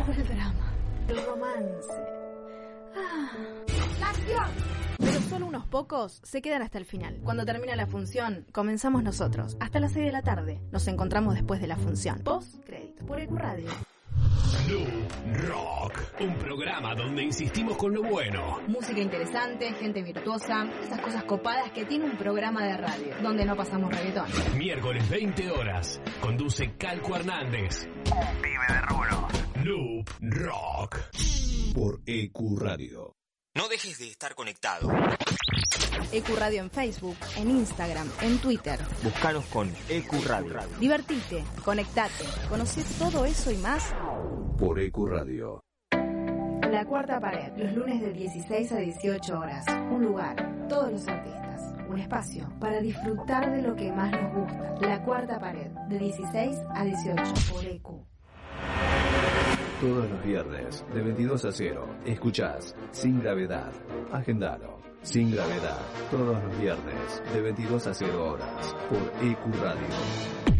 o 0.00 0.10
el 0.12 0.26
drama, 0.28 0.72
el 1.08 1.26
romance. 1.26 1.92
Ah. 2.96 3.75
Pero 4.98 5.20
solo 5.20 5.46
unos 5.46 5.66
pocos 5.66 6.20
se 6.22 6.40
quedan 6.42 6.62
hasta 6.62 6.78
el 6.78 6.84
final. 6.84 7.18
Cuando 7.22 7.44
termina 7.44 7.76
la 7.76 7.86
función, 7.86 8.46
comenzamos 8.52 9.02
nosotros. 9.02 9.56
Hasta 9.60 9.80
las 9.80 9.92
6 9.92 10.06
de 10.06 10.12
la 10.12 10.22
tarde. 10.22 10.60
Nos 10.72 10.88
encontramos 10.88 11.34
después 11.34 11.60
de 11.60 11.66
la 11.66 11.76
función. 11.76 12.20
Post 12.20 12.64
crédito 12.64 13.04
por 13.04 13.20
EQ 13.20 13.32
Radio. 13.32 13.68
Blue 14.66 15.06
Rock, 15.48 16.00
un 16.20 16.34
programa 16.38 16.94
donde 16.94 17.22
insistimos 17.22 17.76
con 17.76 17.94
lo 17.94 18.02
bueno. 18.02 18.60
Música 18.66 19.00
interesante, 19.00 19.72
gente 19.74 20.02
virtuosa, 20.02 20.66
esas 20.82 21.00
cosas 21.00 21.24
copadas 21.24 21.70
que 21.70 21.84
tiene 21.84 22.06
un 22.06 22.16
programa 22.16 22.64
de 22.64 22.76
radio, 22.76 23.14
donde 23.22 23.44
no 23.44 23.54
pasamos 23.54 23.94
reggaetón. 23.94 24.26
Miércoles 24.58 25.08
20 25.08 25.50
horas, 25.50 26.00
conduce 26.20 26.74
Calco 26.76 27.14
Hernández. 27.14 27.86
Un 27.86 28.42
pibe 28.42 28.66
de 28.68 28.80
rulo. 28.82 29.28
Loop 29.62 30.08
Rock. 30.20 30.96
Por 31.74 32.00
EQ 32.06 32.58
Radio. 32.58 33.16
No 33.56 33.68
dejes 33.68 33.98
de 33.98 34.08
estar 34.08 34.34
conectado. 34.34 34.92
EQ 36.12 36.28
Radio 36.38 36.60
en 36.60 36.70
Facebook, 36.70 37.16
en 37.36 37.50
Instagram, 37.50 38.06
en 38.20 38.38
Twitter. 38.38 38.78
buscanos 39.02 39.46
con 39.46 39.74
EQ 39.88 40.12
Radio. 40.26 40.60
Divertite, 40.78 41.42
conectate, 41.64 42.24
conocí 42.50 42.82
todo 42.98 43.24
eso 43.24 43.50
y 43.50 43.56
más. 43.56 43.94
Por 44.58 44.78
EQ 44.78 45.06
Radio. 45.06 45.64
La 46.70 46.84
cuarta 46.84 47.18
pared, 47.18 47.50
los 47.56 47.72
lunes 47.72 48.02
de 48.02 48.12
16 48.12 48.72
a 48.72 48.76
18 48.76 49.38
horas. 49.38 49.64
Un 49.90 50.02
lugar, 50.04 50.68
todos 50.68 50.92
los 50.92 51.08
artistas. 51.08 51.62
Un 51.88 51.98
espacio 51.98 52.52
para 52.60 52.80
disfrutar 52.80 53.50
de 53.50 53.62
lo 53.62 53.74
que 53.74 53.90
más 53.90 54.12
nos 54.12 54.34
gusta. 54.34 54.74
La 54.82 55.02
cuarta 55.02 55.40
pared, 55.40 55.70
de 55.88 55.98
16 55.98 56.58
a 56.74 56.84
18 56.84 57.22
por 57.50 57.64
E 57.64 57.76
EQ. 57.76 59.55
Todos 59.80 60.08
los 60.08 60.24
viernes, 60.24 60.84
de 60.94 61.02
22 61.02 61.44
a 61.44 61.52
0, 61.52 61.86
escuchás 62.06 62.74
Sin 62.92 63.20
Gravedad. 63.22 63.70
Agendalo. 64.10 64.78
Sin 65.02 65.30
Gravedad. 65.30 65.78
Todos 66.10 66.42
los 66.42 66.58
viernes, 66.58 67.22
de 67.34 67.42
22 67.42 67.86
a 67.86 67.92
0 67.92 68.24
horas, 68.26 68.74
por 68.88 68.98
EQ 69.22 69.38
Radio. 69.62 70.55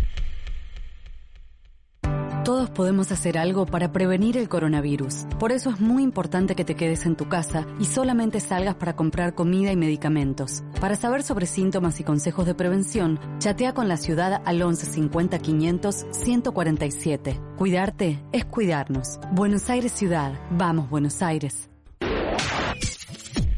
Todos 2.46 2.70
podemos 2.70 3.10
hacer 3.10 3.38
algo 3.38 3.66
para 3.66 3.90
prevenir 3.90 4.36
el 4.36 4.48
coronavirus. 4.48 5.26
Por 5.40 5.50
eso 5.50 5.70
es 5.70 5.80
muy 5.80 6.04
importante 6.04 6.54
que 6.54 6.64
te 6.64 6.76
quedes 6.76 7.04
en 7.04 7.16
tu 7.16 7.28
casa 7.28 7.66
y 7.80 7.86
solamente 7.86 8.38
salgas 8.38 8.76
para 8.76 8.94
comprar 8.94 9.34
comida 9.34 9.72
y 9.72 9.76
medicamentos. 9.76 10.62
Para 10.80 10.94
saber 10.94 11.24
sobre 11.24 11.46
síntomas 11.46 11.98
y 11.98 12.04
consejos 12.04 12.46
de 12.46 12.54
prevención, 12.54 13.18
chatea 13.40 13.74
con 13.74 13.88
la 13.88 13.96
ciudad 13.96 14.42
al 14.44 14.62
11 14.62 14.86
50 14.86 15.40
500 15.40 16.06
147. 16.12 17.40
Cuidarte 17.56 18.22
es 18.30 18.44
cuidarnos. 18.44 19.18
Buenos 19.32 19.68
Aires 19.68 19.90
Ciudad. 19.90 20.38
Vamos, 20.52 20.88
Buenos 20.88 21.22
Aires. 21.22 21.68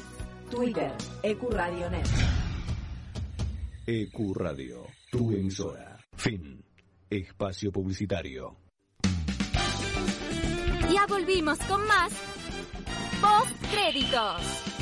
Twitter 0.50 0.92
Ecuradio.net. 1.22 2.08
EQ 3.86 4.20
E 4.20 4.34
Radio, 4.36 4.88
tu 5.12 5.32
emisora. 5.32 5.98
Fin. 6.16 6.64
Espacio 7.10 7.70
publicitario. 7.72 8.58
Ya 10.92 11.06
volvimos 11.08 11.60
con 11.60 11.86
más 11.86 12.12
Post 13.22 13.56
Créditos. 13.72 14.73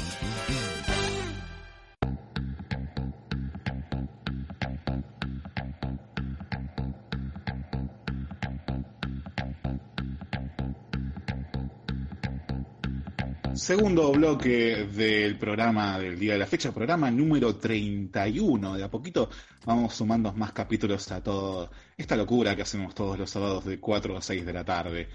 Segundo 13.61 14.11
bloque 14.11 14.87
del 14.91 15.37
programa 15.37 15.99
del 15.99 16.17
día 16.17 16.33
de 16.33 16.39
la 16.39 16.47
fecha, 16.47 16.71
programa 16.71 17.11
número 17.11 17.57
31. 17.57 18.73
De 18.73 18.83
a 18.83 18.89
poquito 18.89 19.29
vamos 19.63 19.93
sumando 19.93 20.33
más 20.33 20.51
capítulos 20.51 21.11
a 21.11 21.21
toda 21.21 21.69
esta 21.95 22.15
locura 22.15 22.55
que 22.55 22.63
hacemos 22.63 22.95
todos 22.95 23.19
los 23.19 23.29
sábados 23.29 23.63
de 23.65 23.79
4 23.79 24.17
a 24.17 24.21
6 24.23 24.47
de 24.47 24.53
la 24.53 24.65
tarde. 24.65 25.09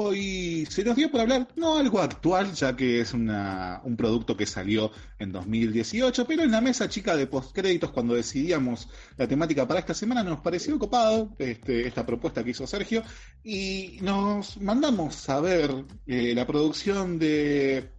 Hoy 0.00 0.64
se 0.70 0.84
nos 0.84 0.94
dio 0.94 1.10
por 1.10 1.22
hablar, 1.22 1.48
no 1.56 1.76
algo 1.76 1.98
actual, 2.00 2.54
ya 2.54 2.76
que 2.76 3.00
es 3.00 3.12
un 3.14 3.96
producto 3.98 4.36
que 4.36 4.46
salió 4.46 4.92
en 5.18 5.32
2018, 5.32 6.24
pero 6.24 6.44
en 6.44 6.52
la 6.52 6.60
mesa 6.60 6.88
chica 6.88 7.16
de 7.16 7.26
postcréditos, 7.26 7.90
cuando 7.90 8.14
decidíamos 8.14 8.88
la 9.16 9.26
temática 9.26 9.66
para 9.66 9.80
esta 9.80 9.94
semana, 9.94 10.22
nos 10.22 10.38
pareció 10.38 10.78
copado 10.78 11.34
este, 11.40 11.88
esta 11.88 12.06
propuesta 12.06 12.44
que 12.44 12.50
hizo 12.50 12.64
Sergio 12.64 13.02
y 13.42 13.98
nos 14.00 14.60
mandamos 14.60 15.28
a 15.28 15.40
ver 15.40 15.84
eh, 16.06 16.32
la 16.32 16.46
producción 16.46 17.18
de 17.18 17.90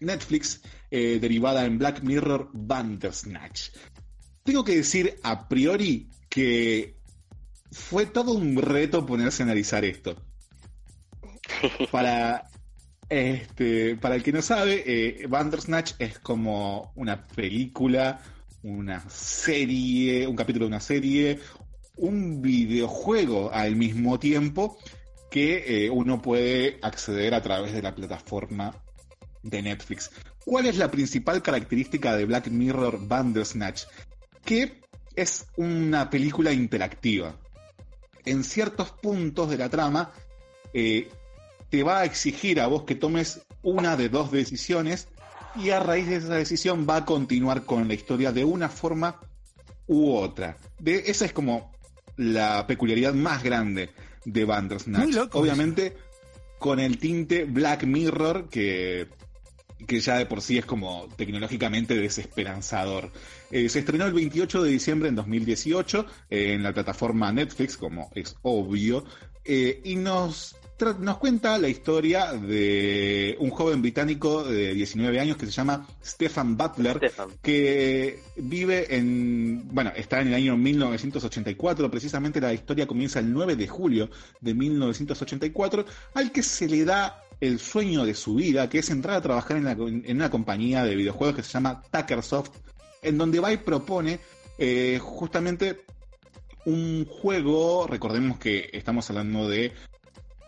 Netflix 0.00 0.60
eh, 0.90 1.18
derivada 1.20 1.64
en 1.66 1.78
Black 1.78 2.02
Mirror 2.02 2.50
Bandersnatch. 2.52 3.70
Tengo 4.42 4.64
que 4.64 4.74
decir 4.74 5.20
a 5.22 5.46
priori 5.46 6.08
que 6.28 6.96
fue 7.70 8.06
todo 8.06 8.32
un 8.32 8.60
reto 8.60 9.06
ponerse 9.06 9.44
a 9.44 9.46
analizar 9.46 9.84
esto. 9.84 10.16
Para, 11.90 12.48
este, 13.08 13.96
para 13.96 14.14
el 14.14 14.22
que 14.22 14.32
no 14.32 14.42
sabe, 14.42 14.82
eh, 14.86 15.26
Bandersnatch 15.26 15.92
es 15.98 16.18
como 16.18 16.92
una 16.94 17.26
película, 17.26 18.20
una 18.62 19.08
serie, 19.08 20.26
un 20.26 20.36
capítulo 20.36 20.66
de 20.66 20.68
una 20.68 20.80
serie, 20.80 21.40
un 21.96 22.42
videojuego 22.42 23.50
al 23.52 23.76
mismo 23.76 24.18
tiempo 24.18 24.78
que 25.30 25.86
eh, 25.86 25.90
uno 25.90 26.22
puede 26.22 26.78
acceder 26.82 27.34
a 27.34 27.42
través 27.42 27.72
de 27.72 27.82
la 27.82 27.94
plataforma 27.94 28.74
de 29.42 29.62
Netflix. 29.62 30.10
¿Cuál 30.44 30.66
es 30.66 30.76
la 30.78 30.90
principal 30.90 31.42
característica 31.42 32.16
de 32.16 32.24
Black 32.24 32.48
Mirror 32.48 33.06
Bandersnatch? 33.06 33.84
Que 34.44 34.80
es 35.14 35.46
una 35.56 36.08
película 36.08 36.52
interactiva. 36.52 37.36
En 38.24 38.44
ciertos 38.44 38.90
puntos 38.92 39.50
de 39.50 39.58
la 39.58 39.68
trama 39.68 40.12
eh, 40.72 41.08
te 41.70 41.82
va 41.82 42.00
a 42.00 42.04
exigir 42.04 42.60
a 42.60 42.66
vos 42.66 42.84
que 42.84 42.94
tomes 42.94 43.42
una 43.62 43.96
de 43.96 44.08
dos 44.08 44.30
decisiones 44.30 45.08
y 45.56 45.70
a 45.70 45.80
raíz 45.80 46.08
de 46.08 46.16
esa 46.16 46.34
decisión 46.34 46.86
va 46.88 46.96
a 46.96 47.04
continuar 47.04 47.64
con 47.64 47.88
la 47.88 47.94
historia 47.94 48.32
de 48.32 48.44
una 48.44 48.68
forma 48.68 49.20
u 49.86 50.12
otra. 50.12 50.56
De, 50.78 51.04
esa 51.06 51.24
es 51.24 51.32
como 51.32 51.72
la 52.16 52.66
peculiaridad 52.66 53.14
más 53.14 53.42
grande 53.42 53.90
de 54.24 54.44
Bandersnatch. 54.44 55.16
Obviamente 55.32 55.96
con 56.58 56.80
el 56.80 56.98
tinte 56.98 57.44
Black 57.44 57.84
Mirror 57.84 58.48
que 58.48 59.08
que 59.86 60.00
ya 60.00 60.18
de 60.18 60.26
por 60.26 60.42
sí 60.42 60.58
es 60.58 60.64
como 60.64 61.08
tecnológicamente 61.16 61.94
desesperanzador. 61.94 63.12
Eh, 63.50 63.68
se 63.68 63.80
estrenó 63.80 64.06
el 64.06 64.12
28 64.12 64.62
de 64.62 64.70
diciembre 64.70 65.08
en 65.08 65.14
2018 65.14 66.06
eh, 66.30 66.54
en 66.54 66.62
la 66.62 66.72
plataforma 66.72 67.32
Netflix, 67.32 67.76
como 67.76 68.10
es 68.14 68.36
obvio, 68.42 69.04
eh, 69.44 69.80
y 69.84 69.96
nos, 69.96 70.56
nos 70.98 71.18
cuenta 71.18 71.58
la 71.58 71.68
historia 71.68 72.32
de 72.32 73.36
un 73.40 73.50
joven 73.50 73.82
británico 73.82 74.44
de 74.44 74.74
19 74.74 75.18
años 75.18 75.36
que 75.36 75.46
se 75.46 75.52
llama 75.52 75.86
Stefan 76.04 76.56
Butler, 76.56 77.12
que 77.42 78.20
vive 78.36 78.94
en, 78.96 79.68
bueno, 79.72 79.92
está 79.96 80.20
en 80.20 80.28
el 80.28 80.34
año 80.34 80.56
1984, 80.56 81.90
precisamente 81.90 82.40
la 82.40 82.52
historia 82.52 82.86
comienza 82.86 83.18
el 83.18 83.32
9 83.32 83.56
de 83.56 83.66
julio 83.66 84.08
de 84.40 84.54
1984, 84.54 85.84
al 86.14 86.30
que 86.32 86.42
se 86.42 86.68
le 86.68 86.84
da 86.84 87.24
el 87.40 87.58
sueño 87.58 88.04
de 88.04 88.14
su 88.14 88.36
vida, 88.36 88.68
que 88.68 88.78
es 88.78 88.90
entrar 88.90 89.16
a 89.16 89.22
trabajar 89.22 89.56
en, 89.56 90.16
una 90.16 90.30
compañía 90.30 90.84
de 90.84 90.94
videojuegos 90.94 91.36
que 91.36 91.42
se 91.42 91.52
llama 91.52 91.82
Tuckersoft, 91.90 92.50
en 93.02 93.18
donde 93.18 93.40
va 93.40 93.52
y 93.52 93.58
propone 93.58 94.20
eh, 94.58 94.98
justamente 95.00 95.80
un 96.64 97.06
juego, 97.06 97.86
recordemos 97.86 98.38
que 98.38 98.68
estamos 98.72 99.08
hablando 99.10 99.48
de 99.48 99.72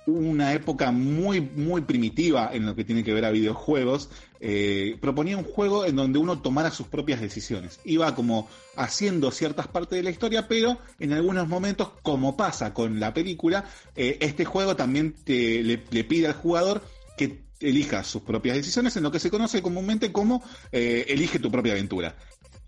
una 0.07 0.53
época 0.55 0.91
muy, 0.93 1.41
muy 1.41 1.83
primitiva 1.83 2.51
en 2.53 2.67
lo 2.67 2.75
que 2.75 2.85
tiene 2.85 3.05
que 3.05 3.13
ver 3.13 3.25
a 3.25 3.31
videojuegos, 3.31 4.11
eh, 4.41 4.97
proponía 5.01 5.37
un 5.37 5.45
juego 5.45 5.85
en 5.85 5.97
donde 5.97 6.19
uno 6.19 6.41
tomara 6.41 6.71
sus 6.71 6.87
propias 6.87 7.21
decisiones. 7.21 7.81
Iba 7.85 8.15
como 8.15 8.49
haciendo 8.77 9.31
ciertas 9.31 9.69
partes 9.69 9.97
de 9.99 10.03
la 10.03 10.11
historia, 10.11 10.49
pero 10.49 10.79
en 10.99 11.13
algunos 11.13 11.47
momentos, 11.47 11.91
como 12.03 12.37
pasa 12.37 12.73
con 12.73 12.99
la 13.01 13.13
película, 13.13 13.65
eh, 13.97 14.17
este 14.21 14.45
juego 14.45 14.77
también 14.77 15.13
te, 15.13 15.63
le, 15.63 16.05
pide 16.05 16.29
al 16.29 16.35
jugador 16.35 16.83
que 17.19 17.43
elija 17.61 18.03
sus 18.03 18.23
propias 18.23 18.57
decisiones 18.57 18.97
en 18.97 19.03
lo 19.03 19.11
que 19.11 19.19
se 19.19 19.31
conoce 19.31 19.61
comúnmente 19.61 20.13
como 20.13 20.43
eh, 20.73 21.05
elige 21.09 21.39
tu 21.39 21.51
propia 21.51 21.73
aventura. 21.73 22.17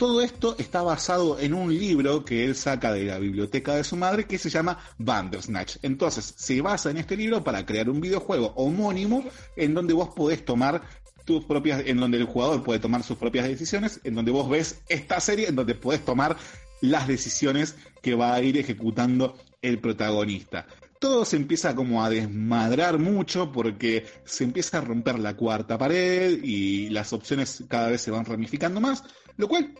Todo 0.02 0.20
esto 0.20 0.56
está 0.58 0.82
basado 0.82 1.38
en 1.38 1.54
un 1.54 1.72
libro 1.72 2.24
que 2.24 2.44
él 2.44 2.56
saca 2.56 2.92
de 2.92 3.04
la 3.04 3.20
biblioteca 3.20 3.76
de 3.76 3.84
su 3.84 3.94
madre 3.94 4.24
que 4.24 4.36
se 4.36 4.50
llama 4.50 4.76
Bandersnatch. 4.98 5.76
Entonces, 5.80 6.34
se 6.36 6.60
basa 6.60 6.90
en 6.90 6.96
este 6.96 7.16
libro 7.16 7.44
para 7.44 7.64
crear 7.64 7.88
un 7.88 8.00
videojuego 8.00 8.52
homónimo 8.56 9.22
en 9.54 9.74
donde 9.74 9.94
vos 9.94 10.08
podés 10.08 10.44
tomar 10.44 10.82
tus 11.24 11.44
propias, 11.44 11.84
en 11.86 11.98
donde 11.98 12.18
el 12.18 12.24
jugador 12.24 12.64
puede 12.64 12.80
tomar 12.80 13.04
sus 13.04 13.16
propias 13.16 13.46
decisiones, 13.46 14.00
en 14.02 14.16
donde 14.16 14.32
vos 14.32 14.48
ves 14.50 14.82
esta 14.88 15.20
serie 15.20 15.46
en 15.46 15.54
donde 15.54 15.76
podés 15.76 16.04
tomar 16.04 16.36
las 16.80 17.06
decisiones 17.06 17.76
que 18.02 18.16
va 18.16 18.34
a 18.34 18.42
ir 18.42 18.58
ejecutando 18.58 19.38
el 19.62 19.78
protagonista. 19.78 20.66
Todo 20.98 21.24
se 21.24 21.36
empieza 21.36 21.76
como 21.76 22.02
a 22.02 22.10
desmadrar 22.10 22.98
mucho 22.98 23.52
porque 23.52 24.04
se 24.24 24.42
empieza 24.42 24.78
a 24.78 24.80
romper 24.80 25.20
la 25.20 25.36
cuarta 25.36 25.78
pared 25.78 26.40
y 26.42 26.88
las 26.88 27.12
opciones 27.12 27.62
cada 27.68 27.88
vez 27.88 28.00
se 28.00 28.10
van 28.10 28.24
ramificando 28.24 28.80
más, 28.80 29.04
lo 29.36 29.46
cual 29.46 29.72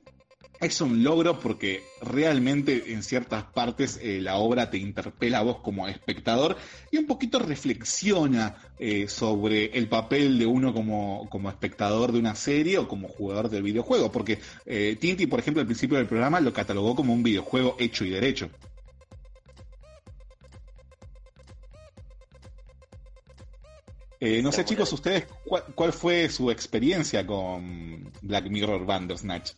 es 0.63 0.81
un 0.81 1.03
logro 1.03 1.41
porque 1.41 1.83
realmente 2.01 2.93
en 2.93 3.03
ciertas 3.03 3.45
partes 3.45 3.99
eh, 4.01 4.21
la 4.21 4.37
obra 4.37 4.71
te 4.71 4.79
interpela 4.79 5.39
a 5.39 5.43
vos 5.43 5.59
como 5.59 5.89
espectador 5.89 6.57
y 6.91 6.99
un 6.99 7.07
poquito 7.07 7.41
reflexiona 7.41 8.57
eh, 8.79 9.09
sobre 9.09 9.77
el 9.77 9.89
papel 9.89 10.39
de 10.39 10.47
uno 10.47 10.73
como, 10.73 11.29
como, 11.31 11.51
espectador 11.51 12.13
de 12.13 12.21
una 12.21 12.37
serie 12.37 12.79
o 12.79 12.87
como 12.87 13.09
jugador 13.09 13.51
del 13.51 13.65
videojuego. 13.65 14.13
Porque 14.13 14.39
eh, 14.65 14.97
Tinti, 15.01 15.27
por 15.27 15.41
ejemplo, 15.41 15.61
al 15.61 15.67
principio 15.67 15.99
del 15.99 16.07
programa 16.07 16.41
lo 16.41 16.53
catalogó 16.53 16.95
como 16.95 17.13
un 17.13 17.25
videojuego 17.25 17.77
hecho 17.79 18.05
y 18.05 18.11
derecho. 18.11 18.49
no 24.21 24.53
sé, 24.53 24.65
chicos, 24.65 24.93
ustedes, 24.93 25.27
¿cuál, 25.45 25.65
¿cuál, 25.75 25.93
fue 25.93 26.29
su 26.29 26.49
experiencia 26.53 27.27
con 27.27 28.13
Black 28.23 28.49
Mirror 28.49 28.87
Bandersnatch? 28.87 29.51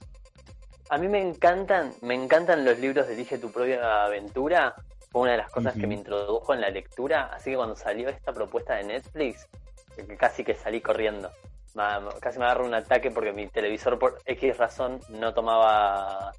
A 0.90 0.98
mí 0.98 1.08
me 1.08 1.20
encantan, 1.20 1.94
me 2.02 2.14
encantan 2.14 2.64
los 2.64 2.78
libros 2.78 3.06
de 3.06 3.14
Elige 3.14 3.38
tu 3.38 3.50
propia 3.50 4.04
aventura. 4.04 4.74
Fue 5.10 5.22
una 5.22 5.32
de 5.32 5.38
las 5.38 5.50
cosas 5.50 5.74
que 5.74 5.86
me 5.86 5.94
introdujo 5.94 6.52
en 6.52 6.60
la 6.60 6.68
lectura. 6.68 7.30
Así 7.32 7.50
que 7.50 7.56
cuando 7.56 7.76
salió 7.76 8.08
esta 8.08 8.32
propuesta 8.32 8.74
de 8.74 8.84
Netflix, 8.84 9.48
casi 10.18 10.44
que 10.44 10.54
salí 10.54 10.80
corriendo. 10.80 11.30
Casi 12.20 12.38
me 12.38 12.44
agarró 12.44 12.66
un 12.66 12.74
ataque 12.74 13.10
porque 13.10 13.32
mi 13.32 13.48
televisor 13.48 13.98
por 13.98 14.18
X 14.24 14.56
razón 14.58 15.00
no 15.08 15.34
tomaba 15.34 16.32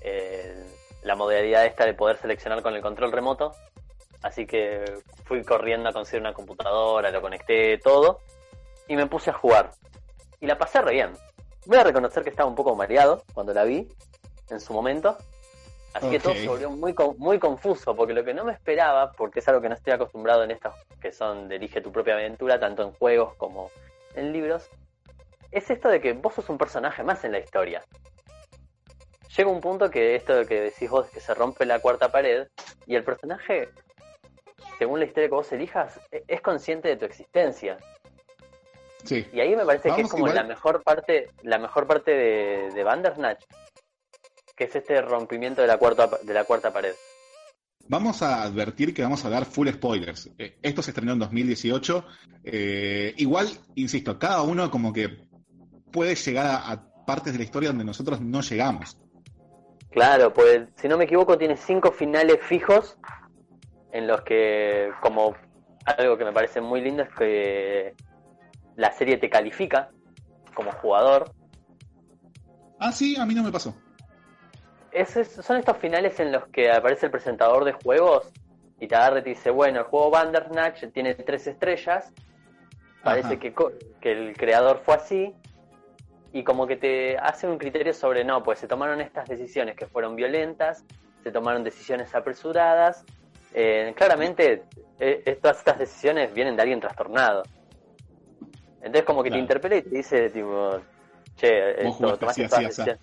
eh, 0.00 0.64
la 1.02 1.16
modalidad 1.16 1.66
esta 1.66 1.86
de 1.86 1.94
poder 1.94 2.18
seleccionar 2.18 2.62
con 2.62 2.74
el 2.74 2.82
control 2.82 3.12
remoto. 3.12 3.52
Así 4.22 4.46
que 4.46 4.84
fui 5.24 5.42
corriendo 5.42 5.88
a 5.88 5.92
conseguir 5.92 6.20
una 6.20 6.32
computadora, 6.32 7.10
lo 7.10 7.20
conecté 7.20 7.78
todo 7.78 8.20
y 8.88 8.96
me 8.96 9.06
puse 9.06 9.30
a 9.30 9.34
jugar. 9.34 9.70
Y 10.40 10.46
la 10.46 10.56
pasé 10.56 10.80
re 10.80 10.92
bien. 10.92 11.12
Voy 11.66 11.78
a 11.78 11.84
reconocer 11.84 12.22
que 12.22 12.30
estaba 12.30 12.48
un 12.48 12.54
poco 12.54 12.74
mareado 12.74 13.22
cuando 13.32 13.54
la 13.54 13.64
vi 13.64 13.88
en 14.50 14.60
su 14.60 14.72
momento. 14.72 15.16
Así 15.94 16.10
que 16.10 16.18
todo 16.18 16.34
se 16.34 16.48
volvió 16.48 16.70
muy, 16.70 16.94
muy 17.18 17.38
confuso, 17.38 17.94
porque 17.94 18.12
lo 18.12 18.24
que 18.24 18.34
no 18.34 18.44
me 18.44 18.52
esperaba, 18.52 19.12
porque 19.12 19.38
es 19.38 19.48
algo 19.48 19.60
que 19.60 19.68
no 19.68 19.76
estoy 19.76 19.92
acostumbrado 19.92 20.42
en 20.42 20.50
estas 20.50 20.74
que 21.00 21.12
son 21.12 21.48
de 21.48 21.56
Elige 21.56 21.80
tu 21.80 21.92
propia 21.92 22.14
aventura, 22.14 22.58
tanto 22.58 22.82
en 22.82 22.92
juegos 22.92 23.34
como 23.36 23.70
en 24.16 24.32
libros, 24.32 24.68
es 25.52 25.70
esto 25.70 25.88
de 25.88 26.00
que 26.00 26.12
vos 26.12 26.34
sos 26.34 26.48
un 26.48 26.58
personaje 26.58 27.04
más 27.04 27.24
en 27.24 27.30
la 27.30 27.38
historia. 27.38 27.84
Llega 29.36 29.50
un 29.50 29.60
punto 29.60 29.88
que 29.90 30.16
esto 30.16 30.34
de 30.34 30.46
que 30.46 30.60
decís 30.60 30.90
vos 30.90 31.08
que 31.10 31.20
se 31.20 31.32
rompe 31.32 31.64
la 31.64 31.78
cuarta 31.78 32.10
pared 32.10 32.48
y 32.86 32.96
el 32.96 33.04
personaje, 33.04 33.68
según 34.78 34.98
la 34.98 35.06
historia 35.06 35.28
que 35.28 35.34
vos 35.34 35.52
elijas, 35.52 36.00
e-, 36.10 36.24
es 36.26 36.40
consciente 36.40 36.88
de 36.88 36.96
tu 36.96 37.04
existencia. 37.04 37.78
Y 39.10 39.40
ahí 39.40 39.54
me 39.54 39.64
parece 39.64 39.90
que 39.94 40.02
es 40.02 40.10
como 40.10 40.28
la 40.28 40.44
mejor 40.44 40.82
parte, 40.82 41.28
la 41.42 41.58
mejor 41.58 41.86
parte 41.86 42.10
de, 42.12 42.70
de 42.74 42.84
Bandersnatch, 42.84 43.44
que 44.56 44.64
es 44.64 44.76
este 44.76 45.00
rompimiento 45.02 45.62
de 45.62 45.68
la 45.68 45.78
cuarta, 45.78 46.08
de 46.22 46.34
la 46.34 46.44
cuarta 46.44 46.72
pared. 46.72 46.94
Vamos 47.86 48.22
a 48.22 48.42
advertir 48.42 48.94
que 48.94 49.02
vamos 49.02 49.24
a 49.24 49.30
dar 49.30 49.44
full 49.44 49.68
spoilers. 49.68 50.30
Eh, 50.38 50.56
esto 50.62 50.82
se 50.82 50.90
estrenó 50.90 51.12
en 51.12 51.18
2018. 51.18 52.04
Eh, 52.44 53.14
igual, 53.18 53.48
insisto, 53.74 54.18
cada 54.18 54.42
uno 54.42 54.70
como 54.70 54.92
que 54.92 55.10
puede 55.92 56.14
llegar 56.14 56.62
a, 56.64 56.82
partes 57.04 57.34
de 57.34 57.38
la 57.38 57.44
historia 57.44 57.68
donde 57.68 57.84
nosotros 57.84 58.20
no 58.20 58.40
llegamos. 58.40 58.96
Claro, 59.90 60.32
pues 60.32 60.62
si 60.76 60.88
no 60.88 60.96
me 60.96 61.04
equivoco 61.04 61.36
tiene 61.36 61.56
cinco 61.56 61.92
finales 61.92 62.38
fijos 62.40 62.96
en 63.92 64.06
los 64.06 64.22
que, 64.22 64.90
como 65.02 65.36
algo 65.84 66.16
que 66.16 66.24
me 66.24 66.32
parece 66.32 66.62
muy 66.62 66.80
lindo 66.80 67.02
es 67.02 67.10
que 67.10 67.94
la 68.76 68.92
serie 68.92 69.16
te 69.18 69.28
califica 69.28 69.90
como 70.54 70.72
jugador. 70.72 71.32
Ah, 72.78 72.92
sí, 72.92 73.16
a 73.18 73.24
mí 73.26 73.34
no 73.34 73.42
me 73.42 73.52
pasó. 73.52 73.74
son 75.42 75.56
estos 75.56 75.76
finales 75.78 76.18
en 76.20 76.32
los 76.32 76.46
que 76.48 76.70
aparece 76.70 77.06
el 77.06 77.12
presentador 77.12 77.64
de 77.64 77.72
juegos 77.72 78.30
y 78.80 78.86
te 78.86 78.94
agarra 78.94 79.20
y 79.20 79.22
te 79.22 79.30
dice, 79.30 79.50
bueno, 79.50 79.80
el 79.80 79.86
juego 79.86 80.10
Bandersnatch 80.10 80.84
tiene 80.92 81.14
tres 81.14 81.46
estrellas, 81.46 82.12
parece 83.02 83.38
que, 83.38 83.54
que 84.00 84.12
el 84.12 84.36
creador 84.36 84.82
fue 84.84 84.94
así, 84.94 85.34
y 86.32 86.42
como 86.42 86.66
que 86.66 86.76
te 86.76 87.16
hace 87.16 87.46
un 87.46 87.58
criterio 87.58 87.94
sobre, 87.94 88.24
no, 88.24 88.42
pues 88.42 88.58
se 88.58 88.66
tomaron 88.66 89.00
estas 89.00 89.28
decisiones 89.28 89.76
que 89.76 89.86
fueron 89.86 90.16
violentas, 90.16 90.84
se 91.22 91.30
tomaron 91.30 91.62
decisiones 91.62 92.12
apresuradas, 92.12 93.04
eh, 93.54 93.94
claramente 93.96 94.64
eh, 94.98 95.38
todas 95.40 95.58
estas 95.58 95.78
decisiones 95.78 96.34
vienen 96.34 96.56
de 96.56 96.62
alguien 96.62 96.80
trastornado. 96.80 97.44
Entonces 98.84 99.04
como 99.04 99.22
que 99.22 99.30
te 99.30 99.38
interpela 99.38 99.76
y 99.76 99.82
te 99.82 99.96
dice, 99.96 100.28
tipo, 100.28 100.78
che, 101.36 101.88
esto, 101.88 102.18
tomaste 102.18 102.98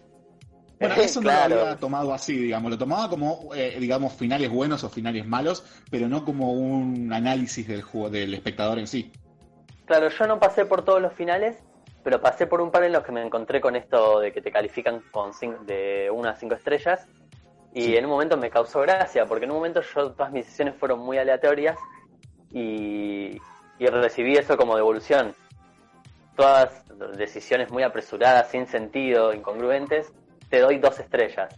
Bueno, 0.80 0.96
eso 1.02 1.22
no 1.22 1.32
lo 1.32 1.62
había 1.62 1.76
tomado 1.76 2.14
así, 2.14 2.38
digamos, 2.38 2.70
lo 2.70 2.78
tomaba 2.78 3.10
como, 3.10 3.50
eh, 3.56 3.78
digamos, 3.80 4.14
finales 4.14 4.52
buenos 4.52 4.84
o 4.84 4.90
finales 4.90 5.26
malos, 5.26 5.66
pero 5.90 6.08
no 6.08 6.24
como 6.24 6.54
un 6.54 7.12
análisis 7.12 7.68
del 7.68 7.82
juego, 7.82 8.12
del 8.12 8.32
espectador 8.36 8.78
en 8.78 8.86
sí. 8.86 9.12
Claro, 9.86 10.10
yo 10.10 10.28
no 10.28 10.40
pasé 10.40 10.66
por 10.66 10.86
todos 10.86 11.02
los 11.02 11.14
finales, 11.14 11.58
pero 12.04 12.22
pasé 12.22 12.46
por 12.46 12.62
un 12.62 12.70
par 12.70 12.84
en 12.84 12.94
los 12.94 13.04
que 13.04 13.12
me 13.12 13.26
encontré 13.26 13.60
con 13.60 13.76
esto 13.76 14.20
de 14.20 14.32
que 14.32 14.42
te 14.42 14.52
califican 14.52 15.02
con 15.10 15.32
de 15.66 16.12
una 16.14 16.30
a 16.30 16.36
cinco 16.36 16.54
estrellas, 16.54 17.08
y 17.74 17.96
en 17.96 18.06
un 18.06 18.12
momento 18.12 18.38
me 18.38 18.52
causó 18.52 18.82
gracia, 18.82 19.26
porque 19.26 19.46
en 19.46 19.52
un 19.52 19.58
momento 19.58 19.82
yo 19.82 20.12
todas 20.12 20.32
mis 20.32 20.46
decisiones 20.46 20.76
fueron 20.76 21.00
muy 21.00 21.18
aleatorias 21.18 21.78
y, 22.52 23.42
y 23.80 23.88
recibí 23.88 24.36
eso 24.36 24.56
como 24.58 24.76
devolución. 24.76 25.34
Todas 26.36 26.84
decisiones 27.18 27.70
muy 27.72 27.84
apresuradas, 27.84 28.50
sin 28.50 28.68
sentido, 28.68 29.34
incongruentes, 29.34 30.12
te 30.50 30.60
doy 30.60 30.78
dos 30.80 31.00
estrellas. 31.00 31.54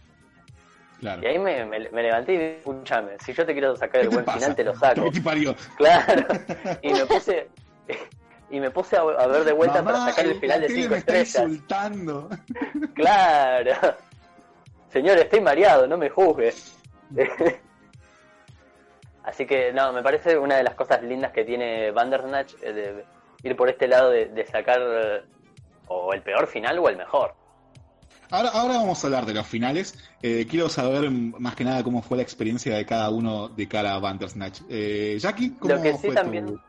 Claro. 1.00 1.22
Y 1.22 1.26
ahí 1.26 1.38
me, 1.38 1.64
me- 1.66 1.90
me 1.90 2.02
levanté 2.02 2.32
y 2.34 2.36
dije, 2.38 2.58
escúchame, 2.58 3.12
si 3.24 3.32
yo 3.32 3.44
te 3.44 3.52
quiero 3.52 3.76
sacar 3.76 4.00
el 4.02 4.06
¿Qué 4.06 4.10
te 4.10 4.14
buen 4.16 4.24
pasa? 4.24 4.38
final, 4.38 4.56
te 4.56 4.64
lo 4.64 4.74
saco. 4.74 5.10
Claro. 5.76 6.26
Y 6.82 6.92
me 6.92 7.06
puse 7.06 7.48
y 8.50 8.60
me 8.60 8.70
puse 8.70 8.96
a, 8.96 9.00
a 9.00 9.26
ver 9.26 9.44
de 9.44 9.52
vuelta 9.52 9.82
para 9.82 9.98
sacar 10.06 10.26
el 10.26 10.38
final 10.40 10.60
de 10.60 10.68
cinco 10.68 10.90
me 10.90 10.98
está 10.98 11.16
estrellas. 11.18 11.50
insultando. 11.50 12.28
Claro. 12.94 13.72
Señor, 14.90 15.18
estoy 15.18 15.40
mareado, 15.40 15.86
no 15.88 15.96
me 15.98 16.08
juzgue. 16.08 16.54
Así 19.24 19.46
que, 19.46 19.72
no, 19.72 19.92
me 19.92 20.02
parece 20.02 20.36
una 20.38 20.56
de 20.56 20.62
las 20.64 20.74
cosas 20.74 21.02
lindas 21.02 21.32
que 21.32 21.44
tiene 21.44 21.90
Bandersnatch, 21.90 22.54
eh, 22.62 22.72
de 22.72 23.04
ir 23.44 23.56
por 23.56 23.68
este 23.68 23.86
lado 23.86 24.10
de, 24.10 24.26
de 24.26 24.46
sacar 24.46 24.80
eh, 24.80 25.22
o 25.88 26.12
el 26.12 26.22
peor 26.22 26.46
final 26.46 26.78
o 26.78 26.88
el 26.88 26.96
mejor. 26.96 27.34
Ahora, 28.30 28.48
ahora 28.54 28.74
vamos 28.78 29.02
a 29.04 29.06
hablar 29.06 29.26
de 29.26 29.34
los 29.34 29.46
finales. 29.46 29.96
Eh, 30.22 30.46
quiero 30.48 30.68
saber 30.68 31.10
más 31.10 31.54
que 31.54 31.62
nada 31.64 31.82
cómo 31.84 32.02
fue 32.02 32.16
la 32.16 32.22
experiencia 32.22 32.74
de 32.76 32.84
cada 32.86 33.10
uno 33.10 33.48
de 33.48 33.68
cara 33.68 33.94
a 33.94 33.98
Bandersnatch. 34.00 34.62
Eh, 34.68 35.16
Jackie, 35.20 35.54
¿cómo 35.56 35.74
Lo 35.74 35.82
que 35.82 35.92
sí 35.94 36.06
fue 36.06 36.14
también- 36.14 36.46
tu- 36.46 36.60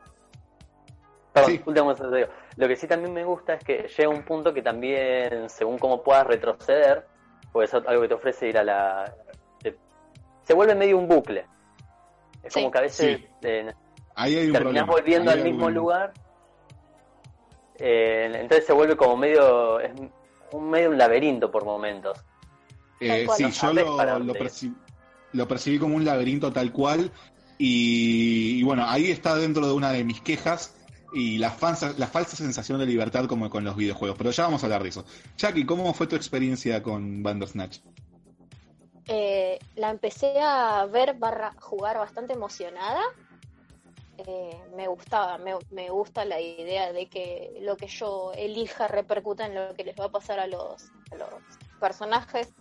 Perdón, 1.34 1.52
Sí. 1.52 1.62
último. 1.66 1.94
Lo 2.58 2.68
que 2.68 2.76
sí 2.78 2.88
también 2.88 3.14
me 3.14 3.24
gusta 3.26 3.56
es 3.56 3.64
que 3.64 3.88
llega 3.98 4.10
un 4.10 4.24
punto 4.24 4.54
que 4.54 4.62
también, 4.62 5.50
según 5.50 5.78
cómo 5.78 6.02
puedas 6.02 6.26
retroceder, 6.28 7.06
pues 7.52 7.74
es 7.74 7.86
algo 7.88 8.02
que 8.04 8.08
te 8.10 8.14
ofrece 8.14 8.48
ir 8.50 8.58
a 8.58 8.64
la... 8.64 9.14
se 10.44 10.54
vuelve 10.54 10.76
medio 10.76 10.98
un 10.98 11.08
bucle. 11.08 11.46
Es 12.44 12.54
Sí. 12.54 12.60
como 12.60 12.72
que 12.72 12.78
a 12.78 12.82
veces 12.82 13.18
Sí. 13.18 13.28
eh, 13.42 13.74
Ahí 14.16 14.36
hay 14.38 14.46
un 14.48 14.54
terminás 14.54 14.84
problema. 14.84 14.86
volviendo 14.88 15.32
Ahí 15.32 15.38
al 15.40 15.44
mismo 15.44 15.70
lugar. 15.70 16.14
Eh, 17.80 18.32
entonces 18.34 18.66
se 18.66 18.74
vuelve 18.74 18.96
como 18.96 19.18
medio... 19.18 19.80
Es 19.80 19.92
un 20.52 20.70
medio 20.70 20.90
un 20.90 20.98
laberinto 20.98 21.52
por 21.52 21.66
momentos. 21.66 22.18
Eh, 23.00 23.28
sí, 23.36 23.44
No 23.44 23.50
yo 23.50 23.74
lo, 23.74 24.20
lo, 24.20 24.34
perci- 24.34 24.76
lo 25.34 25.48
percibí 25.48 25.80
como 25.80 25.96
un 25.96 26.06
laberinto 26.06 26.52
tal 26.54 26.72
cual. 26.72 27.12
Y, 27.58 28.60
y 28.60 28.64
bueno, 28.64 28.86
ahí 28.88 29.12
está 29.12 29.36
dentro 29.36 29.68
de 29.68 29.74
una 29.74 29.92
de 29.92 30.04
mis 30.04 30.22
quejas 30.22 30.76
y 31.14 31.38
la 31.38 31.52
falsa, 31.52 31.94
la 31.98 32.08
falsa 32.08 32.36
sensación 32.36 32.80
de 32.80 32.86
libertad 32.86 33.26
como 33.26 33.50
con 33.50 33.64
los 33.64 33.76
videojuegos. 33.76 34.18
Pero 34.18 34.32
ya 34.32 34.44
vamos 34.44 34.64
a 34.64 34.68
hablar 34.68 34.84
de 34.84 34.90
eso. 34.90 35.06
Jackie, 35.38 35.66
¿cómo 35.66 35.94
fue 35.94 36.08
tu 36.08 36.16
experiencia 36.16 36.82
con 36.84 37.24
Bandersnatch? 37.24 37.80
Eh, 39.08 39.60
la 39.76 39.92
empecé 39.92 40.40
a 40.42 40.86
ver 40.86 41.16
barra 41.16 41.54
jugar 41.60 41.98
bastante 41.98 42.34
emocionada. 42.34 43.02
Eh, 44.18 44.58
me 44.76 44.88
gustaba, 44.88 45.38
me, 45.38 45.54
me 45.72 45.90
gusta 45.90 46.24
la 46.24 46.40
idea 46.40 46.94
de 46.94 47.08
que 47.08 47.58
lo 47.62 47.76
que 47.76 47.88
yo 47.88 48.32
elija 48.34 48.88
repercuta 48.88 49.46
en 49.46 49.56
lo 49.56 49.74
que 49.76 49.84
les 49.84 49.96
va 50.00 50.06
a 50.06 50.12
pasar 50.12 50.40
a 50.40 50.48
los, 50.48 50.90
a 51.12 51.16
los 51.16 51.30
personajes. 51.80 52.54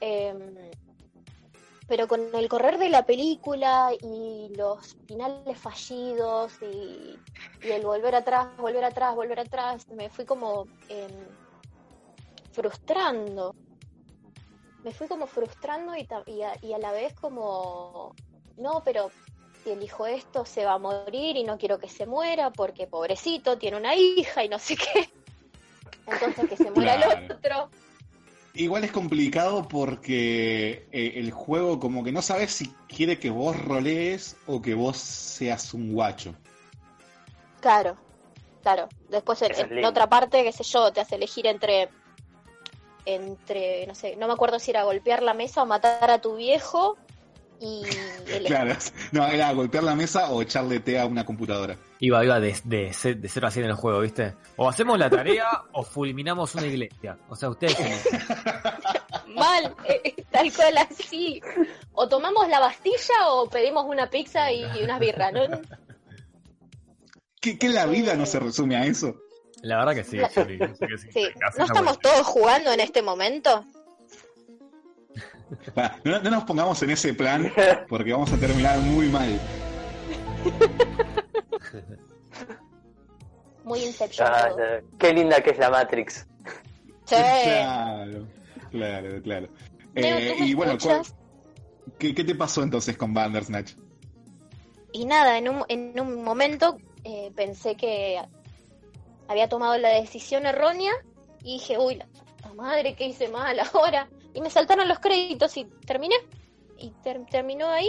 Em, 0.00 0.70
pero 1.86 2.08
con 2.08 2.34
el 2.34 2.48
correr 2.48 2.78
de 2.78 2.88
la 2.88 3.04
película 3.04 3.90
y 4.00 4.54
los 4.56 4.96
finales 5.06 5.58
fallidos 5.58 6.54
y, 6.62 7.18
el 7.62 7.82
volver 7.82 8.14
atrás, 8.14 8.56
volver 8.56 8.84
atrás, 8.84 9.14
volver 9.14 9.40
atrás, 9.40 9.88
me 9.88 10.08
fui 10.08 10.24
como 10.24 10.66
em, 10.88 11.26
frustrando 12.52 13.54
me 14.84 14.92
fui 14.92 15.08
como 15.08 15.26
frustrando 15.26 15.96
y, 15.96 16.06
y 16.60 16.72
a 16.74 16.78
la 16.78 16.92
vez 16.92 17.14
como, 17.14 18.14
no, 18.58 18.82
pero 18.84 19.10
si 19.64 19.70
elijo 19.70 20.06
esto 20.06 20.44
se 20.44 20.64
va 20.64 20.74
a 20.74 20.78
morir 20.78 21.36
y 21.36 21.42
no 21.44 21.56
quiero 21.58 21.78
que 21.78 21.88
se 21.88 22.06
muera 22.06 22.50
porque 22.50 22.86
pobrecito 22.86 23.56
tiene 23.58 23.78
una 23.78 23.94
hija 23.96 24.44
y 24.44 24.48
no 24.48 24.58
sé 24.58 24.76
qué. 24.76 25.08
Entonces 26.06 26.48
que 26.48 26.56
se 26.56 26.70
muera 26.70 26.96
Claro. 26.96 27.18
el 27.18 27.32
otro. 27.32 27.70
Igual 28.52 28.84
es 28.84 28.92
complicado 28.92 29.66
porque 29.66 30.86
eh, 30.92 31.12
el 31.16 31.32
juego 31.32 31.80
como 31.80 32.04
que 32.04 32.12
no 32.12 32.22
sabes 32.22 32.52
si 32.52 32.68
quiere 32.88 33.18
que 33.18 33.30
vos 33.30 33.60
rolees 33.60 34.36
o 34.46 34.62
que 34.62 34.74
vos 34.74 34.96
seas 34.96 35.74
un 35.74 35.92
guacho. 35.92 36.34
Claro, 37.60 37.96
claro. 38.62 38.88
Después 39.08 39.42
en, 39.42 39.78
en 39.78 39.84
otra 39.84 40.08
parte, 40.08 40.44
qué 40.44 40.52
sé 40.52 40.62
yo, 40.62 40.92
te 40.92 41.00
hace 41.00 41.16
elegir 41.16 41.46
entre, 41.48 41.88
entre, 43.06 43.86
no 43.86 43.94
sé, 43.94 44.14
no 44.16 44.26
me 44.28 44.34
acuerdo 44.34 44.58
si 44.58 44.70
era 44.70 44.84
golpear 44.84 45.22
la 45.22 45.34
mesa 45.34 45.62
o 45.62 45.66
matar 45.66 46.10
a 46.10 46.20
tu 46.20 46.36
viejo 46.36 46.96
y 47.60 47.82
el- 48.32 48.44
Claro, 48.44 48.74
no, 49.12 49.26
era 49.26 49.52
golpear 49.52 49.84
la 49.84 49.94
mesa 49.94 50.30
o 50.30 50.42
echarle 50.42 50.80
té 50.80 50.98
a 50.98 51.06
una 51.06 51.24
computadora. 51.24 51.76
Iba, 52.00 52.24
iba 52.24 52.38
de, 52.40 52.54
de, 52.64 53.14
de 53.16 53.28
0 53.28 53.46
a 53.46 53.50
100 53.50 53.64
en 53.64 53.70
el 53.70 53.76
juego, 53.76 54.00
¿viste? 54.00 54.34
O 54.56 54.68
hacemos 54.68 54.98
la 54.98 55.08
tarea 55.08 55.62
o 55.72 55.82
fulminamos 55.82 56.54
una 56.54 56.66
iglesia. 56.66 57.16
O 57.28 57.36
sea, 57.36 57.48
ustedes. 57.48 57.76
Mal, 59.34 59.74
eh, 59.88 60.14
tal 60.30 60.52
cual 60.52 60.76
así. 60.78 61.40
O 61.92 62.08
tomamos 62.08 62.48
la 62.48 62.60
Bastilla 62.60 63.28
o 63.30 63.48
pedimos 63.48 63.84
una 63.86 64.10
pizza 64.10 64.52
y, 64.52 64.62
y 64.78 64.82
unas 64.84 65.00
birras, 65.00 65.32
¿no? 65.32 65.40
¿Qué, 67.40 67.58
qué 67.58 67.68
la 67.68 67.86
vida 67.86 68.14
no 68.14 68.26
se 68.26 68.38
resume 68.40 68.76
a 68.76 68.84
eso? 68.86 69.14
La 69.62 69.78
verdad 69.78 69.94
que 69.94 70.04
sí, 70.04 70.18
sí. 70.34 70.58
Sí. 71.10 71.22
¿No 71.58 71.64
estamos 71.64 71.94
vuelta. 71.96 72.10
todos 72.12 72.26
jugando 72.26 72.70
en 72.72 72.80
este 72.80 73.00
momento? 73.02 73.64
No, 76.04 76.20
no 76.20 76.30
nos 76.30 76.44
pongamos 76.44 76.82
en 76.82 76.90
ese 76.90 77.14
plan 77.14 77.52
porque 77.88 78.12
vamos 78.12 78.32
a 78.32 78.36
terminar 78.36 78.78
muy 78.78 79.08
mal. 79.08 79.38
Muy 83.64 83.82
Inception. 83.82 84.28
Ah, 84.30 84.50
qué 84.98 85.12
linda 85.12 85.40
que 85.42 85.50
es 85.50 85.58
la 85.58 85.70
Matrix. 85.70 86.26
Sí. 87.06 87.16
Claro, 87.16 88.28
claro, 88.70 89.22
claro. 89.22 89.48
Eh, 89.94 90.34
¿tú 90.36 90.40
me 90.40 90.46
y 90.46 90.54
bueno, 90.54 90.76
qué, 91.98 92.14
qué 92.14 92.24
te 92.24 92.34
pasó 92.34 92.62
entonces 92.62 92.96
con 92.96 93.14
Bandersnatch? 93.14 93.72
Y 94.92 95.06
nada, 95.06 95.38
en 95.38 95.48
un, 95.48 95.64
en 95.68 95.98
un 95.98 96.22
momento 96.22 96.76
eh, 97.04 97.32
pensé 97.34 97.74
que 97.74 98.20
había 99.28 99.48
tomado 99.48 99.76
la 99.78 99.88
decisión 99.88 100.46
errónea 100.46 100.92
y 101.42 101.54
dije, 101.54 101.78
uy, 101.78 101.96
la 101.96 102.06
puta 102.06 102.52
madre, 102.54 102.94
¿qué 102.94 103.06
hice 103.06 103.28
mal 103.28 103.58
ahora? 103.72 104.08
Y 104.34 104.40
me 104.40 104.50
saltaron 104.50 104.88
los 104.88 104.98
créditos 104.98 105.56
y 105.56 105.64
terminé. 105.86 106.16
Y 106.78 106.90
ter- 107.02 107.24
terminó 107.30 107.68
ahí. 107.68 107.88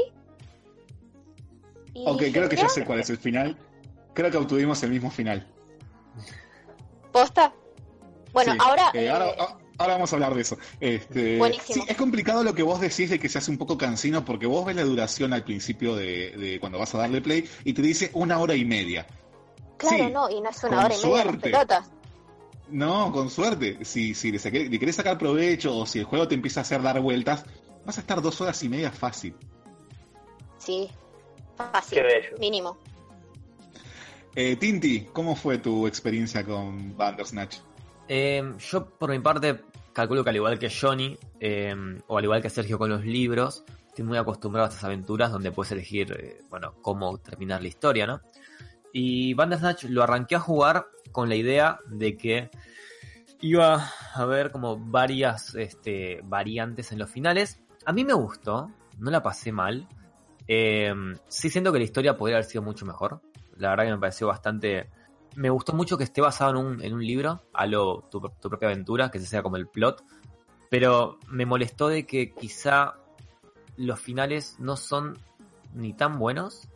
Y 1.94 2.04
Ok, 2.08 2.20
dije, 2.20 2.32
creo 2.34 2.50
que 2.50 2.56
ya 2.56 2.64
"Mirá, 2.64 2.74
sé 2.74 2.86
cuál 2.86 3.00
es 3.00 3.10
el 3.10 3.18
final. 3.18 3.58
Creo 4.14 4.30
que 4.32 4.38
obtuvimos 4.38 4.82
el 4.84 4.92
mismo 4.92 5.10
final. 5.12 5.48
¿Posta? 7.12 7.54
Bueno, 8.34 8.52
Sí, 8.54 8.58
ahora... 8.62 8.92
eh, 8.94 9.06
eh, 9.06 9.10
ahora, 9.10 9.32
ah, 9.40 9.58
ahora 9.78 9.94
vamos 9.94 10.12
a 10.12 10.16
hablar 10.18 10.36
de 10.36 10.42
eso. 10.42 10.58
Este, 10.80 11.38
Buenísimo. 11.38 11.84
sí, 11.86 11.90
es 11.90 11.98
complicado 11.98 12.44
lo 12.44 12.54
que 12.54 12.64
vos 12.64 12.82
decís 12.82 13.10
de 13.10 13.20
que 13.20 13.30
se 13.30 13.38
hace 13.38 13.50
un 13.52 13.58
poco 13.58 13.78
cansino 13.78 14.26
porque 14.26 14.46
vos 14.46 14.66
ves 14.66 14.76
la 14.76 14.84
duración 14.84 15.32
al 15.34 15.44
principio 15.46 15.96
de, 15.96 16.32
de 16.38 16.60
cuando 16.60 16.78
vas 16.80 16.94
a 16.96 16.98
darle 17.00 17.22
play 17.22 17.50
y 17.64 17.74
te 17.74 17.82
dice 17.82 18.12
una 18.14 18.40
hora 18.40 18.56
y 18.56 18.66
media. 18.66 19.08
claro, 19.78 20.06
sí, 20.06 20.12
no, 20.12 20.30
y 20.30 20.42
no 20.42 20.50
es 20.50 20.64
una 20.64 20.86
hora 20.86 20.96
y 20.96 21.02
media 21.08 21.26
las 21.26 21.38
pelotas. 21.38 21.92
No, 22.70 23.12
con 23.12 23.30
suerte. 23.30 23.84
Si, 23.86 24.14
si 24.14 24.32
le, 24.32 24.40
querés 24.80 24.96
sacar 24.96 25.18
provecho 25.18 25.78
o 25.78 25.86
si 25.86 26.00
el 26.00 26.06
juego 26.06 26.28
te 26.28 26.36
empieza 26.36 26.62
a 26.62 26.64
hacer 26.64 26.82
dar 26.82 27.00
vueltas, 27.00 27.46
vas 27.86 27.98
a 27.98 28.02
estar 28.02 28.22
dos 28.22 28.40
horas 28.42 28.62
y 28.64 28.70
media 28.70 28.92
fácil. 28.92 29.36
Sí, 30.58 30.90
fácil, 31.56 32.00
Qué 32.00 32.04
bello. 32.04 32.38
mínimo. 32.40 32.78
Eh, 34.36 34.56
Tinti, 34.58 35.08
¿cómo 35.14 35.36
fue 35.36 35.60
tu 35.60 35.88
experiencia 35.88 36.44
con 36.44 36.98
Bandersnatch? 36.98 37.58
Eh, 38.08 38.44
yo, 38.60 38.90
por 38.90 39.10
mi 39.12 39.20
parte, 39.20 39.62
calculo 39.94 40.24
que 40.24 40.30
al 40.32 40.36
igual 40.36 40.60
que 40.60 40.70
Johnny, 40.70 41.18
eh, 41.40 41.74
o 42.08 42.18
al 42.18 42.24
igual 42.24 42.42
que 42.42 42.50
Sergio 42.50 42.78
con 42.78 42.90
los 42.90 43.06
libros, 43.06 43.64
estoy 43.88 44.04
muy 44.04 44.18
acostumbrado 44.18 44.66
a 44.68 44.70
estas 44.70 44.84
aventuras 44.84 45.32
donde 45.32 45.52
puedes 45.52 45.72
elegir, 45.72 46.12
eh, 46.20 46.42
bueno, 46.50 46.74
cómo 46.82 47.18
terminar 47.20 47.62
la 47.62 47.70
historia, 47.70 48.06
¿no? 48.06 48.22
Y 48.92 49.34
Bandersnatch 49.36 49.86
lo 49.86 50.04
arranqué 50.04 50.36
a 50.36 50.40
jugar 50.40 50.88
con 51.16 51.30
la 51.30 51.36
idea 51.36 51.80
de 51.88 52.18
que 52.18 52.50
iba 53.40 53.76
a 53.76 54.22
haber 54.22 54.52
como 54.52 54.78
varias 54.78 55.56
este, 55.56 56.20
variantes 56.26 56.92
en 56.92 57.00
los 57.00 57.10
finales. 57.10 57.62
A 57.86 57.94
mí 57.94 58.04
me 58.04 58.12
gustó, 58.12 58.70
no 58.98 59.12
la 59.12 59.24
pasé 59.24 59.54
mal. 59.54 59.88
Eh, 60.46 60.94
sí 61.30 61.50
siento 61.50 61.72
que 61.72 61.78
la 61.80 61.86
historia 61.86 62.18
podría 62.18 62.36
haber 62.36 62.50
sido 62.50 62.64
mucho 62.64 62.86
mejor. 62.86 63.22
La 63.56 63.70
verdad 63.70 63.86
que 63.86 63.92
me 63.92 63.98
pareció 63.98 64.28
bastante... 64.28 64.90
Me 65.38 65.50
gustó 65.50 65.72
mucho 65.72 65.98
que 65.98 66.04
esté 66.04 66.20
basado 66.20 66.52
en 66.52 66.58
un, 66.58 66.84
en 66.84 66.94
un 66.94 67.06
libro, 67.06 67.44
a 67.54 67.66
lo 67.66 68.02
tu, 68.12 68.20
tu 68.42 68.50
propia 68.50 68.68
aventura, 68.68 69.10
que 69.10 69.18
ese 69.18 69.28
sea 69.28 69.42
como 69.42 69.56
el 69.56 69.68
plot. 69.68 70.04
Pero 70.70 71.18
me 71.30 71.46
molestó 71.46 71.88
de 71.88 72.06
que 72.06 72.34
quizá 72.34 72.96
los 73.78 74.02
finales 74.02 74.58
no 74.60 74.76
son 74.76 75.18
ni 75.74 75.94
tan 75.94 76.20
buenos, 76.20 76.68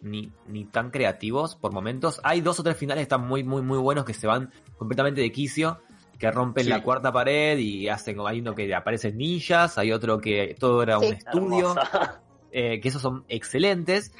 ni, 0.00 0.32
ni 0.46 0.64
tan 0.64 0.90
creativos 0.90 1.56
por 1.56 1.72
momentos. 1.72 2.20
Hay 2.24 2.40
dos 2.40 2.58
o 2.60 2.62
tres 2.62 2.76
finales 2.76 3.00
que 3.00 3.02
están 3.14 3.26
muy, 3.26 3.42
muy, 3.44 3.62
muy 3.62 3.78
buenos 3.78 4.04
que 4.04 4.14
se 4.14 4.26
van 4.26 4.52
completamente 4.76 5.20
de 5.20 5.32
quicio, 5.32 5.80
que 6.18 6.30
rompen 6.30 6.64
Sí. 6.64 6.70
la 6.70 6.82
cuarta 6.82 7.12
pared 7.12 7.58
y 7.58 7.88
hacen, 7.88 8.18
hay 8.26 8.40
uno 8.40 8.54
que 8.54 8.74
aparecen 8.74 9.16
ninjas, 9.16 9.78
hay 9.78 9.92
otro 9.92 10.18
que 10.20 10.56
todo 10.58 10.82
era 10.82 10.98
un 10.98 11.04
estudio, 11.04 11.74
eh, 12.52 12.80
que 12.80 12.88
esos 12.88 13.02
son 13.02 13.24
excelentes. 13.28 14.12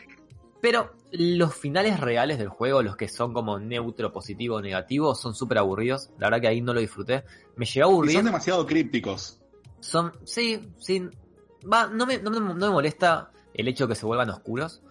Pero 0.60 0.92
los 1.12 1.54
finales 1.54 2.00
reales 2.00 2.38
del 2.38 2.48
juego, 2.48 2.82
los 2.82 2.96
que 2.96 3.06
son 3.08 3.32
como 3.32 3.60
neutro, 3.60 4.12
positivo, 4.12 4.60
negativo, 4.60 5.14
son 5.14 5.32
súper 5.34 5.58
aburridos. 5.58 6.10
La 6.18 6.26
verdad 6.26 6.40
que 6.40 6.48
ahí 6.48 6.60
no 6.60 6.74
lo 6.74 6.80
disfruté. 6.80 7.22
Me 7.56 7.64
llegó 7.64 8.02
a 8.02 8.06
Y 8.06 8.10
son 8.10 8.24
demasiado 8.24 8.66
crípticos. 8.66 9.40
Son, 9.78 10.12
sí, 10.24 10.68
sí. 10.78 11.02
Va, 11.72 11.86
no 11.86 12.06
me, 12.06 12.18
no, 12.18 12.30
me- 12.32 12.40
no 12.40 12.54
me 12.54 12.70
molesta 12.70 13.30
el 13.54 13.68
hecho 13.68 13.86
de 13.86 13.92
que 13.92 13.94
se 14.00 14.04
vuelvan 14.06 14.30
oscuros. 14.30 14.82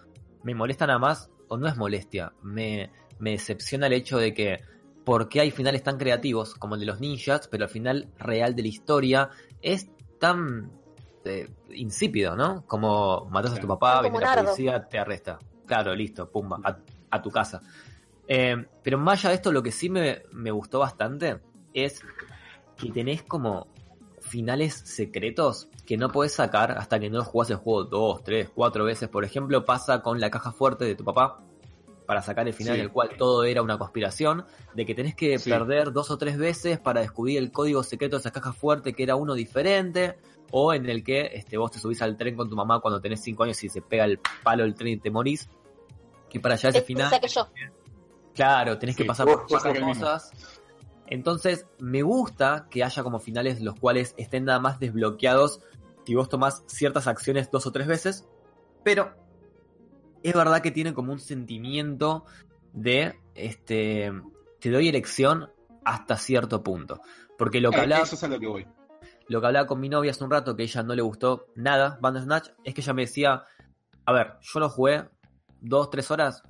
Me 0.42 0.54
molesta 0.54 0.86
nada 0.86 0.98
más, 0.98 1.30
o 1.48 1.56
no 1.56 1.66
es 1.68 1.76
molestia, 1.76 2.32
me, 2.42 2.90
me 3.18 3.32
decepciona 3.32 3.86
el 3.86 3.94
hecho 3.94 4.18
de 4.18 4.34
que, 4.34 4.60
porque 5.04 5.40
hay 5.40 5.50
finales 5.50 5.82
tan 5.82 5.98
creativos 5.98 6.54
como 6.54 6.74
el 6.74 6.80
de 6.80 6.86
los 6.86 7.00
ninjas, 7.00 7.48
pero 7.48 7.64
el 7.64 7.70
final 7.70 8.08
real 8.18 8.54
de 8.54 8.62
la 8.62 8.68
historia 8.68 9.30
es 9.62 9.88
tan 10.18 10.70
eh, 11.24 11.48
insípido, 11.70 12.36
¿no? 12.36 12.64
Como 12.66 13.26
matas 13.30 13.54
a 13.54 13.60
tu 13.60 13.66
papá, 13.66 14.02
viene 14.02 14.20
la 14.20 14.34
policía, 14.34 14.88
te 14.88 14.98
arresta. 14.98 15.38
Claro, 15.66 15.94
listo, 15.94 16.30
pumba, 16.30 16.60
a, 16.62 16.78
a 17.10 17.22
tu 17.22 17.30
casa. 17.30 17.60
Eh, 18.26 18.66
pero 18.82 18.98
más 18.98 19.20
allá 19.20 19.30
de 19.30 19.34
esto, 19.36 19.52
lo 19.52 19.62
que 19.62 19.72
sí 19.72 19.88
me, 19.88 20.22
me 20.32 20.50
gustó 20.50 20.78
bastante 20.78 21.40
es 21.72 22.02
que 22.76 22.90
tenés 22.90 23.22
como 23.22 23.66
finales 24.28 24.74
secretos 24.74 25.68
que 25.86 25.96
no 25.96 26.10
podés 26.10 26.32
sacar 26.34 26.72
hasta 26.72 27.00
que 27.00 27.10
no 27.10 27.24
jugás 27.24 27.50
el 27.50 27.56
juego 27.56 27.84
dos, 27.84 28.22
tres, 28.22 28.48
cuatro 28.54 28.84
veces. 28.84 29.08
Por 29.08 29.24
ejemplo, 29.24 29.64
pasa 29.64 30.00
con 30.02 30.20
la 30.20 30.30
caja 30.30 30.52
fuerte 30.52 30.84
de 30.84 30.94
tu 30.94 31.04
papá 31.04 31.40
para 32.06 32.22
sacar 32.22 32.46
el 32.46 32.54
final 32.54 32.74
Sí. 32.74 32.80
en 32.80 32.86
el 32.86 32.92
cual 32.92 33.10
todo 33.18 33.44
era 33.44 33.60
una 33.60 33.76
conspiración, 33.76 34.46
de 34.74 34.86
que 34.86 34.94
tenés 34.94 35.14
que 35.14 35.38
Sí. 35.38 35.50
perder 35.50 35.92
dos 35.92 36.10
o 36.10 36.16
tres 36.16 36.38
veces 36.38 36.78
para 36.78 37.00
descubrir 37.02 37.36
el 37.38 37.52
código 37.52 37.82
secreto 37.82 38.16
de 38.16 38.20
esa 38.20 38.30
caja 38.30 38.52
fuerte 38.52 38.94
que 38.94 39.02
era 39.02 39.14
uno 39.16 39.34
diferente, 39.34 40.16
o 40.50 40.72
en 40.72 40.88
el 40.88 41.04
que 41.04 41.30
este, 41.34 41.58
vos 41.58 41.70
te 41.70 41.78
subís 41.78 42.00
al 42.00 42.16
tren 42.16 42.34
con 42.34 42.48
tu 42.48 42.56
mamá 42.56 42.80
cuando 42.80 42.98
tenés 43.00 43.20
cinco 43.22 43.42
años 43.44 43.62
y 43.62 43.68
se 43.68 43.82
pega 43.82 44.06
el 44.06 44.18
palo 44.42 44.62
del 44.62 44.74
tren 44.74 44.88
y 44.94 44.96
te 44.98 45.10
morís. 45.10 45.50
Que 46.30 46.40
para 46.40 46.54
allá 46.54 46.70
ese 46.70 46.80
final 46.82 47.10
que 47.20 47.28
yo. 47.28 47.46
Claro, 48.34 48.78
tenés 48.78 48.96
que 48.96 49.04
pasar 49.04 49.26
por 49.26 49.42
muchas 49.42 49.62
cosas. 49.62 50.32
Entonces, 51.10 51.66
me 51.78 52.02
gusta 52.02 52.66
que 52.70 52.84
haya 52.84 53.02
como 53.02 53.18
finales 53.18 53.60
los 53.60 53.74
cuales 53.78 54.14
estén 54.18 54.44
nada 54.44 54.60
más 54.60 54.78
desbloqueados 54.78 55.60
si 56.04 56.14
vos 56.14 56.28
tomás 56.28 56.64
ciertas 56.66 57.06
acciones 57.06 57.50
dos 57.50 57.66
o 57.66 57.72
tres 57.72 57.86
veces. 57.86 58.26
Pero 58.84 59.14
es 60.22 60.34
verdad 60.34 60.60
que 60.62 60.70
tiene 60.70 60.94
como 60.94 61.12
un 61.12 61.18
sentimiento 61.20 62.24
de 62.72 63.18
este 63.34 64.12
te 64.60 64.70
doy 64.70 64.88
elección 64.88 65.50
hasta 65.84 66.16
cierto 66.16 66.62
punto. 66.62 67.00
Porque 67.36 67.60
lo 67.60 67.70
que 67.70 67.76
Eh, 67.76 67.80
hablaba, 67.82 68.02
Eso 68.04 68.16
es 68.16 68.24
a 68.24 68.28
lo 68.28 68.38
que 68.40 68.46
voy. 68.46 68.66
lo 69.28 69.40
que 69.40 69.46
hablaba 69.46 69.66
con 69.66 69.80
mi 69.80 69.88
novia 69.88 70.10
hace 70.10 70.24
un 70.24 70.30
rato, 70.30 70.56
que 70.56 70.62
a 70.62 70.64
ella 70.66 70.82
no 70.82 70.94
le 70.94 71.02
gustó 71.02 71.46
nada 71.54 71.98
Bandersnatch, 72.00 72.50
es 72.64 72.74
que 72.74 72.80
ella 72.80 72.94
me 72.94 73.02
decía, 73.02 73.44
a 74.06 74.12
ver, 74.12 74.34
yo 74.40 74.60
lo 74.60 74.68
jugué 74.70 75.08
dos, 75.60 75.90
tres 75.90 76.10
horas 76.10 76.42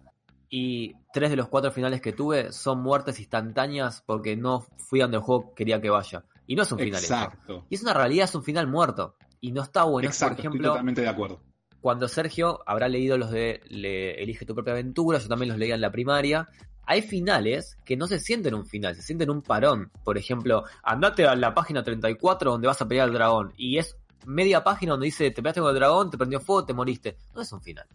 y 0.50 0.94
tres 1.12 1.30
de 1.30 1.36
los 1.36 1.48
cuatro 1.48 1.70
finales 1.70 2.00
que 2.00 2.12
tuve 2.12 2.52
son 2.52 2.80
muertes 2.82 3.18
instantáneas 3.20 4.02
porque 4.06 4.36
no 4.36 4.66
fui 4.78 5.00
a 5.00 5.04
donde 5.04 5.18
el 5.18 5.22
juego 5.22 5.54
quería 5.54 5.80
que 5.80 5.90
vaya. 5.90 6.24
Y 6.46 6.56
no 6.56 6.62
es 6.62 6.72
un 6.72 6.78
final. 6.78 7.02
eso. 7.02 7.14
Exacto. 7.14 7.66
Y 7.68 7.74
es 7.74 7.82
una 7.82 7.92
realidad, 7.94 8.24
es 8.24 8.34
un 8.34 8.42
final 8.42 8.66
muerto. 8.66 9.14
Y 9.40 9.52
no 9.52 9.62
está 9.62 9.84
bueno. 9.84 10.08
Exacto, 10.08 10.36
por 10.36 10.38
estoy 10.40 10.48
ejemplo, 10.50 10.68
totalmente 10.70 11.00
de 11.02 11.08
acuerdo. 11.08 11.40
cuando 11.80 12.08
Sergio 12.08 12.60
habrá 12.66 12.88
leído 12.88 13.18
los 13.18 13.30
de 13.30 13.60
le- 13.68 14.22
Elige 14.22 14.46
tu 14.46 14.54
propia 14.54 14.72
aventura, 14.72 15.18
yo 15.18 15.28
también 15.28 15.50
los 15.50 15.58
leía 15.58 15.74
en 15.74 15.80
la 15.82 15.90
primaria. 15.92 16.48
Hay 16.86 17.02
finales 17.02 17.76
que 17.84 17.98
no 17.98 18.06
se 18.06 18.18
sienten 18.18 18.54
un 18.54 18.64
final, 18.64 18.96
se 18.96 19.02
sienten 19.02 19.28
un 19.28 19.42
parón. 19.42 19.90
Por 20.04 20.16
ejemplo, 20.16 20.64
andate 20.82 21.26
a 21.26 21.36
la 21.36 21.52
página 21.52 21.82
34 21.84 22.50
donde 22.52 22.66
vas 22.66 22.80
a 22.80 22.88
pelear 22.88 23.08
al 23.08 23.12
dragón. 23.14 23.52
Y 23.58 23.76
es 23.76 23.94
media 24.24 24.64
página 24.64 24.92
donde 24.92 25.04
dice, 25.04 25.30
te 25.30 25.36
peleaste 25.42 25.60
con 25.60 25.68
el 25.68 25.76
dragón, 25.76 26.10
te 26.10 26.16
prendió 26.16 26.40
fuego, 26.40 26.64
te 26.64 26.72
moriste. 26.72 27.18
No 27.34 27.42
es 27.42 27.52
un 27.52 27.60
final. 27.60 27.86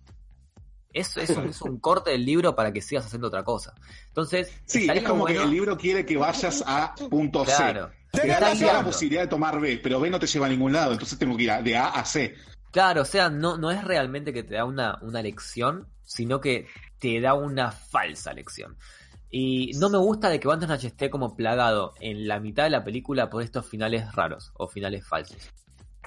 Es, 0.94 1.18
es, 1.18 1.32
un, 1.32 1.48
es 1.50 1.62
un 1.62 1.80
corte 1.80 2.12
del 2.12 2.24
libro 2.24 2.56
para 2.56 2.72
que 2.72 2.80
sigas 2.82 3.06
haciendo 3.06 3.28
otra 3.28 3.44
cosa. 3.44 3.74
Entonces, 4.08 4.52
Sí, 4.66 4.88
es 4.94 5.04
como 5.04 5.22
bueno- 5.22 5.40
que 5.40 5.44
el 5.46 5.52
libro 5.52 5.78
quiere 5.78 6.06
que 6.06 6.16
vayas 6.18 6.64
a 6.66 6.94
punto 7.10 7.44
Claro. 7.44 7.90
C. 8.14 8.22
Te 8.22 8.28
da 8.28 8.54
la 8.54 8.84
posibilidad 8.84 9.24
de 9.24 9.28
tomar 9.28 9.60
B, 9.60 9.80
pero 9.82 10.00
B 10.00 10.10
no 10.12 10.20
te 10.20 10.28
lleva 10.28 10.46
a 10.46 10.50
ningún 10.50 10.72
lado, 10.72 10.92
entonces 10.94 11.18
tengo 11.18 11.36
que 11.36 11.44
ir 11.44 11.52
a- 11.52 11.62
de 11.64 11.76
A 11.76 11.88
a 11.90 12.06
C. 12.06 12.36
Claro, 12.72 13.02
o 13.02 13.06
sea, 13.06 13.30
no, 13.30 13.58
no 13.58 13.72
es 13.72 13.84
realmente 13.84 14.32
que 14.34 14.44
te 14.44 14.54
da 14.56 14.66
una, 14.66 15.00
una 15.02 15.22
lección, 15.24 15.88
sino 16.04 16.40
que 16.40 16.68
te 17.00 17.20
da 17.22 17.34
una 17.34 17.72
falsa 17.72 18.34
lección. 18.34 18.78
Y 19.32 19.72
no 19.80 19.90
me 19.90 19.98
gusta 19.98 20.30
de 20.30 20.40
que 20.40 20.48
Bandersnatch 20.48 20.84
esté 20.86 21.10
como 21.10 21.36
plagado 21.36 21.94
en 22.02 22.28
la 22.28 22.40
mitad 22.40 22.66
de 22.66 22.70
la 22.70 22.84
película 22.84 23.32
por 23.32 23.42
estos 23.42 23.66
finales 23.68 24.14
raros 24.14 24.52
o 24.56 24.68
finales 24.68 25.08
falsos. 25.08 25.38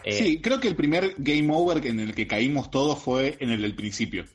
Eh, 0.04 0.12
Sí, 0.12 0.40
creo 0.40 0.60
que 0.60 0.68
el 0.68 0.76
primer 0.76 1.14
game 1.18 1.48
over 1.52 1.84
en 1.84 1.98
el 1.98 2.14
que 2.14 2.28
caímos 2.28 2.70
todos 2.70 3.00
fue 3.02 3.36
en 3.40 3.50
el 3.50 3.62
del 3.62 3.74
principio. 3.74 4.26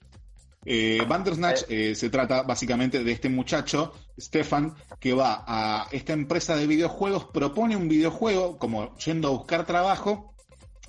Eh, 0.63 1.03
Bandersnatch 1.07 1.63
eh, 1.69 1.95
se 1.95 2.09
trata 2.09 2.43
básicamente 2.43 3.03
de 3.03 3.11
este 3.11 3.29
muchacho, 3.29 3.93
Stefan, 4.19 4.75
que 4.99 5.13
va 5.13 5.43
a 5.47 5.87
esta 5.91 6.13
empresa 6.13 6.55
de 6.55 6.67
videojuegos, 6.67 7.25
propone 7.25 7.75
un 7.75 7.87
videojuego 7.87 8.57
como 8.59 8.95
yendo 8.97 9.29
a 9.29 9.31
buscar 9.31 9.65
trabajo 9.65 10.31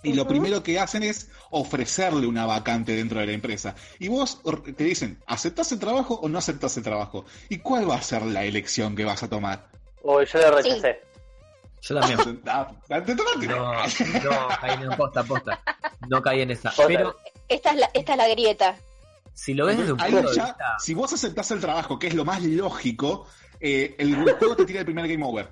y 0.02 0.14
lo 0.14 0.26
primero 0.26 0.62
que 0.62 0.80
hacen 0.80 1.04
es 1.04 1.30
ofrecerle 1.50 2.26
una 2.26 2.44
vacante 2.44 2.96
dentro 2.96 3.20
de 3.20 3.26
la 3.26 3.32
empresa. 3.32 3.76
Y 4.00 4.08
vos 4.08 4.42
te 4.76 4.84
dicen, 4.84 5.22
¿aceptás 5.26 5.70
el 5.72 5.78
trabajo 5.78 6.14
o 6.14 6.28
no 6.28 6.38
aceptás 6.38 6.76
el 6.76 6.82
trabajo? 6.82 7.24
¿Y 7.48 7.58
cuál 7.58 7.88
va 7.88 7.94
a 7.94 8.02
ser 8.02 8.22
la 8.22 8.44
elección 8.44 8.96
que 8.96 9.04
vas 9.04 9.22
a 9.22 9.28
tomar? 9.28 9.68
Uy, 10.02 10.26
yo 10.26 10.40
lo 10.40 10.56
rechacé. 10.56 11.00
Yo 11.82 12.00
también. 12.00 12.42
Ah, 12.46 12.68
¿te 12.88 13.14
tomaste? 13.14 13.46
No, 13.46 13.72
no, 13.72 14.48
caí 14.60 14.82
en 14.82 14.90
posta, 14.96 15.22
posta. 15.22 15.60
No 16.08 16.20
caí 16.20 16.42
en 16.42 16.50
esa. 16.50 16.72
Pero 16.86 17.16
Esta 17.48 17.70
es 17.70 17.76
la, 17.76 17.90
esta 17.94 18.12
es 18.12 18.18
la 18.18 18.28
grieta. 18.28 18.76
Si 19.34 19.54
lo 19.54 19.66
ves 19.66 19.78
desde 19.78 19.92
un 19.92 19.98
punto 19.98 20.16
de 20.30 20.36
ya, 20.36 20.44
vista... 20.46 20.76
si 20.78 20.94
vos 20.94 21.12
aceptás 21.12 21.50
el 21.50 21.60
trabajo, 21.60 21.98
que 21.98 22.06
es 22.08 22.14
lo 22.14 22.24
más 22.24 22.42
lógico, 22.42 23.26
eh, 23.60 23.94
el 23.98 24.14
juego 24.14 24.56
te 24.56 24.64
tira 24.64 24.80
el 24.80 24.84
primer 24.86 25.08
game 25.08 25.24
over. 25.24 25.48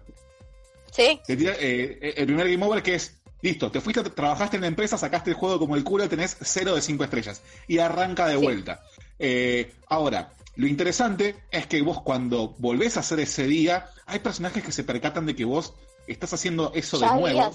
¿Sí? 0.90 1.20
Te 1.26 1.36
tira, 1.36 1.54
eh, 1.58 2.14
el 2.16 2.26
primer 2.26 2.50
game 2.50 2.64
over 2.64 2.82
que 2.82 2.94
es, 2.94 3.20
listo, 3.42 3.70
te 3.70 3.80
fuiste, 3.80 4.02
trabajaste 4.10 4.56
en 4.56 4.62
la 4.62 4.68
empresa, 4.68 4.98
sacaste 4.98 5.30
el 5.30 5.36
juego 5.36 5.58
como 5.58 5.76
el 5.76 5.84
culo, 5.84 6.08
tenés 6.08 6.36
0 6.40 6.74
de 6.74 6.82
5 6.82 7.04
estrellas. 7.04 7.42
Y 7.68 7.78
arranca 7.78 8.26
de 8.26 8.36
Sí. 8.36 8.42
vuelta. 8.42 8.82
Eh, 9.18 9.72
ahora, 9.88 10.32
lo 10.56 10.66
interesante 10.66 11.36
es 11.50 11.66
que 11.66 11.80
vos 11.82 12.02
cuando 12.02 12.54
volvés 12.58 12.96
a 12.96 13.00
hacer 13.00 13.20
ese 13.20 13.44
día, 13.46 13.88
hay 14.06 14.18
personajes 14.18 14.62
que 14.64 14.72
se 14.72 14.84
percatan 14.84 15.26
de 15.26 15.36
que 15.36 15.44
vos 15.44 15.74
estás 16.06 16.32
haciendo 16.32 16.72
eso 16.74 16.98
Ya 16.98 17.14
de 17.14 17.20
nuevo. 17.20 17.52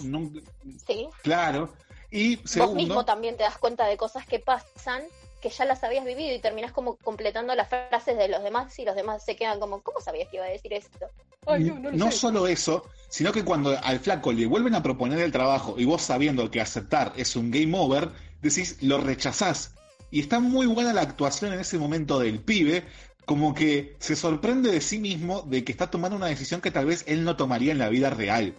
Sí. 0.88 1.07
claro. 1.22 1.73
Y 2.11 2.38
Vos 2.38 2.49
segundo, 2.52 2.76
mismo 2.76 3.03
también 3.03 3.35
te 3.35 3.43
das 3.43 3.57
cuenta 3.57 3.85
de 3.88 3.97
cosas 3.97 4.26
que 4.26 4.39
pasan 4.39 5.02
que 5.45 5.51
ya 5.51 5.63
las 5.65 5.84
habías 5.84 6.03
vivido 6.03 6.34
y 6.34 6.39
terminás 6.39 6.72
como 6.72 6.95
completando 6.95 7.53
las 7.53 7.69
frases 7.69 8.17
de 8.17 8.27
los 8.30 8.41
demás 8.41 8.80
y 8.80 8.84
los 8.84 8.95
demás 8.95 9.23
se 9.23 9.35
quedan 9.35 9.59
como, 9.59 9.80
¿cómo 9.84 10.01
sabías 10.01 10.27
que 10.30 10.38
iba 10.38 10.45
a 10.45 10.49
decir 10.49 10.73
esto? 10.73 11.07
Ay, 11.45 11.72
no, 11.93 12.11
solo 12.11 12.47
eso, 12.47 12.89
sino 13.09 13.31
que 13.31 13.45
cuando 13.45 13.77
al 13.84 13.99
flaco 13.99 14.34
le 14.34 14.47
vuelven 14.47 14.73
a 14.73 14.81
proponer 14.81 15.19
el 15.19 15.31
trabajo 15.31 15.76
y 15.77 15.85
vos 15.85 16.01
sabiendo 16.01 16.49
que 16.49 16.61
aceptar 16.61 17.13
es 17.15 17.35
un 17.35 17.51
game 17.51 17.77
over, 17.77 18.09
decís, 18.41 18.81
lo 18.81 18.99
rechazás. 18.99 19.76
Y 20.09 20.19
está 20.19 20.39
muy 20.39 20.65
buena 20.65 20.93
la 20.93 21.01
actuación 21.01 21.53
en 21.53 21.59
ese 21.59 21.77
momento 21.77 22.17
del 22.17 22.39
pibe, 22.39 22.84
como 23.26 23.53
que 23.53 23.95
se 23.99 24.15
sorprende 24.15 24.72
de 24.72 24.81
sí 24.81 24.97
mismo 24.97 25.43
de 25.43 25.63
que 25.63 25.72
está 25.72 25.91
tomando 25.91 26.17
una 26.17 26.26
decisión 26.26 26.59
que 26.59 26.72
tal 26.72 26.88
vez 26.88 27.03
él 27.05 27.23
no 27.23 27.38
tomaría 27.38 27.72
en 27.72 27.77
la 27.77 27.89
vida 27.89 28.09
real. 28.09 28.55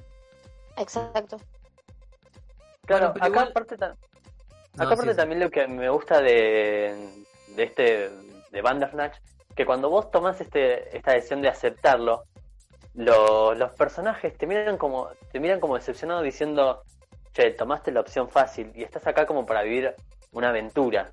Exacto. 0.77 1.41
Claro, 2.85 3.07
Bueno, 3.09 3.15
pero 3.15 3.25
acá 3.25 3.27
igual- 3.27 3.49
aparte, 3.49 3.77
ta- 4.77 4.85
No, 4.85 4.91
acá 4.91 4.95
aparte 4.95 5.11
sí, 5.11 5.11
sí. 5.11 5.17
también 5.17 5.41
lo 5.41 5.51
que 5.51 5.67
me 5.67 5.89
gusta 5.89 6.21
de, 6.21 6.95
de 7.49 7.63
este 7.63 8.11
de 8.51 8.63
Bandersnatch, 8.63 9.17
que 9.55 9.67
cuando 9.67 9.91
vos 9.91 10.11
tomás 10.11 10.41
este, 10.41 10.97
esta 10.97 11.13
decisión 11.13 11.43
de 11.43 11.49
aceptarlo, 11.49 12.25
lo- 12.95 13.55
los 13.55 13.73
personajes 13.73 14.37
te 14.39 14.47
miran 14.47 14.79
como 14.79 15.09
te 15.33 15.41
miran 15.41 15.61
como 15.61 15.77
decepcionado 15.77 16.23
diciendo, 16.23 16.83
che, 17.33 17.51
tomaste 17.51 17.91
la 17.93 18.01
opción 18.01 18.29
fácil 18.31 18.73
y 18.75 18.83
estás 18.83 19.07
acá 19.07 19.27
como 19.27 19.45
para 19.45 19.63
vivir 19.63 19.95
una 20.33 20.49
aventura. 20.51 21.11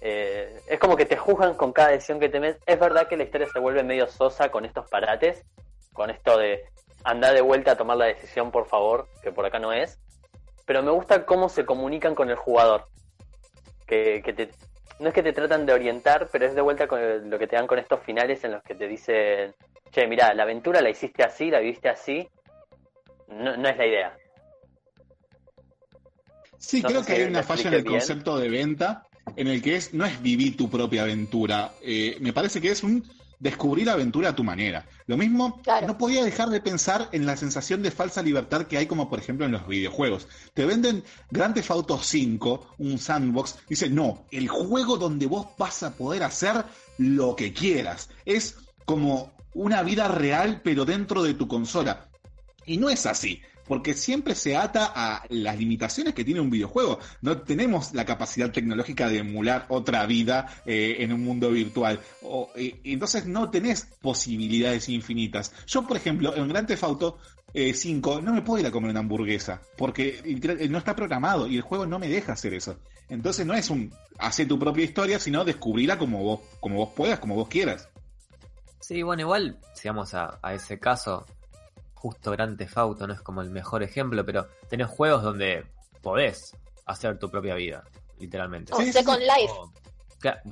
Eh, 0.00 0.60
es 0.68 0.78
como 0.78 0.96
que 0.96 1.06
te 1.06 1.16
juzgan 1.16 1.54
con 1.54 1.72
cada 1.72 1.88
decisión 1.88 2.20
que 2.20 2.28
temes. 2.28 2.56
Es 2.66 2.78
verdad 2.78 3.08
que 3.08 3.16
la 3.16 3.24
historia 3.24 3.48
se 3.52 3.58
vuelve 3.58 3.82
medio 3.82 4.06
sosa 4.06 4.50
con 4.50 4.64
estos 4.64 4.88
parates, 4.90 5.42
con 5.92 6.10
esto 6.10 6.36
de 6.38 6.64
andar 7.04 7.34
de 7.34 7.40
vuelta 7.40 7.72
a 7.72 7.76
tomar 7.76 7.96
la 7.96 8.04
decisión, 8.06 8.50
por 8.50 8.66
favor, 8.66 9.08
que 9.22 9.32
por 9.32 9.46
acá 9.46 9.58
no 9.58 9.72
es. 9.72 9.98
Pero 10.66 10.82
me 10.82 10.90
gusta 10.90 11.26
cómo 11.26 11.48
se 11.48 11.64
comunican 11.66 12.14
con 12.14 12.30
el 12.30 12.36
jugador. 12.36 12.86
Que, 13.86 14.22
que 14.24 14.32
te, 14.32 14.50
no 14.98 15.08
es 15.08 15.14
que 15.14 15.22
te 15.22 15.32
tratan 15.32 15.66
de 15.66 15.72
orientar, 15.74 16.28
pero 16.32 16.46
es 16.46 16.54
de 16.54 16.60
vuelta 16.62 16.86
con 16.86 17.00
el- 17.00 17.28
lo 17.28 17.38
que 17.38 17.46
te 17.46 17.56
dan 17.56 17.66
con 17.66 17.78
estos 17.78 18.00
finales 18.02 18.42
en 18.44 18.52
los 18.52 18.62
que 18.62 18.74
te 18.74 18.88
dicen, 18.88 19.54
che, 19.90 20.06
mira, 20.06 20.32
la 20.34 20.44
aventura 20.44 20.80
la 20.80 20.90
hiciste 20.90 21.22
así, 21.22 21.50
la 21.50 21.58
viviste 21.60 21.88
así. 21.88 22.26
No, 23.28 23.56
no 23.56 23.68
es 23.68 23.76
la 23.76 23.86
idea. 23.86 24.16
Sí, 26.58 26.82
No 26.82 26.88
creo 26.88 27.00
que 27.02 27.06
si 27.14 27.20
hay 27.20 27.28
una 27.28 27.42
falla 27.42 27.68
en 27.68 27.74
el 27.74 27.82
bien. 27.82 27.98
concepto 27.98 28.38
de 28.38 28.48
venta, 28.48 29.06
en 29.36 29.48
el 29.48 29.60
que 29.62 29.76
es 29.76 29.92
no 29.92 30.06
es 30.06 30.20
vivir 30.22 30.56
tu 30.56 30.70
propia 30.70 31.02
aventura. 31.02 31.72
Eh, 31.82 32.16
me 32.20 32.32
parece 32.32 32.60
que 32.60 32.70
es 32.70 32.82
un 32.82 33.04
descubrir 33.44 33.86
la 33.86 33.92
aventura 33.92 34.30
a 34.30 34.34
tu 34.34 34.42
manera. 34.42 34.86
Lo 35.06 35.18
mismo, 35.18 35.60
no 35.86 35.98
podía 35.98 36.24
dejar 36.24 36.48
de 36.48 36.62
pensar 36.62 37.10
en 37.12 37.26
la 37.26 37.36
sensación 37.36 37.82
de 37.82 37.90
falsa 37.90 38.22
libertad 38.22 38.66
que 38.66 38.78
hay 38.78 38.86
como 38.86 39.10
por 39.10 39.18
ejemplo 39.18 39.44
en 39.44 39.52
los 39.52 39.68
videojuegos. 39.68 40.26
Te 40.54 40.64
venden 40.64 41.04
Grand 41.30 41.54
Theft 41.54 41.70
Auto 41.70 42.00
5, 42.02 42.74
un 42.78 42.98
sandbox, 42.98 43.56
dice, 43.68 43.90
no, 43.90 44.24
el 44.30 44.48
juego 44.48 44.96
donde 44.96 45.26
vos 45.26 45.48
vas 45.58 45.82
a 45.82 45.92
poder 45.92 46.22
hacer 46.22 46.64
lo 46.96 47.36
que 47.36 47.52
quieras. 47.52 48.08
Es 48.24 48.56
como 48.86 49.34
una 49.52 49.82
vida 49.82 50.08
real 50.08 50.62
pero 50.64 50.86
dentro 50.86 51.22
de 51.22 51.34
tu 51.34 51.46
consola. 51.46 52.08
Y 52.64 52.78
no 52.78 52.88
es 52.88 53.04
así 53.04 53.42
porque 53.66 53.94
siempre 53.94 54.34
se 54.34 54.56
ata 54.56 54.92
a 54.94 55.24
las 55.28 55.58
limitaciones 55.58 56.14
que 56.14 56.24
tiene 56.24 56.40
un 56.40 56.50
videojuego. 56.50 56.98
No 57.22 57.38
tenemos 57.42 57.94
la 57.94 58.04
capacidad 58.04 58.50
tecnológica 58.50 59.08
de 59.08 59.18
emular 59.18 59.66
otra 59.68 60.04
vida 60.06 60.48
eh, 60.66 60.96
en 61.00 61.12
un 61.12 61.24
mundo 61.24 61.50
virtual. 61.50 62.00
Eh, 62.56 62.80
entonces 62.84 63.26
no 63.26 63.50
tenés 63.50 63.88
posibilidades 64.00 64.88
infinitas. 64.88 65.52
Yo, 65.66 65.86
por 65.86 65.96
ejemplo, 65.96 66.34
en 66.36 66.48
Grand 66.48 66.66
Theft 66.66 66.84
Auto 66.84 67.18
5 67.54 68.18
eh, 68.18 68.22
no 68.22 68.34
me 68.34 68.42
puedo 68.42 68.60
ir 68.60 68.66
a 68.66 68.70
comer 68.70 68.90
una 68.90 69.00
hamburguesa 69.00 69.62
porque 69.76 70.20
no 70.68 70.78
está 70.78 70.96
programado 70.96 71.46
y 71.46 71.56
el 71.56 71.62
juego 71.62 71.86
no 71.86 71.98
me 71.98 72.08
deja 72.08 72.32
hacer 72.32 72.54
eso. 72.54 72.78
Entonces 73.08 73.46
no 73.46 73.54
es 73.54 73.70
un 73.70 73.92
hacer 74.18 74.48
tu 74.48 74.58
propia 74.58 74.84
historia, 74.84 75.18
sino 75.18 75.44
descubrirla 75.44 75.98
como 75.98 76.22
vos, 76.22 76.40
como 76.60 76.76
vos 76.76 76.90
puedas, 76.96 77.18
como 77.18 77.34
vos 77.34 77.48
quieras. 77.48 77.88
Sí, 78.80 79.02
bueno, 79.02 79.22
igual, 79.22 79.58
si 79.74 79.88
vamos 79.88 80.12
a 80.14 80.38
ese 80.52 80.78
caso, 80.78 81.24
justo 82.04 82.32
Grand 82.32 82.58
Theft 82.58 82.76
Auto 82.76 83.06
no 83.06 83.14
es 83.14 83.22
como 83.22 83.40
el 83.40 83.48
mejor 83.48 83.82
ejemplo, 83.82 84.26
pero 84.26 84.46
tenés 84.68 84.88
juegos 84.88 85.22
donde 85.22 85.64
podés 86.02 86.54
hacer 86.84 87.18
tu 87.18 87.30
propia 87.30 87.54
vida, 87.54 87.82
literalmente. 88.18 88.74
O 88.74 88.82
Second 88.82 89.22
Life. 89.22 89.54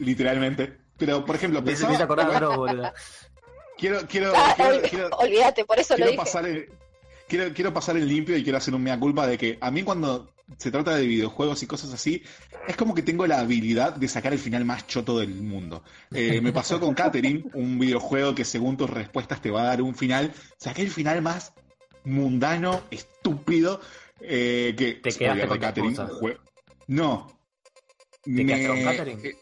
literalmente. 0.00 0.76
Pero, 0.98 1.24
por 1.24 1.36
ejemplo, 1.36 1.62
pensaba... 1.62 1.96
Me 1.96 2.02
acordar, 2.02 2.28
quiero, 3.78 4.00
quiero, 4.08 4.32
ah, 4.34 4.56
olvídate, 5.12 5.64
por 5.64 5.78
eso 5.78 5.94
quiero 5.94 6.06
lo 6.06 6.10
dije. 6.10 6.24
Pasar 6.24 6.46
el, 6.46 6.68
quiero, 7.28 7.54
quiero 7.54 7.72
pasar 7.72 7.96
el 7.96 8.08
limpio 8.08 8.36
y 8.36 8.42
quiero 8.42 8.58
hacer 8.58 8.74
un 8.74 8.82
mea 8.82 8.98
culpa 8.98 9.28
de 9.28 9.38
que 9.38 9.58
a 9.60 9.70
mí 9.70 9.84
cuando 9.84 10.28
se 10.58 10.70
trata 10.70 10.96
de 10.96 11.06
videojuegos 11.06 11.62
y 11.62 11.66
cosas 11.66 11.92
así, 11.92 12.22
es 12.68 12.76
como 12.76 12.94
que 12.94 13.02
tengo 13.02 13.26
la 13.26 13.40
habilidad 13.40 13.96
de 13.96 14.08
sacar 14.08 14.32
el 14.32 14.38
final 14.38 14.64
más 14.64 14.86
choto 14.86 15.18
del 15.18 15.34
mundo. 15.34 15.82
Eh, 16.12 16.40
me 16.40 16.52
pasó 16.52 16.78
con 16.78 16.94
Catherine, 16.94 17.44
un 17.54 17.78
videojuego 17.78 18.34
que 18.34 18.44
según 18.44 18.76
tus 18.76 18.88
respuestas 18.88 19.42
te 19.42 19.50
va 19.50 19.62
a 19.62 19.66
dar 19.66 19.82
un 19.82 19.94
final. 19.94 20.32
Saqué 20.56 20.82
el 20.82 20.90
final 20.90 21.20
más 21.20 21.52
mundano, 22.04 22.82
estúpido, 22.90 23.80
eh, 24.20 24.74
que... 24.78 24.94
¿Te 24.94 25.10
quedaste 25.12 25.48
con 25.48 25.58
Catherine? 25.58 25.96
No. 26.86 27.40
¿Te 28.22 28.46
quedaste 28.46 28.68
con 28.68 28.84
Catherine? 28.84 29.28
Eh, 29.28 29.36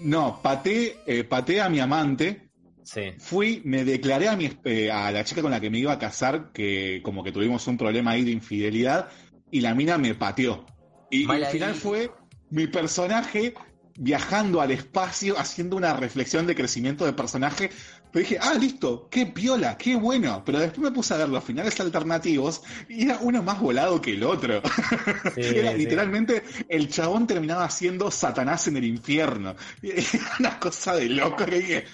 no, 0.00 0.40
pateé, 0.40 1.24
pateé 1.28 1.60
a 1.60 1.68
mi 1.68 1.80
amante. 1.80 2.48
Sí. 2.84 3.12
Fui, 3.18 3.62
me 3.64 3.84
declaré 3.84 4.28
a, 4.28 4.36
mi, 4.36 4.50
a 4.92 5.10
la 5.10 5.24
chica 5.24 5.40
con 5.40 5.50
la 5.50 5.58
que 5.58 5.70
me 5.70 5.78
iba 5.78 5.92
a 5.92 5.98
casar, 5.98 6.52
que 6.52 7.00
como 7.02 7.24
que 7.24 7.32
tuvimos 7.32 7.66
un 7.66 7.78
problema 7.78 8.12
ahí 8.12 8.24
de 8.24 8.30
infidelidad, 8.30 9.08
y 9.54 9.60
la 9.60 9.72
mina 9.72 9.98
me 9.98 10.16
pateó. 10.16 10.66
Y 11.12 11.30
al 11.30 11.46
final 11.46 11.76
fue 11.76 12.10
mi 12.50 12.66
personaje 12.66 13.54
viajando 13.96 14.60
al 14.60 14.72
espacio, 14.72 15.38
haciendo 15.38 15.76
una 15.76 15.94
reflexión 15.94 16.48
de 16.48 16.56
crecimiento 16.56 17.04
de 17.04 17.12
personaje. 17.12 17.70
Pero 18.10 18.24
dije, 18.24 18.38
ah, 18.40 18.54
listo, 18.54 19.06
qué 19.08 19.26
piola, 19.26 19.78
qué 19.78 19.94
bueno. 19.94 20.42
Pero 20.44 20.58
después 20.58 20.82
me 20.82 20.90
puse 20.90 21.14
a 21.14 21.18
ver 21.18 21.28
los 21.28 21.44
finales 21.44 21.78
alternativos 21.78 22.62
y 22.88 23.04
era 23.04 23.18
uno 23.20 23.44
más 23.44 23.60
volado 23.60 24.00
que 24.00 24.14
el 24.14 24.24
otro. 24.24 24.60
era 25.36 25.72
literalmente 25.72 26.42
el 26.68 26.88
chabón 26.88 27.28
terminaba 27.28 27.70
siendo 27.70 28.10
Satanás 28.10 28.66
en 28.66 28.78
el 28.78 28.84
infierno. 28.84 29.54
Era 29.80 30.02
una 30.40 30.58
cosa 30.58 30.96
de 30.96 31.10
loco 31.10 31.46
que 31.46 31.60
dije, 31.60 31.84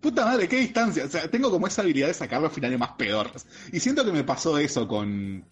puta 0.00 0.26
madre, 0.26 0.46
qué 0.46 0.60
distancia. 0.60 1.06
O 1.06 1.08
sea, 1.08 1.28
tengo 1.28 1.50
como 1.50 1.66
esa 1.66 1.82
habilidad 1.82 2.06
de 2.06 2.14
sacar 2.14 2.40
los 2.40 2.52
finales 2.52 2.78
más 2.78 2.92
pedorros. 2.92 3.46
Y 3.72 3.80
siento 3.80 4.04
que 4.04 4.12
me 4.12 4.22
pasó 4.22 4.58
eso 4.58 4.86
con, 4.86 5.44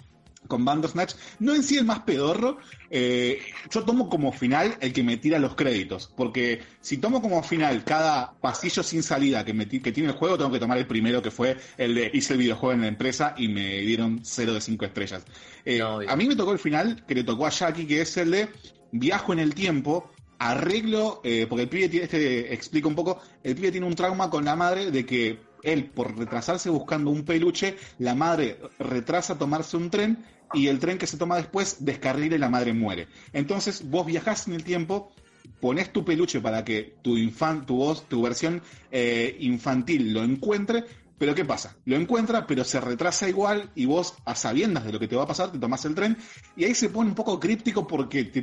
con 0.49 0.65
Bandersnatch, 0.65 1.15
no 1.39 1.55
en 1.55 1.63
sí 1.63 1.77
el 1.77 1.85
más 1.85 2.01
pedorro, 2.01 2.59
eh, 2.91 3.41
yo 3.71 3.85
tomo 3.85 4.09
como 4.09 4.33
final 4.33 4.77
el 4.81 4.93
que 4.93 5.03
me 5.03 5.19
tira 5.19 5.39
los 5.39 5.55
créditos, 5.55 6.13
porque 6.17 6.63
si 6.81 6.99
tomo 6.99 7.23
como 7.23 7.43
final 7.43 7.85
cada 7.85 8.33
pasillo 8.41 8.83
sin 8.83 9.03
salida 9.03 9.45
que, 9.45 9.53
me 9.53 9.69
que 9.69 9.93
tiene 9.93 10.09
el 10.09 10.17
juego, 10.17 10.37
tengo 10.37 10.51
que 10.51 10.59
tomar 10.59 10.79
el 10.79 10.87
primero 10.87 11.23
que 11.23 11.31
fue 11.31 11.57
el 11.77 11.95
de 11.95 12.11
hice 12.13 12.33
el 12.33 12.41
videojuego 12.41 12.73
en 12.73 12.81
la 12.81 12.89
empresa 12.89 13.35
y 13.37 13.49
me 13.49 13.79
dieron 13.81 14.21
0 14.23 14.55
de 14.55 14.61
5 14.61 14.85
estrellas. 14.87 15.25
Eh, 15.65 15.81
a 15.83 16.17
mí 16.17 16.27
me 16.27 16.35
tocó 16.35 16.53
el 16.53 16.59
final 16.59 17.05
que 17.07 17.15
le 17.15 17.25
tocó 17.25 17.47
a 17.47 17.51
Jackie, 17.51 17.87
que 17.87 18.01
es 18.01 18.17
el 18.17 18.31
de 18.31 18.49
viajo 18.91 19.33
en 19.33 19.39
el 19.39 19.55
tiempo, 19.55 20.11
arreglo, 20.39 21.21
eh, 21.25 21.47
porque 21.49 21.65
el 21.65 21.69
pibe 21.69 21.89
tiene, 21.89 22.05
este 22.05 22.55
explica 22.55 22.89
un 22.89 22.95
poco, 22.95 23.21
el 23.43 23.55
pibe 23.55 23.73
tiene 23.73 23.87
un 23.87 23.95
trauma 23.95 24.31
con 24.31 24.45
la 24.45 24.57
madre 24.57 24.91
de 24.91 25.05
que 25.05 25.39
él, 25.63 25.87
por 25.87 26.17
retrasarse 26.17 26.71
buscando 26.71 27.11
un 27.11 27.25
peluche, 27.25 27.77
la 27.99 28.15
madre 28.15 28.59
retrasa 28.79 29.39
tomarse 29.39 29.77
un 29.77 29.91
tren 29.91 30.25
y 30.55 30.69
el 30.69 30.79
tren 30.79 30.99
que 30.99 31.07
se 31.07 31.17
toma 31.17 31.37
después 31.37 31.85
descarrila 31.85 32.37
y 32.37 32.39
la 32.39 32.49
madre 32.49 32.73
muere. 32.73 33.09
Entonces 33.33 33.89
vos 33.89 34.07
viajás 34.07 34.49
en 34.49 34.55
el 34.55 34.65
tiempo, 34.65 35.13
pones 35.61 35.93
tu 35.93 36.05
peluche 36.05 36.41
para 36.41 36.65
que 36.65 36.97
tu, 37.03 37.17
infan, 37.17 37.67
tu 37.67 37.77
voz, 37.77 38.09
tu 38.09 38.23
versión 38.23 38.63
eh, 38.91 39.37
infantil 39.41 40.13
lo 40.13 40.23
encuentre, 40.23 40.85
pero 41.19 41.35
¿qué 41.35 41.45
pasa? 41.45 41.77
Lo 41.85 41.97
encuentra, 41.97 42.47
pero 42.47 42.65
se 42.65 42.81
retrasa 42.81 43.29
igual 43.29 43.71
y 43.75 43.87
vos, 43.87 44.15
a 44.25 44.37
sabiendas 44.37 44.85
de 44.85 44.93
lo 44.93 45.01
que 45.01 45.09
te 45.09 45.17
va 45.17 45.25
a 45.25 45.27
pasar, 45.27 45.51
te 45.51 45.59
tomás 45.59 45.85
el 45.85 45.95
tren 45.95 46.17
y 46.57 46.65
ahí 46.65 46.75
se 46.75 46.91
pone 46.91 47.11
un 47.11 47.17
poco 47.17 47.41
críptico 47.41 47.87
porque 47.87 48.25
te, 48.25 48.43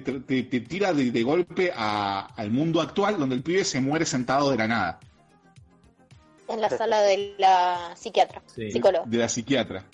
tira 0.60 0.94
de, 0.94 1.24
golpe 1.24 1.72
al 1.72 2.52
mundo 2.52 2.82
actual 2.82 3.18
donde 3.18 3.36
el 3.36 3.44
pibe 3.44 3.64
se 3.64 3.80
muere 3.80 4.06
sentado 4.06 4.52
de 4.52 4.58
la 4.58 4.68
nada. 4.68 5.00
En 6.48 6.62
la 6.62 6.70
sala 6.70 7.02
de 7.02 7.34
la 7.40 7.94
psiquiatra, 7.96 8.44
psicóloga. 8.46 9.06
De 9.08 9.18
la 9.18 9.30
psiquiatra. 9.30 9.86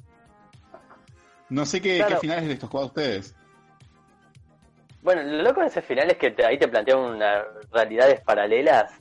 No 1.52 1.66
sé 1.66 1.82
qué, 1.82 2.04
finales 2.22 2.46
les 2.46 2.60
tocó 2.60 2.80
a 2.80 2.86
ustedes. 2.86 3.36
Bueno, 5.02 5.22
lo 5.22 5.44
loco 5.44 5.60
de 5.60 5.68
ese 5.68 5.82
final 5.82 6.10
es 6.10 6.18
que 6.18 6.34
ahí 6.46 6.58
te 6.58 6.68
plantean 6.68 7.00
unas 7.00 7.44
realidades 7.72 8.22
paralelas. 8.22 8.94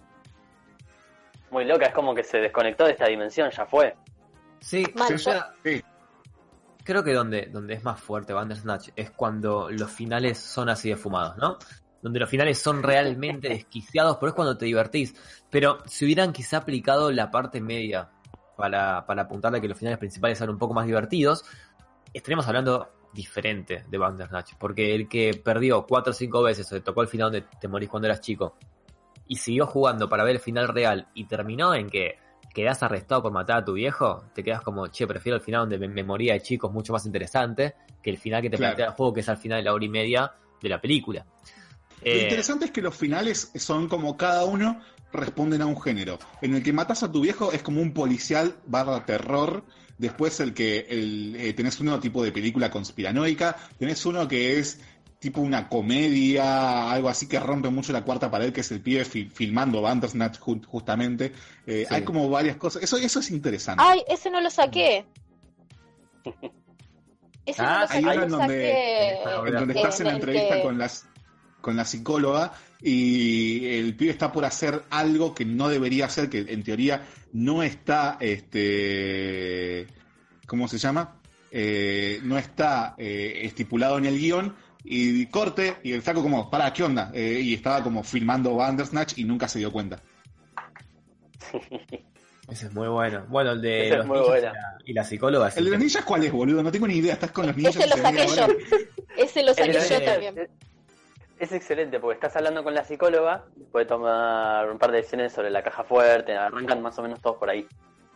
Muy 1.50 1.64
loca, 1.64 1.86
es 1.86 1.94
como 1.94 2.12
que 2.12 2.24
se 2.24 2.38
desconectó 2.38 2.86
de 2.86 2.92
esta 2.92 3.06
dimensión, 3.06 3.50
ya 3.50 3.64
fue. 3.66 3.94
Sí, 4.58 4.84
creo 6.84 7.04
que 7.04 7.12
donde, 7.12 7.46
donde 7.46 7.74
es 7.74 7.84
más 7.84 8.00
fuerte 8.00 8.32
Bandersnatch 8.32 8.88
es 8.96 9.12
cuando 9.12 9.70
los 9.70 9.90
finales 9.90 10.38
son 10.38 10.68
así 10.68 10.90
de 10.90 10.96
fumados, 10.96 11.36
¿no? 11.36 11.56
donde 12.02 12.18
los 12.18 12.28
finales 12.28 12.58
son 12.58 12.82
realmente 12.82 13.48
desquiciados, 13.48 14.16
pero 14.16 14.30
es 14.30 14.34
cuando 14.34 14.56
te 14.56 14.64
divertís. 14.64 15.14
Pero 15.50 15.78
si 15.86 16.04
hubieran 16.04 16.32
quizá 16.32 16.56
aplicado 16.58 17.12
la 17.12 17.30
parte 17.30 17.60
media 17.60 18.10
para, 18.56 19.06
para 19.06 19.22
apuntarle 19.22 19.58
a 19.58 19.60
que 19.60 19.68
los 19.68 19.78
finales 19.78 19.98
principales 19.98 20.38
sean 20.38 20.50
un 20.50 20.58
poco 20.58 20.74
más 20.74 20.86
divertidos, 20.86 21.44
estaríamos 22.12 22.46
hablando 22.46 22.90
diferente 23.12 23.84
de 23.88 23.98
Bandersnatch, 23.98 24.54
porque 24.58 24.94
el 24.94 25.08
que 25.08 25.40
perdió 25.42 25.86
cuatro 25.86 26.12
o 26.12 26.14
cinco 26.14 26.42
veces 26.42 26.70
o 26.72 26.76
te 26.76 26.80
tocó 26.80 27.02
el 27.02 27.08
final 27.08 27.32
donde 27.32 27.46
te 27.60 27.68
morís 27.68 27.88
cuando 27.88 28.06
eras 28.06 28.20
chico 28.20 28.56
y 29.26 29.36
siguió 29.36 29.66
jugando 29.66 30.08
para 30.08 30.24
ver 30.24 30.36
el 30.36 30.40
final 30.40 30.68
real 30.68 31.08
y 31.14 31.24
terminó 31.24 31.74
en 31.74 31.88
que 31.88 32.18
quedás 32.52 32.82
arrestado 32.82 33.22
por 33.22 33.32
matar 33.32 33.58
a 33.58 33.64
tu 33.64 33.74
viejo, 33.74 34.24
te 34.34 34.42
quedas 34.42 34.60
como, 34.62 34.88
che, 34.88 35.06
prefiero 35.06 35.36
el 35.36 35.42
final 35.42 35.68
donde 35.68 35.88
me, 35.88 36.02
moría 36.02 36.32
de 36.32 36.40
chico, 36.40 36.66
es 36.66 36.72
mucho 36.72 36.92
más 36.92 37.06
interesante 37.06 37.74
que 38.02 38.10
el 38.10 38.18
final 38.18 38.42
que 38.42 38.50
te 38.50 38.58
plantea 38.58 38.86
el 38.86 38.92
juego, 38.92 39.12
que 39.12 39.20
es 39.20 39.28
al 39.28 39.36
final 39.36 39.58
de 39.58 39.64
la 39.64 39.72
hora 39.72 39.84
y 39.84 39.88
media 39.88 40.32
de 40.60 40.68
la 40.68 40.80
película. 40.80 41.24
Lo 42.02 42.10
eh, 42.10 42.22
interesante 42.22 42.64
es 42.64 42.70
que 42.70 42.82
los 42.82 42.96
finales 42.96 43.52
son 43.54 43.88
como 43.88 44.16
cada 44.16 44.44
uno 44.44 44.80
responden 45.12 45.62
a 45.62 45.66
un 45.66 45.80
género. 45.80 46.18
En 46.40 46.54
el 46.54 46.62
que 46.62 46.72
matas 46.72 47.02
a 47.02 47.10
tu 47.10 47.20
viejo 47.20 47.52
es 47.52 47.62
como 47.62 47.80
un 47.80 47.92
policial 47.92 48.56
barra 48.66 49.04
terror. 49.04 49.64
Después 50.00 50.40
el 50.40 50.54
que 50.54 50.86
el, 50.88 51.36
eh, 51.36 51.52
tenés 51.52 51.78
uno 51.78 52.00
tipo 52.00 52.24
de 52.24 52.32
película 52.32 52.70
conspiranoica. 52.70 53.54
Tenés 53.78 54.06
uno 54.06 54.26
que 54.26 54.58
es 54.58 54.80
tipo 55.18 55.42
una 55.42 55.68
comedia, 55.68 56.90
algo 56.90 57.10
así 57.10 57.28
que 57.28 57.38
rompe 57.38 57.68
mucho 57.68 57.92
la 57.92 58.02
cuarta 58.02 58.30
pared, 58.30 58.50
que 58.50 58.62
es 58.62 58.70
el 58.72 58.80
pibe 58.80 59.04
filmando 59.04 59.82
Bandersnatch 59.82 60.38
justamente. 60.38 61.34
Eh, 61.66 61.86
hay 61.90 62.02
como 62.02 62.30
varias 62.30 62.56
cosas. 62.56 62.82
Eso, 62.82 62.96
eso 62.96 63.20
es 63.20 63.30
interesante. 63.30 63.84
Ay, 63.86 64.02
ese 64.08 64.30
no 64.30 64.40
lo 64.40 64.48
saqué. 64.48 65.04
ese 67.44 67.62
no 67.62 67.80
lo 67.80 67.86
saqué. 67.86 68.08
Hay 68.08 68.16
uno 68.16 68.22
en 68.22 68.30
donde, 68.30 69.76
estás 69.76 70.00
en 70.00 70.06
la 70.06 70.14
entrevista 70.14 70.62
con 70.62 70.78
las 70.78 71.09
con 71.60 71.76
la 71.76 71.84
psicóloga 71.84 72.52
y 72.82 73.66
el 73.78 73.94
pibe 73.94 74.10
está 74.10 74.32
por 74.32 74.44
hacer 74.44 74.82
algo 74.90 75.34
que 75.34 75.44
no 75.44 75.68
debería 75.68 76.06
hacer, 76.06 76.30
que 76.30 76.46
en 76.48 76.62
teoría 76.62 77.06
no 77.32 77.62
está, 77.62 78.16
este, 78.20 79.86
¿cómo 80.46 80.66
se 80.68 80.78
llama? 80.78 81.16
Eh, 81.50 82.20
no 82.22 82.38
está 82.38 82.94
eh, 82.96 83.40
estipulado 83.42 83.98
en 83.98 84.06
el 84.06 84.18
guion 84.18 84.54
y 84.84 85.26
corte 85.26 85.76
y 85.82 85.92
el 85.92 86.02
saco 86.02 86.22
como, 86.22 86.48
para, 86.48 86.72
¿qué 86.72 86.84
onda? 86.84 87.10
Eh, 87.12 87.40
y 87.42 87.54
estaba 87.54 87.82
como 87.82 88.02
filmando 88.02 88.54
Bandersnatch 88.54 89.18
y 89.18 89.24
nunca 89.24 89.46
se 89.48 89.58
dio 89.58 89.70
cuenta. 89.72 90.00
Ese 92.48 92.66
es 92.66 92.72
muy 92.72 92.88
bueno. 92.88 93.26
Bueno, 93.28 93.52
el 93.52 93.60
de 93.60 93.96
los 93.96 94.06
ninjas 94.06 94.52
y, 94.84 94.92
la, 94.92 95.04
psicóloga. 95.04 95.52
¿El 95.54 95.66
de 95.66 95.70
los 95.70 95.78
ninjas 95.78 96.04
cuál 96.04 96.24
es, 96.24 96.32
boludo? 96.32 96.64
No 96.64 96.72
tengo 96.72 96.88
ni 96.88 96.94
idea. 96.96 97.12
Estás 97.12 97.30
con 97.30 97.46
los 97.46 97.56
ninjas. 97.58 97.76
Ese 97.76 97.86
lo 97.86 97.96
saqué 97.96 98.26
yo. 98.26 98.48
Ese 99.16 99.42
lo 99.44 99.54
saqué 99.54 99.78
yo 99.88 100.02
también 100.02 100.48
es 101.40 101.52
excelente 101.52 101.98
porque 101.98 102.14
estás 102.14 102.36
hablando 102.36 102.62
con 102.62 102.74
la 102.74 102.84
psicóloga, 102.84 103.44
puede 103.72 103.86
tomar 103.86 104.70
un 104.70 104.78
par 104.78 104.90
de 104.92 104.98
decisiones 104.98 105.32
sobre 105.32 105.50
la 105.50 105.62
caja 105.62 105.82
fuerte, 105.84 106.34
arrancan 106.36 106.80
más 106.82 106.98
o 106.98 107.02
menos 107.02 107.20
todos 107.20 107.36
por 107.38 107.50
ahí. 107.50 107.66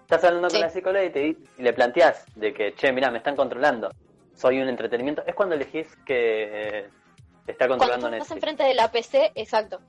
Estás 0.03 0.23
hablando 0.25 0.51
Sí. 0.51 0.57
con 0.57 0.67
la 0.67 0.71
psicóloga 0.71 1.05
y, 1.05 1.11
te, 1.11 1.19
di- 1.21 1.39
y 1.59 1.63
le 1.63 1.73
planteas 1.73 2.25
de 2.37 2.53
que, 2.53 2.75
che, 2.75 2.93
mira, 2.93 3.11
me 3.11 3.19
están 3.19 3.35
controlando, 3.37 3.91
soy 4.35 4.61
un 4.61 4.69
entretenimiento. 4.69 5.23
Es 5.27 5.35
cuando 5.35 5.55
elegís 5.55 5.89
que 6.05 6.45
eh, 6.85 6.89
te 7.47 7.53
está 7.53 7.67
Cuando 7.67 7.85
controlando 7.87 8.09
tú 8.09 8.15
estás 8.15 8.29
Netflix. 8.31 8.33
enfrente 8.37 8.65
de 8.65 8.75
la 8.75 8.91
PC, 8.93 9.33
exacto. 9.35 9.81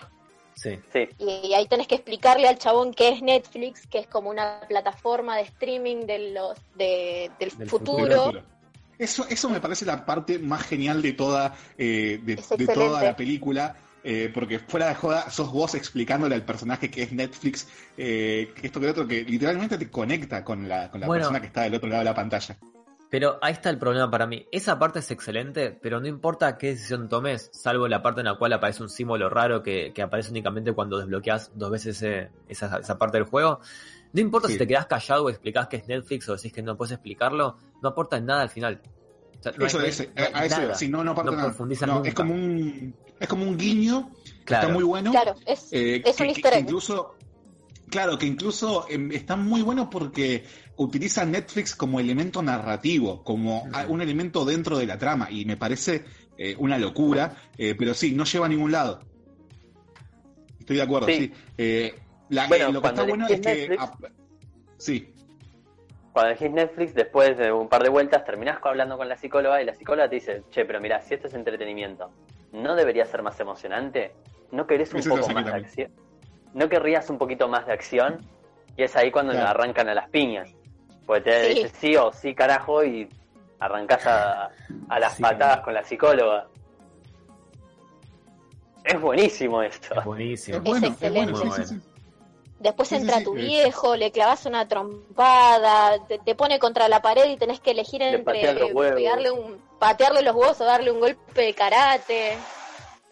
Sí. 0.53 0.79
Sí. 0.93 1.09
Y, 1.19 1.53
ahí 1.53 1.67
tenés 1.67 1.85
que 1.87 1.95
explicarle 1.95 2.47
al 2.47 2.57
chabón 2.57 2.93
qué 2.93 3.09
es 3.09 3.21
Netflix, 3.21 3.85
que 3.87 3.99
es 3.99 4.07
como 4.07 4.29
una 4.29 4.61
plataforma 4.69 5.35
de 5.35 5.41
streaming 5.43 6.05
de 6.05 6.31
los, 6.31 6.57
de, 6.75 7.29
del, 7.39 7.49
Del 7.57 7.69
futuro. 7.69 8.31
Eso, 8.97 9.25
eso 9.29 9.49
me 9.49 9.59
parece 9.59 9.85
la 9.85 10.05
parte 10.05 10.39
más 10.39 10.63
genial 10.63 11.01
de 11.01 11.13
toda, 11.13 11.53
eh, 11.77 12.19
de, 12.23 12.35
toda 12.67 13.03
la 13.03 13.15
película. 13.15 13.75
eh, 14.07 14.29
porque 14.31 14.59
fuera 14.59 14.87
de 14.89 14.93
joda, 14.95 15.31
sos 15.31 15.51
vos 15.51 15.73
explicándole 15.73 16.35
al 16.35 16.43
personaje 16.45 16.91
que 16.91 17.01
es 17.01 17.11
Netflix, 17.11 17.67
eh, 17.97 18.53
que 18.55 18.67
esto 18.67 18.79
que 18.79 18.85
lo 18.85 18.91
otro, 18.91 19.07
que 19.07 19.23
literalmente 19.23 19.79
te 19.79 19.89
conecta 19.89 20.43
con 20.43 20.69
la, 20.69 20.91
con 20.91 21.01
la 21.01 21.07
Bueno. 21.07 21.21
persona 21.23 21.41
que 21.41 21.47
está 21.47 21.61
del 21.63 21.73
otro 21.73 21.89
lado 21.89 22.01
de 22.01 22.05
la 22.05 22.13
pantalla. 22.13 22.55
Pero 23.09 23.39
ahí 23.41 23.53
está 23.53 23.69
el 23.71 23.79
problema 23.79 24.11
para 24.11 24.27
mí. 24.27 24.45
Esa 24.51 24.77
parte 24.77 24.99
es 24.99 25.09
excelente, 25.09 25.71
pero 25.71 25.99
no 25.99 26.07
importa 26.07 26.57
qué 26.57 26.67
decisión 26.67 27.09
tomes, 27.09 27.49
salvo 27.51 27.87
la 27.87 28.03
parte 28.03 28.21
en 28.21 28.25
la 28.25 28.35
cual 28.35 28.53
aparece 28.53 28.83
un 28.83 28.89
símbolo 28.89 29.27
raro 29.29 29.63
que, 29.63 29.91
que 29.93 30.01
aparece 30.03 30.29
únicamente 30.29 30.73
cuando 30.73 30.97
desbloqueas 30.99 31.51
dos 31.55 31.71
veces 31.71 31.97
ese- 32.03 32.29
esa, 32.47 32.77
esa 32.77 32.97
parte 32.99 33.17
del 33.17 33.25
juego. 33.25 33.59
No 34.15 34.21
importa 34.21 34.47
Sí. 34.47 34.53
si 34.53 34.59
te 34.59 34.67
quedas 34.67 34.85
callado 34.87 35.25
o 35.25 35.29
explicás 35.29 35.67
que 35.67 35.75
es 35.77 35.87
Netflix 35.87 36.29
o 36.29 36.35
decís 36.35 36.53
que 36.53 36.61
no 36.63 36.77
puedes 36.77 36.93
explicarlo, 36.93 37.57
no 37.83 37.89
aporta 37.89 38.15
en 38.17 38.25
nada 38.25 38.41
al 38.43 38.49
final. 38.49 38.81
O 39.39 39.43
sea, 39.43 39.51
no 39.51 39.63
hay- 39.63 39.67
eso 39.67 39.77
no 39.79 39.83
hay- 39.85 39.91
no 40.31 40.37
a 40.39 40.45
eso 40.45 40.57
nada. 40.61 40.71
es, 40.73 40.79
si 40.79 40.87
no, 40.87 41.03
no 41.03 41.11
aparte 41.11 41.31
nada. 41.31 41.43
profundizan 41.45 41.89
No, 41.89 41.95
nunca. 41.95 42.09
es 42.09 42.15
como 42.15 42.33
un 42.33 42.95
es 43.19 43.27
como 43.27 43.43
un 43.45 43.57
guiño 43.57 44.11
que 44.45 44.53
está 44.53 44.67
muy 44.69 44.83
bueno. 44.83 45.11
Claro, 45.11 45.35
es, 45.45 45.67
eh, 45.71 46.01
es 46.05 46.15
que- 46.15 46.23
un 46.23 46.29
easter 46.29 46.53
egg. 46.53 46.59
incluso 46.61 47.15
claro 47.89 48.17
que 48.17 48.25
incluso 48.25 48.85
em, 48.89 49.11
está 49.11 49.35
muy 49.35 49.61
bueno 49.61 49.89
porque 49.89 50.43
utiliza 50.77 51.23
Netflix 51.25 51.75
como 51.75 51.99
elemento 51.99 52.41
narrativo 52.41 53.23
como 53.23 53.67
a- 53.73 53.85
un 53.87 54.01
elemento 54.01 54.43
dentro 54.45 54.77
de 54.77 54.85
la 54.87 54.97
trama 54.97 55.29
y 55.29 55.45
me 55.45 55.55
parece 55.57 56.03
eh, 56.37 56.55
una 56.59 56.77
locura 56.77 57.35
eh, 57.57 57.75
pero 57.77 57.93
sí 57.93 58.11
no 58.13 58.23
lleva 58.25 58.47
a 58.47 58.49
ningún 58.49 58.71
lado 58.71 58.99
estoy 60.59 60.77
de 60.77 60.81
acuerdo 60.81 61.07
sí, 61.07 61.31
Sí. 61.57 61.93
Eh, 62.29 62.33
la- 62.35 62.47
Bueno, 62.47 62.65
eh, 62.69 62.73
lo 62.73 62.79
que 62.79 62.81
cuando 62.81 63.01
está 63.01 63.09
bueno 63.09 63.27
es 63.27 63.41
que 63.41 63.67
Netflix- 63.67 63.81
ah, 63.81 63.91
sí 64.77 65.11
Cuando 66.13 66.31
elegís 66.31 66.51
Netflix, 66.51 66.93
después 66.93 67.37
de 67.37 67.51
un 67.51 67.67
par 67.67 67.83
de 67.83 67.89
vueltas, 67.89 68.23
terminás 68.23 68.57
hablando 68.63 68.97
con 68.97 69.09
la 69.09 69.17
psicóloga 69.17 69.61
y 69.61 69.65
la 69.65 69.73
psicóloga 69.75 70.07
te 70.07 70.15
dice, 70.15 70.43
che, 70.49 70.63
pero 70.63 70.79
mira, 70.79 71.01
si 71.01 71.13
esto 71.13 71.27
es 71.27 71.33
entretenimiento, 71.33 72.09
¿no 72.53 72.73
debería 72.75 73.05
ser 73.05 73.21
más 73.21 73.37
emocionante? 73.41 74.13
¿No 74.51 74.65
querés 74.65 74.93
un 74.93 75.03
poco 75.03 75.27
más 75.29 75.43
de 75.45 75.51
acción? 75.53 75.91
¿No 76.53 76.69
querrías 76.69 77.09
un 77.09 77.17
poquito 77.17 77.49
más 77.49 77.65
de 77.67 77.73
acción? 77.73 78.19
Y 78.77 78.83
es 78.83 78.95
ahí 78.95 79.11
cuando 79.11 79.33
Claro. 79.33 79.49
arrancan 79.49 79.89
a 79.89 79.93
las 79.93 80.09
piñas. 80.09 80.49
Porque 81.05 81.21
te 81.21 81.43
Sí. 81.53 81.55
dice 81.63 81.69
sí 81.75 81.95
o 81.97 82.13
sí 82.13 82.33
carajo 82.33 82.83
y 82.85 83.09
arrancás 83.59 84.07
a, 84.07 84.49
a 84.87 84.99
las 84.99 85.15
Sí. 85.15 85.21
patadas 85.21 85.59
con 85.61 85.73
la 85.73 85.83
psicóloga. 85.83 86.47
Es 88.85 89.01
buenísimo 89.01 89.61
esto. 89.61 89.95
Es 89.99 90.05
buenísimo. 90.05 90.57
es 90.59 90.63
bueno 90.63 90.87
es 90.87 90.93
excelente. 90.93 91.31
bueno 91.33 91.51
sí, 91.65 91.75
Sí. 92.65 92.69
Después 92.69 92.89
Sí, 92.89 92.95
sí, 92.95 93.01
entra 93.01 93.23
tu 93.23 93.35
eh. 93.37 93.41
viejo, 93.41 93.95
le 93.95 94.11
clavas 94.11 94.45
una 94.45 94.67
trompada, 94.67 96.05
te, 96.07 96.19
te 96.19 96.35
pone 96.35 96.59
contra 96.59 96.87
la 96.87 97.01
pared 97.01 97.29
y 97.29 97.37
tenés 97.37 97.59
que 97.59 97.71
elegir 97.71 98.01
Le 98.01 98.15
entre 98.15 98.33
pegarle 98.73 99.31
un, 99.31 99.59
patearle 99.79 100.21
los 100.21 100.35
huevos 100.35 100.59
o 100.61 100.65
darle 100.65 100.91
un 100.91 100.99
golpe 100.99 101.41
de 101.41 101.53
karate. 101.53 102.37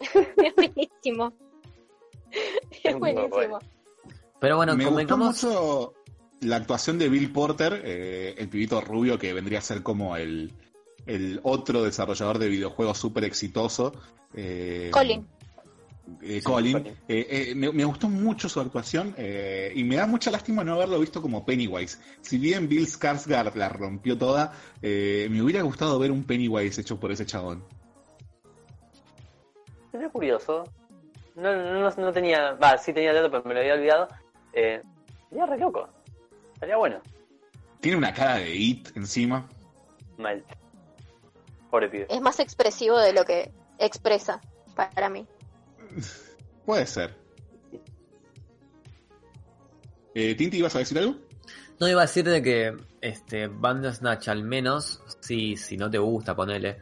es 0.00 0.54
buenísimo. 0.54 1.32
Es 2.82 2.98
buenísimo. 2.98 3.58
Pero 4.40 4.56
bueno, 4.56 4.76
me 4.76 4.86
gustó 4.86 5.16
mucho 5.16 5.94
la 6.40 6.56
actuación 6.56 6.98
de 6.98 7.08
Bill 7.08 7.32
Porter, 7.32 7.80
eh, 7.84 8.34
el 8.36 8.48
pibito 8.48 8.80
rubio 8.80 9.18
que 9.18 9.32
vendría 9.32 9.60
a 9.60 9.62
ser 9.62 9.82
como 9.82 10.16
el, 10.16 10.52
el 11.06 11.40
otro 11.44 11.82
desarrollador 11.82 12.38
de 12.38 12.48
videojuegos 12.48 12.98
súper 12.98 13.24
exitoso. 13.24 13.92
eh, 14.34 14.90
Colin. 14.92 15.26
Eh, 16.22 16.38
Sí, 16.38 16.42
Colin. 16.42 16.76
Eh, 16.76 16.94
eh, 17.08 17.54
me, 17.54 17.72
me 17.72 17.84
gustó 17.84 18.08
mucho 18.08 18.48
su 18.48 18.60
actuación 18.60 19.14
eh, 19.16 19.72
y 19.74 19.84
me 19.84 19.96
da 19.96 20.06
mucha 20.06 20.30
lástima 20.30 20.64
no 20.64 20.74
haberlo 20.74 20.98
visto 21.00 21.22
como 21.22 21.44
Pennywise. 21.44 21.98
Si 22.20 22.38
bien 22.38 22.68
Bill 22.68 22.86
Skarsgård 22.86 23.54
la 23.54 23.68
rompió 23.68 24.16
toda, 24.18 24.52
eh, 24.82 25.28
me 25.30 25.42
hubiera 25.42 25.62
gustado 25.62 25.98
ver 25.98 26.10
un 26.10 26.24
Pennywise 26.24 26.80
hecho 26.80 26.98
por 26.98 27.12
ese 27.12 27.26
chabón. 27.26 27.64
Sería 29.92 30.08
curioso. 30.08 30.64
No, 31.36 31.54
no, 31.54 31.80
no, 31.80 31.90
no 31.90 32.12
tenía. 32.12 32.52
Va, 32.52 32.78
sí 32.78 32.92
tenía 32.92 33.10
el 33.10 33.16
dato, 33.16 33.30
pero 33.30 33.44
me 33.44 33.54
lo 33.54 33.60
había 33.60 33.74
olvidado. 33.74 34.08
Eh, 34.52 34.82
sería 35.28 35.46
re 35.46 35.58
loco. 35.58 35.88
Estaría 36.54 36.76
bueno. 36.76 37.00
Tiene 37.80 37.98
una 37.98 38.12
cara 38.14 38.36
de 38.36 38.54
It 38.54 38.96
encima. 38.96 39.48
Mal. 40.16 40.44
Pobre 41.70 41.88
pibe. 41.88 42.06
Es 42.08 42.20
más 42.20 42.40
expresivo 42.40 42.98
de 42.98 43.12
lo 43.12 43.24
que 43.24 43.52
expresa 43.78 44.40
para 44.74 45.08
mí. 45.10 45.26
Puede 46.66 46.86
ser. 46.86 47.14
Eh, 50.14 50.34
Tinti, 50.34 50.58
¿ibas 50.58 50.74
a 50.76 50.78
decir 50.78 50.98
algo? 50.98 51.16
No 51.80 51.88
iba 51.88 52.02
a 52.02 52.06
decir 52.06 52.24
de 52.24 52.40
que 52.42 52.76
este 53.00 53.48
Bandersnatch 53.48 54.28
al 54.28 54.44
menos, 54.44 55.02
si, 55.20 55.56
si 55.56 55.76
no 55.76 55.90
te 55.90 55.98
gusta 55.98 56.34
ponerle 56.36 56.78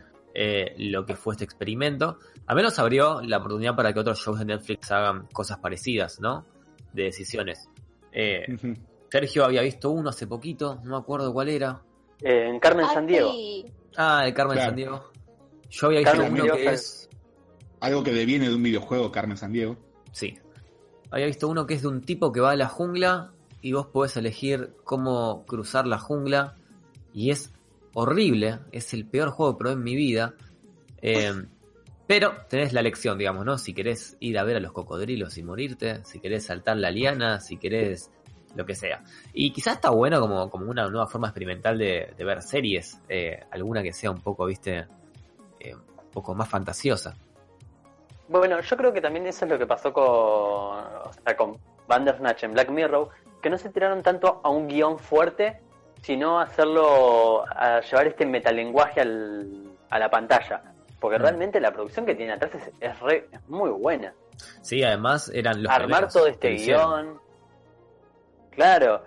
lo 0.78 1.04
que 1.04 1.16
fue 1.16 1.34
este 1.34 1.44
experimento, 1.44 2.18
al 2.46 2.56
menos 2.56 2.78
abrió 2.78 3.20
la 3.22 3.38
oportunidad 3.38 3.74
para 3.74 3.92
que 3.92 4.00
otros 4.00 4.18
shows 4.18 4.38
de 4.38 4.44
Netflix 4.44 4.90
hagan 4.90 5.26
cosas 5.32 5.58
parecidas, 5.58 6.20
¿no? 6.20 6.44
De 6.92 7.04
decisiones. 7.04 7.68
Eh. 8.12 8.44
Sergio 9.10 9.44
había 9.44 9.62
visto 9.62 9.90
uno 9.90 10.10
hace 10.10 10.26
poquito, 10.26 10.80
no 10.84 10.90
me 10.90 10.96
acuerdo 10.96 11.32
cuál 11.32 11.48
era. 11.48 11.82
Eh, 12.20 12.48
en 12.48 12.58
Carmen 12.60 12.86
Ay, 12.88 12.94
San 12.94 13.06
Diego. 13.06 13.32
Ah, 13.96 14.22
el 14.26 14.34
Carmen 14.34 14.56
Claro. 14.56 14.68
San 14.70 14.76
Diego. 14.76 15.12
Yo 15.70 15.86
había 15.86 15.98
visto 16.00 16.12
Carmen 16.12 16.42
uno 16.42 16.54
que 16.54 16.72
es. 16.72 17.08
Algo 17.82 18.04
que 18.04 18.12
deviene 18.12 18.48
de 18.48 18.54
un 18.54 18.62
videojuego, 18.62 19.10
Carmen 19.10 19.36
San 19.36 19.52
Diego. 19.52 19.76
Sí. 20.12 20.38
Había 21.10 21.26
visto 21.26 21.48
uno 21.48 21.66
que 21.66 21.74
es 21.74 21.82
de 21.82 21.88
un 21.88 22.00
tipo 22.00 22.30
que 22.30 22.38
va 22.38 22.52
a 22.52 22.56
la 22.56 22.68
jungla 22.68 23.32
y 23.60 23.72
vos 23.72 23.88
podés 23.88 24.16
elegir 24.16 24.74
cómo 24.84 25.44
cruzar 25.46 25.88
la 25.88 25.98
jungla. 25.98 26.54
Y 27.12 27.32
es 27.32 27.52
horrible. 27.92 28.60
Es 28.70 28.94
el 28.94 29.04
peor 29.04 29.30
juego 29.30 29.58
probé 29.58 29.74
en 29.74 29.82
mi 29.82 29.96
vida. 29.96 30.34
Eh, 30.98 31.32
pero 32.06 32.36
tenés 32.48 32.72
la 32.72 32.78
elección, 32.78 33.18
digamos, 33.18 33.44
¿no? 33.44 33.58
Si 33.58 33.74
querés 33.74 34.16
ir 34.20 34.38
a 34.38 34.44
ver 34.44 34.58
a 34.58 34.60
los 34.60 34.70
cocodrilos 34.70 35.36
y 35.36 35.42
morirte. 35.42 36.04
Si 36.04 36.20
querés 36.20 36.46
saltar 36.46 36.76
la 36.76 36.92
liana. 36.92 37.40
Si 37.40 37.56
querés 37.56 38.12
lo 38.54 38.64
que 38.64 38.76
sea. 38.76 39.02
Y 39.34 39.52
quizás 39.52 39.74
está 39.74 39.90
bueno 39.90 40.20
como, 40.20 40.48
como 40.48 40.70
una 40.70 40.88
nueva 40.88 41.08
forma 41.08 41.26
experimental 41.26 41.76
de, 41.78 42.14
de 42.16 42.24
ver 42.24 42.42
series. 42.42 43.00
eh, 43.08 43.40
alguna 43.50 43.82
que 43.82 43.92
sea 43.92 44.12
un 44.12 44.20
poco, 44.20 44.46
viste, 44.46 44.86
eh, 45.58 45.74
un 45.74 46.10
poco 46.12 46.32
más 46.32 46.48
fantasiosa. 46.48 47.16
Bueno, 48.32 48.60
yo 48.60 48.76
creo 48.76 48.92
que 48.92 49.00
también 49.00 49.26
eso 49.26 49.44
es 49.44 49.50
lo 49.50 49.58
que 49.58 49.66
pasó 49.66 49.92
con, 49.92 50.04
o 50.04 51.10
sea, 51.24 51.36
con 51.36 51.58
Bandersnatch 51.86 52.44
en 52.44 52.52
Black 52.54 52.70
Mirror, 52.70 53.08
que 53.42 53.50
no 53.50 53.58
se 53.58 53.68
tiraron 53.70 54.02
tanto 54.02 54.40
a 54.42 54.48
un 54.48 54.68
guion 54.68 54.98
fuerte, 54.98 55.60
sino 56.00 56.40
a 56.40 56.44
hacerlo, 56.44 57.44
a 57.48 57.80
llevar 57.80 58.06
este 58.06 58.24
metalenguaje 58.26 59.00
al, 59.02 59.64
a 59.90 59.98
la 59.98 60.10
pantalla. 60.10 60.62
Porque 61.00 61.18
Mm. 61.18 61.22
realmente 61.22 61.60
la 61.60 61.72
producción 61.72 62.06
que 62.06 62.14
tiene 62.14 62.32
atrás 62.32 62.54
es, 62.54 62.70
es, 62.80 63.00
re- 63.00 63.28
es 63.32 63.48
muy 63.48 63.70
buena. 63.70 64.14
Sí, 64.62 64.82
además 64.82 65.30
eran 65.34 65.62
los 65.62 65.70
Armar 65.72 66.08
todo 66.10 66.26
este 66.26 66.50
guion. 66.54 67.20
Claro. 68.50 69.02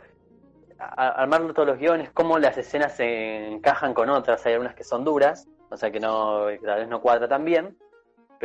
A- 0.78 1.22
armar 1.22 1.54
todos 1.54 1.68
los 1.70 1.78
guiones, 1.80 2.10
cómo 2.14 2.38
las 2.38 2.58
escenas 2.58 2.96
se 2.96 3.48
encajan 3.48 3.94
con 3.94 4.10
otras. 4.10 4.46
Hay 4.46 4.54
algunas 4.54 4.76
que 4.76 4.84
son 4.84 5.04
duras, 5.06 5.48
o 5.70 5.78
sea 5.78 5.90
que 5.90 6.00
no, 6.02 6.46
tal 6.64 6.80
vez 6.80 6.88
no 6.90 7.02
cuadra 7.02 7.28
tan 7.28 7.46
bien. 7.46 7.78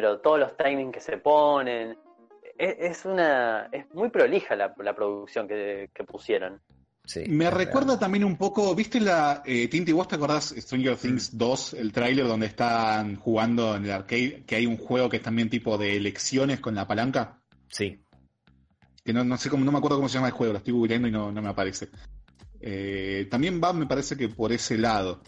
Pero 0.00 0.18
todos 0.18 0.40
los 0.40 0.56
timings 0.56 0.94
que 0.94 1.00
se 1.00 1.18
ponen. 1.18 1.94
Es, 2.56 2.74
es 2.78 3.04
una. 3.04 3.68
Es 3.70 3.84
muy 3.92 4.08
prolija 4.08 4.56
la, 4.56 4.74
la 4.78 4.94
producción 4.94 5.46
que, 5.46 5.90
que 5.92 6.04
pusieron. 6.04 6.58
Sí, 7.04 7.24
Me 7.28 7.50
recuerda 7.50 7.98
también 7.98 8.24
un 8.24 8.38
poco, 8.38 8.74
¿viste 8.74 8.98
la 8.98 9.42
eh, 9.44 9.68
Tinti, 9.68 9.92
vos 9.92 10.08
te 10.08 10.14
acordás 10.14 10.54
Stranger 10.56 10.96
Things 10.96 11.36
2, 11.36 11.74
el 11.74 11.92
tráiler 11.92 12.26
donde 12.26 12.46
están 12.46 13.16
jugando 13.16 13.76
en 13.76 13.84
el 13.84 13.90
arcade, 13.90 14.44
que 14.46 14.56
hay 14.56 14.64
un 14.64 14.78
juego 14.78 15.10
que 15.10 15.18
es 15.18 15.22
también 15.22 15.50
tipo 15.50 15.76
de 15.76 15.96
elecciones 15.96 16.60
con 16.60 16.74
la 16.74 16.86
palanca? 16.86 17.42
Sí. 17.68 18.02
Que 19.04 19.12
no, 19.12 19.22
no 19.22 19.36
sé 19.36 19.50
cómo, 19.50 19.66
no 19.66 19.72
me 19.72 19.78
acuerdo 19.78 19.98
cómo 19.98 20.08
se 20.08 20.14
llama 20.14 20.28
el 20.28 20.34
juego, 20.34 20.54
lo 20.54 20.58
estoy 20.60 20.72
googleando 20.72 21.08
y 21.08 21.10
no, 21.10 21.30
no 21.30 21.42
me 21.42 21.50
aparece. 21.50 21.88
Eh, 22.60 23.28
también 23.30 23.60
va, 23.62 23.74
me 23.74 23.86
parece 23.86 24.16
que 24.16 24.30
por 24.30 24.50
ese 24.50 24.78
lado. 24.78 25.20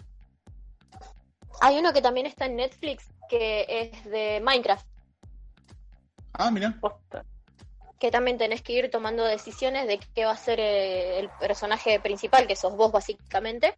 Hay 1.61 1.79
uno 1.79 1.93
que 1.93 2.01
también 2.01 2.27
está 2.27 2.47
en 2.47 2.57
Netflix 2.57 3.13
que 3.39 3.65
es 3.69 4.05
de 4.05 4.41
Minecraft, 4.43 4.87
Ah, 6.35 6.51
mira. 6.51 6.79
Que 7.99 8.11
también 8.11 8.37
tenés 8.37 8.63
que 8.63 8.73
ir 8.75 8.91
tomando 8.91 9.25
decisiones 9.25 9.87
de 9.87 9.99
qué 10.15 10.25
va 10.25 10.33
a 10.33 10.37
ser 10.37 10.61
eh, 10.61 11.19
el 11.19 11.31
personaje 11.41 11.99
principal, 12.01 12.47
que 12.47 12.57
sos 12.57 12.77
vos 12.77 12.91
básicamente. 12.93 13.75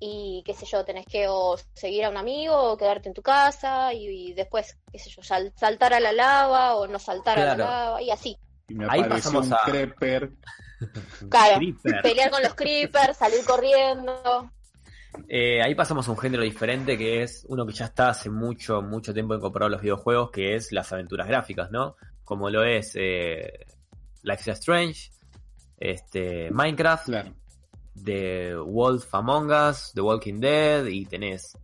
y 0.00 0.42
qué 0.46 0.54
sé 0.54 0.64
yo, 0.66 0.84
tenés 0.84 1.06
que 1.06 1.26
o 1.28 1.56
seguir 1.74 2.04
a 2.04 2.10
un 2.10 2.16
amigo 2.18 2.54
o 2.54 2.76
quedarte 2.76 3.08
en 3.08 3.14
tu 3.14 3.22
casa 3.22 3.92
y, 3.92 4.28
y 4.30 4.32
después, 4.34 4.76
qué 4.92 4.98
sé 4.98 5.10
yo, 5.10 5.22
sal- 5.22 5.52
saltar 5.56 5.92
a 5.94 5.98
la 6.00 6.12
lava 6.12 6.76
o 6.76 6.86
no 6.86 6.98
saltar 6.98 7.38
a 7.38 7.44
la 7.44 7.56
lava 7.56 8.02
y 8.02 8.10
así. 8.10 8.38
Y 8.68 8.74
me 8.74 8.86
Ahí 8.88 9.02
pasamos 9.04 9.46
un 9.46 9.54
a- 9.54 9.60
creeper. 9.64 10.30
Claro, 11.28 11.56
Creeper. 11.56 12.02
pelear 12.02 12.30
con 12.30 12.42
los 12.42 12.54
creepers, 12.54 13.16
salir 13.16 13.44
corriendo. 13.44 14.50
Eh, 15.28 15.62
ahí 15.62 15.74
pasamos 15.74 16.06
a 16.08 16.10
un 16.10 16.18
género 16.18 16.42
diferente 16.42 16.96
que 16.96 17.22
es 17.22 17.44
uno 17.48 17.66
que 17.66 17.72
ya 17.72 17.86
está 17.86 18.10
hace 18.10 18.30
mucho, 18.30 18.82
mucho 18.82 19.12
tiempo 19.12 19.34
incorporado 19.34 19.68
a 19.68 19.72
los 19.72 19.82
videojuegos, 19.82 20.30
que 20.30 20.54
es 20.54 20.72
las 20.72 20.92
aventuras 20.92 21.26
gráficas, 21.26 21.70
¿no? 21.70 21.96
Como 22.24 22.50
lo 22.50 22.62
es 22.64 22.92
eh, 22.94 23.66
Life 24.22 24.50
is 24.50 24.58
Strange, 24.58 25.10
este, 25.78 26.50
Minecraft, 26.50 27.08
The 28.04 28.56
Wolf 28.56 29.14
Among 29.14 29.50
Us, 29.50 29.92
The 29.94 30.00
Walking 30.00 30.40
Dead 30.40 30.86
y 30.86 31.06
tenés 31.06 31.56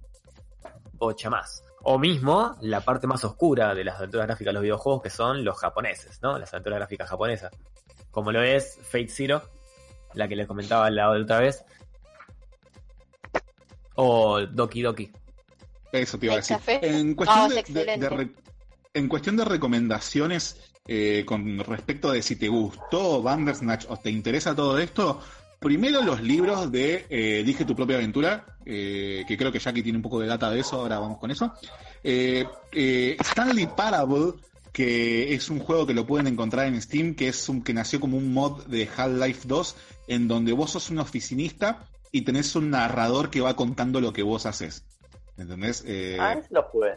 ocha 0.98 1.30
más. 1.30 1.62
O 1.82 1.98
mismo 1.98 2.56
la 2.62 2.80
parte 2.80 3.06
más 3.06 3.24
oscura 3.24 3.74
de 3.74 3.84
las 3.84 3.96
aventuras 3.96 4.26
gráficas 4.26 4.50
de 4.50 4.54
los 4.54 4.62
videojuegos 4.62 5.02
que 5.02 5.10
son 5.10 5.44
los 5.44 5.58
japoneses, 5.58 6.20
¿no? 6.22 6.38
Las 6.38 6.52
aventuras 6.54 6.78
gráficas 6.78 7.10
japonesas. 7.10 7.52
Como 8.10 8.32
lo 8.32 8.42
es 8.42 8.78
Fate 8.82 9.08
Zero, 9.08 9.42
la 10.14 10.28
que 10.28 10.36
les 10.36 10.46
comentaba 10.46 10.90
la 10.90 11.10
otra 11.10 11.40
vez. 11.40 11.64
O 13.96 14.40
Doki 14.46 14.82
Doki. 14.82 15.10
Eso 15.92 16.18
te 16.18 16.26
iba 16.26 16.34
a 16.34 16.36
decir. 16.38 16.56
En 16.82 17.14
cuestión, 17.14 17.40
Ah, 17.44 17.48
de, 17.48 17.60
es 17.60 17.66
de- 17.66 17.72
de 17.84 17.92
excelente. 17.92 18.08
re- 18.16 18.30
en 18.94 19.08
cuestión 19.08 19.36
de 19.36 19.44
recomendaciones 19.44 20.56
eh, 20.86 21.24
con 21.26 21.58
respecto 21.60 22.12
de 22.12 22.20
si 22.22 22.36
te 22.36 22.48
gustó 22.48 23.22
Bandersnatch 23.22 23.86
o 23.88 23.96
te 23.96 24.10
interesa 24.10 24.54
todo 24.54 24.76
esto, 24.78 25.18
primero 25.58 26.02
los 26.02 26.20
libros 26.20 26.70
de 26.70 27.06
eh, 27.08 27.40
Elige 27.40 27.64
tu 27.64 27.74
propia 27.74 27.96
aventura, 27.96 28.44
eh, 28.66 29.24
que 29.26 29.36
creo 29.38 29.50
que 29.50 29.58
Jackie 29.60 29.82
tiene 29.82 29.96
un 29.98 30.02
poco 30.02 30.20
de 30.20 30.26
data 30.26 30.50
de 30.50 30.60
eso, 30.60 30.76
ahora 30.80 30.98
vamos 30.98 31.18
con 31.18 31.30
eso. 31.30 31.54
Eh, 32.02 32.44
eh, 32.72 33.16
Stanley 33.18 33.66
Parable, 33.74 34.34
que 34.72 35.32
es 35.32 35.48
un 35.48 35.58
juego 35.60 35.86
que 35.86 35.94
lo 35.94 36.04
pueden 36.06 36.26
encontrar 36.26 36.66
en 36.66 36.80
Steam, 36.82 37.14
que 37.14 37.28
es 37.28 37.48
un 37.48 37.62
que 37.62 37.72
nació 37.72 37.98
como 37.98 38.18
un 38.18 38.34
mod 38.34 38.64
de 38.66 38.86
Half-Life 38.94 39.48
2, 39.48 39.76
en 40.08 40.28
donde 40.28 40.52
vos 40.52 40.72
sos 40.72 40.90
un 40.90 40.98
oficinista 40.98 41.86
y 42.14 42.22
tenés 42.22 42.54
un 42.54 42.70
narrador 42.70 43.28
que 43.28 43.40
va 43.40 43.56
contando 43.56 44.00
lo 44.00 44.12
que 44.12 44.22
vos 44.22 44.46
haces. 44.46 44.84
¿Entendés? 45.36 45.82
Eh, 45.84 46.16
Ah, 46.20 46.34
ese 46.34 46.54
lo 46.54 46.62
jugué. 46.62 46.92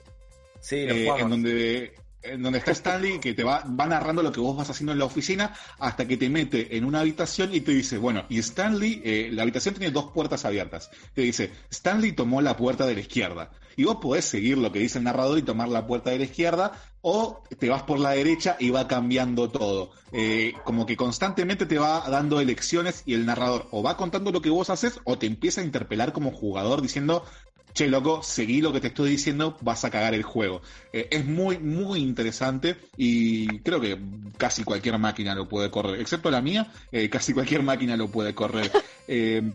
Sí, 0.60 0.76
eh, 0.76 1.08
en 1.08 1.30
donde 1.32 1.96
en 2.22 2.42
donde 2.42 2.60
está 2.60 2.72
Stanley 2.72 3.20
que 3.20 3.34
te 3.34 3.44
va, 3.44 3.64
va 3.68 3.86
narrando 3.86 4.22
lo 4.22 4.32
que 4.32 4.40
vos 4.40 4.56
vas 4.56 4.70
haciendo 4.70 4.92
en 4.92 5.00
la 5.00 5.06
oficina 5.06 5.54
hasta 5.80 6.08
que 6.08 6.18
te 6.18 6.30
mete 6.30 6.78
en 6.78 6.86
una 6.86 7.02
habitación 7.02 7.54
y 7.54 7.62
te 7.62 7.72
dice, 7.72 7.98
bueno, 7.98 8.26
y 8.30 8.40
Stanley, 8.40 9.02
eh, 9.04 9.30
la 9.32 9.44
habitación 9.44 9.76
tiene 9.76 9.92
dos 9.92 10.12
puertas 10.12 10.46
abiertas. 10.46 10.90
Te 11.14 11.22
dice, 11.22 11.52
Stanley 11.70 12.12
tomó 12.14 12.42
la 12.42 12.58
puerta 12.58 12.86
de 12.86 12.96
la 12.96 13.02
izquierda. 13.02 13.52
Y 13.76 13.84
vos 13.84 13.98
podés 13.98 14.26
seguir 14.26 14.58
lo 14.58 14.72
que 14.72 14.80
dice 14.80 14.98
el 14.98 15.04
narrador 15.04 15.38
y 15.38 15.44
tomar 15.44 15.68
la 15.70 15.86
puerta 15.86 16.10
de 16.10 16.18
la 16.18 16.24
izquierda, 16.24 16.72
o 17.02 17.44
te 17.60 17.70
vas 17.70 17.84
por 17.84 18.00
la 18.00 18.12
derecha 18.12 18.58
y 18.60 18.72
va 18.72 18.88
cambiando 18.88 19.50
todo. 19.50 19.92
Eh, 20.12 20.54
como 20.64 20.86
que 20.86 20.98
constantemente 20.98 21.66
te 21.66 21.78
va 21.78 22.10
dando 22.10 22.42
elecciones 22.42 23.04
y 23.06 23.14
el 23.14 23.26
narrador 23.26 23.68
o 23.72 23.84
va 23.84 23.96
contando 23.96 24.32
lo 24.32 24.42
que 24.42 24.50
vos 24.50 24.70
haces 24.70 25.00
o 25.04 25.18
te 25.18 25.28
empieza 25.28 25.62
a 25.62 25.64
interpelar 25.64 26.12
como 26.12 26.32
jugador 26.32 26.82
diciendo, 26.82 27.24
che, 27.78 27.88
loco, 27.88 28.24
seguí 28.24 28.60
lo 28.60 28.74
que 28.74 28.82
te 28.82 28.88
estoy 28.88 29.12
diciendo, 29.12 29.56
vas 29.62 29.86
a 29.86 29.92
cagar 29.92 30.16
el 30.16 30.24
juego. 30.24 30.64
Eh, 30.92 31.10
es 31.12 31.26
muy, 31.26 31.60
muy 31.60 32.00
interesante 32.00 32.76
y 32.98 33.60
creo 33.60 33.80
que 33.80 34.00
casi 34.36 34.64
cualquier 34.64 34.98
máquina 34.98 35.36
lo 35.36 35.48
puede 35.48 35.70
correr, 35.70 36.02
excepto 36.02 36.32
la 36.32 36.42
mía, 36.42 36.74
eh, 36.92 37.08
casi 37.08 37.34
cualquier 37.34 37.62
máquina 37.62 37.96
lo 37.96 38.10
puede 38.10 38.34
correr. 38.34 38.72
Eh, 39.10 39.54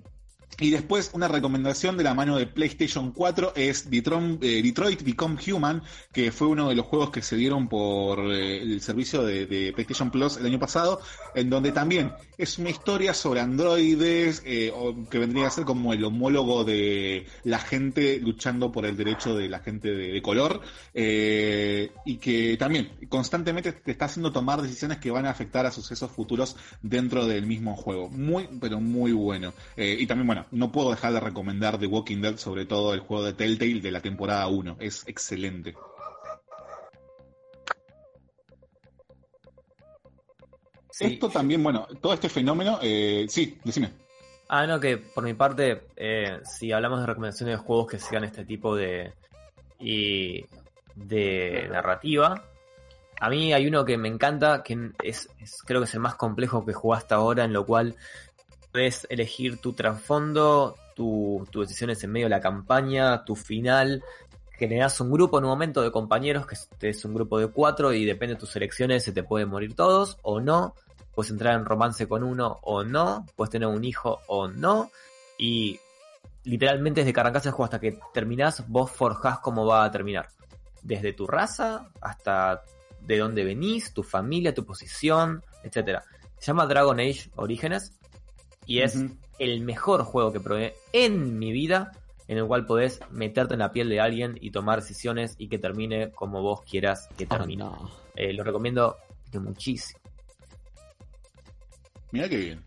y 0.61 0.71
después 0.71 1.11
una 1.15 1.29
recomendación 1.29 1.97
de 1.97 2.05
la 2.05 2.15
mano 2.15 2.37
de 2.37 2.47
PlayStation 2.47 3.13
4 3.13 3.55
es 3.57 3.91
Detroit, 3.91 4.43
eh, 4.43 4.63
Detroit 4.63 5.03
Become 5.03 5.39
Human, 5.51 5.83
que 6.13 6.31
fue 6.31 6.49
uno 6.49 6.69
de 6.69 6.75
los 6.75 6.87
juegos 6.87 7.11
que 7.11 7.23
se 7.23 7.37
dieron 7.37 7.69
por 7.69 8.21
eh, 8.33 8.63
el 8.63 8.81
servicio 8.81 9.23
de, 9.23 9.73
PlayStation 9.73 10.11
Plus 10.11 10.37
el 10.37 10.47
año 10.47 10.59
pasado, 10.59 11.01
en 11.35 11.49
donde 11.49 11.73
también 11.73 12.13
es 12.37 12.59
una 12.59 12.71
historia 12.71 13.15
sobre 13.15 13.41
androides, 13.41 14.43
eh, 14.45 14.73
que 15.11 15.19
vendría 15.19 15.47
a 15.47 15.51
ser 15.51 15.65
como 15.65 15.93
el 15.93 16.05
homólogo 16.05 16.65
de 16.65 17.27
la 17.45 17.59
gente 17.59 18.19
luchando 18.21 18.71
por 18.71 18.85
el 18.85 18.97
derecho 18.97 19.35
de 19.35 19.49
la 19.49 19.61
gente 19.61 19.91
de, 19.91 20.13
de 20.13 20.23
color, 20.23 20.61
y 20.95 22.17
que 22.17 22.57
también 22.59 22.91
constantemente 23.09 23.73
te 23.73 23.93
está 23.93 24.07
haciendo 24.07 24.33
tomar 24.33 24.61
decisiones 24.61 24.99
que 24.99 25.11
van 25.11 25.27
a 25.27 25.31
afectar 25.31 25.67
a 25.67 25.71
sucesos 25.71 26.11
futuros 26.11 26.57
dentro 26.83 27.27
del 27.27 27.47
mismo 27.47 27.75
juego. 27.77 28.11
Muy, 28.11 28.49
pero 28.61 28.81
muy 28.81 29.13
bueno. 29.13 29.53
Y 29.77 30.07
también, 30.07 30.27
bueno, 30.27 30.42
no 30.51 30.73
puedo 30.73 30.91
dejar 30.91 31.13
de 31.13 31.21
recomendar 31.21 31.79
The 31.79 31.87
Walking 31.87 32.21
Dead, 32.21 32.37
sobre 32.37 32.67
todo 32.67 32.93
el 32.95 33.01
juego 33.01 33.25
de 33.25 33.33
Telltale 33.35 33.81
de 33.81 33.91
la 33.91 34.01
temporada 34.01 34.47
1. 34.49 34.77
Es 34.81 35.07
excelente. 35.07 35.75
Esto 41.01 41.29
también, 41.31 41.63
bueno, 41.63 41.87
todo 42.01 42.13
este 42.13 42.29
fenómeno, 42.29 42.79
eh, 42.83 43.27
sí, 43.29 43.59
decime. 43.65 43.91
Ah, 44.49 44.67
no, 44.67 44.79
que 44.79 44.99
por 44.99 45.25
mi 45.25 45.35
parte, 45.35 45.85
eh, 45.97 46.41
si 46.45 46.71
hablamos 46.73 47.01
de 47.01 47.07
recomendaciones 47.07 47.57
de 47.59 47.65
juegos 47.65 47.87
que 47.89 47.99
sigan 47.99 48.25
este 48.25 48.45
tipo 48.45 48.77
de. 48.77 49.13
y. 49.79 50.45
de 50.95 51.69
narrativa. 51.71 52.45
A 53.21 53.31
mí 53.31 53.53
hay 53.55 53.67
uno 53.67 53.85
que 53.85 53.97
me 53.97 54.09
encanta, 54.09 54.63
que 54.63 54.91
es, 55.03 55.29
es- 55.41 55.63
creo 55.65 55.81
que 55.81 55.85
es 55.87 55.95
el 55.95 56.01
más 56.01 56.17
complejo 56.17 56.67
que 56.67 56.73
jugué 56.75 56.99
hasta 56.99 57.15
ahora, 57.15 57.45
en 57.45 57.53
lo 57.53 57.65
cual 57.65 57.97
puedes 58.73 59.07
elegir 59.11 59.59
tu 59.61 59.75
trasfondo, 59.75 60.77
tu- 60.97 61.47
tus 61.51 61.69
decisiones 61.69 62.03
en 62.03 62.11
medio 62.11 62.27
de 62.27 62.31
la 62.31 62.41
campaña, 62.41 63.25
tu 63.25 63.37
final. 63.37 64.03
Generas 64.53 65.01
un 65.01 65.11
grupo 65.11 65.39
en 65.39 65.45
un 65.45 65.51
momento 65.51 65.83
de 65.83 65.91
compañeros, 65.91 66.47
que 66.47 66.89
es, 66.89 67.05
un 67.05 67.15
grupo 67.15 67.39
de 67.39 67.49
cuatro, 67.49 67.93
y 67.93 68.05
depende 68.05 68.35
de 68.35 68.41
tus 68.41 68.55
elecciones, 68.57 69.05
se 69.05 69.13
te 69.13 69.23
pueden 69.23 69.49
morir 69.49 69.75
todos 69.75 70.19
o 70.23 70.41
no. 70.41 70.75
Puedes 71.15 71.31
entrar 71.31 71.55
en 71.55 71.65
romance 71.67 72.09
con 72.09 72.23
uno 72.23 72.59
o 72.63 72.85
no. 72.85 73.27
Puedes 73.37 73.51
tener 73.51 73.69
un 73.69 73.85
hijo 73.85 74.21
o 74.29 74.49
no. 74.49 74.91
Y 75.37 75.79
literalmente 76.45 77.01
desde 77.05 77.13
que 77.13 77.21
el 77.21 77.41
juego 77.51 77.65
hasta 77.65 77.81
que 77.81 77.99
terminás, 78.15 78.67
vos 78.69 78.91
forjás 78.91 79.41
cómo 79.41 79.67
va 79.67 79.85
a 79.85 79.91
terminar. 79.91 80.29
Desde 80.83 81.13
tu 81.13 81.27
raza 81.27 81.91
hasta 82.01 82.63
de 83.01 83.19
dónde 83.19 83.45
venís, 83.45 83.93
tu 83.93 84.03
familia, 84.03 84.55
tu 84.55 84.65
posición, 84.65 85.43
etcétera. 85.63 86.03
Se 86.39 86.47
llama 86.47 86.67
Dragon 86.67 86.99
Age 86.99 87.31
Orígenes 87.37 87.93
y 88.67 88.81
es 88.81 88.99
el 89.39 89.61
mejor 89.63 90.05
juego 90.05 90.33
que 90.33 90.41
probé 90.41 90.75
en 90.93 91.39
mi 91.39 91.53
vida 91.53 91.93
en 92.29 92.39
el 92.39 92.47
cual 92.47 92.67
podés 92.67 93.01
meterte 93.11 93.55
en 93.55 93.61
la 93.61 93.73
piel 93.73 93.89
de 93.89 94.01
alguien 94.01 94.39
y 94.41 94.51
tomar 94.51 94.81
decisiones 94.81 95.35
y 95.39 95.49
que 95.49 95.59
termine 95.59 96.13
como 96.13 96.41
vos 96.41 96.63
quieras 96.63 97.09
que 97.17 97.27
termine. 97.27 97.67
Eh, 98.15 98.33
lo 98.33 98.45
recomiendo 98.45 98.97
de 99.31 99.39
muchísimo. 99.39 100.01
Mira 102.13 102.29
qué 102.29 102.37
bien. 102.37 102.63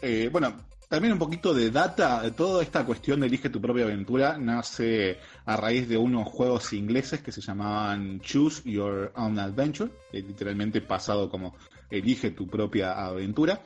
Eh, 0.00 0.28
bueno, 0.30 0.54
también 0.88 1.12
un 1.14 1.18
poquito 1.18 1.52
de 1.52 1.70
data. 1.70 2.22
Toda 2.36 2.62
esta 2.62 2.84
cuestión 2.84 3.20
de 3.20 3.26
elige 3.26 3.48
tu 3.48 3.60
propia 3.60 3.84
aventura 3.84 4.38
nace 4.38 5.18
a 5.44 5.56
raíz 5.56 5.88
de 5.88 5.96
unos 5.96 6.28
juegos 6.28 6.72
ingleses 6.72 7.20
que 7.20 7.32
se 7.32 7.40
llamaban 7.40 8.20
Choose 8.20 8.62
Your 8.70 9.12
Own 9.16 9.38
Adventure, 9.38 9.90
eh, 10.12 10.22
literalmente 10.22 10.80
pasado 10.80 11.28
como 11.28 11.56
elige 11.90 12.30
tu 12.30 12.46
propia 12.46 12.92
aventura, 12.92 13.62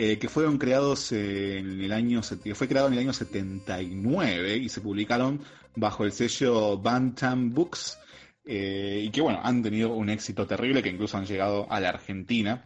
eh, 0.00 0.18
que 0.18 0.28
fueron 0.28 0.58
creados 0.58 1.10
en 1.12 1.80
el 1.82 1.92
año 1.92 2.22
fue 2.22 2.68
creado 2.68 2.86
en 2.86 2.92
el 2.94 3.00
año 3.00 3.12
79 3.12 4.56
y 4.56 4.68
se 4.68 4.80
publicaron 4.80 5.40
bajo 5.74 6.04
el 6.04 6.12
sello 6.12 6.78
Bantam 6.78 7.52
Books. 7.52 7.98
eh, 8.44 9.02
y 9.04 9.10
que 9.10 9.20
bueno, 9.20 9.40
han 9.42 9.62
tenido 9.62 9.92
un 9.92 10.08
éxito 10.08 10.46
terrible 10.46 10.82
que 10.82 10.88
incluso 10.88 11.16
han 11.18 11.26
llegado 11.26 11.66
a 11.70 11.80
la 11.80 11.88
Argentina. 11.90 12.64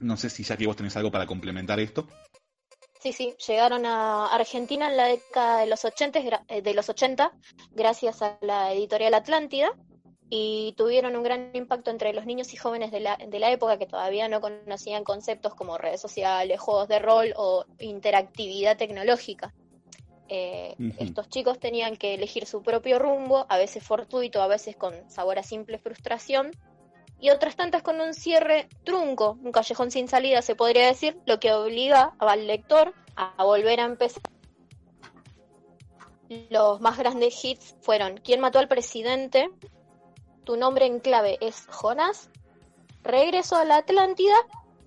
No 0.00 0.16
sé 0.16 0.28
si 0.30 0.42
ya 0.42 0.56
vos 0.66 0.76
tenés 0.76 0.96
algo 0.96 1.10
para 1.10 1.26
complementar 1.26 1.78
esto. 1.80 2.06
Sí, 3.00 3.12
sí, 3.12 3.34
llegaron 3.46 3.86
a 3.86 4.26
Argentina 4.26 4.90
en 4.90 4.96
la 4.96 5.06
década 5.06 5.60
de 5.60 5.66
los 5.68 5.84
80, 5.84 6.20
gra- 6.20 6.44
eh, 6.48 6.62
de 6.62 6.74
los 6.74 6.88
80 6.88 7.32
gracias 7.70 8.20
a 8.22 8.36
la 8.42 8.72
editorial 8.72 9.14
Atlántida 9.14 9.70
y 10.30 10.74
tuvieron 10.76 11.16
un 11.16 11.22
gran 11.22 11.50
impacto 11.54 11.90
entre 11.90 12.12
los 12.12 12.26
niños 12.26 12.52
y 12.52 12.56
jóvenes 12.56 12.90
de 12.90 13.00
la, 13.00 13.16
de 13.16 13.38
la 13.38 13.50
época 13.50 13.78
que 13.78 13.86
todavía 13.86 14.28
no 14.28 14.40
conocían 14.40 15.04
conceptos 15.04 15.54
como 15.54 15.78
redes 15.78 16.00
sociales, 16.00 16.60
juegos 16.60 16.88
de 16.88 16.98
rol 16.98 17.32
o 17.36 17.64
interactividad 17.78 18.76
tecnológica. 18.76 19.54
Eh. 20.28 20.74
Estos 20.98 21.30
chicos 21.30 21.58
tenían 21.58 21.96
que 21.96 22.14
elegir 22.14 22.44
su 22.44 22.62
propio 22.62 22.98
rumbo, 22.98 23.46
a 23.48 23.56
veces 23.56 23.82
fortuito, 23.82 24.42
a 24.42 24.46
veces 24.46 24.76
con 24.76 24.94
sabor 25.10 25.38
a 25.38 25.42
simple 25.42 25.78
frustración, 25.78 26.50
y 27.20 27.30
otras 27.30 27.56
tantas 27.56 27.82
con 27.82 28.00
un 28.00 28.12
cierre 28.14 28.68
trunco, 28.84 29.38
un 29.42 29.50
callejón 29.50 29.90
sin 29.90 30.06
salida 30.06 30.42
se 30.42 30.54
podría 30.54 30.86
decir, 30.86 31.18
lo 31.26 31.40
que 31.40 31.52
obliga 31.52 32.14
al 32.18 32.46
lector 32.46 32.94
a 33.16 33.42
volver 33.42 33.80
a 33.80 33.84
empezar. 33.84 34.22
Los 36.50 36.80
más 36.82 36.98
grandes 36.98 37.42
hits 37.42 37.74
fueron 37.80 38.18
¿Quién 38.18 38.40
mató 38.40 38.58
al 38.58 38.68
presidente? 38.68 39.48
Tu 40.48 40.56
nombre 40.56 40.86
en 40.86 41.00
clave 41.00 41.36
es 41.42 41.66
Jonas, 41.66 42.30
Regreso 43.02 43.56
a 43.56 43.66
la 43.66 43.76
Atlántida 43.76 44.34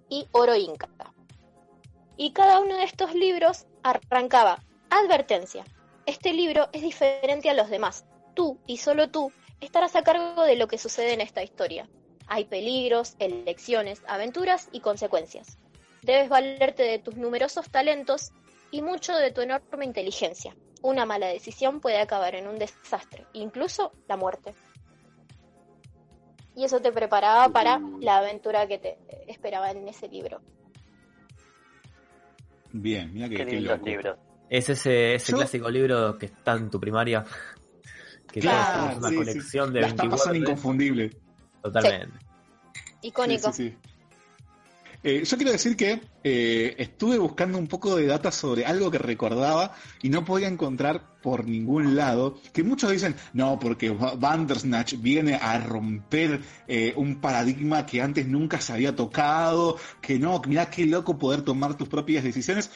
y 0.10 0.28
Oro 0.32 0.56
Inca. 0.56 0.90
Y 2.18 2.34
cada 2.34 2.60
uno 2.60 2.78
de 2.78 2.84
estos 2.84 3.14
libros 3.14 3.68
arrancaba 3.84 4.64
advertencia. 4.90 5.64
Este 6.08 6.34
libro 6.34 6.68
es 6.74 6.82
diferente 6.82 7.48
a 7.52 7.54
los 7.54 7.70
demás. 7.70 8.06
Tú, 8.34 8.58
y 8.66 8.78
solo 8.78 9.12
tú, 9.12 9.32
estarás 9.60 9.96
a 9.96 10.02
cargo 10.02 10.42
de 10.42 10.56
lo 10.56 10.68
que 10.68 10.80
sucede 10.80 11.14
en 11.14 11.22
esta 11.22 11.44
historia. 11.44 11.88
Hay 12.26 12.46
peligros, 12.46 13.14
elecciones, 13.20 14.02
aventuras 14.08 14.68
y 14.72 14.80
consecuencias. 14.80 15.60
Debes 16.02 16.28
valerte 16.28 16.82
de 16.82 16.98
tus 16.98 17.18
numerosos 17.18 17.70
talentos 17.70 18.32
y 18.72 18.82
mucho 18.82 19.16
de 19.16 19.30
tu 19.30 19.42
enorme 19.42 19.86
inteligencia. 19.86 20.56
Una 20.82 21.06
mala 21.06 21.28
decisión 21.28 21.82
puede 21.82 22.00
acabar 22.00 22.34
en 22.34 22.48
un 22.48 22.58
desastre, 22.58 23.28
incluso 23.34 23.92
la 24.08 24.18
muerte. 24.18 24.56
Y 26.56 26.66
eso 26.66 26.82
te 26.82 26.92
preparaba 26.92 27.50
para 27.50 27.80
la 28.00 28.18
aventura 28.18 28.68
que 28.68 28.78
te 28.78 28.98
esperaba 29.28 29.72
en 29.72 29.88
ese 29.88 30.08
libro. 30.10 30.42
Bien, 32.74 33.14
mira 33.14 33.30
que, 33.30 33.36
Qué 33.38 33.46
qué 33.46 33.52
lindos 33.56 33.78
loco. 33.78 33.86
libros. 33.90 34.18
Es 34.50 34.70
ese, 34.70 35.16
ese 35.16 35.34
clásico 35.34 35.70
libro 35.70 36.18
que 36.18 36.26
está 36.28 36.54
en 36.54 36.70
tu 36.70 36.80
primaria. 36.80 37.26
Que 38.32 38.40
Claro, 38.42 38.82
tenés 38.84 38.98
una 38.98 39.08
sí, 39.10 39.14
sí. 39.14 39.20
colección 39.20 39.74
de 39.74 39.82
tapas 39.82 39.96
24. 39.98 40.18
son 40.26 40.36
inconfundibles. 40.36 41.18
Totalmente. 41.62 42.20
Icónico. 43.02 43.52
Sí, 43.54 43.70
sí, 43.72 43.78
sí. 43.84 43.91
Eh, 45.04 45.24
yo 45.26 45.36
quiero 45.38 45.52
decir 45.52 45.76
que 45.76 46.00
eh, 46.24 46.76
estuve 46.78 47.18
buscando 47.18 47.58
un 47.58 47.68
poco 47.68 47.96
de 47.96 48.06
data 48.06 48.32
sobre 48.32 48.66
algo 48.66 48.92
que 48.92 49.00
recordaba 49.00 49.74
y 50.04 50.10
no 50.10 50.24
podía 50.24 50.48
encontrar 50.48 51.20
por 51.24 51.46
ningún 51.48 51.96
lado. 51.96 52.38
Que 52.54 52.64
muchos 52.64 52.92
dicen, 52.92 53.16
no, 53.34 53.58
porque 53.60 53.90
Ba- 53.90 54.14
Bandersnatch 54.16 54.96
viene 55.00 55.36
a 55.36 55.60
romper 55.60 56.42
eh, 56.68 56.94
un 56.96 57.20
paradigma 57.20 57.86
que 57.88 58.02
antes 58.02 58.28
nunca 58.28 58.62
se 58.62 58.74
había 58.74 58.96
tocado. 58.96 59.78
Que 60.02 60.20
no, 60.20 60.40
mirá 60.48 60.70
qué 60.70 60.86
loco 60.86 61.18
poder 61.18 61.42
tomar 61.42 61.76
tus 61.78 61.90
propias 61.90 62.24
decisiones. 62.24 62.70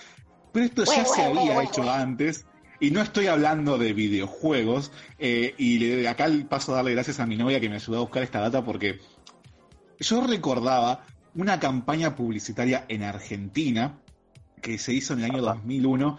Pero 0.52 0.66
esto 0.66 0.84
ya 0.86 1.06
se 1.06 1.22
había 1.22 1.62
hecho 1.64 1.90
antes. 1.92 2.46
Y 2.80 2.90
no 2.92 3.02
estoy 3.02 3.28
hablando 3.28 3.78
de 3.78 3.94
videojuegos. 3.94 4.92
eh, 5.20 5.54
y 5.60 5.78
le- 5.78 6.08
acá 6.08 6.28
paso 6.50 6.72
a 6.74 6.78
darle 6.78 6.92
gracias 6.94 7.20
a 7.20 7.26
mi 7.28 7.38
novia 7.38 7.60
que 7.60 7.70
me 7.70 7.76
ayudó 7.76 7.98
a 7.98 8.02
buscar 8.02 8.24
esta 8.24 8.40
data 8.42 8.64
porque 8.66 9.00
yo 10.00 10.26
recordaba 10.26 11.06
una 11.36 11.60
campaña 11.60 12.16
publicitaria 12.16 12.86
en 12.88 13.04
Argentina 13.04 14.00
que 14.62 14.78
se 14.78 14.94
hizo 14.94 15.14
en 15.14 15.20
el 15.20 15.32
año 15.32 15.42
2001 15.42 16.18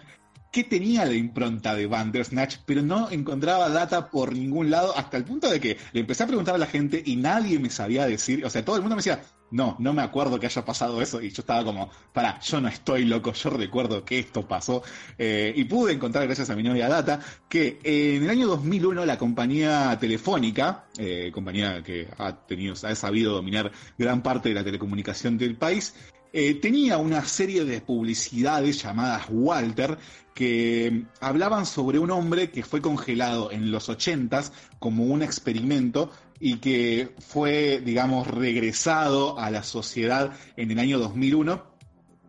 que 0.57 0.63
tenía 0.63 1.05
la 1.05 1.13
impronta 1.13 1.75
de 1.75 1.85
Bandersnatch, 1.85 2.55
pero 2.65 2.81
no 2.81 3.11
encontraba 3.11 3.69
data 3.69 4.09
por 4.09 4.33
ningún 4.33 4.71
lado 4.71 4.97
hasta 4.97 5.15
el 5.15 5.23
punto 5.23 5.51
de 5.51 5.59
que 5.59 5.77
le 5.93 5.99
empecé 5.99 6.23
a 6.23 6.25
preguntar 6.25 6.55
a 6.55 6.57
la 6.57 6.65
gente 6.65 6.99
y 7.05 7.15
nadie 7.15 7.59
me 7.59 7.69
sabía 7.69 8.07
decir, 8.07 8.43
o 8.43 8.49
sea, 8.49 8.65
todo 8.65 8.75
el 8.75 8.81
mundo 8.81 8.95
me 8.95 9.01
decía, 9.01 9.21
no, 9.51 9.75
no 9.77 9.93
me 9.93 10.01
acuerdo 10.01 10.39
que 10.39 10.47
haya 10.47 10.65
pasado 10.65 10.99
eso 10.99 11.21
y 11.21 11.29
yo 11.29 11.41
estaba 11.41 11.63
como, 11.63 11.91
para, 12.11 12.39
yo 12.39 12.59
no 12.59 12.69
estoy 12.69 13.05
loco, 13.05 13.33
yo 13.33 13.51
recuerdo 13.51 14.03
que 14.03 14.17
esto 14.17 14.47
pasó 14.47 14.81
Eh, 15.19 15.53
y 15.55 15.63
pude 15.65 15.93
encontrar 15.93 16.25
gracias 16.25 16.49
a 16.49 16.55
mi 16.55 16.63
novia 16.63 16.89
Data 16.89 17.19
que 17.47 17.79
eh, 17.83 18.15
en 18.15 18.23
el 18.23 18.29
año 18.31 18.47
2001 18.47 19.05
la 19.05 19.17
compañía 19.17 19.95
telefónica, 19.99 20.85
eh, 20.97 21.29
compañía 21.31 21.83
que 21.83 22.07
ha 22.17 22.33
tenido, 22.47 22.73
ha 22.73 22.95
sabido 22.95 23.33
dominar 23.33 23.71
gran 23.97 24.23
parte 24.23 24.49
de 24.49 24.55
la 24.55 24.63
telecomunicación 24.63 25.37
del 25.37 25.55
país, 25.55 25.93
eh, 26.33 26.55
tenía 26.55 26.97
una 26.97 27.23
serie 27.25 27.65
de 27.65 27.81
publicidades 27.81 28.81
llamadas 28.81 29.27
Walter 29.29 29.97
que 30.33 31.05
hablaban 31.19 31.65
sobre 31.65 31.99
un 31.99 32.11
hombre 32.11 32.51
que 32.51 32.63
fue 32.63 32.81
congelado 32.81 33.51
en 33.51 33.71
los 33.71 33.89
80s 33.89 34.51
como 34.79 35.05
un 35.05 35.23
experimento 35.23 36.11
y 36.39 36.57
que 36.57 37.15
fue, 37.19 37.81
digamos, 37.83 38.27
regresado 38.27 39.39
a 39.39 39.49
la 39.49 39.63
sociedad 39.63 40.33
en 40.55 40.69
el 40.71 40.79
año 40.79 40.99
2001 40.99 41.77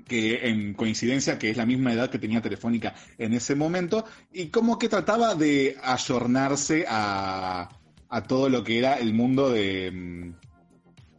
que 0.07 0.49
en 0.49 0.73
coincidencia 0.73 1.39
que 1.39 1.51
es 1.51 1.57
la 1.57 1.67
misma 1.67 1.93
edad 1.93 2.11
que 2.11 2.19
tenía 2.19 2.41
Telefónica 2.41 2.95
en 3.19 3.35
ese 3.35 3.55
momento, 3.55 4.07
y 4.33 4.47
como 4.47 4.79
que 4.79 4.89
trataba 4.89 5.35
de 5.35 5.77
ayornarse 5.83 6.87
a, 6.89 7.69
a 8.09 8.23
todo 8.23 8.49
lo 8.49 8.65
que 8.65 8.79
era 8.79 8.95
el 8.95 9.13
mundo 9.13 9.51
de, 9.51 9.91
mm, 9.93 10.48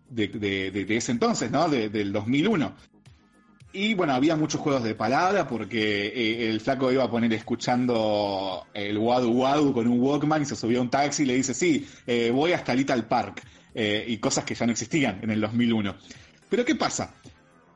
de, 0.09 0.85
ese 0.89 1.11
entonces, 1.11 1.51
¿no? 1.51 1.69
De- 1.69 1.89
del 1.89 2.11
2001. 2.11 2.73
Y 3.71 3.93
bueno, 3.93 4.13
había 4.13 4.35
muchos 4.35 4.59
juegos 4.61 4.83
de 4.83 4.95
palabra 4.95 5.47
porque 5.47 6.07
eh, 6.07 6.49
el 6.49 6.59
flaco 6.59 6.91
iba 6.91 7.03
a 7.03 7.11
poner 7.11 7.31
escuchando 7.33 8.65
el 8.73 8.97
Wadu 8.97 9.29
Wadu 9.31 9.73
con 9.73 9.87
un 9.87 9.99
Walkman 9.99 10.41
y 10.41 10.45
se 10.45 10.55
subió 10.55 10.79
a 10.79 10.81
un 10.81 10.89
taxi 10.89 11.21
y 11.23 11.25
le 11.27 11.35
dice, 11.35 11.53
sí, 11.53 11.87
eh, 12.07 12.31
voy 12.33 12.53
hasta 12.53 12.73
Little 12.73 13.03
Park. 13.03 13.43
eh, 13.75 14.03
y 14.07 14.17
cosas 14.17 14.43
que 14.43 14.55
ya 14.55 14.65
no 14.65 14.71
existían 14.71 15.19
en 15.21 15.29
el 15.29 15.39
2001. 15.41 15.95
Pero 16.49 16.65
¿qué 16.65 16.73
pasa? 16.73 17.13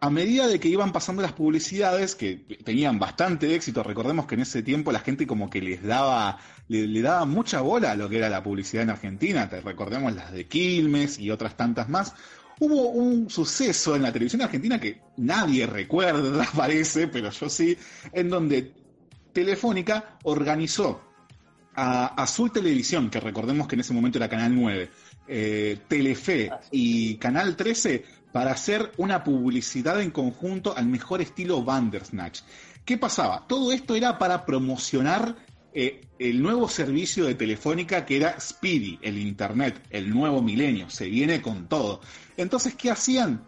A 0.02 0.10
medida 0.10 0.48
de 0.48 0.60
que 0.60 0.68
iban 0.68 0.92
pasando 0.92 1.22
las 1.22 1.32
publicidades, 1.34 2.16
que 2.16 2.38
tenían 2.66 2.98
bastante 2.98 3.54
éxito, 3.56 3.84
recordemos 3.84 4.26
que 4.26 4.34
en 4.36 4.42
ese 4.42 4.64
tiempo 4.64 4.92
la 4.92 5.00
gente 5.00 5.28
como 5.28 5.50
que 5.52 5.62
les 5.62 5.84
daba, 5.84 6.40
le, 6.68 6.88
le 6.88 7.02
daba 7.02 7.26
mucha 7.26 7.62
bola 7.62 7.92
a 7.92 7.96
lo 7.96 8.10
que 8.10 8.18
era 8.18 8.30
la 8.30 8.44
publicidad 8.44 8.84
en 8.84 8.90
Argentina, 8.92 9.50
te 9.50 9.62
recordemos 9.62 10.14
las 10.14 10.32
de 10.32 10.48
Quilmes 10.48 11.20
y 11.20 11.32
otras 11.32 11.58
tantas 11.58 11.90
más. 11.90 12.14
Hubo 12.60 12.90
un 12.90 13.30
suceso 13.30 13.96
en 13.96 14.04
la 14.04 14.12
televisión 14.12 14.42
argentina 14.42 14.80
que 14.80 15.02
nadie 15.18 15.66
recuerda, 15.68 16.48
parece, 16.56 17.08
pero 17.08 17.30
yo 17.32 17.50
sí, 17.50 17.78
en 18.12 18.30
donde 18.30 18.74
Telefónica 19.34 20.18
organizó 20.24 21.02
a 21.76 22.06
Azul 22.22 22.52
Televisión, 22.52 23.10
que 23.10 23.20
recordemos 23.20 23.68
que 23.68 23.76
en 23.76 23.82
ese 23.82 23.94
momento 23.94 24.20
era 24.20 24.30
Canal 24.30 24.54
9, 24.56 24.90
eh, 25.28 25.80
Telefe 25.88 26.52
y 26.72 27.16
Canal 27.16 27.56
13 27.56 28.06
para 28.32 28.52
hacer 28.52 28.92
una 28.98 29.24
publicidad 29.24 30.02
en 30.02 30.12
conjunto 30.12 30.76
al 30.76 30.88
mejor 30.88 31.22
estilo 31.22 31.64
Bandersnatch. 31.64 32.42
¿Qué 32.86 32.98
pasaba? 32.98 33.46
Todo 33.48 33.72
esto 33.72 33.96
era 33.96 34.18
para 34.18 34.46
promocionar 34.46 35.36
eh, 35.74 36.02
el 36.20 36.42
nuevo 36.42 36.70
servicio 36.70 37.26
de 37.26 37.36
Telefónica 37.36 38.06
que 38.06 38.18
era 38.18 38.40
Speedy, 38.40 39.00
el 39.02 39.18
Internet, 39.18 39.82
el 39.90 40.10
nuevo 40.10 40.42
milenio, 40.42 40.90
se 40.90 41.08
viene 41.08 41.42
con 41.42 41.68
todo. 41.68 42.02
Entonces, 42.38 42.76
¿qué 42.76 42.92
hacían? 42.92 43.44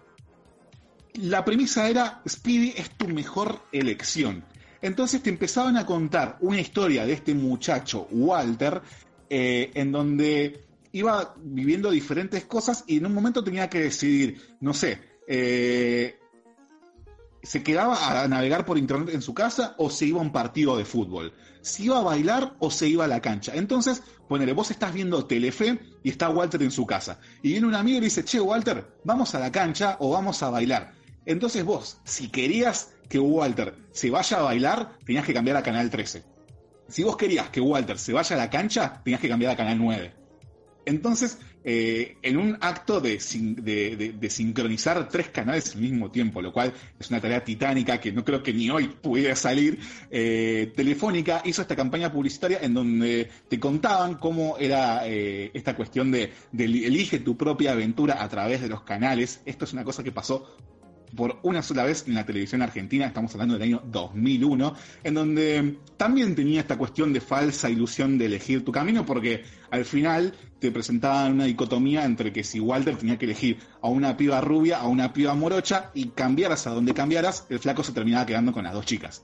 La 1.14 1.46
premisa 1.46 1.88
era, 1.88 2.22
Speedy 2.28 2.74
es 2.76 2.90
tu 2.92 3.08
mejor 3.08 3.62
elección. 3.72 4.44
Entonces 4.82 5.24
te 5.24 5.30
empezaban 5.30 5.78
a 5.78 5.86
contar 5.86 6.38
una 6.42 6.60
historia 6.60 7.06
de 7.06 7.14
este 7.14 7.34
muchacho, 7.34 8.08
Walter, 8.12 8.82
eh, 9.30 9.72
en 9.74 9.92
donde 9.92 10.66
iba 10.92 11.36
viviendo 11.38 11.92
diferentes 11.92 12.46
cosas 12.46 12.84
y 12.88 12.98
en 12.98 13.06
un 13.06 13.14
momento 13.14 13.44
tenía 13.44 13.70
que 13.70 13.80
decidir, 13.80 14.56
no 14.62 14.74
sé, 14.74 15.00
eh, 15.28 16.20
se 17.46 17.64
quedaba 17.64 18.22
a 18.22 18.28
navegar 18.28 18.66
por 18.66 18.78
internet 18.78 19.14
en 19.14 19.22
su 19.22 19.34
casa 19.34 19.76
o 19.78 19.90
se 19.90 20.08
iba 20.08 20.20
a 20.20 20.24
un 20.24 20.32
partido 20.32 20.78
de 20.78 20.84
fútbol. 20.84 21.34
Si 21.62 21.86
iba 21.86 22.00
a 22.00 22.04
bailar 22.04 22.56
o 22.60 22.72
se 22.72 22.88
iba 22.88 23.06
a 23.06 23.08
la 23.08 23.22
cancha. 23.22 23.54
Entonces, 23.56 24.02
ponele, 24.28 24.54
vos 24.54 24.72
estás 24.72 24.94
viendo 24.94 25.26
Telefe 25.26 25.80
y 26.04 26.10
está 26.10 26.30
Walter 26.30 26.62
en 26.64 26.72
su 26.72 26.86
casa. 26.86 27.20
Y 27.44 27.52
viene 27.52 27.68
un 27.68 27.76
amigo 27.76 27.98
y 27.98 28.02
le 28.02 28.06
dice, 28.06 28.26
che, 28.26 28.40
Walter, 28.40 28.86
vamos 29.04 29.36
a 29.36 29.40
la 29.40 29.52
cancha 29.52 29.98
o 30.00 30.10
vamos 30.10 30.42
a 30.42 30.50
bailar. 30.50 30.94
Entonces 31.26 31.64
vos, 31.64 32.00
si 32.04 32.30
querías 32.30 32.94
que 33.10 33.20
Walter 33.20 33.76
se 33.92 34.10
vaya 34.10 34.40
a 34.40 34.44
bailar, 34.44 34.98
tenías 35.06 35.26
que 35.26 35.34
cambiar 35.34 35.58
a 35.58 35.64
Canal 35.64 35.90
13. 35.90 36.24
Si 36.88 37.04
vos 37.04 37.16
querías 37.16 37.50
que 37.50 37.62
Walter 37.62 37.98
se 37.98 38.14
vaya 38.14 38.36
a 38.36 38.40
la 38.40 38.50
cancha, 38.50 39.02
tenías 39.04 39.22
que 39.22 39.30
cambiar 39.30 39.54
a 39.54 39.56
Canal 39.56 39.78
9. 39.78 40.25
Entonces, 40.86 41.40
eh, 41.64 42.18
en 42.22 42.38
un 42.38 42.58
acto 42.62 43.02
de, 43.02 43.20
sin- 43.20 43.56
de- 43.56 43.96
de- 43.96 44.12
de 44.14 44.30
sincronizar 44.30 45.10
tres 45.10 45.30
canales 45.30 45.74
al 45.76 45.82
mismo 45.82 46.12
tiempo, 46.12 46.42
lo 46.42 46.54
cual 46.54 46.74
es 47.00 47.10
una 47.10 47.20
tarea 47.20 47.44
titánica 47.44 48.00
que 48.00 48.12
no 48.12 48.24
creo 48.24 48.44
que 48.44 48.54
ni 48.54 48.70
hoy 48.70 48.88
pudiera 48.88 49.36
salir, 49.36 49.80
eh, 50.12 50.72
Telefónica 50.76 51.42
hizo 51.46 51.62
esta 51.64 51.76
campaña 51.76 52.12
publicitaria 52.12 52.60
en 52.62 52.74
donde 52.76 53.30
te 53.48 53.60
contaban 53.60 54.16
cómo 54.16 54.58
era 54.60 55.08
eh, 55.08 55.52
esta 55.54 55.76
cuestión 55.76 56.12
de 56.12 56.32
elige 56.58 57.20
tu 57.20 57.36
propia 57.36 57.72
aventura 57.72 58.22
a 58.24 58.30
través 58.30 58.62
de 58.62 58.68
los 58.70 58.84
canales. 58.84 59.42
Esto 59.46 59.66
es 59.66 59.74
una 59.74 59.84
cosa 59.84 60.04
que 60.04 60.12
pasó 60.12 60.48
por 61.16 61.40
una 61.44 61.62
sola 61.62 61.84
vez 61.84 62.06
en 62.08 62.16
la 62.16 62.26
televisión 62.26 62.62
argentina, 62.62 63.06
estamos 63.06 63.34
hablando 63.34 63.56
del 63.56 63.64
año 63.64 63.82
2001, 63.86 64.76
en 65.04 65.14
donde 65.14 65.78
también 65.98 66.36
tenía 66.36 66.62
esta 66.62 66.78
cuestión 66.78 67.14
de 67.14 67.22
falsa 67.22 67.70
ilusión 67.70 68.18
de 68.18 68.26
elegir 68.26 68.64
tu 68.64 68.72
camino, 68.72 69.06
porque 69.06 69.44
al 69.72 69.86
final 69.86 70.34
te 70.60 70.72
presentaban 70.72 71.34
una 71.34 71.46
dicotomía 71.46 72.06
entre 72.06 72.32
que 72.32 72.44
si 72.44 72.60
Walter 72.60 72.98
tenía 72.98 73.18
que 73.18 73.26
elegir 73.26 73.60
a 73.82 73.88
una 73.88 74.18
piba 74.18 74.42
rubia, 74.42 74.80
a 74.80 74.88
una 74.88 75.14
piba 75.14 75.34
morocha, 75.36 75.92
y 75.94 76.10
cambiaras 76.10 76.68
a 76.68 76.72
donde 76.72 76.94
cambiaras, 76.94 77.46
el 77.50 77.60
flaco 77.60 77.84
se 77.84 77.92
terminaba 77.94 78.26
quedando 78.26 78.52
con 78.52 78.64
las 78.64 78.74
dos 78.74 78.86
chicas. 78.86 79.24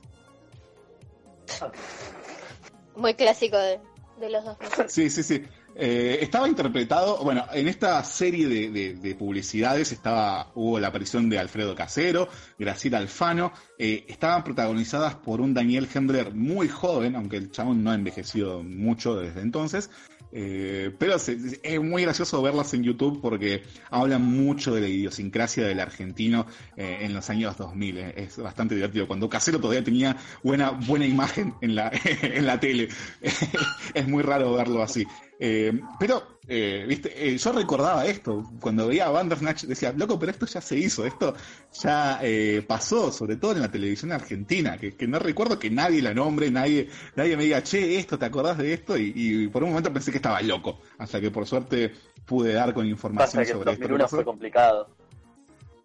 Muy 2.95 3.13
clásico 3.15 3.57
de, 3.57 3.79
de 4.19 4.29
los 4.29 4.45
dos. 4.45 4.57
Sí, 4.87 5.09
sí, 5.09 5.23
sí. 5.23 5.43
Eh, 5.75 6.19
estaba 6.21 6.47
interpretado, 6.47 7.23
bueno, 7.23 7.45
en 7.53 7.67
esta 7.67 8.03
serie 8.03 8.47
de, 8.47 8.69
de- 8.69 8.93
de 8.95 9.15
publicidades 9.15 9.91
estaba, 9.91 10.51
hubo 10.55 10.79
la 10.79 10.87
aparición 10.89 11.29
de 11.29 11.39
Alfredo 11.39 11.73
Casero, 11.75 12.27
Graciela 12.59 12.97
Alfano, 12.97 13.51
eh, 13.79 14.05
estaban 14.07 14.43
protagonizadas 14.43 15.15
por 15.15 15.39
un 15.41 15.53
Daniel 15.53 15.87
Hendler 15.93 16.33
muy 16.33 16.67
joven, 16.67 17.15
aunque 17.15 17.37
el 17.37 17.51
chabón 17.51 17.83
no 17.83 17.91
ha 17.91 17.95
envejecido 17.95 18.63
mucho 18.63 19.15
desde 19.15 19.41
entonces, 19.41 19.89
Eh, 20.33 20.95
pero 20.97 21.15
es 21.17 21.81
muy 21.81 22.03
gracioso 22.03 22.41
verlas 22.41 22.73
en 22.73 22.83
YouTube 22.83 23.19
porque 23.21 23.63
hablan 23.89 24.21
mucho 24.23 24.73
de 24.73 24.79
la 24.79 24.87
idiosincrasia 24.87 25.65
del 25.65 25.81
argentino 25.81 26.45
en 26.77 27.13
los 27.13 27.29
años 27.29 27.57
2000. 27.57 27.97
eh. 27.97 28.13
Es 28.15 28.37
bastante 28.37 28.73
divertido. 28.75 29.07
Cuando 29.07 29.27
Casero 29.29 29.59
todavía 29.59 29.83
tenía 29.83 30.15
buena, 30.41 30.69
buena 30.71 31.05
imagen 31.05 31.53
en 31.59 31.75
la, 31.75 31.91
en 32.21 32.45
la 32.45 32.57
tele. 32.61 32.87
es 33.93 34.07
muy 34.07 34.23
raro 34.23 34.53
verlo 34.53 34.81
así. 34.81 35.05
Eh, 35.43 35.73
pero, 35.99 36.37
eh, 36.47 36.85
viste, 36.87 37.11
Eh, 37.15 37.35
yo 37.35 37.51
recordaba 37.51 38.05
esto. 38.05 38.43
Cuando 38.59 38.87
veía 38.87 39.07
a 39.07 39.09
Bandersnatch 39.09 39.63
decía, 39.63 39.91
loco, 39.91 40.19
pero 40.19 40.31
esto 40.31 40.45
ya 40.45 40.61
se 40.61 40.77
hizo, 40.77 41.03
esto 41.03 41.33
ya 41.81 42.19
eh, 42.21 42.63
pasó, 42.67 43.11
sobre 43.11 43.37
todo 43.37 43.53
en 43.53 43.61
la 43.61 43.71
televisión 43.71 44.11
argentina, 44.11 44.77
que, 44.77 44.95
que 44.95 45.07
no 45.07 45.17
recuerdo 45.17 45.57
que 45.57 45.71
nadie 45.71 46.03
la 46.03 46.13
nombre, 46.13 46.51
nadie, 46.51 46.89
nadie 47.15 47.35
me 47.37 47.45
diga, 47.45 47.63
che, 47.63 47.97
esto, 47.97 48.19
¿te 48.19 48.25
acordás 48.25 48.59
de 48.59 48.71
esto? 48.71 48.95
Y, 48.99 49.13
y 49.15 49.47
por 49.47 49.63
un 49.63 49.69
momento 49.69 49.91
pensé 49.91 50.11
que 50.11 50.17
estaba 50.17 50.39
loco, 50.43 50.79
hasta 50.99 51.19
que 51.19 51.31
por 51.31 51.47
suerte 51.47 51.91
pude 52.25 52.53
dar 52.53 52.71
con 52.75 52.83
Pasa 52.83 52.91
información 52.91 53.43
que 53.43 53.51
el 53.51 53.57
sobre 53.57 53.71
esto. 53.71 53.81
que 53.81 53.87
2001 53.87 54.03
pasó. 54.03 54.15
fue 54.17 54.25
complicado. 54.25 54.89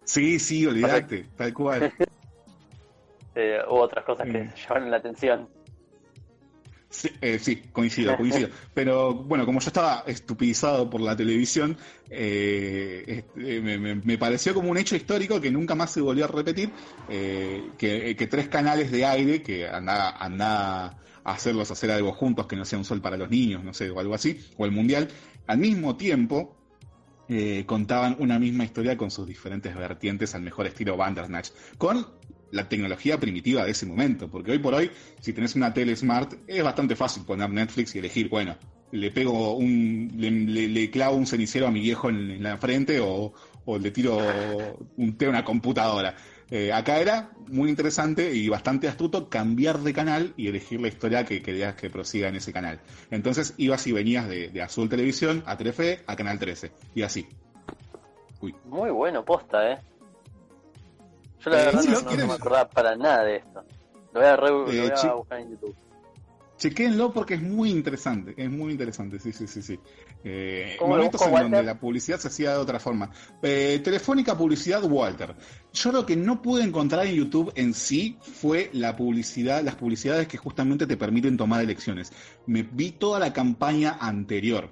Sí, 0.03 0.37
sí, 0.37 0.67
olvidate, 0.67 1.25
tal 1.35 1.51
cual. 1.53 1.91
Eh, 3.39 3.59
hubo 3.69 3.81
otras 3.81 4.03
cosas 4.03 4.25
que 4.27 4.45
Mm. 4.45 4.53
llamaron 4.67 4.89
la 4.91 4.97
atención. 4.97 5.47
Sí, 6.89 7.09
eh, 7.21 7.37
sí, 7.37 7.57
coincido, 7.71 8.15
coincido. 8.15 8.49
Pero 8.73 9.13
bueno, 9.13 9.45
como 9.45 9.59
yo 9.59 9.67
estaba 9.67 10.03
estupidizado 10.07 10.89
por 10.89 11.01
la 11.01 11.15
televisión, 11.15 11.77
eh, 12.09 13.03
este, 13.07 13.61
me, 13.61 13.77
me- 13.95 14.17
pareció 14.17 14.53
como 14.53 14.71
un 14.71 14.77
hecho 14.77 14.95
histórico 14.95 15.41
que 15.41 15.51
nunca 15.51 15.75
más 15.75 15.91
se 15.91 16.01
volvió 16.01 16.25
a 16.25 16.27
repetir, 16.29 16.73
eh, 17.09 17.73
que, 17.77 18.27
tres 18.27 18.47
canales 18.47 18.89
de 18.91 19.05
aire, 19.05 19.43
que 19.43 19.67
anda, 19.67 20.11
anda 20.11 20.85
a 20.85 21.31
hacerlos 21.33 21.69
hacer 21.71 21.91
algo 21.91 22.13
juntos, 22.13 22.47
que 22.47 22.55
no 22.55 22.63
sea 22.65 22.79
un 22.79 22.85
sol 22.85 23.01
para 23.01 23.17
los 23.17 23.29
niños, 23.29 23.63
no 23.63 23.73
sé, 23.73 23.89
o 23.89 23.99
algo 23.99 24.15
así, 24.15 24.39
o 24.55 24.65
el 24.65 24.71
mundial, 24.71 25.09
al 25.45 25.57
mismo 25.57 25.97
tiempo 25.97 26.55
eh, 27.27 27.65
contaban 27.65 28.15
una 28.19 28.39
misma 28.39 28.63
historia 28.63 28.95
con 28.95 29.11
sus 29.11 29.27
diferentes 29.27 29.75
vertientes 29.75 30.33
al 30.35 30.41
mejor 30.41 30.67
estilo 30.67 30.95
Bandersnatch, 30.95 31.49
con 31.77 32.16
la 32.51 32.67
tecnología 32.69 33.19
primitiva 33.19 33.65
de 33.65 33.71
ese 33.71 33.85
momento, 33.85 34.29
porque 34.29 34.51
hoy 34.51 34.59
por 34.59 34.73
hoy, 34.73 34.91
si 35.21 35.33
tenés 35.33 35.55
una 35.55 35.73
tele 35.73 35.95
smart, 35.95 36.33
es 36.47 36.63
bastante 36.63 36.95
fácil 36.95 37.23
poner 37.23 37.49
Netflix 37.49 37.95
y 37.95 37.99
elegir, 37.99 38.29
bueno, 38.29 38.55
le 38.91 39.11
pego 39.11 39.55
un, 39.55 40.11
le, 40.15 40.31
le- 40.67 40.89
clavo 40.89 41.17
un 41.17 41.27
cenicero 41.27 41.67
a 41.67 41.71
mi 41.71 41.81
viejo 41.81 42.09
en, 42.09 42.41
la 42.41 42.57
frente 42.57 42.99
o, 43.01 43.33
le 43.79 43.91
tiro 43.91 44.77
un 44.95 45.17
té 45.17 45.25
a 45.25 45.29
una 45.29 45.43
computadora. 45.43 46.15
Eh, 46.49 46.71
acá 46.71 46.99
era 46.99 47.31
muy 47.49 47.69
interesante 47.69 48.33
y 48.33 48.47
bastante 48.47 48.87
astuto 48.87 49.27
cambiar 49.27 49.79
de 49.79 49.93
canal 49.93 50.33
y 50.37 50.47
elegir 50.47 50.79
la 50.79 50.87
historia 50.87 51.25
que 51.25 51.41
querías 51.41 51.75
que 51.75 51.89
prosiga 51.89 52.29
en 52.29 52.37
ese 52.37 52.53
canal. 52.53 52.79
Entonces 53.11 53.53
ibas 53.57 53.85
y 53.87 53.91
venías 53.91 54.29
de, 54.29 54.61
Azul 54.61 54.87
Televisión 54.87 55.43
a 55.45 55.57
Telefe 55.57 55.99
a 56.07 56.15
Canal 56.15 56.39
13 56.39 56.71
y 56.95 57.01
así. 57.01 57.27
Muy 58.63 58.91
bueno, 58.91 59.25
posta, 59.25 59.73
¿eh? 59.73 59.77
Yo 61.43 61.49
la 61.51 61.61
Eh, 61.61 61.65
verdad 61.65 61.83
no, 61.83 62.01
no- 62.17 62.27
me 62.27 62.33
acordaba 62.33 62.69
para 62.69 62.95
nada 62.95 63.23
de 63.23 63.35
esto. 63.37 63.63
Lo 64.13 64.19
voy 64.19 64.29
a, 64.29 64.35
re- 64.35 64.49
lo 64.49 64.71
Eh, 64.71 64.81
voy 64.81 64.89
a 64.91 64.93
chi- 64.95 65.07
buscar 65.09 65.39
en 65.39 65.51
YouTube. 65.51 65.75
Chequéenlo 66.57 67.13
porque 67.13 67.35
es 67.35 67.41
muy 67.43 67.69
interesante, 67.69 68.33
es 68.35 68.49
muy 68.49 68.71
interesante, 68.71 69.19
sí, 69.19 69.31
sí, 69.31 69.45
sí, 69.45 69.61
sí. 69.61 69.79
Eh, 70.23 70.75
¿Cómo 70.79 70.93
lo 70.95 71.03
momentos 71.03 71.21
en 71.21 71.31
Walter? 71.31 71.51
donde 71.51 71.63
la 71.63 71.79
publicidad 71.79 72.17
se 72.17 72.29
hacía 72.29 72.53
de 72.53 72.57
otra 72.57 72.79
forma. 72.79 73.11
Eh, 73.43 73.79
telefónica 73.83 74.35
publicidad 74.35 74.83
Walter. 74.83 75.35
Yo 75.71 75.91
lo 75.91 76.03
que 76.03 76.15
no 76.15 76.41
pude 76.41 76.63
encontrar 76.63 77.05
en 77.05 77.13
YouTube 77.13 77.51
en 77.53 77.75
sí 77.75 78.17
fue 78.21 78.71
la 78.73 78.95
publicidad, 78.95 79.61
las 79.61 79.75
publicidades 79.75 80.27
que 80.27 80.37
justamente 80.37 80.87
te 80.87 80.97
permiten 80.97 81.37
tomar 81.37 81.61
elecciones. 81.61 82.11
Me 82.47 82.63
vi 82.63 82.89
toda 82.93 83.19
la 83.19 83.31
campaña 83.33 83.95
anterior. 84.01 84.71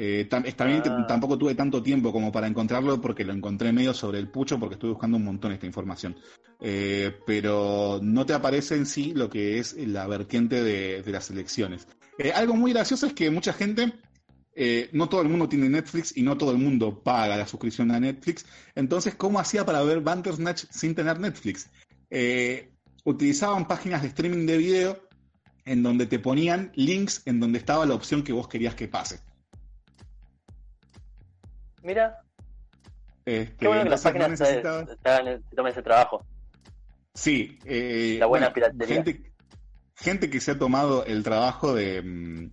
Eh, 0.00 0.28
tam- 0.30 0.46
está 0.46 0.64
bien 0.64 0.80
que 0.80 0.88
Ah. 0.90 1.04
tampoco 1.08 1.36
tuve 1.36 1.56
tanto 1.56 1.82
tiempo 1.82 2.12
como 2.12 2.30
para 2.30 2.46
encontrarlo 2.46 3.00
porque 3.00 3.24
lo 3.24 3.32
encontré 3.32 3.72
medio 3.72 3.92
sobre 3.92 4.20
el 4.20 4.28
pucho 4.28 4.56
porque 4.58 4.74
estuve 4.74 4.92
buscando 4.92 5.16
un 5.16 5.24
montón 5.24 5.50
esta 5.50 5.66
información. 5.66 6.16
Eh, 6.60 7.16
pero 7.26 7.98
no 8.00 8.24
te 8.24 8.32
aparece 8.32 8.76
en 8.76 8.86
sí 8.86 9.12
lo 9.14 9.28
que 9.28 9.58
es 9.58 9.74
la 9.76 10.06
vertiente 10.06 10.62
de, 10.62 11.02
de 11.02 11.10
las 11.12 11.30
elecciones. 11.30 11.88
Eh, 12.16 12.30
algo 12.32 12.54
muy 12.54 12.72
gracioso 12.72 13.06
es 13.06 13.12
que 13.12 13.28
mucha 13.30 13.52
gente, 13.52 13.92
eh, 14.54 14.88
no 14.92 15.08
todo 15.08 15.22
el 15.22 15.28
mundo 15.28 15.48
tiene 15.48 15.68
Netflix 15.68 16.16
y 16.16 16.22
no 16.22 16.36
todo 16.38 16.52
el 16.52 16.58
mundo 16.58 17.02
paga 17.02 17.36
la 17.36 17.46
suscripción 17.48 17.90
a 17.90 17.98
Netflix. 17.98 18.46
Entonces, 18.76 19.16
¿cómo 19.16 19.40
hacía 19.40 19.66
para 19.66 19.82
ver 19.82 20.00
Bandersnatch 20.00 20.64
sin 20.70 20.94
tener 20.94 21.18
Netflix? 21.18 21.68
Utilizaban 23.04 23.66
páginas 23.66 24.02
de 24.02 24.08
streaming 24.08 24.46
de 24.46 24.58
video 24.58 25.00
en 25.64 25.82
donde 25.82 26.06
te 26.06 26.18
ponían 26.18 26.70
links 26.74 27.22
en 27.24 27.40
donde 27.40 27.58
estaba 27.58 27.86
la 27.86 27.94
opción 27.94 28.22
que 28.22 28.32
vos 28.32 28.48
querías 28.48 28.74
que 28.74 28.86
pase. 28.88 29.20
Mira, 31.88 32.20
Este, 33.24 33.56
qué 33.56 33.66
bueno 33.66 33.84
que 33.84 33.88
las 33.88 34.04
no 34.04 34.10
páginas 34.10 34.38
te, 34.38 34.44
necesitabas- 34.44 34.98
te 35.02 35.08
hagan- 35.10 35.42
te 35.42 35.56
tomen 35.56 35.72
ese 35.72 35.82
trabajo. 35.82 36.22
Sí, 37.14 37.58
eh, 37.64 38.16
La 38.20 38.26
buena 38.26 38.50
bueno, 38.50 38.54
piratería. 38.54 39.02
Gente, 39.02 39.32
gente 39.96 40.28
que 40.28 40.38
se 40.40 40.50
ha 40.50 40.58
tomado 40.58 41.06
el 41.06 41.22
trabajo 41.22 41.74
de, 41.74 42.02
mm, 42.02 42.50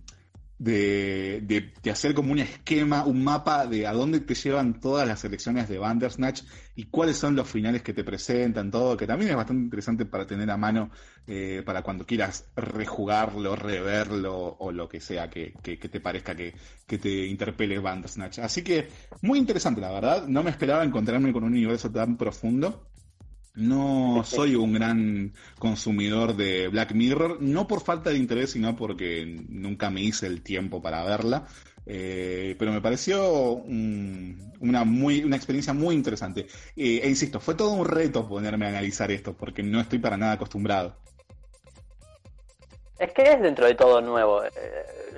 de, 0.58 1.40
de- 1.82 1.90
hacer 1.90 2.14
como 2.14 2.32
un 2.32 2.38
esquema, 2.38 3.04
un 3.04 3.22
mapa 3.24 3.66
de 3.66 3.86
a 3.86 3.92
dónde 3.92 4.20
te 4.20 4.34
llevan 4.34 4.80
todas 4.80 5.06
las 5.06 5.24
elecciones 5.24 5.68
de 5.68 5.78
Bandersnatch 5.78 6.42
y 6.74 6.84
cuáles 6.90 7.16
son 7.18 7.36
los 7.36 7.48
finales 7.48 7.82
que 7.82 7.92
te 7.94 8.04
presentan, 8.04 8.70
todo, 8.70 8.96
que 8.96 9.06
también 9.06 9.30
es 9.30 9.36
bastante 9.36 9.62
interesante 9.64 10.06
para 10.06 10.26
tener 10.26 10.50
a 10.50 10.56
mano 10.56 10.90
eh, 11.26 11.62
para 11.64 11.82
cuando 11.82 12.06
quieras 12.06 12.50
rejugarlo, 12.56 13.56
reverlo 13.56 14.56
o 14.58 14.72
lo 14.72 14.88
que 14.88 15.00
sea 15.00 15.28
que, 15.30 15.58
que- 15.62 15.78
que 15.78 15.88
te 15.88 16.00
parezca 16.00 16.34
que, 16.34 16.54
que 16.86 16.98
te 16.98 17.26
interpele 17.26 17.78
Bandersnatch. 17.78 18.38
Así 18.40 18.62
que 18.62 18.88
muy 19.22 19.38
interesante, 19.38 19.80
la 19.80 19.90
verdad. 19.92 20.26
No 20.28 20.42
me 20.42 20.50
esperaba 20.50 20.84
encontrarme 20.84 21.32
con 21.32 21.44
un 21.44 21.52
universo 21.52 21.90
tan 21.90 22.16
profundo. 22.16 22.90
No 23.56 24.22
soy 24.26 24.54
un 24.54 24.72
gran 24.74 25.32
consumidor 25.58 26.36
de 26.36 26.68
Black 26.68 26.92
Mirror, 26.92 27.38
no 27.40 27.66
por 27.66 27.80
falta 27.82 28.10
de 28.10 28.18
interés, 28.18 28.50
sino 28.52 28.76
porque 28.76 29.44
nunca 29.48 29.90
me 29.90 30.02
hice 30.02 30.26
el 30.26 30.42
tiempo 30.42 30.80
para 30.82 31.04
verla. 31.04 31.46
Eh, 31.88 32.56
pero 32.58 32.72
me 32.72 32.80
pareció 32.80 33.52
un- 33.52 34.52
una, 34.60 34.84
muy, 34.84 35.22
una 35.22 35.36
experiencia 35.36 35.72
muy 35.72 35.94
interesante. 35.94 36.46
Eh, 36.74 37.00
e 37.02 37.08
insisto, 37.08 37.38
fue 37.40 37.54
todo 37.54 37.72
un 37.72 37.86
reto 37.86 38.28
ponerme 38.28 38.66
a 38.66 38.70
analizar 38.70 39.10
esto, 39.12 39.34
porque 39.36 39.62
no 39.62 39.80
estoy 39.80 40.00
para 40.00 40.16
nada 40.16 40.32
acostumbrado. 40.32 40.96
Es 42.98 43.12
que 43.12 43.22
es 43.30 43.40
dentro 43.40 43.66
de 43.66 43.74
todo 43.74 44.00
nuevo. 44.00 44.42
Eh, 44.42 44.50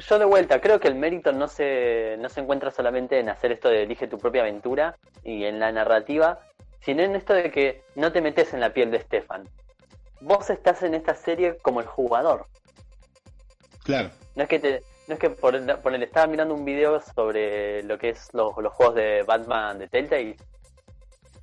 yo 0.06 0.18
de 0.18 0.24
vuelta, 0.24 0.60
creo 0.60 0.80
que 0.80 0.88
el 0.88 0.96
mérito 0.96 1.32
no 1.32 1.46
se, 1.48 2.16
no 2.18 2.28
se 2.28 2.40
encuentra 2.40 2.70
solamente 2.70 3.18
en 3.20 3.28
hacer 3.28 3.52
esto 3.52 3.68
de 3.68 3.84
elige 3.84 4.08
tu 4.08 4.18
propia 4.18 4.42
aventura 4.42 4.96
y 5.24 5.44
en 5.44 5.60
la 5.60 5.70
narrativa, 5.72 6.40
sino 6.80 7.02
en 7.02 7.16
esto 7.16 7.34
de 7.34 7.50
que 7.50 7.82
no 7.94 8.12
te 8.12 8.20
metes 8.20 8.54
en 8.54 8.60
la 8.60 8.72
piel 8.72 8.90
de 8.90 9.00
Stefan. 9.00 9.48
Vos 10.20 10.50
estás 10.50 10.82
en 10.82 10.94
esta 10.94 11.14
serie 11.14 11.56
como 11.58 11.80
el 11.80 11.86
jugador. 11.86 12.46
Claro. 13.84 14.10
No 14.34 14.42
es 14.42 14.48
que 14.48 14.58
te, 14.58 14.82
no 15.06 15.14
es 15.14 15.20
que 15.20 15.30
por, 15.30 15.80
por 15.80 15.94
el 15.94 16.02
estaba 16.02 16.26
mirando 16.26 16.54
un 16.54 16.64
video 16.64 17.00
sobre 17.00 17.82
lo 17.82 17.98
que 17.98 18.10
es 18.10 18.28
los, 18.32 18.56
los 18.58 18.72
juegos 18.72 18.94
de 18.96 19.22
Batman 19.22 19.78
de 19.78 19.88
Telltale. 19.88 20.36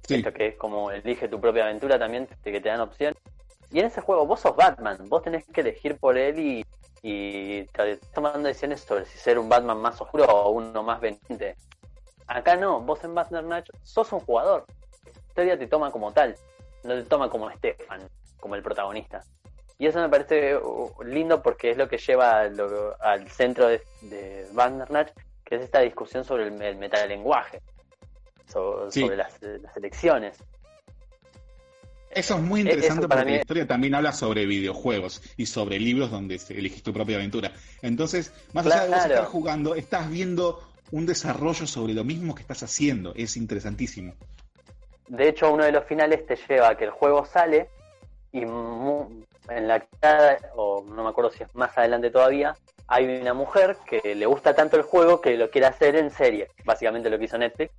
Esto 0.07 0.31
que 0.31 0.47
es 0.49 0.55
como 0.55 0.91
elige 0.91 1.27
tu 1.27 1.41
propia 1.41 1.63
aventura 1.63 1.97
también, 1.97 2.27
de 2.43 2.51
que 2.51 2.61
te 2.61 2.69
dan 2.69 2.81
opción. 2.81 3.15
Y 3.71 3.79
en 3.79 3.87
ese 3.87 4.01
juego 4.01 4.25
vos 4.27 4.39
sos 4.39 4.55
Batman, 4.55 4.97
vos 5.09 5.23
tenés 5.23 5.45
que 5.47 5.61
elegir 5.61 5.97
por 5.97 6.17
él 6.17 6.39
y, 6.39 6.65
y 7.01 7.65
tomando 8.13 8.47
decisiones 8.47 8.81
sobre 8.81 9.05
si 9.05 9.17
ser 9.17 9.39
un 9.39 9.49
Batman 9.49 9.79
más 9.79 9.99
oscuro 9.99 10.25
o 10.25 10.51
uno 10.51 10.83
más 10.83 11.01
veniente. 11.01 11.55
Acá 12.27 12.55
no, 12.55 12.81
vos 12.81 13.03
en 13.03 13.15
Bandersnatch 13.15 13.69
sos 13.83 14.11
un 14.11 14.19
jugador. 14.19 14.65
La 15.35 15.43
historia 15.43 15.59
te 15.59 15.67
toma 15.67 15.91
como 15.91 16.13
tal, 16.13 16.33
no 16.85 16.93
te 16.95 17.03
toma 17.03 17.29
como 17.29 17.51
Stefan, 17.51 17.99
como 18.39 18.55
el 18.55 18.63
protagonista. 18.63 19.21
Y 19.77 19.85
eso 19.85 19.99
me 19.99 20.07
parece 20.07 20.55
uh, 20.55 20.93
lindo 21.03 21.41
porque 21.41 21.71
es 21.71 21.77
lo 21.77 21.89
que 21.89 21.97
lleva 21.97 22.45
lo- 22.45 22.95
al 23.01 23.29
centro 23.29 23.67
de, 23.67 23.81
de 24.03 24.47
Bandersnatch, 24.53 25.11
que 25.43 25.55
es 25.55 25.63
esta 25.63 25.81
discusión 25.81 26.23
sobre 26.23 26.47
el, 26.47 26.61
el 26.61 26.77
metalenguaje, 26.77 27.59
so- 28.47 28.89
Sí. 28.89 29.01
sobre 29.01 29.17
las, 29.17 29.33
las 29.41 29.75
elecciones. 29.75 30.37
Eso 32.11 32.35
es 32.35 32.41
muy 32.41 32.61
Eh, 32.61 32.63
interesante 32.63 33.01
eso 33.01 33.09
porque 33.09 33.25
la 33.25 33.35
historia 33.41 33.67
también 33.67 33.93
habla 33.93 34.13
sobre 34.13 34.45
videojuegos 34.45 35.21
y 35.35 35.47
sobre 35.47 35.77
libros 35.81 36.11
donde 36.11 36.39
elegís 36.47 36.81
tu 36.81 36.93
propia 36.93 37.17
aventura. 37.17 37.51
Entonces, 37.81 38.31
más 38.53 38.65
allá 38.67 38.83
de 38.83 38.89
vos 38.89 39.05
estar 39.05 39.25
jugando, 39.25 39.75
estás 39.75 40.09
viendo 40.09 40.61
un 40.91 41.05
desarrollo 41.05 41.67
sobre 41.67 41.93
lo 41.93 42.05
mismo 42.05 42.33
que 42.35 42.41
estás 42.43 42.63
haciendo. 42.63 43.11
Es 43.15 43.35
interesantísimo. 43.35 44.13
De 45.07 45.27
hecho, 45.29 45.51
uno 45.51 45.63
de 45.63 45.71
los 45.71 45.85
finales 45.85 46.25
te 46.25 46.35
lleva 46.35 46.69
a 46.69 46.77
que 46.77 46.85
el 46.85 46.91
juego 46.91 47.25
sale 47.25 47.69
y 48.31 48.41
en 48.41 49.67
la 49.67 49.79
cara, 49.99 50.37
o 50.55 50.83
no 50.83 51.03
me 51.03 51.09
acuerdo 51.09 51.31
si 51.31 51.43
es 51.43 51.53
más 51.55 51.77
adelante 51.77 52.09
todavía, 52.09 52.55
hay 52.87 53.21
una 53.21 53.33
mujer 53.33 53.77
que 53.87 54.15
le 54.15 54.25
gusta 54.25 54.53
tanto 54.55 54.77
el 54.77 54.83
juego 54.83 55.21
que 55.21 55.37
lo 55.37 55.49
quiere 55.49 55.67
hacer 55.67 55.95
en 55.95 56.09
serie, 56.11 56.49
básicamente 56.65 57.09
lo 57.09 57.17
que 57.17 57.25
hizo 57.25 57.37
Netflix, 57.37 57.71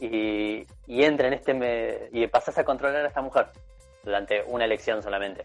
y, 0.00 0.64
y 0.86 1.02
entra 1.04 1.26
en 1.26 1.34
este 1.34 1.54
me- 1.54 2.08
y 2.12 2.26
pasas 2.28 2.56
a 2.58 2.64
controlar 2.64 3.04
a 3.04 3.08
esta 3.08 3.20
mujer 3.22 3.48
durante 4.04 4.42
una 4.44 4.64
elección 4.64 5.02
solamente. 5.02 5.42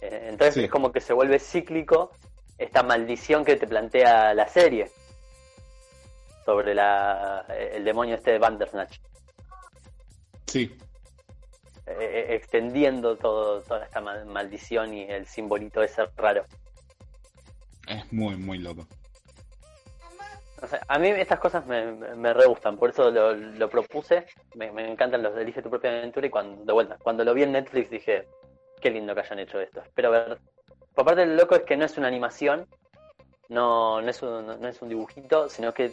Eh, 0.00 0.28
Entonces 0.30 0.54
Sí. 0.54 0.64
es 0.64 0.70
como 0.70 0.92
que 0.92 1.00
se 1.00 1.12
vuelve 1.12 1.38
cíclico 1.40 2.12
esta 2.56 2.82
maldición 2.84 3.44
que 3.44 3.56
te 3.56 3.66
plantea 3.66 4.32
la 4.34 4.46
serie. 4.48 4.88
sobre 6.44 6.74
la 6.74 7.44
el 7.48 7.84
demonio 7.84 8.16
este 8.16 8.32
de 8.32 8.38
Bandersnatch. 8.38 8.98
Sí. 10.50 10.76
Eh, 11.86 11.96
eh, 11.98 12.34
extendiendo 12.34 13.16
todo, 13.16 13.62
toda 13.62 13.84
esta 13.84 14.00
mal- 14.00 14.26
maldición 14.26 14.92
y 14.94 15.02
el 15.04 15.26
simbolito 15.26 15.82
ese 15.82 16.06
raro. 16.16 16.44
Es 17.86 18.12
muy, 18.12 18.36
muy 18.36 18.58
loco. 18.58 18.86
O 20.62 20.66
sea, 20.66 20.80
a 20.88 20.98
mí 20.98 21.08
estas 21.08 21.38
cosas 21.40 21.66
me, 21.66 21.92
me, 21.92 22.34
re 22.34 22.46
gustan, 22.46 22.76
por 22.76 22.90
eso 22.90 23.10
lo, 23.10 23.34
lo 23.34 23.70
propuse. 23.70 24.26
Me, 24.54 24.70
me 24.72 24.90
encantan 24.90 25.22
los 25.22 25.34
de 25.34 25.42
Elige 25.42 25.62
tu 25.62 25.70
propia 25.70 25.90
aventura 25.90 26.26
y 26.26 26.30
cuando, 26.30 26.64
de 26.64 26.72
vuelta, 26.72 26.98
cuando 27.02 27.24
lo 27.24 27.32
vi 27.32 27.44
en 27.44 27.52
Netflix 27.52 27.90
dije, 27.90 28.26
qué 28.80 28.90
lindo 28.90 29.14
que 29.14 29.20
hayan 29.20 29.38
hecho 29.38 29.60
esto. 29.60 29.80
Espero 29.80 30.10
ver. 30.10 30.38
Por 30.94 31.04
parte 31.04 31.24
lo 31.24 31.34
loco 31.34 31.54
es 31.54 31.62
que 31.62 31.76
no 31.76 31.84
es 31.86 31.96
una 31.96 32.08
animación, 32.08 32.66
no, 33.48 34.02
no, 34.02 34.10
es, 34.10 34.22
un, 34.22 34.46
no 34.46 34.68
es 34.68 34.82
un 34.82 34.88
dibujito, 34.88 35.48
sino 35.48 35.72
que 35.72 35.92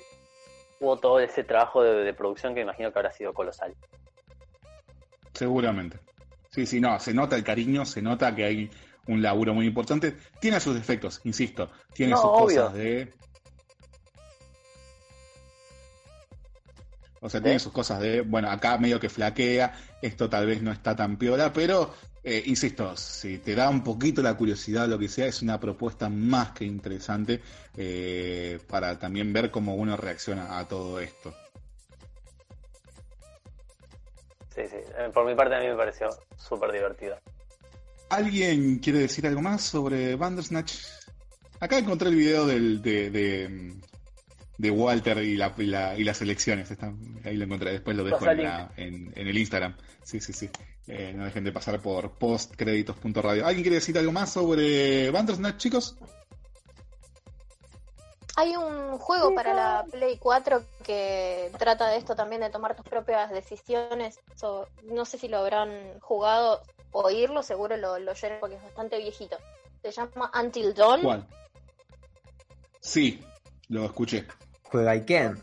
hubo 0.80 0.98
todo 0.98 1.20
ese 1.20 1.44
trabajo 1.44 1.82
de, 1.82 2.04
de 2.04 2.14
producción 2.14 2.54
que 2.54 2.60
me 2.60 2.64
imagino 2.64 2.92
que 2.92 3.00
habrá 3.00 3.14
sido 3.14 3.34
colosal. 3.34 3.74
Seguramente. 5.38 6.00
Sí, 6.50 6.66
sí, 6.66 6.80
no, 6.80 7.00
se 7.00 7.14
nota 7.14 7.36
el 7.36 7.44
cariño, 7.44 7.86
se 7.86 8.02
nota 8.02 8.36
que 8.36 8.44
hay 8.44 8.72
un 9.08 9.22
laburo 9.22 9.54
muy 9.54 9.68
importante. 9.68 10.16
Tiene 10.42 10.60
sus 10.60 10.74
defectos, 10.74 11.22
insisto. 11.24 11.70
Tiene 11.94 12.14
No, 12.14 12.18
sus 12.18 12.26
obvio. 12.26 12.62
cosas 12.64 12.74
de. 12.74 13.14
O 17.20 17.30
sea, 17.30 17.42
tiene 17.42 17.60
sus 17.60 17.72
cosas 17.72 18.00
de, 18.00 18.22
bueno, 18.22 18.50
acá 18.50 18.78
medio 18.78 19.00
que 19.00 19.10
flaquea, 19.10 19.74
esto 20.02 20.30
tal 20.30 20.46
vez 20.46 20.62
no 20.62 20.72
está 20.72 20.96
tan 20.96 21.18
piola, 21.18 21.52
pero, 21.52 21.94
eh, 22.24 22.44
insisto, 22.46 22.96
si 22.96 23.40
te 23.40 23.56
da 23.56 23.70
un 23.70 23.84
poquito 23.84 24.22
la 24.22 24.36
curiosidad 24.36 24.86
o 24.86 24.88
lo 24.88 25.00
que 25.00 25.08
sea, 25.10 25.26
es 25.26 25.42
una 25.42 25.60
propuesta 25.60 26.10
más 26.10 26.52
que 26.52 26.66
interesante 26.66 27.42
eh, 27.76 28.60
para 28.70 29.00
también 29.00 29.34
ver 29.34 29.50
cómo 29.50 29.76
uno 29.76 29.98
reacciona 29.98 30.60
a 30.60 30.68
todo 30.68 31.00
esto. 31.00 31.34
Sí, 34.58 34.64
sí, 34.72 34.78
eh, 34.98 35.10
por 35.14 35.24
mi 35.26 35.36
parte 35.36 35.54
a 35.56 35.60
mí 35.60 35.68
me 35.68 35.76
pareció 35.76 36.10
súper 36.36 36.72
divertido. 36.72 37.16
¿Alguien 38.10 38.80
quiere 38.80 39.00
decir 39.00 39.28
algo 39.28 39.42
más 39.42 39.62
sobre 39.62 40.16
Bandersnatch? 40.16 40.74
Acá 41.60 41.78
encontré 41.78 42.10
el 42.10 42.16
video 42.16 42.48
del, 42.48 42.82
de, 42.82 43.12
de, 43.12 43.74
de 44.58 44.72
Walter 44.72 45.20
y, 45.20 45.36
la, 45.38 45.54
y, 45.58 45.66
la- 45.68 45.96
y 45.96 46.04
las 46.04 46.22
elecciones. 46.24 46.72
Está- 46.72 46.92
ahí 47.24 47.36
lo 47.38 47.44
encontré, 47.46 47.72
después 47.74 47.96
lo 47.96 48.04
dejo 48.04 48.18
Pasa 48.20 48.32
en, 48.32 48.44
la- 48.44 48.72
en- 48.78 49.14
en 49.16 49.28
el 49.28 49.38
Instagram. 49.38 49.78
Sí, 50.04 50.20
sí, 50.20 50.34
sí. 50.34 50.50
Eh, 50.88 51.14
no 51.16 51.26
dejen 51.26 51.44
de 51.44 51.52
pasar 51.52 51.80
por 51.82 52.18
postcréditos.radio. 52.18 53.46
¿Alguien 53.46 53.64
quiere 53.64 53.76
decir 53.76 53.96
algo 53.98 54.12
más 54.12 54.32
sobre 54.34 55.12
Bandersnatch, 55.12 55.58
chicos? 55.58 55.98
Hay 58.40 58.56
un 58.56 59.00
juego 59.00 59.34
para 59.34 59.52
la 59.56 59.86
Play 59.90 60.20
4 60.20 60.64
que 60.84 61.52
trata 61.58 61.88
de 61.88 61.98
esto 61.98 62.16
también, 62.16 62.42
de 62.42 62.52
tomar 62.52 62.76
tus 62.76 62.86
propias 62.86 63.32
decisiones. 63.32 64.20
So- 64.36 64.68
no 64.84 65.06
sé 65.06 65.18
si 65.18 65.28
lo 65.28 65.40
habrán 65.40 66.00
jugado 66.02 66.62
o 66.92 67.02
oírlo, 67.02 67.42
seguro 67.42 67.78
lo, 67.78 67.98
lo 67.98 68.12
oyeron 68.12 68.40
porque 68.40 68.58
es 68.58 68.62
bastante 68.64 69.00
viejito. 69.00 69.38
Se 69.82 69.92
llama 69.92 70.32
Until 70.40 70.72
Dawn. 70.76 71.02
¿Cuál? 71.02 71.26
Sí, 72.80 73.26
lo 73.70 73.86
escuché. 73.86 74.28
Juega 74.64 74.92
Iken. 74.92 75.42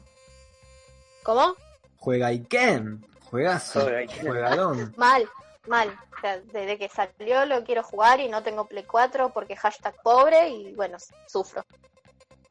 ¿Cómo? 1.24 1.56
Juega 1.98 2.28
Iken. 2.28 3.04
Juegazo. 3.24 3.88
Juegadón. 4.20 4.94
Mal, 4.96 5.28
mal. 5.66 5.88
O 6.16 6.20
sea, 6.20 6.38
desde 6.38 6.78
que 6.78 6.88
salió 6.88 7.44
lo 7.44 7.64
quiero 7.64 7.82
jugar 7.82 8.20
y 8.20 8.28
no 8.28 8.44
tengo 8.44 8.66
Play 8.66 8.84
4 8.84 9.30
porque 9.32 9.56
hashtag 9.56 10.00
pobre 10.00 10.48
y 10.50 10.74
bueno, 10.74 10.98
sufro. 11.26 11.64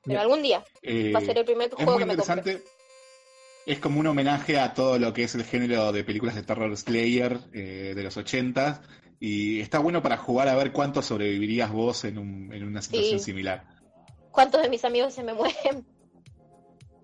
Pero 0.06 0.20
algún 0.22 0.42
día 0.42 0.64
Eh, 0.82 1.12
va 1.14 1.20
a 1.20 1.22
ser 1.22 1.38
el 1.38 1.46
primer 1.46 1.70
es 1.70 1.74
juego 1.76 1.92
muy 1.94 2.00
que 2.00 2.06
me 2.06 2.16
compre. 2.18 2.36
interesante. 2.40 2.64
Es 3.66 3.80
como 3.80 4.00
un 4.02 4.08
homenaje 4.08 4.60
a 4.60 4.74
todo 4.74 5.00
lo 5.00 5.14
que 5.14 5.24
es 5.24 5.36
el 5.36 5.46
género 5.46 5.92
de 5.94 6.04
películas 6.04 6.36
de 6.36 6.44
terror 6.44 6.76
Slayer 6.76 7.40
eh, 7.54 7.94
de 7.96 8.04
los 8.04 8.18
80 8.18 8.82
y 9.20 9.62
está 9.62 9.80
bueno 9.80 10.02
para 10.04 10.18
jugar 10.18 10.50
a 10.50 10.56
ver 10.56 10.74
cuánto 10.74 11.02
sobrevivirías 11.02 11.72
vos 11.72 12.04
en, 12.04 12.18
un- 12.18 12.54
en 12.54 12.64
una 12.66 12.82
situación 12.82 13.20
Sí. 13.20 13.26
similar. 13.26 13.66
¿Cuántos 14.32 14.62
de 14.62 14.68
mis 14.70 14.84
amigos 14.84 15.14
se 15.14 15.24
me 15.24 15.34
mueren? 15.34 15.86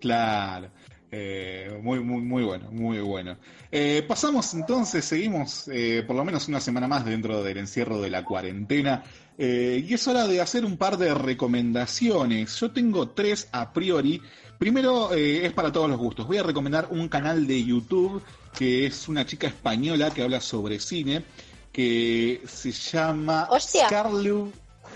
Claro. 0.00 0.70
Eh, 1.12 1.80
muy, 1.82 2.00
muy, 2.00 2.20
muy 2.20 2.44
bueno, 2.44 2.70
muy 2.70 3.00
bueno. 3.00 3.36
Eh, 3.72 4.04
pasamos 4.06 4.54
entonces, 4.54 5.04
seguimos 5.04 5.66
eh, 5.68 6.04
por 6.06 6.14
lo 6.14 6.24
menos 6.24 6.46
una 6.46 6.60
semana 6.60 6.86
más 6.86 7.04
dentro 7.04 7.42
del 7.42 7.58
encierro 7.58 8.00
de 8.00 8.10
la 8.10 8.24
cuarentena. 8.24 9.02
y 9.36 9.94
es 9.94 10.06
hora 10.06 10.26
de 10.28 10.40
hacer 10.40 10.64
un 10.64 10.76
par 10.76 10.98
de 10.98 11.14
recomendaciones. 11.14 12.54
Yo 12.60 12.70
tengo 12.70 13.08
tres 13.08 13.48
a 13.52 13.72
priori. 13.72 14.20
Primero 14.58 15.14
es 15.14 15.52
para 15.54 15.72
todos 15.72 15.88
los 15.88 15.98
gustos. 15.98 16.26
Voy 16.26 16.36
a 16.36 16.42
recomendar 16.42 16.88
un 16.90 17.08
canal 17.08 17.46
de 17.46 17.64
YouTube 17.64 18.22
que 18.56 18.86
es 18.86 19.08
una 19.08 19.24
chica 19.24 19.46
española 19.46 20.10
que 20.10 20.22
habla 20.22 20.40
sobre 20.40 20.78
cine, 20.78 21.24
que 21.72 22.42
se 22.46 22.70
llama. 22.70 23.48
Scarlett 23.58 24.52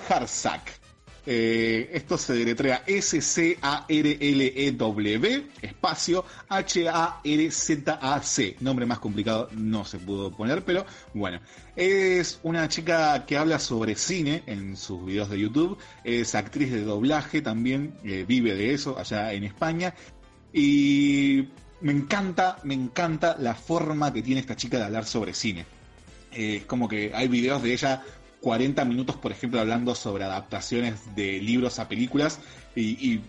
Harsak. 0.08 0.83
Eh, 1.26 1.90
esto 1.92 2.18
se 2.18 2.34
deletrea 2.34 2.82
S-C-A-R-L-E-W, 2.86 3.56
espacio 5.62 6.24
H-A-R-Z-A-C. 6.48 7.86
Nombre 8.60 8.84
más 8.84 8.98
complicado 8.98 9.48
no 9.52 9.84
se 9.84 9.98
pudo 9.98 10.30
poner, 10.30 10.64
pero 10.64 10.84
bueno. 11.14 11.40
Es 11.76 12.38
una 12.42 12.68
chica 12.68 13.24
que 13.26 13.36
habla 13.36 13.58
sobre 13.58 13.96
cine 13.96 14.44
en 14.46 14.76
sus 14.76 15.04
videos 15.04 15.30
de 15.30 15.40
YouTube. 15.40 15.78
Es 16.04 16.34
actriz 16.34 16.70
de 16.70 16.84
doblaje 16.84 17.42
también, 17.42 17.94
eh, 18.04 18.24
vive 18.28 18.54
de 18.54 18.74
eso 18.74 18.98
allá 18.98 19.32
en 19.32 19.44
España. 19.44 19.94
Y 20.52 21.48
me 21.80 21.92
encanta, 21.92 22.58
me 22.62 22.74
encanta 22.74 23.36
la 23.38 23.54
forma 23.54 24.12
que 24.12 24.22
tiene 24.22 24.40
esta 24.40 24.56
chica 24.56 24.78
de 24.78 24.84
hablar 24.84 25.04
sobre 25.04 25.34
cine. 25.34 25.66
Eh, 26.32 26.56
es 26.56 26.64
como 26.64 26.88
que 26.88 27.12
hay 27.14 27.28
videos 27.28 27.62
de 27.62 27.72
ella 27.72 28.02
40 28.44 28.84
minutos, 28.84 29.16
por 29.16 29.32
ejemplo, 29.32 29.58
hablando 29.58 29.94
sobre 29.94 30.24
adaptaciones 30.24 31.16
de 31.16 31.40
libros 31.40 31.78
a 31.78 31.88
películas 31.88 32.40
y, 32.76 33.20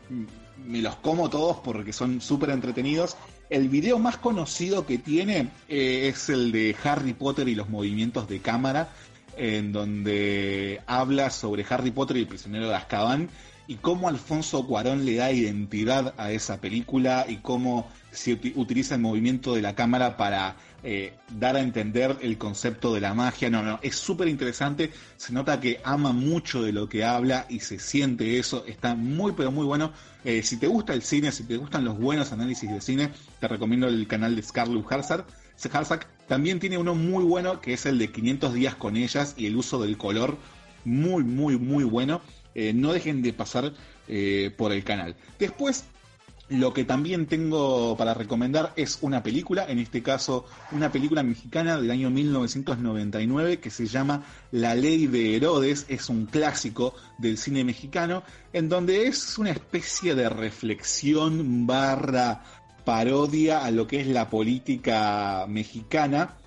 me 0.66 0.82
los 0.82 0.96
como 0.98 1.30
todos 1.30 1.58
porque 1.64 1.94
son 1.94 2.20
súper 2.20 2.50
entretenidos. 2.50 3.16
El 3.50 3.70
video 3.70 3.98
más 3.98 4.18
conocido 4.18 4.86
que 4.86 4.98
tiene 4.98 5.52
eh, 5.70 6.10
es 6.10 6.28
el 6.30 6.52
de 6.52 6.76
Harry 6.84 7.14
Potter 7.14 7.48
y 7.48 7.56
los 7.56 7.70
movimientos 7.70 8.28
de 8.28 8.40
cámara, 8.40 8.90
en 9.38 9.72
donde 9.72 10.82
habla 10.86 11.30
sobre 11.30 11.66
Harry 11.70 11.92
Potter 11.92 12.18
y 12.18 12.22
el 12.22 12.28
prisionero 12.28 12.68
de 12.68 12.76
Azkaban 12.76 13.30
y 13.68 13.76
cómo 13.76 14.08
Alfonso 14.08 14.66
Cuarón 14.68 15.06
le 15.06 15.16
da 15.16 15.32
identidad 15.32 16.14
a 16.18 16.32
esa 16.32 16.62
película 16.62 17.26
y 17.28 17.38
cómo 17.38 17.90
se 18.12 18.34
uti- 18.40 18.54
utiliza 18.56 18.96
el 18.96 19.02
movimiento 19.02 19.56
de 19.56 19.62
la 19.62 19.76
cámara 19.76 20.18
para 20.18 20.56
eh, 20.84 21.14
dar 21.40 21.56
a 21.56 21.62
entender 21.62 22.16
el 22.22 22.38
concepto 22.38 22.94
de 22.94 23.02
la 23.02 23.14
magia. 23.16 23.50
No, 23.50 23.64
no, 23.64 23.80
es 23.82 23.96
súper 23.96 24.28
interesante. 24.28 24.92
Se 25.18 25.34
nota 25.34 25.60
que 25.60 25.82
ama 25.84 26.14
mucho 26.14 26.62
de 26.62 26.74
lo 26.74 26.88
que 26.88 27.04
habla 27.04 27.48
y 27.50 27.60
se 27.60 27.80
siente 27.80 28.38
eso. 28.38 28.64
Está 28.68 28.94
muy, 28.94 29.32
pero 29.32 29.52
muy 29.52 29.66
bueno. 29.66 29.92
Eh, 30.24 30.44
si 30.44 30.58
te 30.58 30.68
gusta 30.68 30.94
el 30.94 31.02
cine, 31.02 31.32
si 31.32 31.44
te 31.44 31.58
gustan 31.58 31.86
los 31.86 31.98
buenos 31.98 32.32
análisis 32.32 32.70
de 32.70 32.82
cine, 32.82 33.10
te 33.40 33.48
recomiendo 33.48 33.88
el 33.88 34.08
canal 34.08 34.36
de 34.36 34.44
Scarlett 34.44 34.86
Harzak. 34.92 35.26
Harzak 35.74 36.08
también 36.28 36.60
tiene 36.60 36.78
uno 36.78 36.94
muy 36.94 37.24
bueno 37.24 37.62
que 37.62 37.74
es 37.74 37.86
el 37.86 37.98
de 37.98 38.12
500 38.12 38.54
días 38.54 38.76
con 38.76 38.96
ellas 38.98 39.34
y 39.38 39.48
el 39.48 39.56
uso 39.56 39.82
del 39.82 39.98
color. 39.98 40.38
Muy, 40.84 41.24
muy, 41.24 41.58
muy 41.58 41.84
bueno. 41.84 42.22
Eh, 42.56 42.74
no 42.74 42.94
dejen 42.94 43.22
de 43.22 43.34
pasar 43.34 43.74
eh, 44.08 44.52
por 44.58 44.72
el 44.72 44.84
canal. 44.84 45.16
Después, 45.38 45.86
lo 46.48 46.74
que 46.74 46.84
también 46.84 47.26
tengo 47.26 47.98
para 47.98 48.14
recomendar 48.14 48.72
es 48.76 49.00
una 49.02 49.24
película, 49.24 49.66
en 49.68 49.80
este 49.80 50.04
caso 50.04 50.46
una 50.72 50.92
película 50.92 51.24
mexicana 51.24 51.78
del 51.78 51.90
año 51.90 52.12
1999 52.12 53.60
que 53.60 53.72
se 53.72 53.88
llama 53.88 54.24
La 54.52 54.76
Ley 54.76 55.08
de 55.08 55.36
Herodes, 55.36 55.86
es 55.90 56.08
un 56.08 56.28
clásico 56.28 56.94
del 57.18 57.38
cine 57.38 57.64
mexicano, 57.64 58.24
en 58.54 58.70
donde 58.70 59.08
es 59.08 59.40
una 59.40 59.50
especie 59.50 60.14
de 60.14 60.30
reflexión 60.30 61.66
barra 61.66 62.44
parodia 62.84 63.66
a 63.66 63.72
lo 63.72 63.88
que 63.88 64.02
es 64.02 64.08
la 64.08 64.30
política 64.30 65.46
mexicana, 65.50 66.38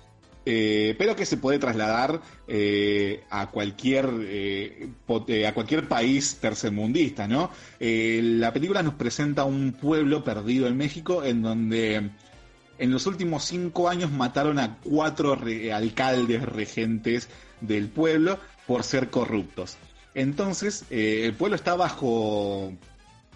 eh, 0.51 0.95
pero 0.97 1.15
que 1.15 1.27
se 1.27 1.37
puede 1.37 1.59
trasladar 1.59 2.21
eh, 2.47 3.23
a 3.29 3.51
cualquier 3.51 4.09
eh, 4.23 4.89
a 5.47 5.53
cualquier 5.53 5.87
país 5.87 6.37
tercermundista, 6.41 7.27
¿no? 7.27 7.51
La 7.79 8.51
película 8.51 8.81
nos 8.81 8.95
presenta 8.95 9.43
un 9.43 9.73
pueblo 9.73 10.23
perdido 10.23 10.65
en 10.65 10.75
México 10.75 11.23
en 11.23 11.43
donde 11.43 12.09
en 12.79 12.91
los 12.91 13.05
últimos 13.05 13.43
cinco 13.43 13.89
años 13.89 14.09
mataron 14.11 14.57
a 14.57 14.77
cuatro 14.77 15.39
alcaldes 15.71 16.41
regentes 16.41 17.29
del 17.61 17.87
pueblo 17.89 18.39
por 18.65 18.83
ser 18.83 19.11
corruptos. 19.11 19.77
Entonces, 20.15 20.83
el 20.89 21.35
pueblo 21.35 21.57
está 21.57 21.75
bajo 21.75 22.73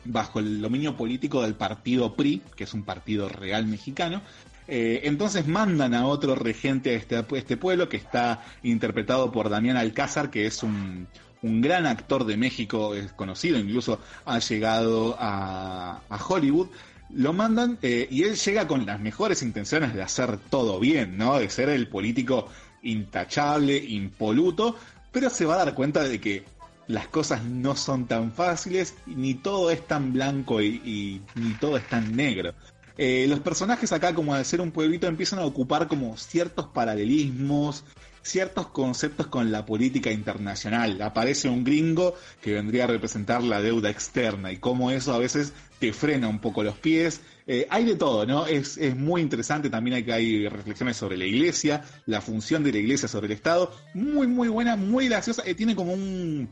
bajo 0.03 0.40
el 0.40 0.61
dominio 0.61 0.98
político 0.98 1.44
del 1.44 1.53
partido 1.53 2.15
PRI, 2.15 2.41
que 2.56 2.64
es 2.64 2.73
un 2.73 2.84
partido 2.84 3.30
real 3.30 3.68
mexicano. 3.68 4.23
Eh, 4.68 5.02
entonces 5.03 5.48
mandan 5.48 5.94
a 5.94 6.07
otro 6.07 6.35
regente 6.35 6.91
a 6.91 6.94
este, 6.94 7.18
a 7.18 7.26
este 7.34 7.57
pueblo 7.57 7.90
que 7.90 7.98
está 7.98 8.44
interpretado 8.64 9.31
por 9.31 9.49
Damián 9.49 9.77
Alcázar, 9.77 10.30
que 10.30 10.45
es 10.45 10.64
un, 10.64 11.07
un 11.44 11.61
gran 11.61 11.85
actor 11.85 12.26
de 12.26 12.38
México, 12.38 12.95
es 12.95 13.11
conocido, 13.14 13.60
incluso 13.60 13.99
ha 14.26 14.40
llegado 14.40 15.15
a, 15.19 16.02
Hollywood. 16.27 16.69
lo 17.11 17.34
mandan 17.34 17.77
eh, 17.81 18.07
y 18.10 18.23
él 18.23 18.35
llega 18.35 18.68
con 18.68 18.85
las 18.85 18.99
mejores 18.99 19.44
intenciones 19.44 19.94
de 19.94 20.02
hacer 20.02 20.38
todo 20.49 20.80
bien, 20.80 21.18
¿no? 21.18 21.38
De 21.38 21.49
ser 21.49 21.69
el 21.69 21.88
político 21.88 22.48
intachable, 22.81 23.77
impoluto, 23.77 24.77
pero 25.11 25.30
se 25.30 25.45
va 25.45 25.56
a 25.56 25.65
dar 25.65 25.76
cuenta 25.76 26.03
de 26.03 26.19
que 26.19 26.45
las 26.88 27.07
cosas 27.07 27.44
no 27.44 27.76
son 27.76 28.07
tan 28.07 28.31
fáciles, 28.31 28.95
ni 29.06 29.35
todo 29.35 29.69
es 29.72 29.85
tan 29.85 30.14
blanco 30.14 30.61
y 30.61 31.22
ni 31.35 31.53
todo 31.56 31.77
es 31.77 31.88
tan 31.88 32.15
negro. 32.15 32.53
Eh, 32.97 33.25
los 33.27 33.39
personajes 33.39 33.91
acá, 33.91 34.13
como 34.13 34.35
de 34.35 34.43
ser 34.43 34.61
un 34.61 34.71
pueblito, 34.71 35.07
empiezan 35.07 35.39
a 35.39 35.45
ocupar 35.45 35.87
como 35.87 36.15
ciertos 36.17 36.67
paralelismos, 36.67 37.83
ciertos 38.21 38.67
conceptos 38.67 39.27
con 39.27 39.51
la 39.51 39.65
política 39.65 40.11
internacional. 40.11 41.01
Aparece 41.01 41.49
un 41.49 41.63
gringo 41.63 42.15
que 42.41 42.53
vendría 42.53 42.85
a 42.85 42.87
representar 42.87 43.43
la 43.43 43.61
deuda 43.61 43.89
externa 43.89 44.51
y 44.51 44.57
cómo 44.57 44.91
eso 44.91 45.13
a 45.13 45.19
veces 45.19 45.53
te 45.79 45.91
frena 45.91 46.27
un 46.27 46.39
poco 46.39 46.63
los 46.63 46.77
pies. 46.77 47.21
Eh, 47.45 47.67
hay 47.69 47.83
de 47.83 47.95
todo, 47.95 48.25
¿no? 48.25 48.45
Es, 48.45 48.77
es 48.77 48.95
muy 48.95 49.21
interesante, 49.21 49.69
también 49.69 49.97
hay, 49.97 50.09
hay 50.11 50.47
reflexiones 50.47 50.95
sobre 50.95 51.17
la 51.17 51.25
iglesia, 51.25 51.83
la 52.05 52.21
función 52.21 52.63
de 52.63 52.71
la 52.71 52.77
iglesia 52.77 53.07
sobre 53.09 53.27
el 53.27 53.33
Estado. 53.33 53.71
Muy, 53.93 54.27
muy 54.27 54.47
buena, 54.47 54.75
muy 54.75 55.09
graciosa. 55.09 55.43
Eh, 55.45 55.53
tiene 55.53 55.75
como 55.75 55.93
un, 55.93 56.49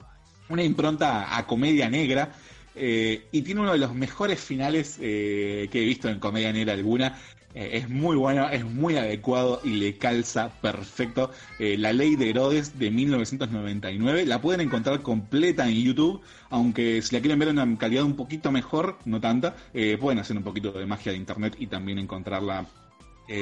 una 0.50 0.64
impronta 0.64 1.38
a 1.38 1.48
comedia 1.48 1.90
negra. 1.90 2.34
Eh, 2.76 3.26
y 3.32 3.42
tiene 3.42 3.62
uno 3.62 3.74
de 3.74 3.78
los 3.78 3.94
mejores 3.94 4.40
finales 4.40 4.98
eh, 5.02 5.68
que 5.72 5.82
he 5.82 5.86
visto 5.86 6.10
en 6.10 6.20
comedia 6.20 6.54
negra 6.54 6.74
alguna. 6.74 7.18
Eh, 7.54 7.72
es 7.74 7.90
muy 7.90 8.16
bueno, 8.16 8.48
es 8.50 8.64
muy 8.64 8.96
adecuado 8.96 9.60
y 9.64 9.72
le 9.72 9.98
calza 9.98 10.50
perfecto. 10.62 11.32
La 11.60 11.92
ley 11.92 12.16
de 12.16 12.30
Herodes 12.30 12.80
de 12.80 12.92
1999 12.92 14.26
la 14.26 14.40
pueden 14.40 14.62
encontrar 14.62 15.02
completa 15.02 15.68
en 15.68 15.76
YouTube, 15.76 16.22
aunque 16.50 17.02
si 17.02 17.14
la 17.14 17.22
quieren 17.22 17.40
ver 17.40 17.50
en 17.50 17.60
una 17.60 17.78
calidad 17.78 18.04
un 18.04 18.16
poquito 18.16 18.52
mejor, 18.52 18.98
no 19.06 19.20
tanta, 19.20 19.56
pueden 20.00 20.20
hacer 20.20 20.38
un 20.38 20.44
poquito 20.44 20.72
de 20.72 20.86
magia 20.86 21.12
de 21.12 21.18
internet 21.18 21.56
y 21.60 21.68
también 21.68 22.00
encontrarla 22.00 22.66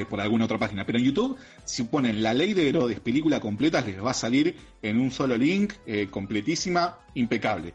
por 0.09 0.21
alguna 0.21 0.45
otra 0.45 0.57
página. 0.57 0.85
Pero 0.85 0.97
en 0.97 1.05
YouTube, 1.05 1.37
si 1.63 1.83
ponen 1.83 2.23
la 2.23 2.33
ley 2.33 2.53
de 2.53 2.67
Herodes 2.67 2.99
película 2.99 3.39
completa, 3.39 3.81
les 3.81 4.03
va 4.03 4.11
a 4.11 4.15
salir 4.15 4.55
en 4.81 4.99
un 4.99 5.11
solo 5.11 5.37
link, 5.37 5.73
completísima, 6.09 6.97
impecable. 7.13 7.73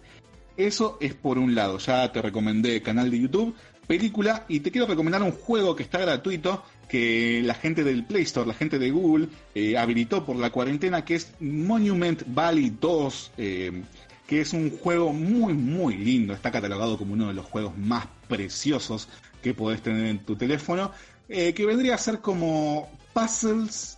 Eso 0.57 0.99
es 1.01 1.15
por 1.15 1.39
un 1.39 1.55
lado, 1.55 1.79
ya 1.79 2.13
te 2.13 2.23
recomendé 2.23 2.81
canal 2.81 3.11
de 3.11 3.21
YouTube, 3.21 3.55
película, 3.87 4.45
y 4.49 4.61
te 4.61 4.71
quiero 4.71 4.87
recomendar 4.87 5.23
un 5.23 5.33
juego 5.33 5.75
que 5.75 5.83
está 5.83 5.99
gratuito, 5.99 6.63
que 6.89 7.43
la 7.45 7.55
gente 7.55 7.83
del 7.83 8.05
Play 8.05 8.23
Store, 8.23 8.47
la 8.47 8.55
gente 8.55 8.79
de 8.79 8.91
Google, 8.91 9.29
eh, 9.55 9.77
habilitó 9.77 10.25
por 10.25 10.37
la 10.37 10.51
cuarentena, 10.51 11.05
que 11.05 11.17
es 11.17 11.33
Monument 11.41 12.23
Valley 12.27 12.77
2, 12.81 13.33
eh, 13.37 13.83
que 14.29 14.41
es 14.41 14.53
un 14.53 14.71
juego 14.79 15.13
muy, 15.13 15.55
muy 15.55 15.97
lindo, 15.97 16.33
está 16.33 16.51
catalogado 16.51 16.97
como 16.97 17.15
uno 17.15 17.29
de 17.29 17.35
los 17.35 17.47
juegos 17.47 17.77
más 17.77 18.07
preciosos 18.29 19.09
que 19.43 19.55
podés 19.55 19.83
tener 19.83 20.07
en 20.07 20.21
tu 20.21 20.37
teléfono, 20.37 20.93
eh, 21.29 21.53
que 21.53 21.67
vendría 21.67 21.95
a 21.95 21.99
ser 21.99 22.21
como 22.21 22.89
puzzles 23.13 23.94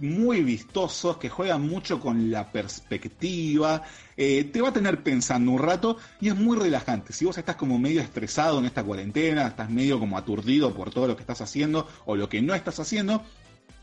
muy 0.00 0.42
vistosos, 0.42 1.18
que 1.18 1.28
juegan 1.28 1.62
mucho 1.62 2.00
con 2.00 2.30
la 2.30 2.50
perspectiva, 2.50 3.82
eh, 4.16 4.44
te 4.44 4.60
va 4.60 4.70
a 4.70 4.72
tener 4.72 5.02
pensando 5.02 5.52
un 5.52 5.58
rato 5.58 5.98
y 6.20 6.28
es 6.28 6.36
muy 6.36 6.56
relajante. 6.56 7.12
Si 7.12 7.24
vos 7.24 7.36
estás 7.38 7.56
como 7.56 7.78
medio 7.78 8.00
estresado 8.00 8.58
en 8.58 8.64
esta 8.64 8.82
cuarentena, 8.82 9.46
estás 9.46 9.70
medio 9.70 9.98
como 9.98 10.16
aturdido 10.16 10.74
por 10.74 10.90
todo 10.90 11.06
lo 11.06 11.16
que 11.16 11.22
estás 11.22 11.40
haciendo 11.40 11.86
o 12.06 12.16
lo 12.16 12.28
que 12.28 12.40
no 12.40 12.54
estás 12.54 12.80
haciendo, 12.80 13.22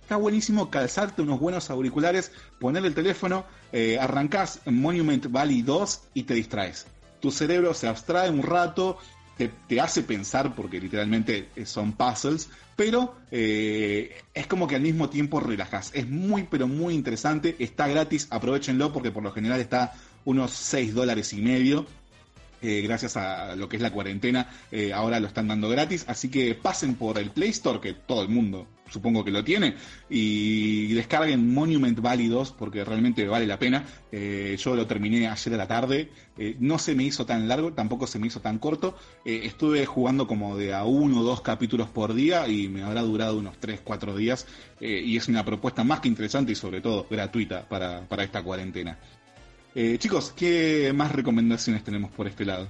está 0.02 0.15
buenísimo 0.15 0.72
calzarte 0.72 1.22
unos 1.22 1.39
buenos 1.39 1.69
auriculares, 1.69 2.31
poner 2.60 2.85
el 2.85 2.95
teléfono, 2.95 3.45
eh, 3.72 3.99
arrancás 3.99 4.61
en 4.65 4.81
Monument 4.81 5.27
Valley 5.30 5.61
2 5.61 6.02
y 6.15 6.23
te 6.23 6.34
distraes. 6.34 6.88
Tu 7.19 7.31
cerebro 7.31 7.73
se 7.73 7.88
abstrae 7.88 8.30
un 8.30 8.41
rato, 8.41 8.98
te, 9.38 9.81
hace 9.81 10.02
pensar, 10.02 10.56
porque 10.56 10.80
literalmente 10.80 11.49
son 11.65 11.94
puzzles, 11.94 12.49
pero 12.77 13.15
eh, 13.31 14.15
es 14.35 14.47
como 14.47 14.67
que 14.67 14.75
al 14.75 14.81
mismo 14.81 15.09
tiempo 15.09 15.41
relajas. 15.41 15.91
Es 15.93 16.07
muy, 16.07 16.43
pero 16.43 16.67
muy 16.67 16.93
interesante. 16.93 17.55
Está 17.59 17.87
gratis, 17.87 18.27
aprovechenlo 18.29 18.93
porque 18.93 19.11
por 19.11 19.23
lo 19.23 19.31
general 19.31 19.59
está 19.59 19.95
unos 20.23 20.51
6 20.51 20.93
dólares 20.93 21.33
y 21.33 21.41
medio. 21.41 21.87
Eh, 22.61 22.81
gracias 22.81 23.17
a 23.17 23.55
lo 23.55 23.69
que 23.69 23.75
es 23.75 23.81
la 23.81 23.91
cuarentena, 23.91 24.49
eh, 24.71 24.91
ahora 24.93 25.19
lo 25.19 25.27
están 25.27 25.47
dando 25.47 25.69
gratis. 25.69 26.05
Así 26.07 26.29
que 26.29 26.55
pasen 26.55 26.95
por 26.95 27.17
el 27.17 27.29
Play 27.31 27.49
Store, 27.49 27.79
que 27.79 27.93
todo 27.93 28.21
el 28.21 28.29
mundo 28.29 28.67
supongo 28.89 29.25
que 29.25 29.31
lo 29.31 29.43
tiene, 29.43 29.75
y 30.09 30.93
descarguen 30.93 31.53
Monument 31.53 31.99
Valley 31.99 32.29
2 32.29 32.53
porque 32.53 32.85
realmente 32.85 33.27
vale 33.27 33.45
la 33.45 33.59
pena. 33.59 33.84
Eh, 34.13 34.55
yo 34.57 34.77
lo 34.77 34.88
terminé 34.88 35.27
ayer 35.27 35.53
a 35.55 35.57
la 35.57 35.67
tarde, 35.67 36.09
no 36.59 36.79
se 36.79 36.95
me 36.95 37.03
hizo 37.03 37.25
tan 37.25 37.49
largo, 37.49 37.73
tampoco 37.73 38.07
se 38.07 38.17
me 38.17 38.27
hizo 38.27 38.39
tan 38.39 38.59
corto. 38.59 38.97
Estuve 39.25 39.85
jugando 39.85 40.25
como 40.25 40.55
de 40.55 40.73
a 40.73 40.85
uno 40.85 41.19
o 41.19 41.23
dos 41.23 41.41
capítulos 41.41 41.89
por 41.89 42.13
día 42.13 42.47
y 42.47 42.69
me 42.69 42.84
habrá 42.84 43.01
durado 43.01 43.38
unos 43.38 43.57
3, 43.59 43.81
4 43.84 44.15
días. 44.15 44.47
y 44.79 45.17
es 45.17 45.27
una 45.27 45.43
propuesta 45.43 45.84
más 45.84 45.99
que 45.99 46.07
interesante 46.07 46.53
y 46.53 46.55
sobre 46.55 46.79
todo 46.79 47.07
gratuita 47.09 47.67
para, 47.67 48.07
para 48.07 48.23
esta 48.23 48.41
cuarentena. 48.41 48.97
Eh, 49.79 49.99
chicos, 49.99 50.33
¿qué 50.35 50.91
más 50.91 51.11
recomendaciones 51.11 51.83
tenemos 51.83 52.09
por 52.09 52.25
este 52.25 52.43
lado? 52.43 52.67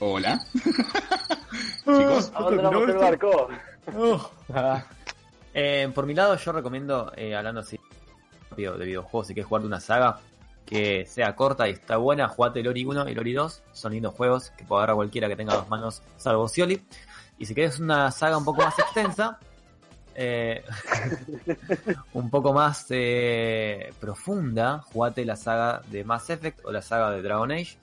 Hola. 0.00 0.44
Chicos, 1.84 2.32
Abandonamos 2.34 2.88
el 2.88 2.96
barco. 2.96 3.48
Eh, 5.54 5.88
por 5.94 6.06
mi 6.06 6.14
lado, 6.14 6.34
yo 6.36 6.50
recomiendo, 6.50 7.12
eh, 7.14 7.36
hablando 7.36 7.60
así 7.60 7.78
rápido 8.50 8.78
de 8.78 8.86
videojuegos, 8.86 9.26
si 9.26 9.34
quieres 9.34 9.46
jugar 9.46 9.62
de 9.62 9.68
una 9.68 9.80
saga 9.80 10.18
que 10.64 11.04
sea 11.04 11.36
corta 11.36 11.68
y 11.68 11.72
está 11.72 11.98
buena, 11.98 12.26
jugate 12.26 12.60
el 12.60 12.68
Ori 12.68 12.84
1 12.86 13.08
y 13.08 13.12
el 13.12 13.18
Ori 13.18 13.32
2. 13.34 13.62
Son 13.72 13.92
lindos 13.92 14.14
juegos 14.14 14.50
que 14.50 14.64
puede 14.64 14.80
agarrar 14.80 14.96
cualquiera 14.96 15.28
que 15.28 15.36
tenga 15.36 15.54
dos 15.54 15.68
manos, 15.68 16.02
salvo 16.16 16.48
Scioli. 16.48 16.82
Y 17.38 17.46
si 17.46 17.54
quieres 17.54 17.78
una 17.78 18.10
saga 18.10 18.38
un 18.38 18.46
poco 18.46 18.62
más 18.62 18.76
extensa, 18.78 19.38
eh, 20.14 20.64
un 22.14 22.30
poco 22.30 22.52
más 22.52 22.86
eh, 22.90 23.92
profunda, 24.00 24.78
jugate 24.92 25.24
la 25.24 25.36
saga 25.36 25.82
de 25.88 26.04
Mass 26.04 26.30
Effect 26.30 26.64
o 26.64 26.72
la 26.72 26.82
saga 26.82 27.10
de 27.10 27.22
Dragon 27.22 27.50
Age, 27.50 27.76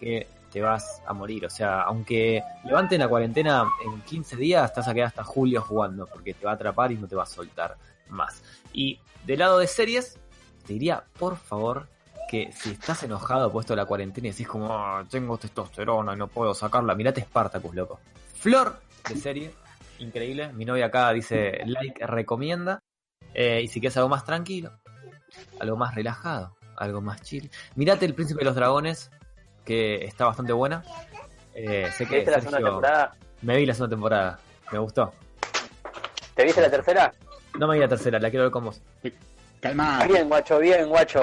que 0.00 0.26
te 0.50 0.60
vas 0.60 1.02
a 1.06 1.12
morir. 1.12 1.46
O 1.46 1.50
sea, 1.50 1.82
aunque 1.82 2.42
levanten 2.64 3.00
la 3.00 3.08
cuarentena 3.08 3.64
en 3.84 4.00
15 4.02 4.36
días, 4.36 4.64
estás 4.64 4.88
a 4.88 4.94
quedar 4.94 5.08
hasta 5.08 5.24
julio 5.24 5.62
jugando, 5.62 6.06
porque 6.06 6.34
te 6.34 6.44
va 6.44 6.52
a 6.52 6.54
atrapar 6.54 6.92
y 6.92 6.96
no 6.96 7.06
te 7.06 7.16
va 7.16 7.24
a 7.24 7.26
soltar 7.26 7.76
más. 8.08 8.42
Y 8.72 8.98
del 9.24 9.40
lado 9.40 9.58
de 9.58 9.66
series, 9.66 10.18
te 10.66 10.72
diría, 10.72 11.04
por 11.18 11.36
favor, 11.36 11.88
que 12.28 12.50
si 12.52 12.72
estás 12.72 13.02
enojado 13.02 13.52
puesto 13.52 13.76
la 13.76 13.84
cuarentena 13.86 14.28
y 14.28 14.30
decís 14.30 14.48
como, 14.48 14.68
"Ah, 14.72 15.04
tengo 15.08 15.38
testosterona 15.38 16.14
y 16.14 16.16
no 16.16 16.26
puedo 16.28 16.54
sacarla, 16.54 16.94
mirate 16.94 17.20
Spartacus, 17.22 17.74
loco. 17.74 18.00
Flor 18.34 18.80
de 19.08 19.16
serie, 19.16 19.54
increíble. 19.98 20.52
Mi 20.52 20.64
novia 20.64 20.86
acá 20.86 21.12
dice 21.12 21.60
like, 21.66 22.06
recomienda. 22.06 22.80
Eh, 23.34 23.62
y 23.62 23.68
si 23.68 23.80
quieres 23.80 23.96
algo 23.96 24.08
más 24.08 24.24
tranquilo, 24.24 24.72
algo 25.60 25.76
más 25.76 25.94
relajado, 25.94 26.56
algo 26.76 27.00
más 27.00 27.20
chill, 27.22 27.50
mirate 27.74 28.06
El 28.06 28.14
Príncipe 28.14 28.40
de 28.40 28.46
los 28.46 28.54
Dragones, 28.54 29.10
que 29.64 30.04
está 30.04 30.26
bastante 30.26 30.52
buena. 30.52 30.82
Eh, 31.54 31.90
sé 31.96 32.06
que 32.06 32.16
¿Viste 32.16 32.30
la 32.30 32.40
segunda 32.40 32.58
temporada? 32.60 33.16
me 33.42 33.56
vi 33.56 33.66
la 33.66 33.74
segunda 33.74 33.94
temporada, 33.96 34.38
me 34.72 34.78
gustó. 34.78 35.12
¿Te 36.34 36.44
viste 36.44 36.60
la 36.60 36.70
tercera? 36.70 37.12
No 37.58 37.66
me 37.66 37.74
vi 37.74 37.80
la 37.80 37.88
tercera, 37.88 38.18
la 38.18 38.30
quiero 38.30 38.44
ver 38.44 38.52
con 38.52 38.64
vos. 38.64 38.80
Calma. 39.60 40.04
Bien, 40.06 40.28
guacho, 40.28 40.58
bien, 40.58 40.88
guacho. 40.88 41.20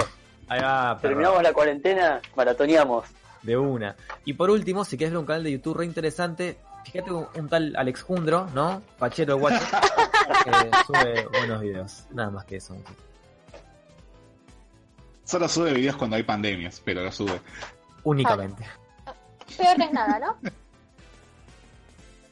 Ahí 0.47 0.61
va. 0.61 0.97
Terminamos 1.01 1.41
la 1.41 1.53
cuarentena, 1.53 2.21
maratoneamos. 2.35 3.05
De 3.41 3.57
una. 3.57 3.95
Y 4.25 4.33
por 4.33 4.49
último, 4.49 4.85
si 4.85 4.97
quieres 4.97 5.11
ver 5.13 5.19
un 5.19 5.25
canal 5.25 5.43
de 5.43 5.51
YouTube 5.51 5.77
re 5.77 5.85
interesante, 5.85 6.57
fíjate 6.83 7.11
un, 7.11 7.27
un 7.35 7.49
tal 7.49 7.73
Alex 7.75 8.03
Jundro, 8.03 8.47
¿no? 8.53 8.81
Pachero 8.99 9.37
guacho, 9.37 9.65
que 10.43 10.71
sube 10.87 11.27
buenos 11.37 11.61
videos. 11.61 12.05
Nada 12.11 12.29
más 12.31 12.45
que 12.45 12.57
eso. 12.57 12.75
Solo 15.23 15.47
sube 15.47 15.73
videos 15.73 15.95
cuando 15.95 16.15
hay 16.15 16.23
pandemias, 16.23 16.81
pero 16.83 17.03
lo 17.03 17.11
sube. 17.11 17.39
Únicamente. 18.03 18.63
Peor 19.57 19.77
no 19.77 19.85
es 19.85 19.91
nada, 19.93 20.19
¿no? 20.19 20.37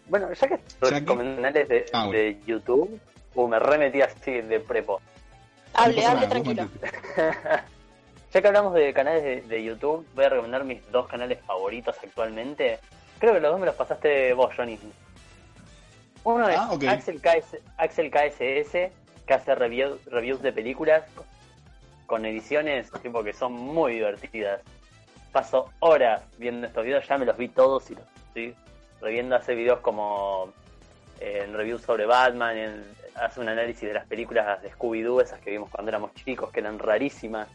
Bueno, 0.07 0.33
ya 0.33 0.47
que 0.47 0.59
recomendales 0.81 1.69
de, 1.69 1.85
Ah, 1.93 2.05
bueno. 2.05 2.19
de 2.19 2.41
YouTube, 2.45 2.99
uh, 3.35 3.47
me 3.47 3.59
remetí 3.59 4.01
así 4.01 4.41
de 4.41 4.59
prepo. 4.59 4.99
Hable, 5.73 6.05
hable 6.05 6.27
tranquilo. 6.27 6.67
Ya 8.33 8.41
que 8.41 8.47
hablamos 8.47 8.73
de 8.73 8.93
canales 8.93 9.23
de, 9.23 9.41
de 9.41 9.61
YouTube, 9.61 10.07
voy 10.15 10.23
a 10.23 10.29
recomendar 10.29 10.63
mis 10.63 10.89
dos 10.89 11.05
canales 11.09 11.39
favoritos 11.45 11.97
actualmente. 12.01 12.79
Creo 13.22 13.34
que 13.34 13.39
los 13.39 13.52
dos 13.52 13.60
me 13.60 13.68
los 13.68 13.76
pasaste 13.76 14.34
vos, 14.34 14.53
Johnny. 14.57 14.77
Uno 16.23 16.49
es 16.49 16.57
Ah. 16.57 16.69
Axel, 16.89 17.22
KS, 17.22 17.60
Axel 17.77 18.11
KSS, 18.11 18.91
que 19.26 19.34
hace 19.34 19.56
review- 19.56 19.98
reviews 20.07 20.41
de 20.41 20.52
películas 20.52 21.03
con 22.06 22.26
ediciones 22.26 22.91
tipo 23.02 23.23
que 23.23 23.31
son 23.34 23.53
muy 23.53 23.93
divertidas. 23.93 24.61
Paso 25.31 25.69
horas 25.80 26.22
viendo 26.38 26.68
estos 26.68 26.84
videos, 26.84 27.07
ya 27.07 27.18
me 27.18 27.26
los 27.26 27.38
vi 27.38 27.48
todos 27.48 27.89
y 27.91 27.95
los 27.95 28.06
reviendo. 28.99 29.35
Hace 29.35 29.56
videos 29.56 29.80
como 29.80 30.52
eh, 31.19 31.43
en 31.45 31.53
reviews 31.53 31.81
sobre 31.84 32.06
Batman, 32.07 32.57
en- 32.57 32.84
hace 33.15 33.39
un 33.39 33.48
análisis 33.48 33.88
de 33.88 33.93
las 33.93 34.06
películas 34.07 34.61
de 34.64 34.72
Scooby-Doo, 34.72 35.22
esas 35.22 35.39
que 35.41 35.52
vimos 35.52 35.69
cuando 35.69 35.89
éramos 35.89 36.14
chicos, 36.15 36.52
que 36.52 36.60
eran 36.60 36.80
rarísimas. 36.80 37.48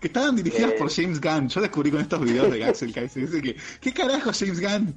Que 0.00 0.06
estaban 0.08 0.36
dirigidas 0.36 0.72
Eh. 0.72 0.76
por 0.78 0.90
James 0.92 1.20
Gunn. 1.20 1.48
Yo 1.48 1.60
descubrí 1.60 1.90
con 1.90 2.00
estos 2.00 2.20
videos 2.20 2.50
de 2.52 2.64
Axel 2.64 2.92
Kaiser. 2.94 3.26
Dice 3.28 3.42
que, 3.42 3.56
¿qué 3.80 3.92
carajo 3.92 4.30
James 4.32 4.60
Gunn? 4.60 4.94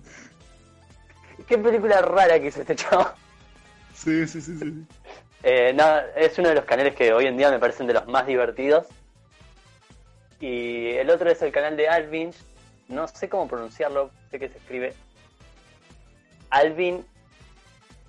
Qué 1.47 1.57
película 1.57 2.01
rara 2.01 2.39
que 2.39 2.47
hizo 2.47 2.61
este 2.61 2.75
chavo. 2.75 3.09
Sí, 3.93 4.27
sí, 4.27 4.41
sí, 4.41 4.57
sí. 4.57 4.85
Eh, 5.43 5.73
no, 5.73 5.85
es 6.15 6.37
uno 6.39 6.49
de 6.49 6.55
los 6.55 6.65
canales 6.65 6.95
que 6.95 7.13
hoy 7.13 7.25
en 7.27 7.37
día 7.37 7.49
me 7.51 7.59
parecen 7.59 7.87
de 7.87 7.93
los 7.93 8.07
más 8.07 8.25
divertidos. 8.27 8.87
Y 10.39 10.89
el 10.91 11.09
otro 11.09 11.29
es 11.31 11.41
el 11.41 11.51
canal 11.51 11.77
de 11.77 11.87
Alvin. 11.87 12.31
No 12.87 13.07
sé 13.07 13.29
cómo 13.29 13.47
pronunciarlo, 13.47 14.11
sé 14.29 14.37
que 14.39 14.49
se 14.49 14.57
escribe 14.57 14.93
Alvin 16.51 17.05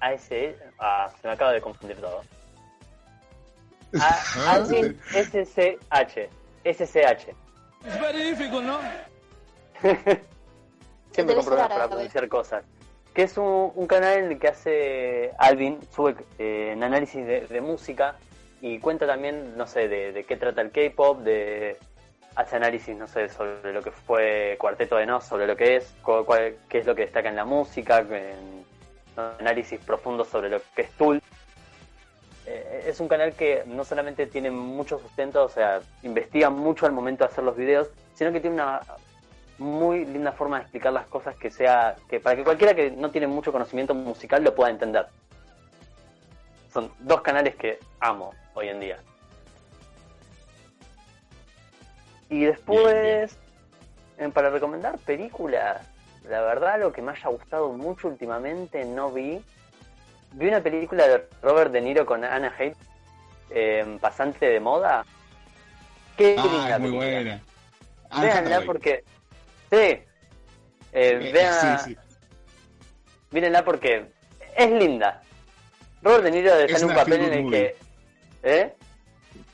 ASE. 0.00 0.56
Ah, 0.78 1.10
se 1.20 1.26
me 1.28 1.34
acaba 1.34 1.52
de 1.52 1.60
confundir 1.60 1.96
todo. 1.98 2.22
A- 4.00 4.52
Alvin 4.52 4.98
SCH. 5.12 6.28
SCH. 6.72 7.28
It's 7.84 8.00
very 8.00 8.22
difficult, 8.30 8.64
¿no? 8.64 8.78
Siempre 11.12 11.34
problemas 11.36 11.68
para 11.68 11.88
pronunciar 11.88 12.28
cosas. 12.28 12.64
Que 13.14 13.22
es 13.22 13.38
un, 13.38 13.72
un 13.74 13.86
canal 13.86 14.18
en 14.18 14.32
el 14.32 14.38
que 14.38 14.48
hace 14.48 15.32
Alvin, 15.38 15.78
sube 15.94 16.16
eh, 16.38 16.72
en 16.72 16.82
análisis 16.82 17.24
de, 17.26 17.46
de 17.46 17.60
música 17.60 18.16
y 18.60 18.78
cuenta 18.78 19.06
también, 19.06 19.56
no 19.56 19.66
sé, 19.66 19.88
de, 19.88 20.12
de 20.12 20.24
qué 20.24 20.36
trata 20.36 20.60
el 20.60 20.70
K-pop, 20.70 21.20
de 21.20 21.78
hace 22.34 22.56
análisis, 22.56 22.94
no 22.94 23.06
sé, 23.06 23.30
sobre 23.30 23.72
lo 23.72 23.82
que 23.82 23.90
fue 23.90 24.56
Cuarteto 24.60 24.96
de 24.96 25.06
Nos, 25.06 25.24
sobre 25.24 25.46
lo 25.46 25.56
que 25.56 25.76
es, 25.76 25.94
cuál- 26.02 26.56
qué 26.68 26.78
es 26.80 26.86
lo 26.86 26.94
que 26.94 27.02
destaca 27.02 27.30
en 27.30 27.36
la 27.36 27.46
música, 27.46 28.00
en, 28.00 28.64
¿no? 29.16 29.22
análisis 29.38 29.80
profundo 29.80 30.24
sobre 30.24 30.50
lo 30.50 30.60
que 30.74 30.82
es 30.82 30.90
Tool. 30.92 31.22
Eh, 32.46 32.84
es 32.86 33.00
un 33.00 33.08
canal 33.08 33.32
que 33.32 33.64
no 33.66 33.84
solamente 33.84 34.26
tiene 34.26 34.50
mucho 34.50 34.98
sustento, 34.98 35.44
o 35.44 35.48
sea, 35.48 35.80
investiga 36.02 36.48
mucho 36.48 36.86
al 36.86 36.92
momento 36.92 37.24
de 37.24 37.30
hacer 37.30 37.44
los 37.44 37.56
videos, 37.56 37.88
sino 38.14 38.32
que 38.32 38.40
tiene 38.40 38.54
una 38.54 38.80
muy 39.58 40.04
linda 40.04 40.32
forma 40.32 40.58
de 40.58 40.62
explicar 40.62 40.92
las 40.92 41.06
cosas 41.06 41.34
que 41.36 41.50
sea 41.50 41.96
que 42.08 42.20
para 42.20 42.36
que 42.36 42.44
cualquiera 42.44 42.74
que 42.74 42.90
no 42.90 43.10
tiene 43.10 43.26
mucho 43.26 43.52
conocimiento 43.52 43.94
musical 43.94 44.44
lo 44.44 44.54
pueda 44.54 44.70
entender. 44.70 45.06
Son 46.72 46.92
dos 47.00 47.22
canales 47.22 47.56
que 47.56 47.78
amo 48.00 48.32
hoy 48.54 48.68
en 48.68 48.80
día. 48.80 48.98
Y 52.28 52.44
después, 52.44 53.38
eh, 54.18 54.28
para 54.32 54.50
recomendar 54.50 54.98
películas, 54.98 55.86
la 56.28 56.40
verdad 56.42 56.80
lo 56.80 56.92
que 56.92 57.02
me 57.02 57.12
haya 57.12 57.28
gustado 57.28 57.72
mucho 57.72 58.08
últimamente 58.08 58.84
no 58.84 59.10
vi. 59.10 59.42
Vi 60.32 60.48
una 60.48 60.60
película 60.60 61.06
de 61.08 61.26
Robert 61.42 61.72
De 61.72 61.80
Niro 61.80 62.04
con 62.04 62.24
Anna 62.24 62.52
Haidt, 62.58 62.76
eh, 63.50 63.98
Pasante 64.00 64.46
de 64.46 64.60
Moda. 64.60 65.04
Qué 66.16 66.36
Ah, 66.38 66.42
linda 66.44 66.74
es 66.74 66.80
muy 66.80 66.90
película. 66.90 67.10
buena. 67.12 67.40
Anne 68.10 68.26
Véanla 68.26 68.40
Hathaway. 68.56 68.66
porque. 68.66 69.04
Sí. 69.70 69.76
Eh, 69.76 70.02
Eh, 70.92 71.30
vean- 71.32 71.78
sí, 71.78 71.90
sí. 71.90 71.96
Mírenla 73.30 73.64
porque 73.64 74.06
es 74.56 74.70
linda. 74.70 75.22
Robert 76.02 76.24
De 76.24 76.30
Niro 76.30 76.54
deja 76.56 76.78
en 76.78 76.84
un 76.84 76.94
papel 76.94 77.20
en 77.24 77.32
el 77.32 77.42
movie. 77.42 77.58
que. 77.58 77.76
¿Eh? 78.42 78.74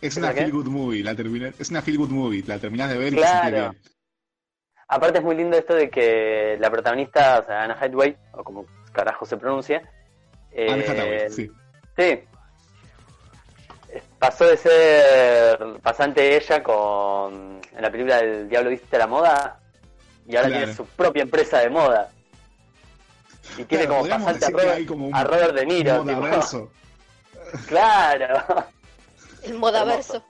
Es 0.00 0.12
¿Es 0.12 0.16
una 0.16 0.34
qué? 0.34 0.40
feel 0.40 0.52
good 0.52 0.66
movie. 0.66 1.02
La 1.02 1.14
termina- 1.14 1.52
es 1.58 1.70
una 1.70 1.80
feel 1.82 1.96
good 1.98 2.10
movie. 2.10 2.42
La 2.46 2.58
terminás 2.58 2.90
de 2.90 2.98
ver 2.98 3.12
y 3.12 3.16
Claro. 3.16 3.70
bien. 3.70 3.82
Aparte 4.88 5.18
es 5.18 5.24
muy 5.24 5.34
lindo 5.36 5.56
esto 5.56 5.74
de 5.74 5.88
que 5.88 6.56
la 6.60 6.70
protagonista, 6.70 7.38
o 7.40 7.46
sea, 7.46 7.62
Anna 7.64 7.78
Hathaway, 7.80 8.16
o 8.32 8.44
como 8.44 8.66
carajo 8.92 9.24
se 9.24 9.36
pronuncia. 9.38 9.80
Eh, 10.54 10.70
Anne 10.70 10.84
Hathaway, 10.86 11.30
sí. 11.30 11.50
Sí. 11.96 12.20
Pasó 14.18 14.46
de 14.46 14.56
ser 14.56 15.80
pasante 15.82 16.36
ella 16.36 16.62
con 16.62 17.60
en 17.74 17.82
la 17.82 17.90
película 17.90 18.18
del 18.18 18.48
Diablo 18.48 18.70
Viste 18.70 18.96
a 18.96 19.00
la 19.00 19.06
Moda 19.06 19.60
y 20.26 20.36
ahora 20.36 20.48
Claro. 20.48 20.64
tiene 20.64 20.74
su 20.76 20.86
propia 20.86 21.22
empresa 21.22 21.58
de 21.58 21.68
moda. 21.70 22.08
Y 23.58 23.64
tiene 23.64 23.86
Claro, 23.86 24.02
como 24.02 24.08
pasante 24.08 24.46
a 24.46 24.50
Robert, 24.50 24.70
hay 24.70 24.86
como 24.86 25.06
un 25.08 25.14
a 25.14 25.24
Robert 25.24 25.54
De 25.54 25.66
Niro. 25.66 25.92
tipo, 26.04 26.04
modaverso. 26.20 26.70
claro. 27.68 28.64
El 29.42 29.54
modaverso. 29.58 30.22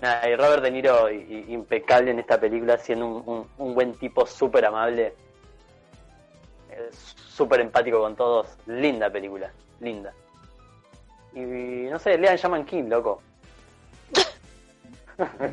Nah, 0.00 0.26
y 0.26 0.34
Robert 0.34 0.62
De 0.64 0.70
Niro 0.72 1.08
impecable 1.10 2.10
en 2.10 2.18
esta 2.18 2.40
película, 2.40 2.76
siendo 2.78 3.06
un, 3.06 3.22
un- 3.28 3.48
un 3.58 3.74
buen 3.74 3.94
tipo 3.94 4.26
súper 4.26 4.64
amable, 4.64 5.14
súper 6.90 7.60
empático 7.60 8.00
con 8.00 8.16
todos. 8.16 8.48
Linda 8.66 9.10
película, 9.10 9.50
linda. 9.80 10.12
Y 11.34 11.40
no 11.40 11.98
sé, 11.98 12.18
lean 12.18 12.36
Shaman 12.36 12.64
King, 12.64 12.84
loco. 12.84 13.22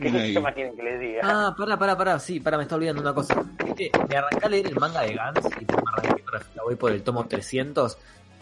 ¿Qué 0.02 0.10
Ley. 0.10 0.34
¿Qué 0.34 0.40
más 0.40 0.54
quieren 0.54 0.76
que 0.76 0.84
les 0.84 1.00
diga? 1.00 1.22
Ah, 1.24 1.54
pará, 1.58 1.78
pará, 1.78 1.98
pará, 1.98 2.20
sí, 2.20 2.40
pará, 2.40 2.58
me 2.58 2.64
está 2.64 2.76
olvidando 2.76 3.02
una 3.02 3.14
cosa. 3.14 3.44
Viste, 3.64 3.92
me 4.10 4.16
arranqué 4.16 4.46
a 4.46 4.50
leer 4.50 4.68
el 4.68 4.76
manga 4.76 5.02
de 5.02 5.14
Gans 5.14 5.46
y 5.46 5.66
me 5.66 5.84
arranqué, 5.86 6.24
me 6.56 6.64
voy 6.64 6.76
por 6.76 6.92
el 6.92 7.04
tomo 7.04 7.28
300. 7.28 7.98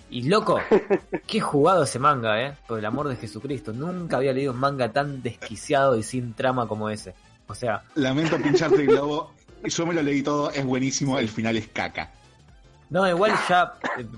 Y 0.10 0.30
loco, 0.30 0.60
qué 1.28 1.42
jugado 1.42 1.84
ese 1.84 2.00
manga, 2.00 2.42
eh. 2.42 2.56
Por 2.68 2.80
el 2.80 2.86
amor 2.86 3.10
de 3.10 3.18
Jesucristo. 3.18 3.74
Nunca 3.74 4.18
había 4.18 4.32
leído 4.32 4.54
un 4.54 4.60
manga 4.60 4.92
tan 4.92 5.22
desquiciado 5.22 5.98
y 5.98 6.04
sin 6.04 6.34
trama 6.34 6.68
como 6.68 6.90
ese. 6.90 7.14
O 7.48 7.56
sea, 7.56 7.84
Lamento 7.96 8.38
pincharte 8.38 8.82
el 8.82 8.88
globo. 8.88 9.34
Yo 9.64 9.86
me 9.86 9.94
lo 9.94 10.02
leí 10.04 10.22
todo, 10.22 10.52
es 10.52 10.64
buenísimo, 10.64 11.18
el 11.18 11.28
final 11.28 11.58
es 11.58 11.68
caca. 11.68 12.12
No, 12.90 13.08
igual 13.08 13.34
ya 13.50 13.74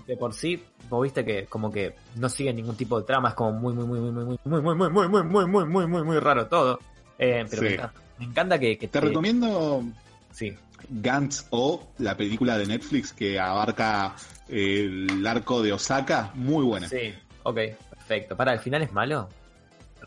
de, 0.07 0.15
por 0.17 0.33
sí, 0.33 0.63
vos 0.89 1.03
viste 1.03 1.23
que 1.25 1.45
como 1.45 1.71
que 1.71 1.95
no 2.15 2.29
sigue 2.29 2.53
ningún 2.53 2.75
tipo 2.75 2.99
de 2.99 3.05
trama, 3.05 3.29
es 3.29 3.35
como 3.35 3.51
muy, 3.53 3.73
muy, 3.73 3.85
muy, 3.85 3.99
muy, 3.99 4.11
muy, 4.11 4.37
muy, 4.45 4.61
muy, 4.61 4.75
muy, 4.75 4.89
muy, 4.89 5.07
muy, 5.09 5.23
muy, 5.23 5.45
muy, 5.47 5.65
muy, 5.65 5.87
muy, 5.87 6.03
muy 6.03 6.19
raro 6.19 6.47
todo. 6.47 6.79
Eh, 7.17 7.45
pero 7.49 7.61
me 7.61 7.67
Sí. 7.69 7.73
encanta, 7.75 7.93
me 8.19 8.25
encanta 8.25 8.59
que, 8.59 8.77
que 8.77 8.87
Te 8.87 9.01
recomiendo 9.01 9.83
Sí. 10.31 10.55
Gantz 10.89 11.45
o 11.49 11.87
la 11.97 12.15
película 12.15 12.57
de 12.57 12.65
Netflix 12.65 13.11
que 13.11 13.39
abarca 13.39 14.15
el 14.47 15.25
arco 15.27 15.61
de 15.61 15.73
Osaka, 15.73 16.31
muy 16.35 16.63
buena. 16.63 16.87
Sí, 16.87 17.13
ok, 17.43 17.55
perfecto. 17.89 18.35
Para, 18.37 18.53
¿el 18.53 18.59
final 18.59 18.81
es 18.83 18.91
malo? 18.93 19.27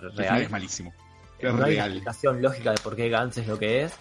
El 0.01 0.11
final 0.13 0.43
es 0.43 0.51
malísimo. 0.51 0.93
Es 1.39 1.53
¿No 1.53 1.65
hay 1.65 1.75
real. 1.75 1.91
explicación 1.91 2.41
lógica 2.41 2.71
de 2.71 2.79
por 2.79 2.97
qué 2.97 3.09
Gantz 3.09 3.39
es 3.39 3.47
lo 3.47 3.59
que 3.59 3.83
es? 3.83 3.93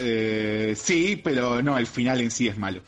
Eh, 0.00 0.74
sí, 0.76 1.20
pero 1.22 1.60
no, 1.62 1.76
el 1.76 1.86
final 1.86 2.20
en 2.20 2.30
sí 2.30 2.48
es 2.48 2.56
malo. 2.56 2.80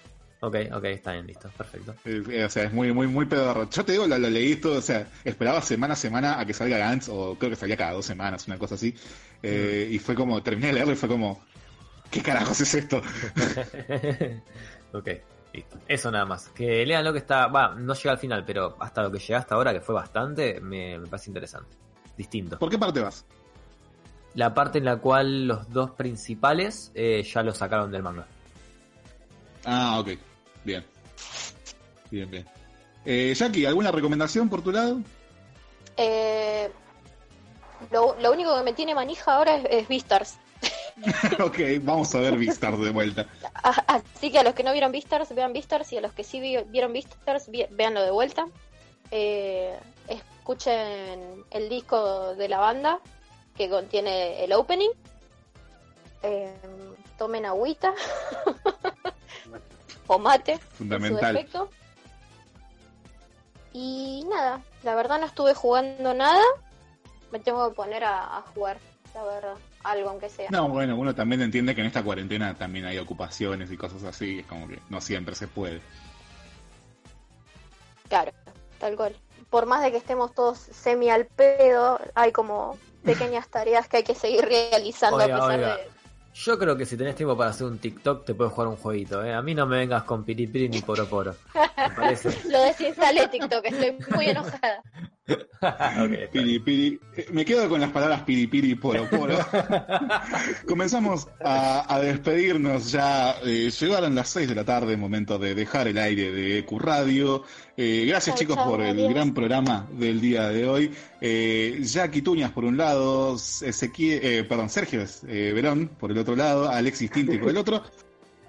Ok, 0.45 0.57
ok, 0.75 0.85
está 0.85 1.13
bien, 1.13 1.27
listo, 1.27 1.49
perfecto. 1.57 1.95
Eh, 2.05 2.45
o 2.45 2.51
sea, 2.51 2.65
es 2.65 2.73
muy, 2.73 2.93
muy, 2.93 3.07
muy 3.07 3.25
pedorro. 3.25 3.71
Yo 3.71 3.83
te 3.83 3.93
digo, 3.93 4.07
lo, 4.07 4.19
lo 4.19 4.29
leí 4.29 4.57
todo, 4.57 4.77
o 4.79 4.83
sea, 4.83 5.07
esperaba 5.25 5.63
semana 5.63 5.95
a 5.95 5.97
semana 5.97 6.39
a 6.39 6.45
que 6.45 6.53
salga 6.53 6.77
Gantz, 6.77 7.09
o 7.09 7.35
creo 7.39 7.49
que 7.49 7.57
salía 7.57 7.79
cada 7.79 7.93
dos 7.93 8.05
semanas, 8.05 8.47
una 8.47 8.59
cosa 8.59 8.75
así. 8.75 8.95
Eh, 9.43 9.89
Y 9.91 9.99
fue 9.99 10.15
como, 10.15 10.43
terminé 10.43 10.67
de 10.67 10.73
leerlo 10.75 10.93
y 10.93 10.97
fue 10.97 11.09
como, 11.09 11.43
¿qué 12.11 12.21
carajos 12.21 12.61
es 12.61 12.75
esto? 12.75 12.99
ok, 14.93 15.09
listo. 15.55 15.79
Eso 15.89 16.11
nada 16.11 16.27
más. 16.27 16.49
Que 16.51 16.85
lean 16.85 17.05
lo 17.05 17.13
que 17.15 17.21
está. 17.21 17.47
Va, 17.47 17.75
no 17.75 17.95
llega 17.95 18.13
al 18.13 18.19
final, 18.19 18.45
pero 18.45 18.77
hasta 18.81 19.03
lo 19.03 19.11
que 19.11 19.21
llega 19.21 19.39
hasta 19.39 19.55
ahora, 19.55 19.73
que 19.73 19.81
fue 19.81 19.95
bastante, 19.95 20.61
me, 20.61 20.99
me 20.99 21.07
parece 21.07 21.31
interesante. 21.31 21.75
Distinto. 22.19 22.59
¿Por 22.59 22.69
qué 22.69 22.77
parte 22.79 23.01
vas? 23.01 23.25
La 24.35 24.53
parte 24.53 24.77
en 24.77 24.85
la 24.85 24.97
cual 24.99 25.47
los 25.47 25.71
dos 25.73 25.93
principales 25.93 26.93
eh, 26.95 27.23
ya 27.23 27.43
lo 27.43 27.55
sacaron 27.55 27.91
del 27.91 28.03
manga. 28.03 28.27
Ah, 29.65 29.99
ok. 29.99 30.11
Bien. 30.65 30.85
Bien, 32.11 32.31
bien. 32.31 32.47
Eh, 33.05 33.35
Jackie, 33.37 33.67
¿alguna 33.67 33.91
recomendación 33.91 34.49
por 34.49 34.63
tu 34.63 34.73
lado? 34.73 35.01
Eh, 35.97 36.71
lo, 37.91 38.17
lo 38.21 38.33
único 38.33 38.57
que 38.57 38.63
me 38.63 38.73
tiene 38.73 38.95
manija 38.95 39.35
ahora 39.35 39.57
es, 39.57 39.67
es 39.71 39.89
Beastars. 39.89 40.37
ok, 41.41 41.59
vamos 41.83 42.15
a 42.15 42.21
ver 42.21 42.37
Vistar 42.39 42.77
de 42.79 42.91
vuelta. 42.91 43.27
Así 43.87 44.31
que 44.31 44.39
a 44.39 44.43
los 44.43 44.55
que 44.55 44.63
no 44.63 44.73
vieron 44.73 44.93
Beastars, 44.93 45.35
vean 45.35 45.53
Beastars. 45.53 45.93
Y 45.93 45.99
a 45.99 46.01
los 46.01 46.13
que 46.13 46.25
sí 46.25 46.41
vi- 46.41 46.63
vieron 46.69 46.93
Beastars, 46.93 47.51
véanlo 47.71 48.03
de 48.03 48.11
vuelta. 48.11 48.47
Eh, 49.11 49.77
escuchen 50.09 51.45
el 51.51 51.69
disco 51.69 52.35
de 52.37 52.49
la 52.49 52.59
banda 52.59 53.01
que 53.57 53.69
contiene 53.69 54.43
el 54.45 54.53
opening. 54.55 54.91
Eh, 56.23 56.55
tomen 57.19 57.45
agüita 57.45 57.93
o 60.07 60.19
mate, 60.19 60.53
en 60.53 60.59
su 60.61 60.67
Fundamental. 60.77 61.35
defecto. 61.35 61.71
Y 63.73 64.25
nada, 64.31 64.63
la 64.83 64.95
verdad 64.95 65.19
no 65.21 65.27
estuve 65.27 65.55
jugando 65.55 66.15
nada. 66.15 66.43
Me 67.33 67.41
tengo 67.41 67.69
que 67.69 67.75
poner 67.75 68.05
a, 68.05 68.39
a 68.39 68.43
jugar, 68.43 68.79
la 69.15 69.25
verdad, 69.25 69.55
algo 69.83 70.11
aunque 70.11 70.29
sea. 70.29 70.49
No, 70.51 70.69
bueno, 70.69 70.97
uno 70.97 71.15
también 71.15 71.43
entiende 71.43 71.75
que 71.75 71.81
en 71.81 71.89
esta 71.89 72.05
cuarentena 72.05 72.55
también 72.55 72.85
hay 72.85 72.99
ocupaciones 72.99 73.73
y 73.73 73.77
cosas 73.77 74.05
así, 74.05 74.41
es 74.41 74.47
como 74.47 74.69
que 74.69 74.79
no 74.89 75.01
siempre 75.01 75.35
se 75.35 75.49
puede. 75.49 75.81
Claro, 78.09 78.33
tal 78.79 78.95
cual. 78.97 79.17
Por 79.51 79.67
más 79.67 79.83
de 79.83 79.91
que 79.91 79.97
estemos 79.97 80.35
todos 80.35 80.59
semi 80.59 81.11
al 81.11 81.27
pedo, 81.27 81.99
hay 82.15 82.31
como 82.33 82.79
pequeñas 83.05 83.49
tareas 83.49 83.89
que 83.89 83.99
hay 83.99 84.05
que 84.05 84.15
seguir 84.15 84.45
realizando 84.45 85.17
Oiga, 85.17 85.37
a 85.37 85.39
pesar 85.41 85.59
oiga. 85.59 85.77
de... 85.77 85.94
Yo 86.35 86.59
creo 86.59 86.77
que 86.77 86.85
si 86.85 86.97
tenés 86.97 87.15
tiempo 87.15 87.37
para 87.37 87.51
hacer 87.51 87.67
un 87.67 87.79
TikTok, 87.79 88.25
te 88.25 88.35
puedes 88.35 88.53
jugar 88.53 88.69
un 88.69 88.77
jueguito, 88.77 89.25
¿eh? 89.25 89.33
A 89.33 89.41
mí 89.41 89.55
no 89.55 89.67
me 89.67 89.79
vengas 89.79 90.03
con 90.03 90.25
piripiri 90.25 90.69
ni 90.69 90.81
poro 90.83 91.07
poro. 91.07 91.37
Lo 92.51 92.61
desinstalé 92.63 93.29
TikTok, 93.29 93.65
estoy 93.65 93.97
muy 94.15 94.27
enojada. 94.27 94.83
Piri, 96.33 96.59
piri. 96.61 97.01
Eh, 97.17 97.27
Me 97.33 97.45
quedo 97.45 97.69
con 97.69 97.81
las 97.81 97.91
palabras 97.91 98.23
piri, 98.23 98.47
piri, 98.47 98.75
poro, 98.75 99.09
poro. 99.09 99.39
Comenzamos 100.67 101.27
a, 101.43 101.93
a 101.95 102.01
despedirnos 102.01 102.93
ya. 102.93 103.37
eh, 103.43 103.71
llegaron 103.71 104.15
las 104.15 104.29
6 104.29 104.49
de 104.49 104.55
la 104.55 104.65
tarde, 104.65 104.97
momento 104.97 105.39
de 105.39 105.55
dejar 105.55 105.89
el 105.89 105.99
aire 105.99 106.31
de 106.31 106.59
EQ 106.59 106.73
Radio. 106.79 107.43
Eh, 107.77 108.05
gracias 108.07 108.37
chicos 108.37 108.57
chau, 108.57 108.71
por 108.71 108.83
el 108.83 109.09
gran 109.09 109.33
programa 109.35 109.89
del 109.93 110.21
día 110.21 110.49
de 110.49 110.67
hoy. 110.69 110.91
Eh, 111.21 111.81
Jackie 111.83 112.23
Tuñas 112.23 112.53
por 112.53 112.65
un 112.65 112.77
lado, 112.77 113.35
Ezequiel, 113.37 114.21
eh, 114.23 114.45
perdón, 114.45 114.69
Sergio 114.69 115.05
eh, 115.27 115.53
Verón 115.55 115.89
por 115.99 116.11
el 116.13 116.19
otro 116.19 116.37
lado, 116.37 116.69
Alexis 116.69 117.11
Tinti 117.11 117.39
por 117.39 117.49
el 117.51 117.57
otro. 117.57 117.83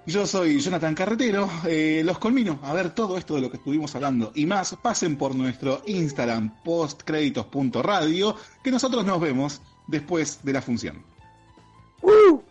Yo 0.06 0.24
soy 0.24 0.60
Jonathan 0.60 0.94
Carretero, 0.94 1.50
eh, 1.66 2.02
los 2.04 2.20
colmino 2.20 2.60
a 2.62 2.72
ver 2.72 2.94
todo 2.94 3.18
esto 3.18 3.34
de 3.34 3.40
lo 3.40 3.50
que 3.50 3.56
estuvimos 3.56 3.92
hablando 3.96 4.30
y 4.36 4.46
más, 4.46 4.76
pasen 4.80 5.18
por 5.18 5.34
nuestro 5.34 5.82
Instagram 5.84 6.62
postcréditos.radio, 6.62 8.36
que 8.62 8.70
nosotros 8.70 9.04
nos 9.04 9.20
vemos 9.20 9.60
después 9.88 10.44
de 10.44 10.52
la 10.52 10.62
función. 10.62 11.04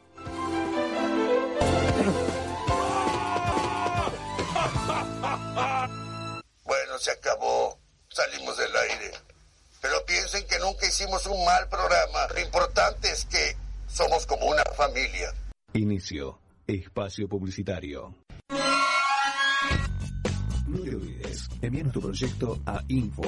Bueno, 6.65 6.97
se 6.99 7.11
acabó. 7.11 7.77
Salimos 8.09 8.57
del 8.57 8.75
aire. 8.75 9.11
Pero 9.81 10.03
piensen 10.05 10.45
que 10.47 10.59
nunca 10.59 10.87
hicimos 10.87 11.25
un 11.27 11.45
mal 11.45 11.67
programa. 11.69 12.27
Lo 12.33 12.39
importante 12.39 13.11
es 13.11 13.25
que 13.25 13.55
somos 13.87 14.25
como 14.25 14.47
una 14.47 14.63
familia. 14.75 15.33
Inicio. 15.73 16.39
Espacio 16.67 17.27
publicitario. 17.27 18.15
No 20.67 20.79
te 20.79 20.95
olvides, 20.95 21.47
envíanos 21.61 21.93
tu 21.93 22.01
proyecto 22.01 22.59
a 22.65 22.83
info 22.87 23.23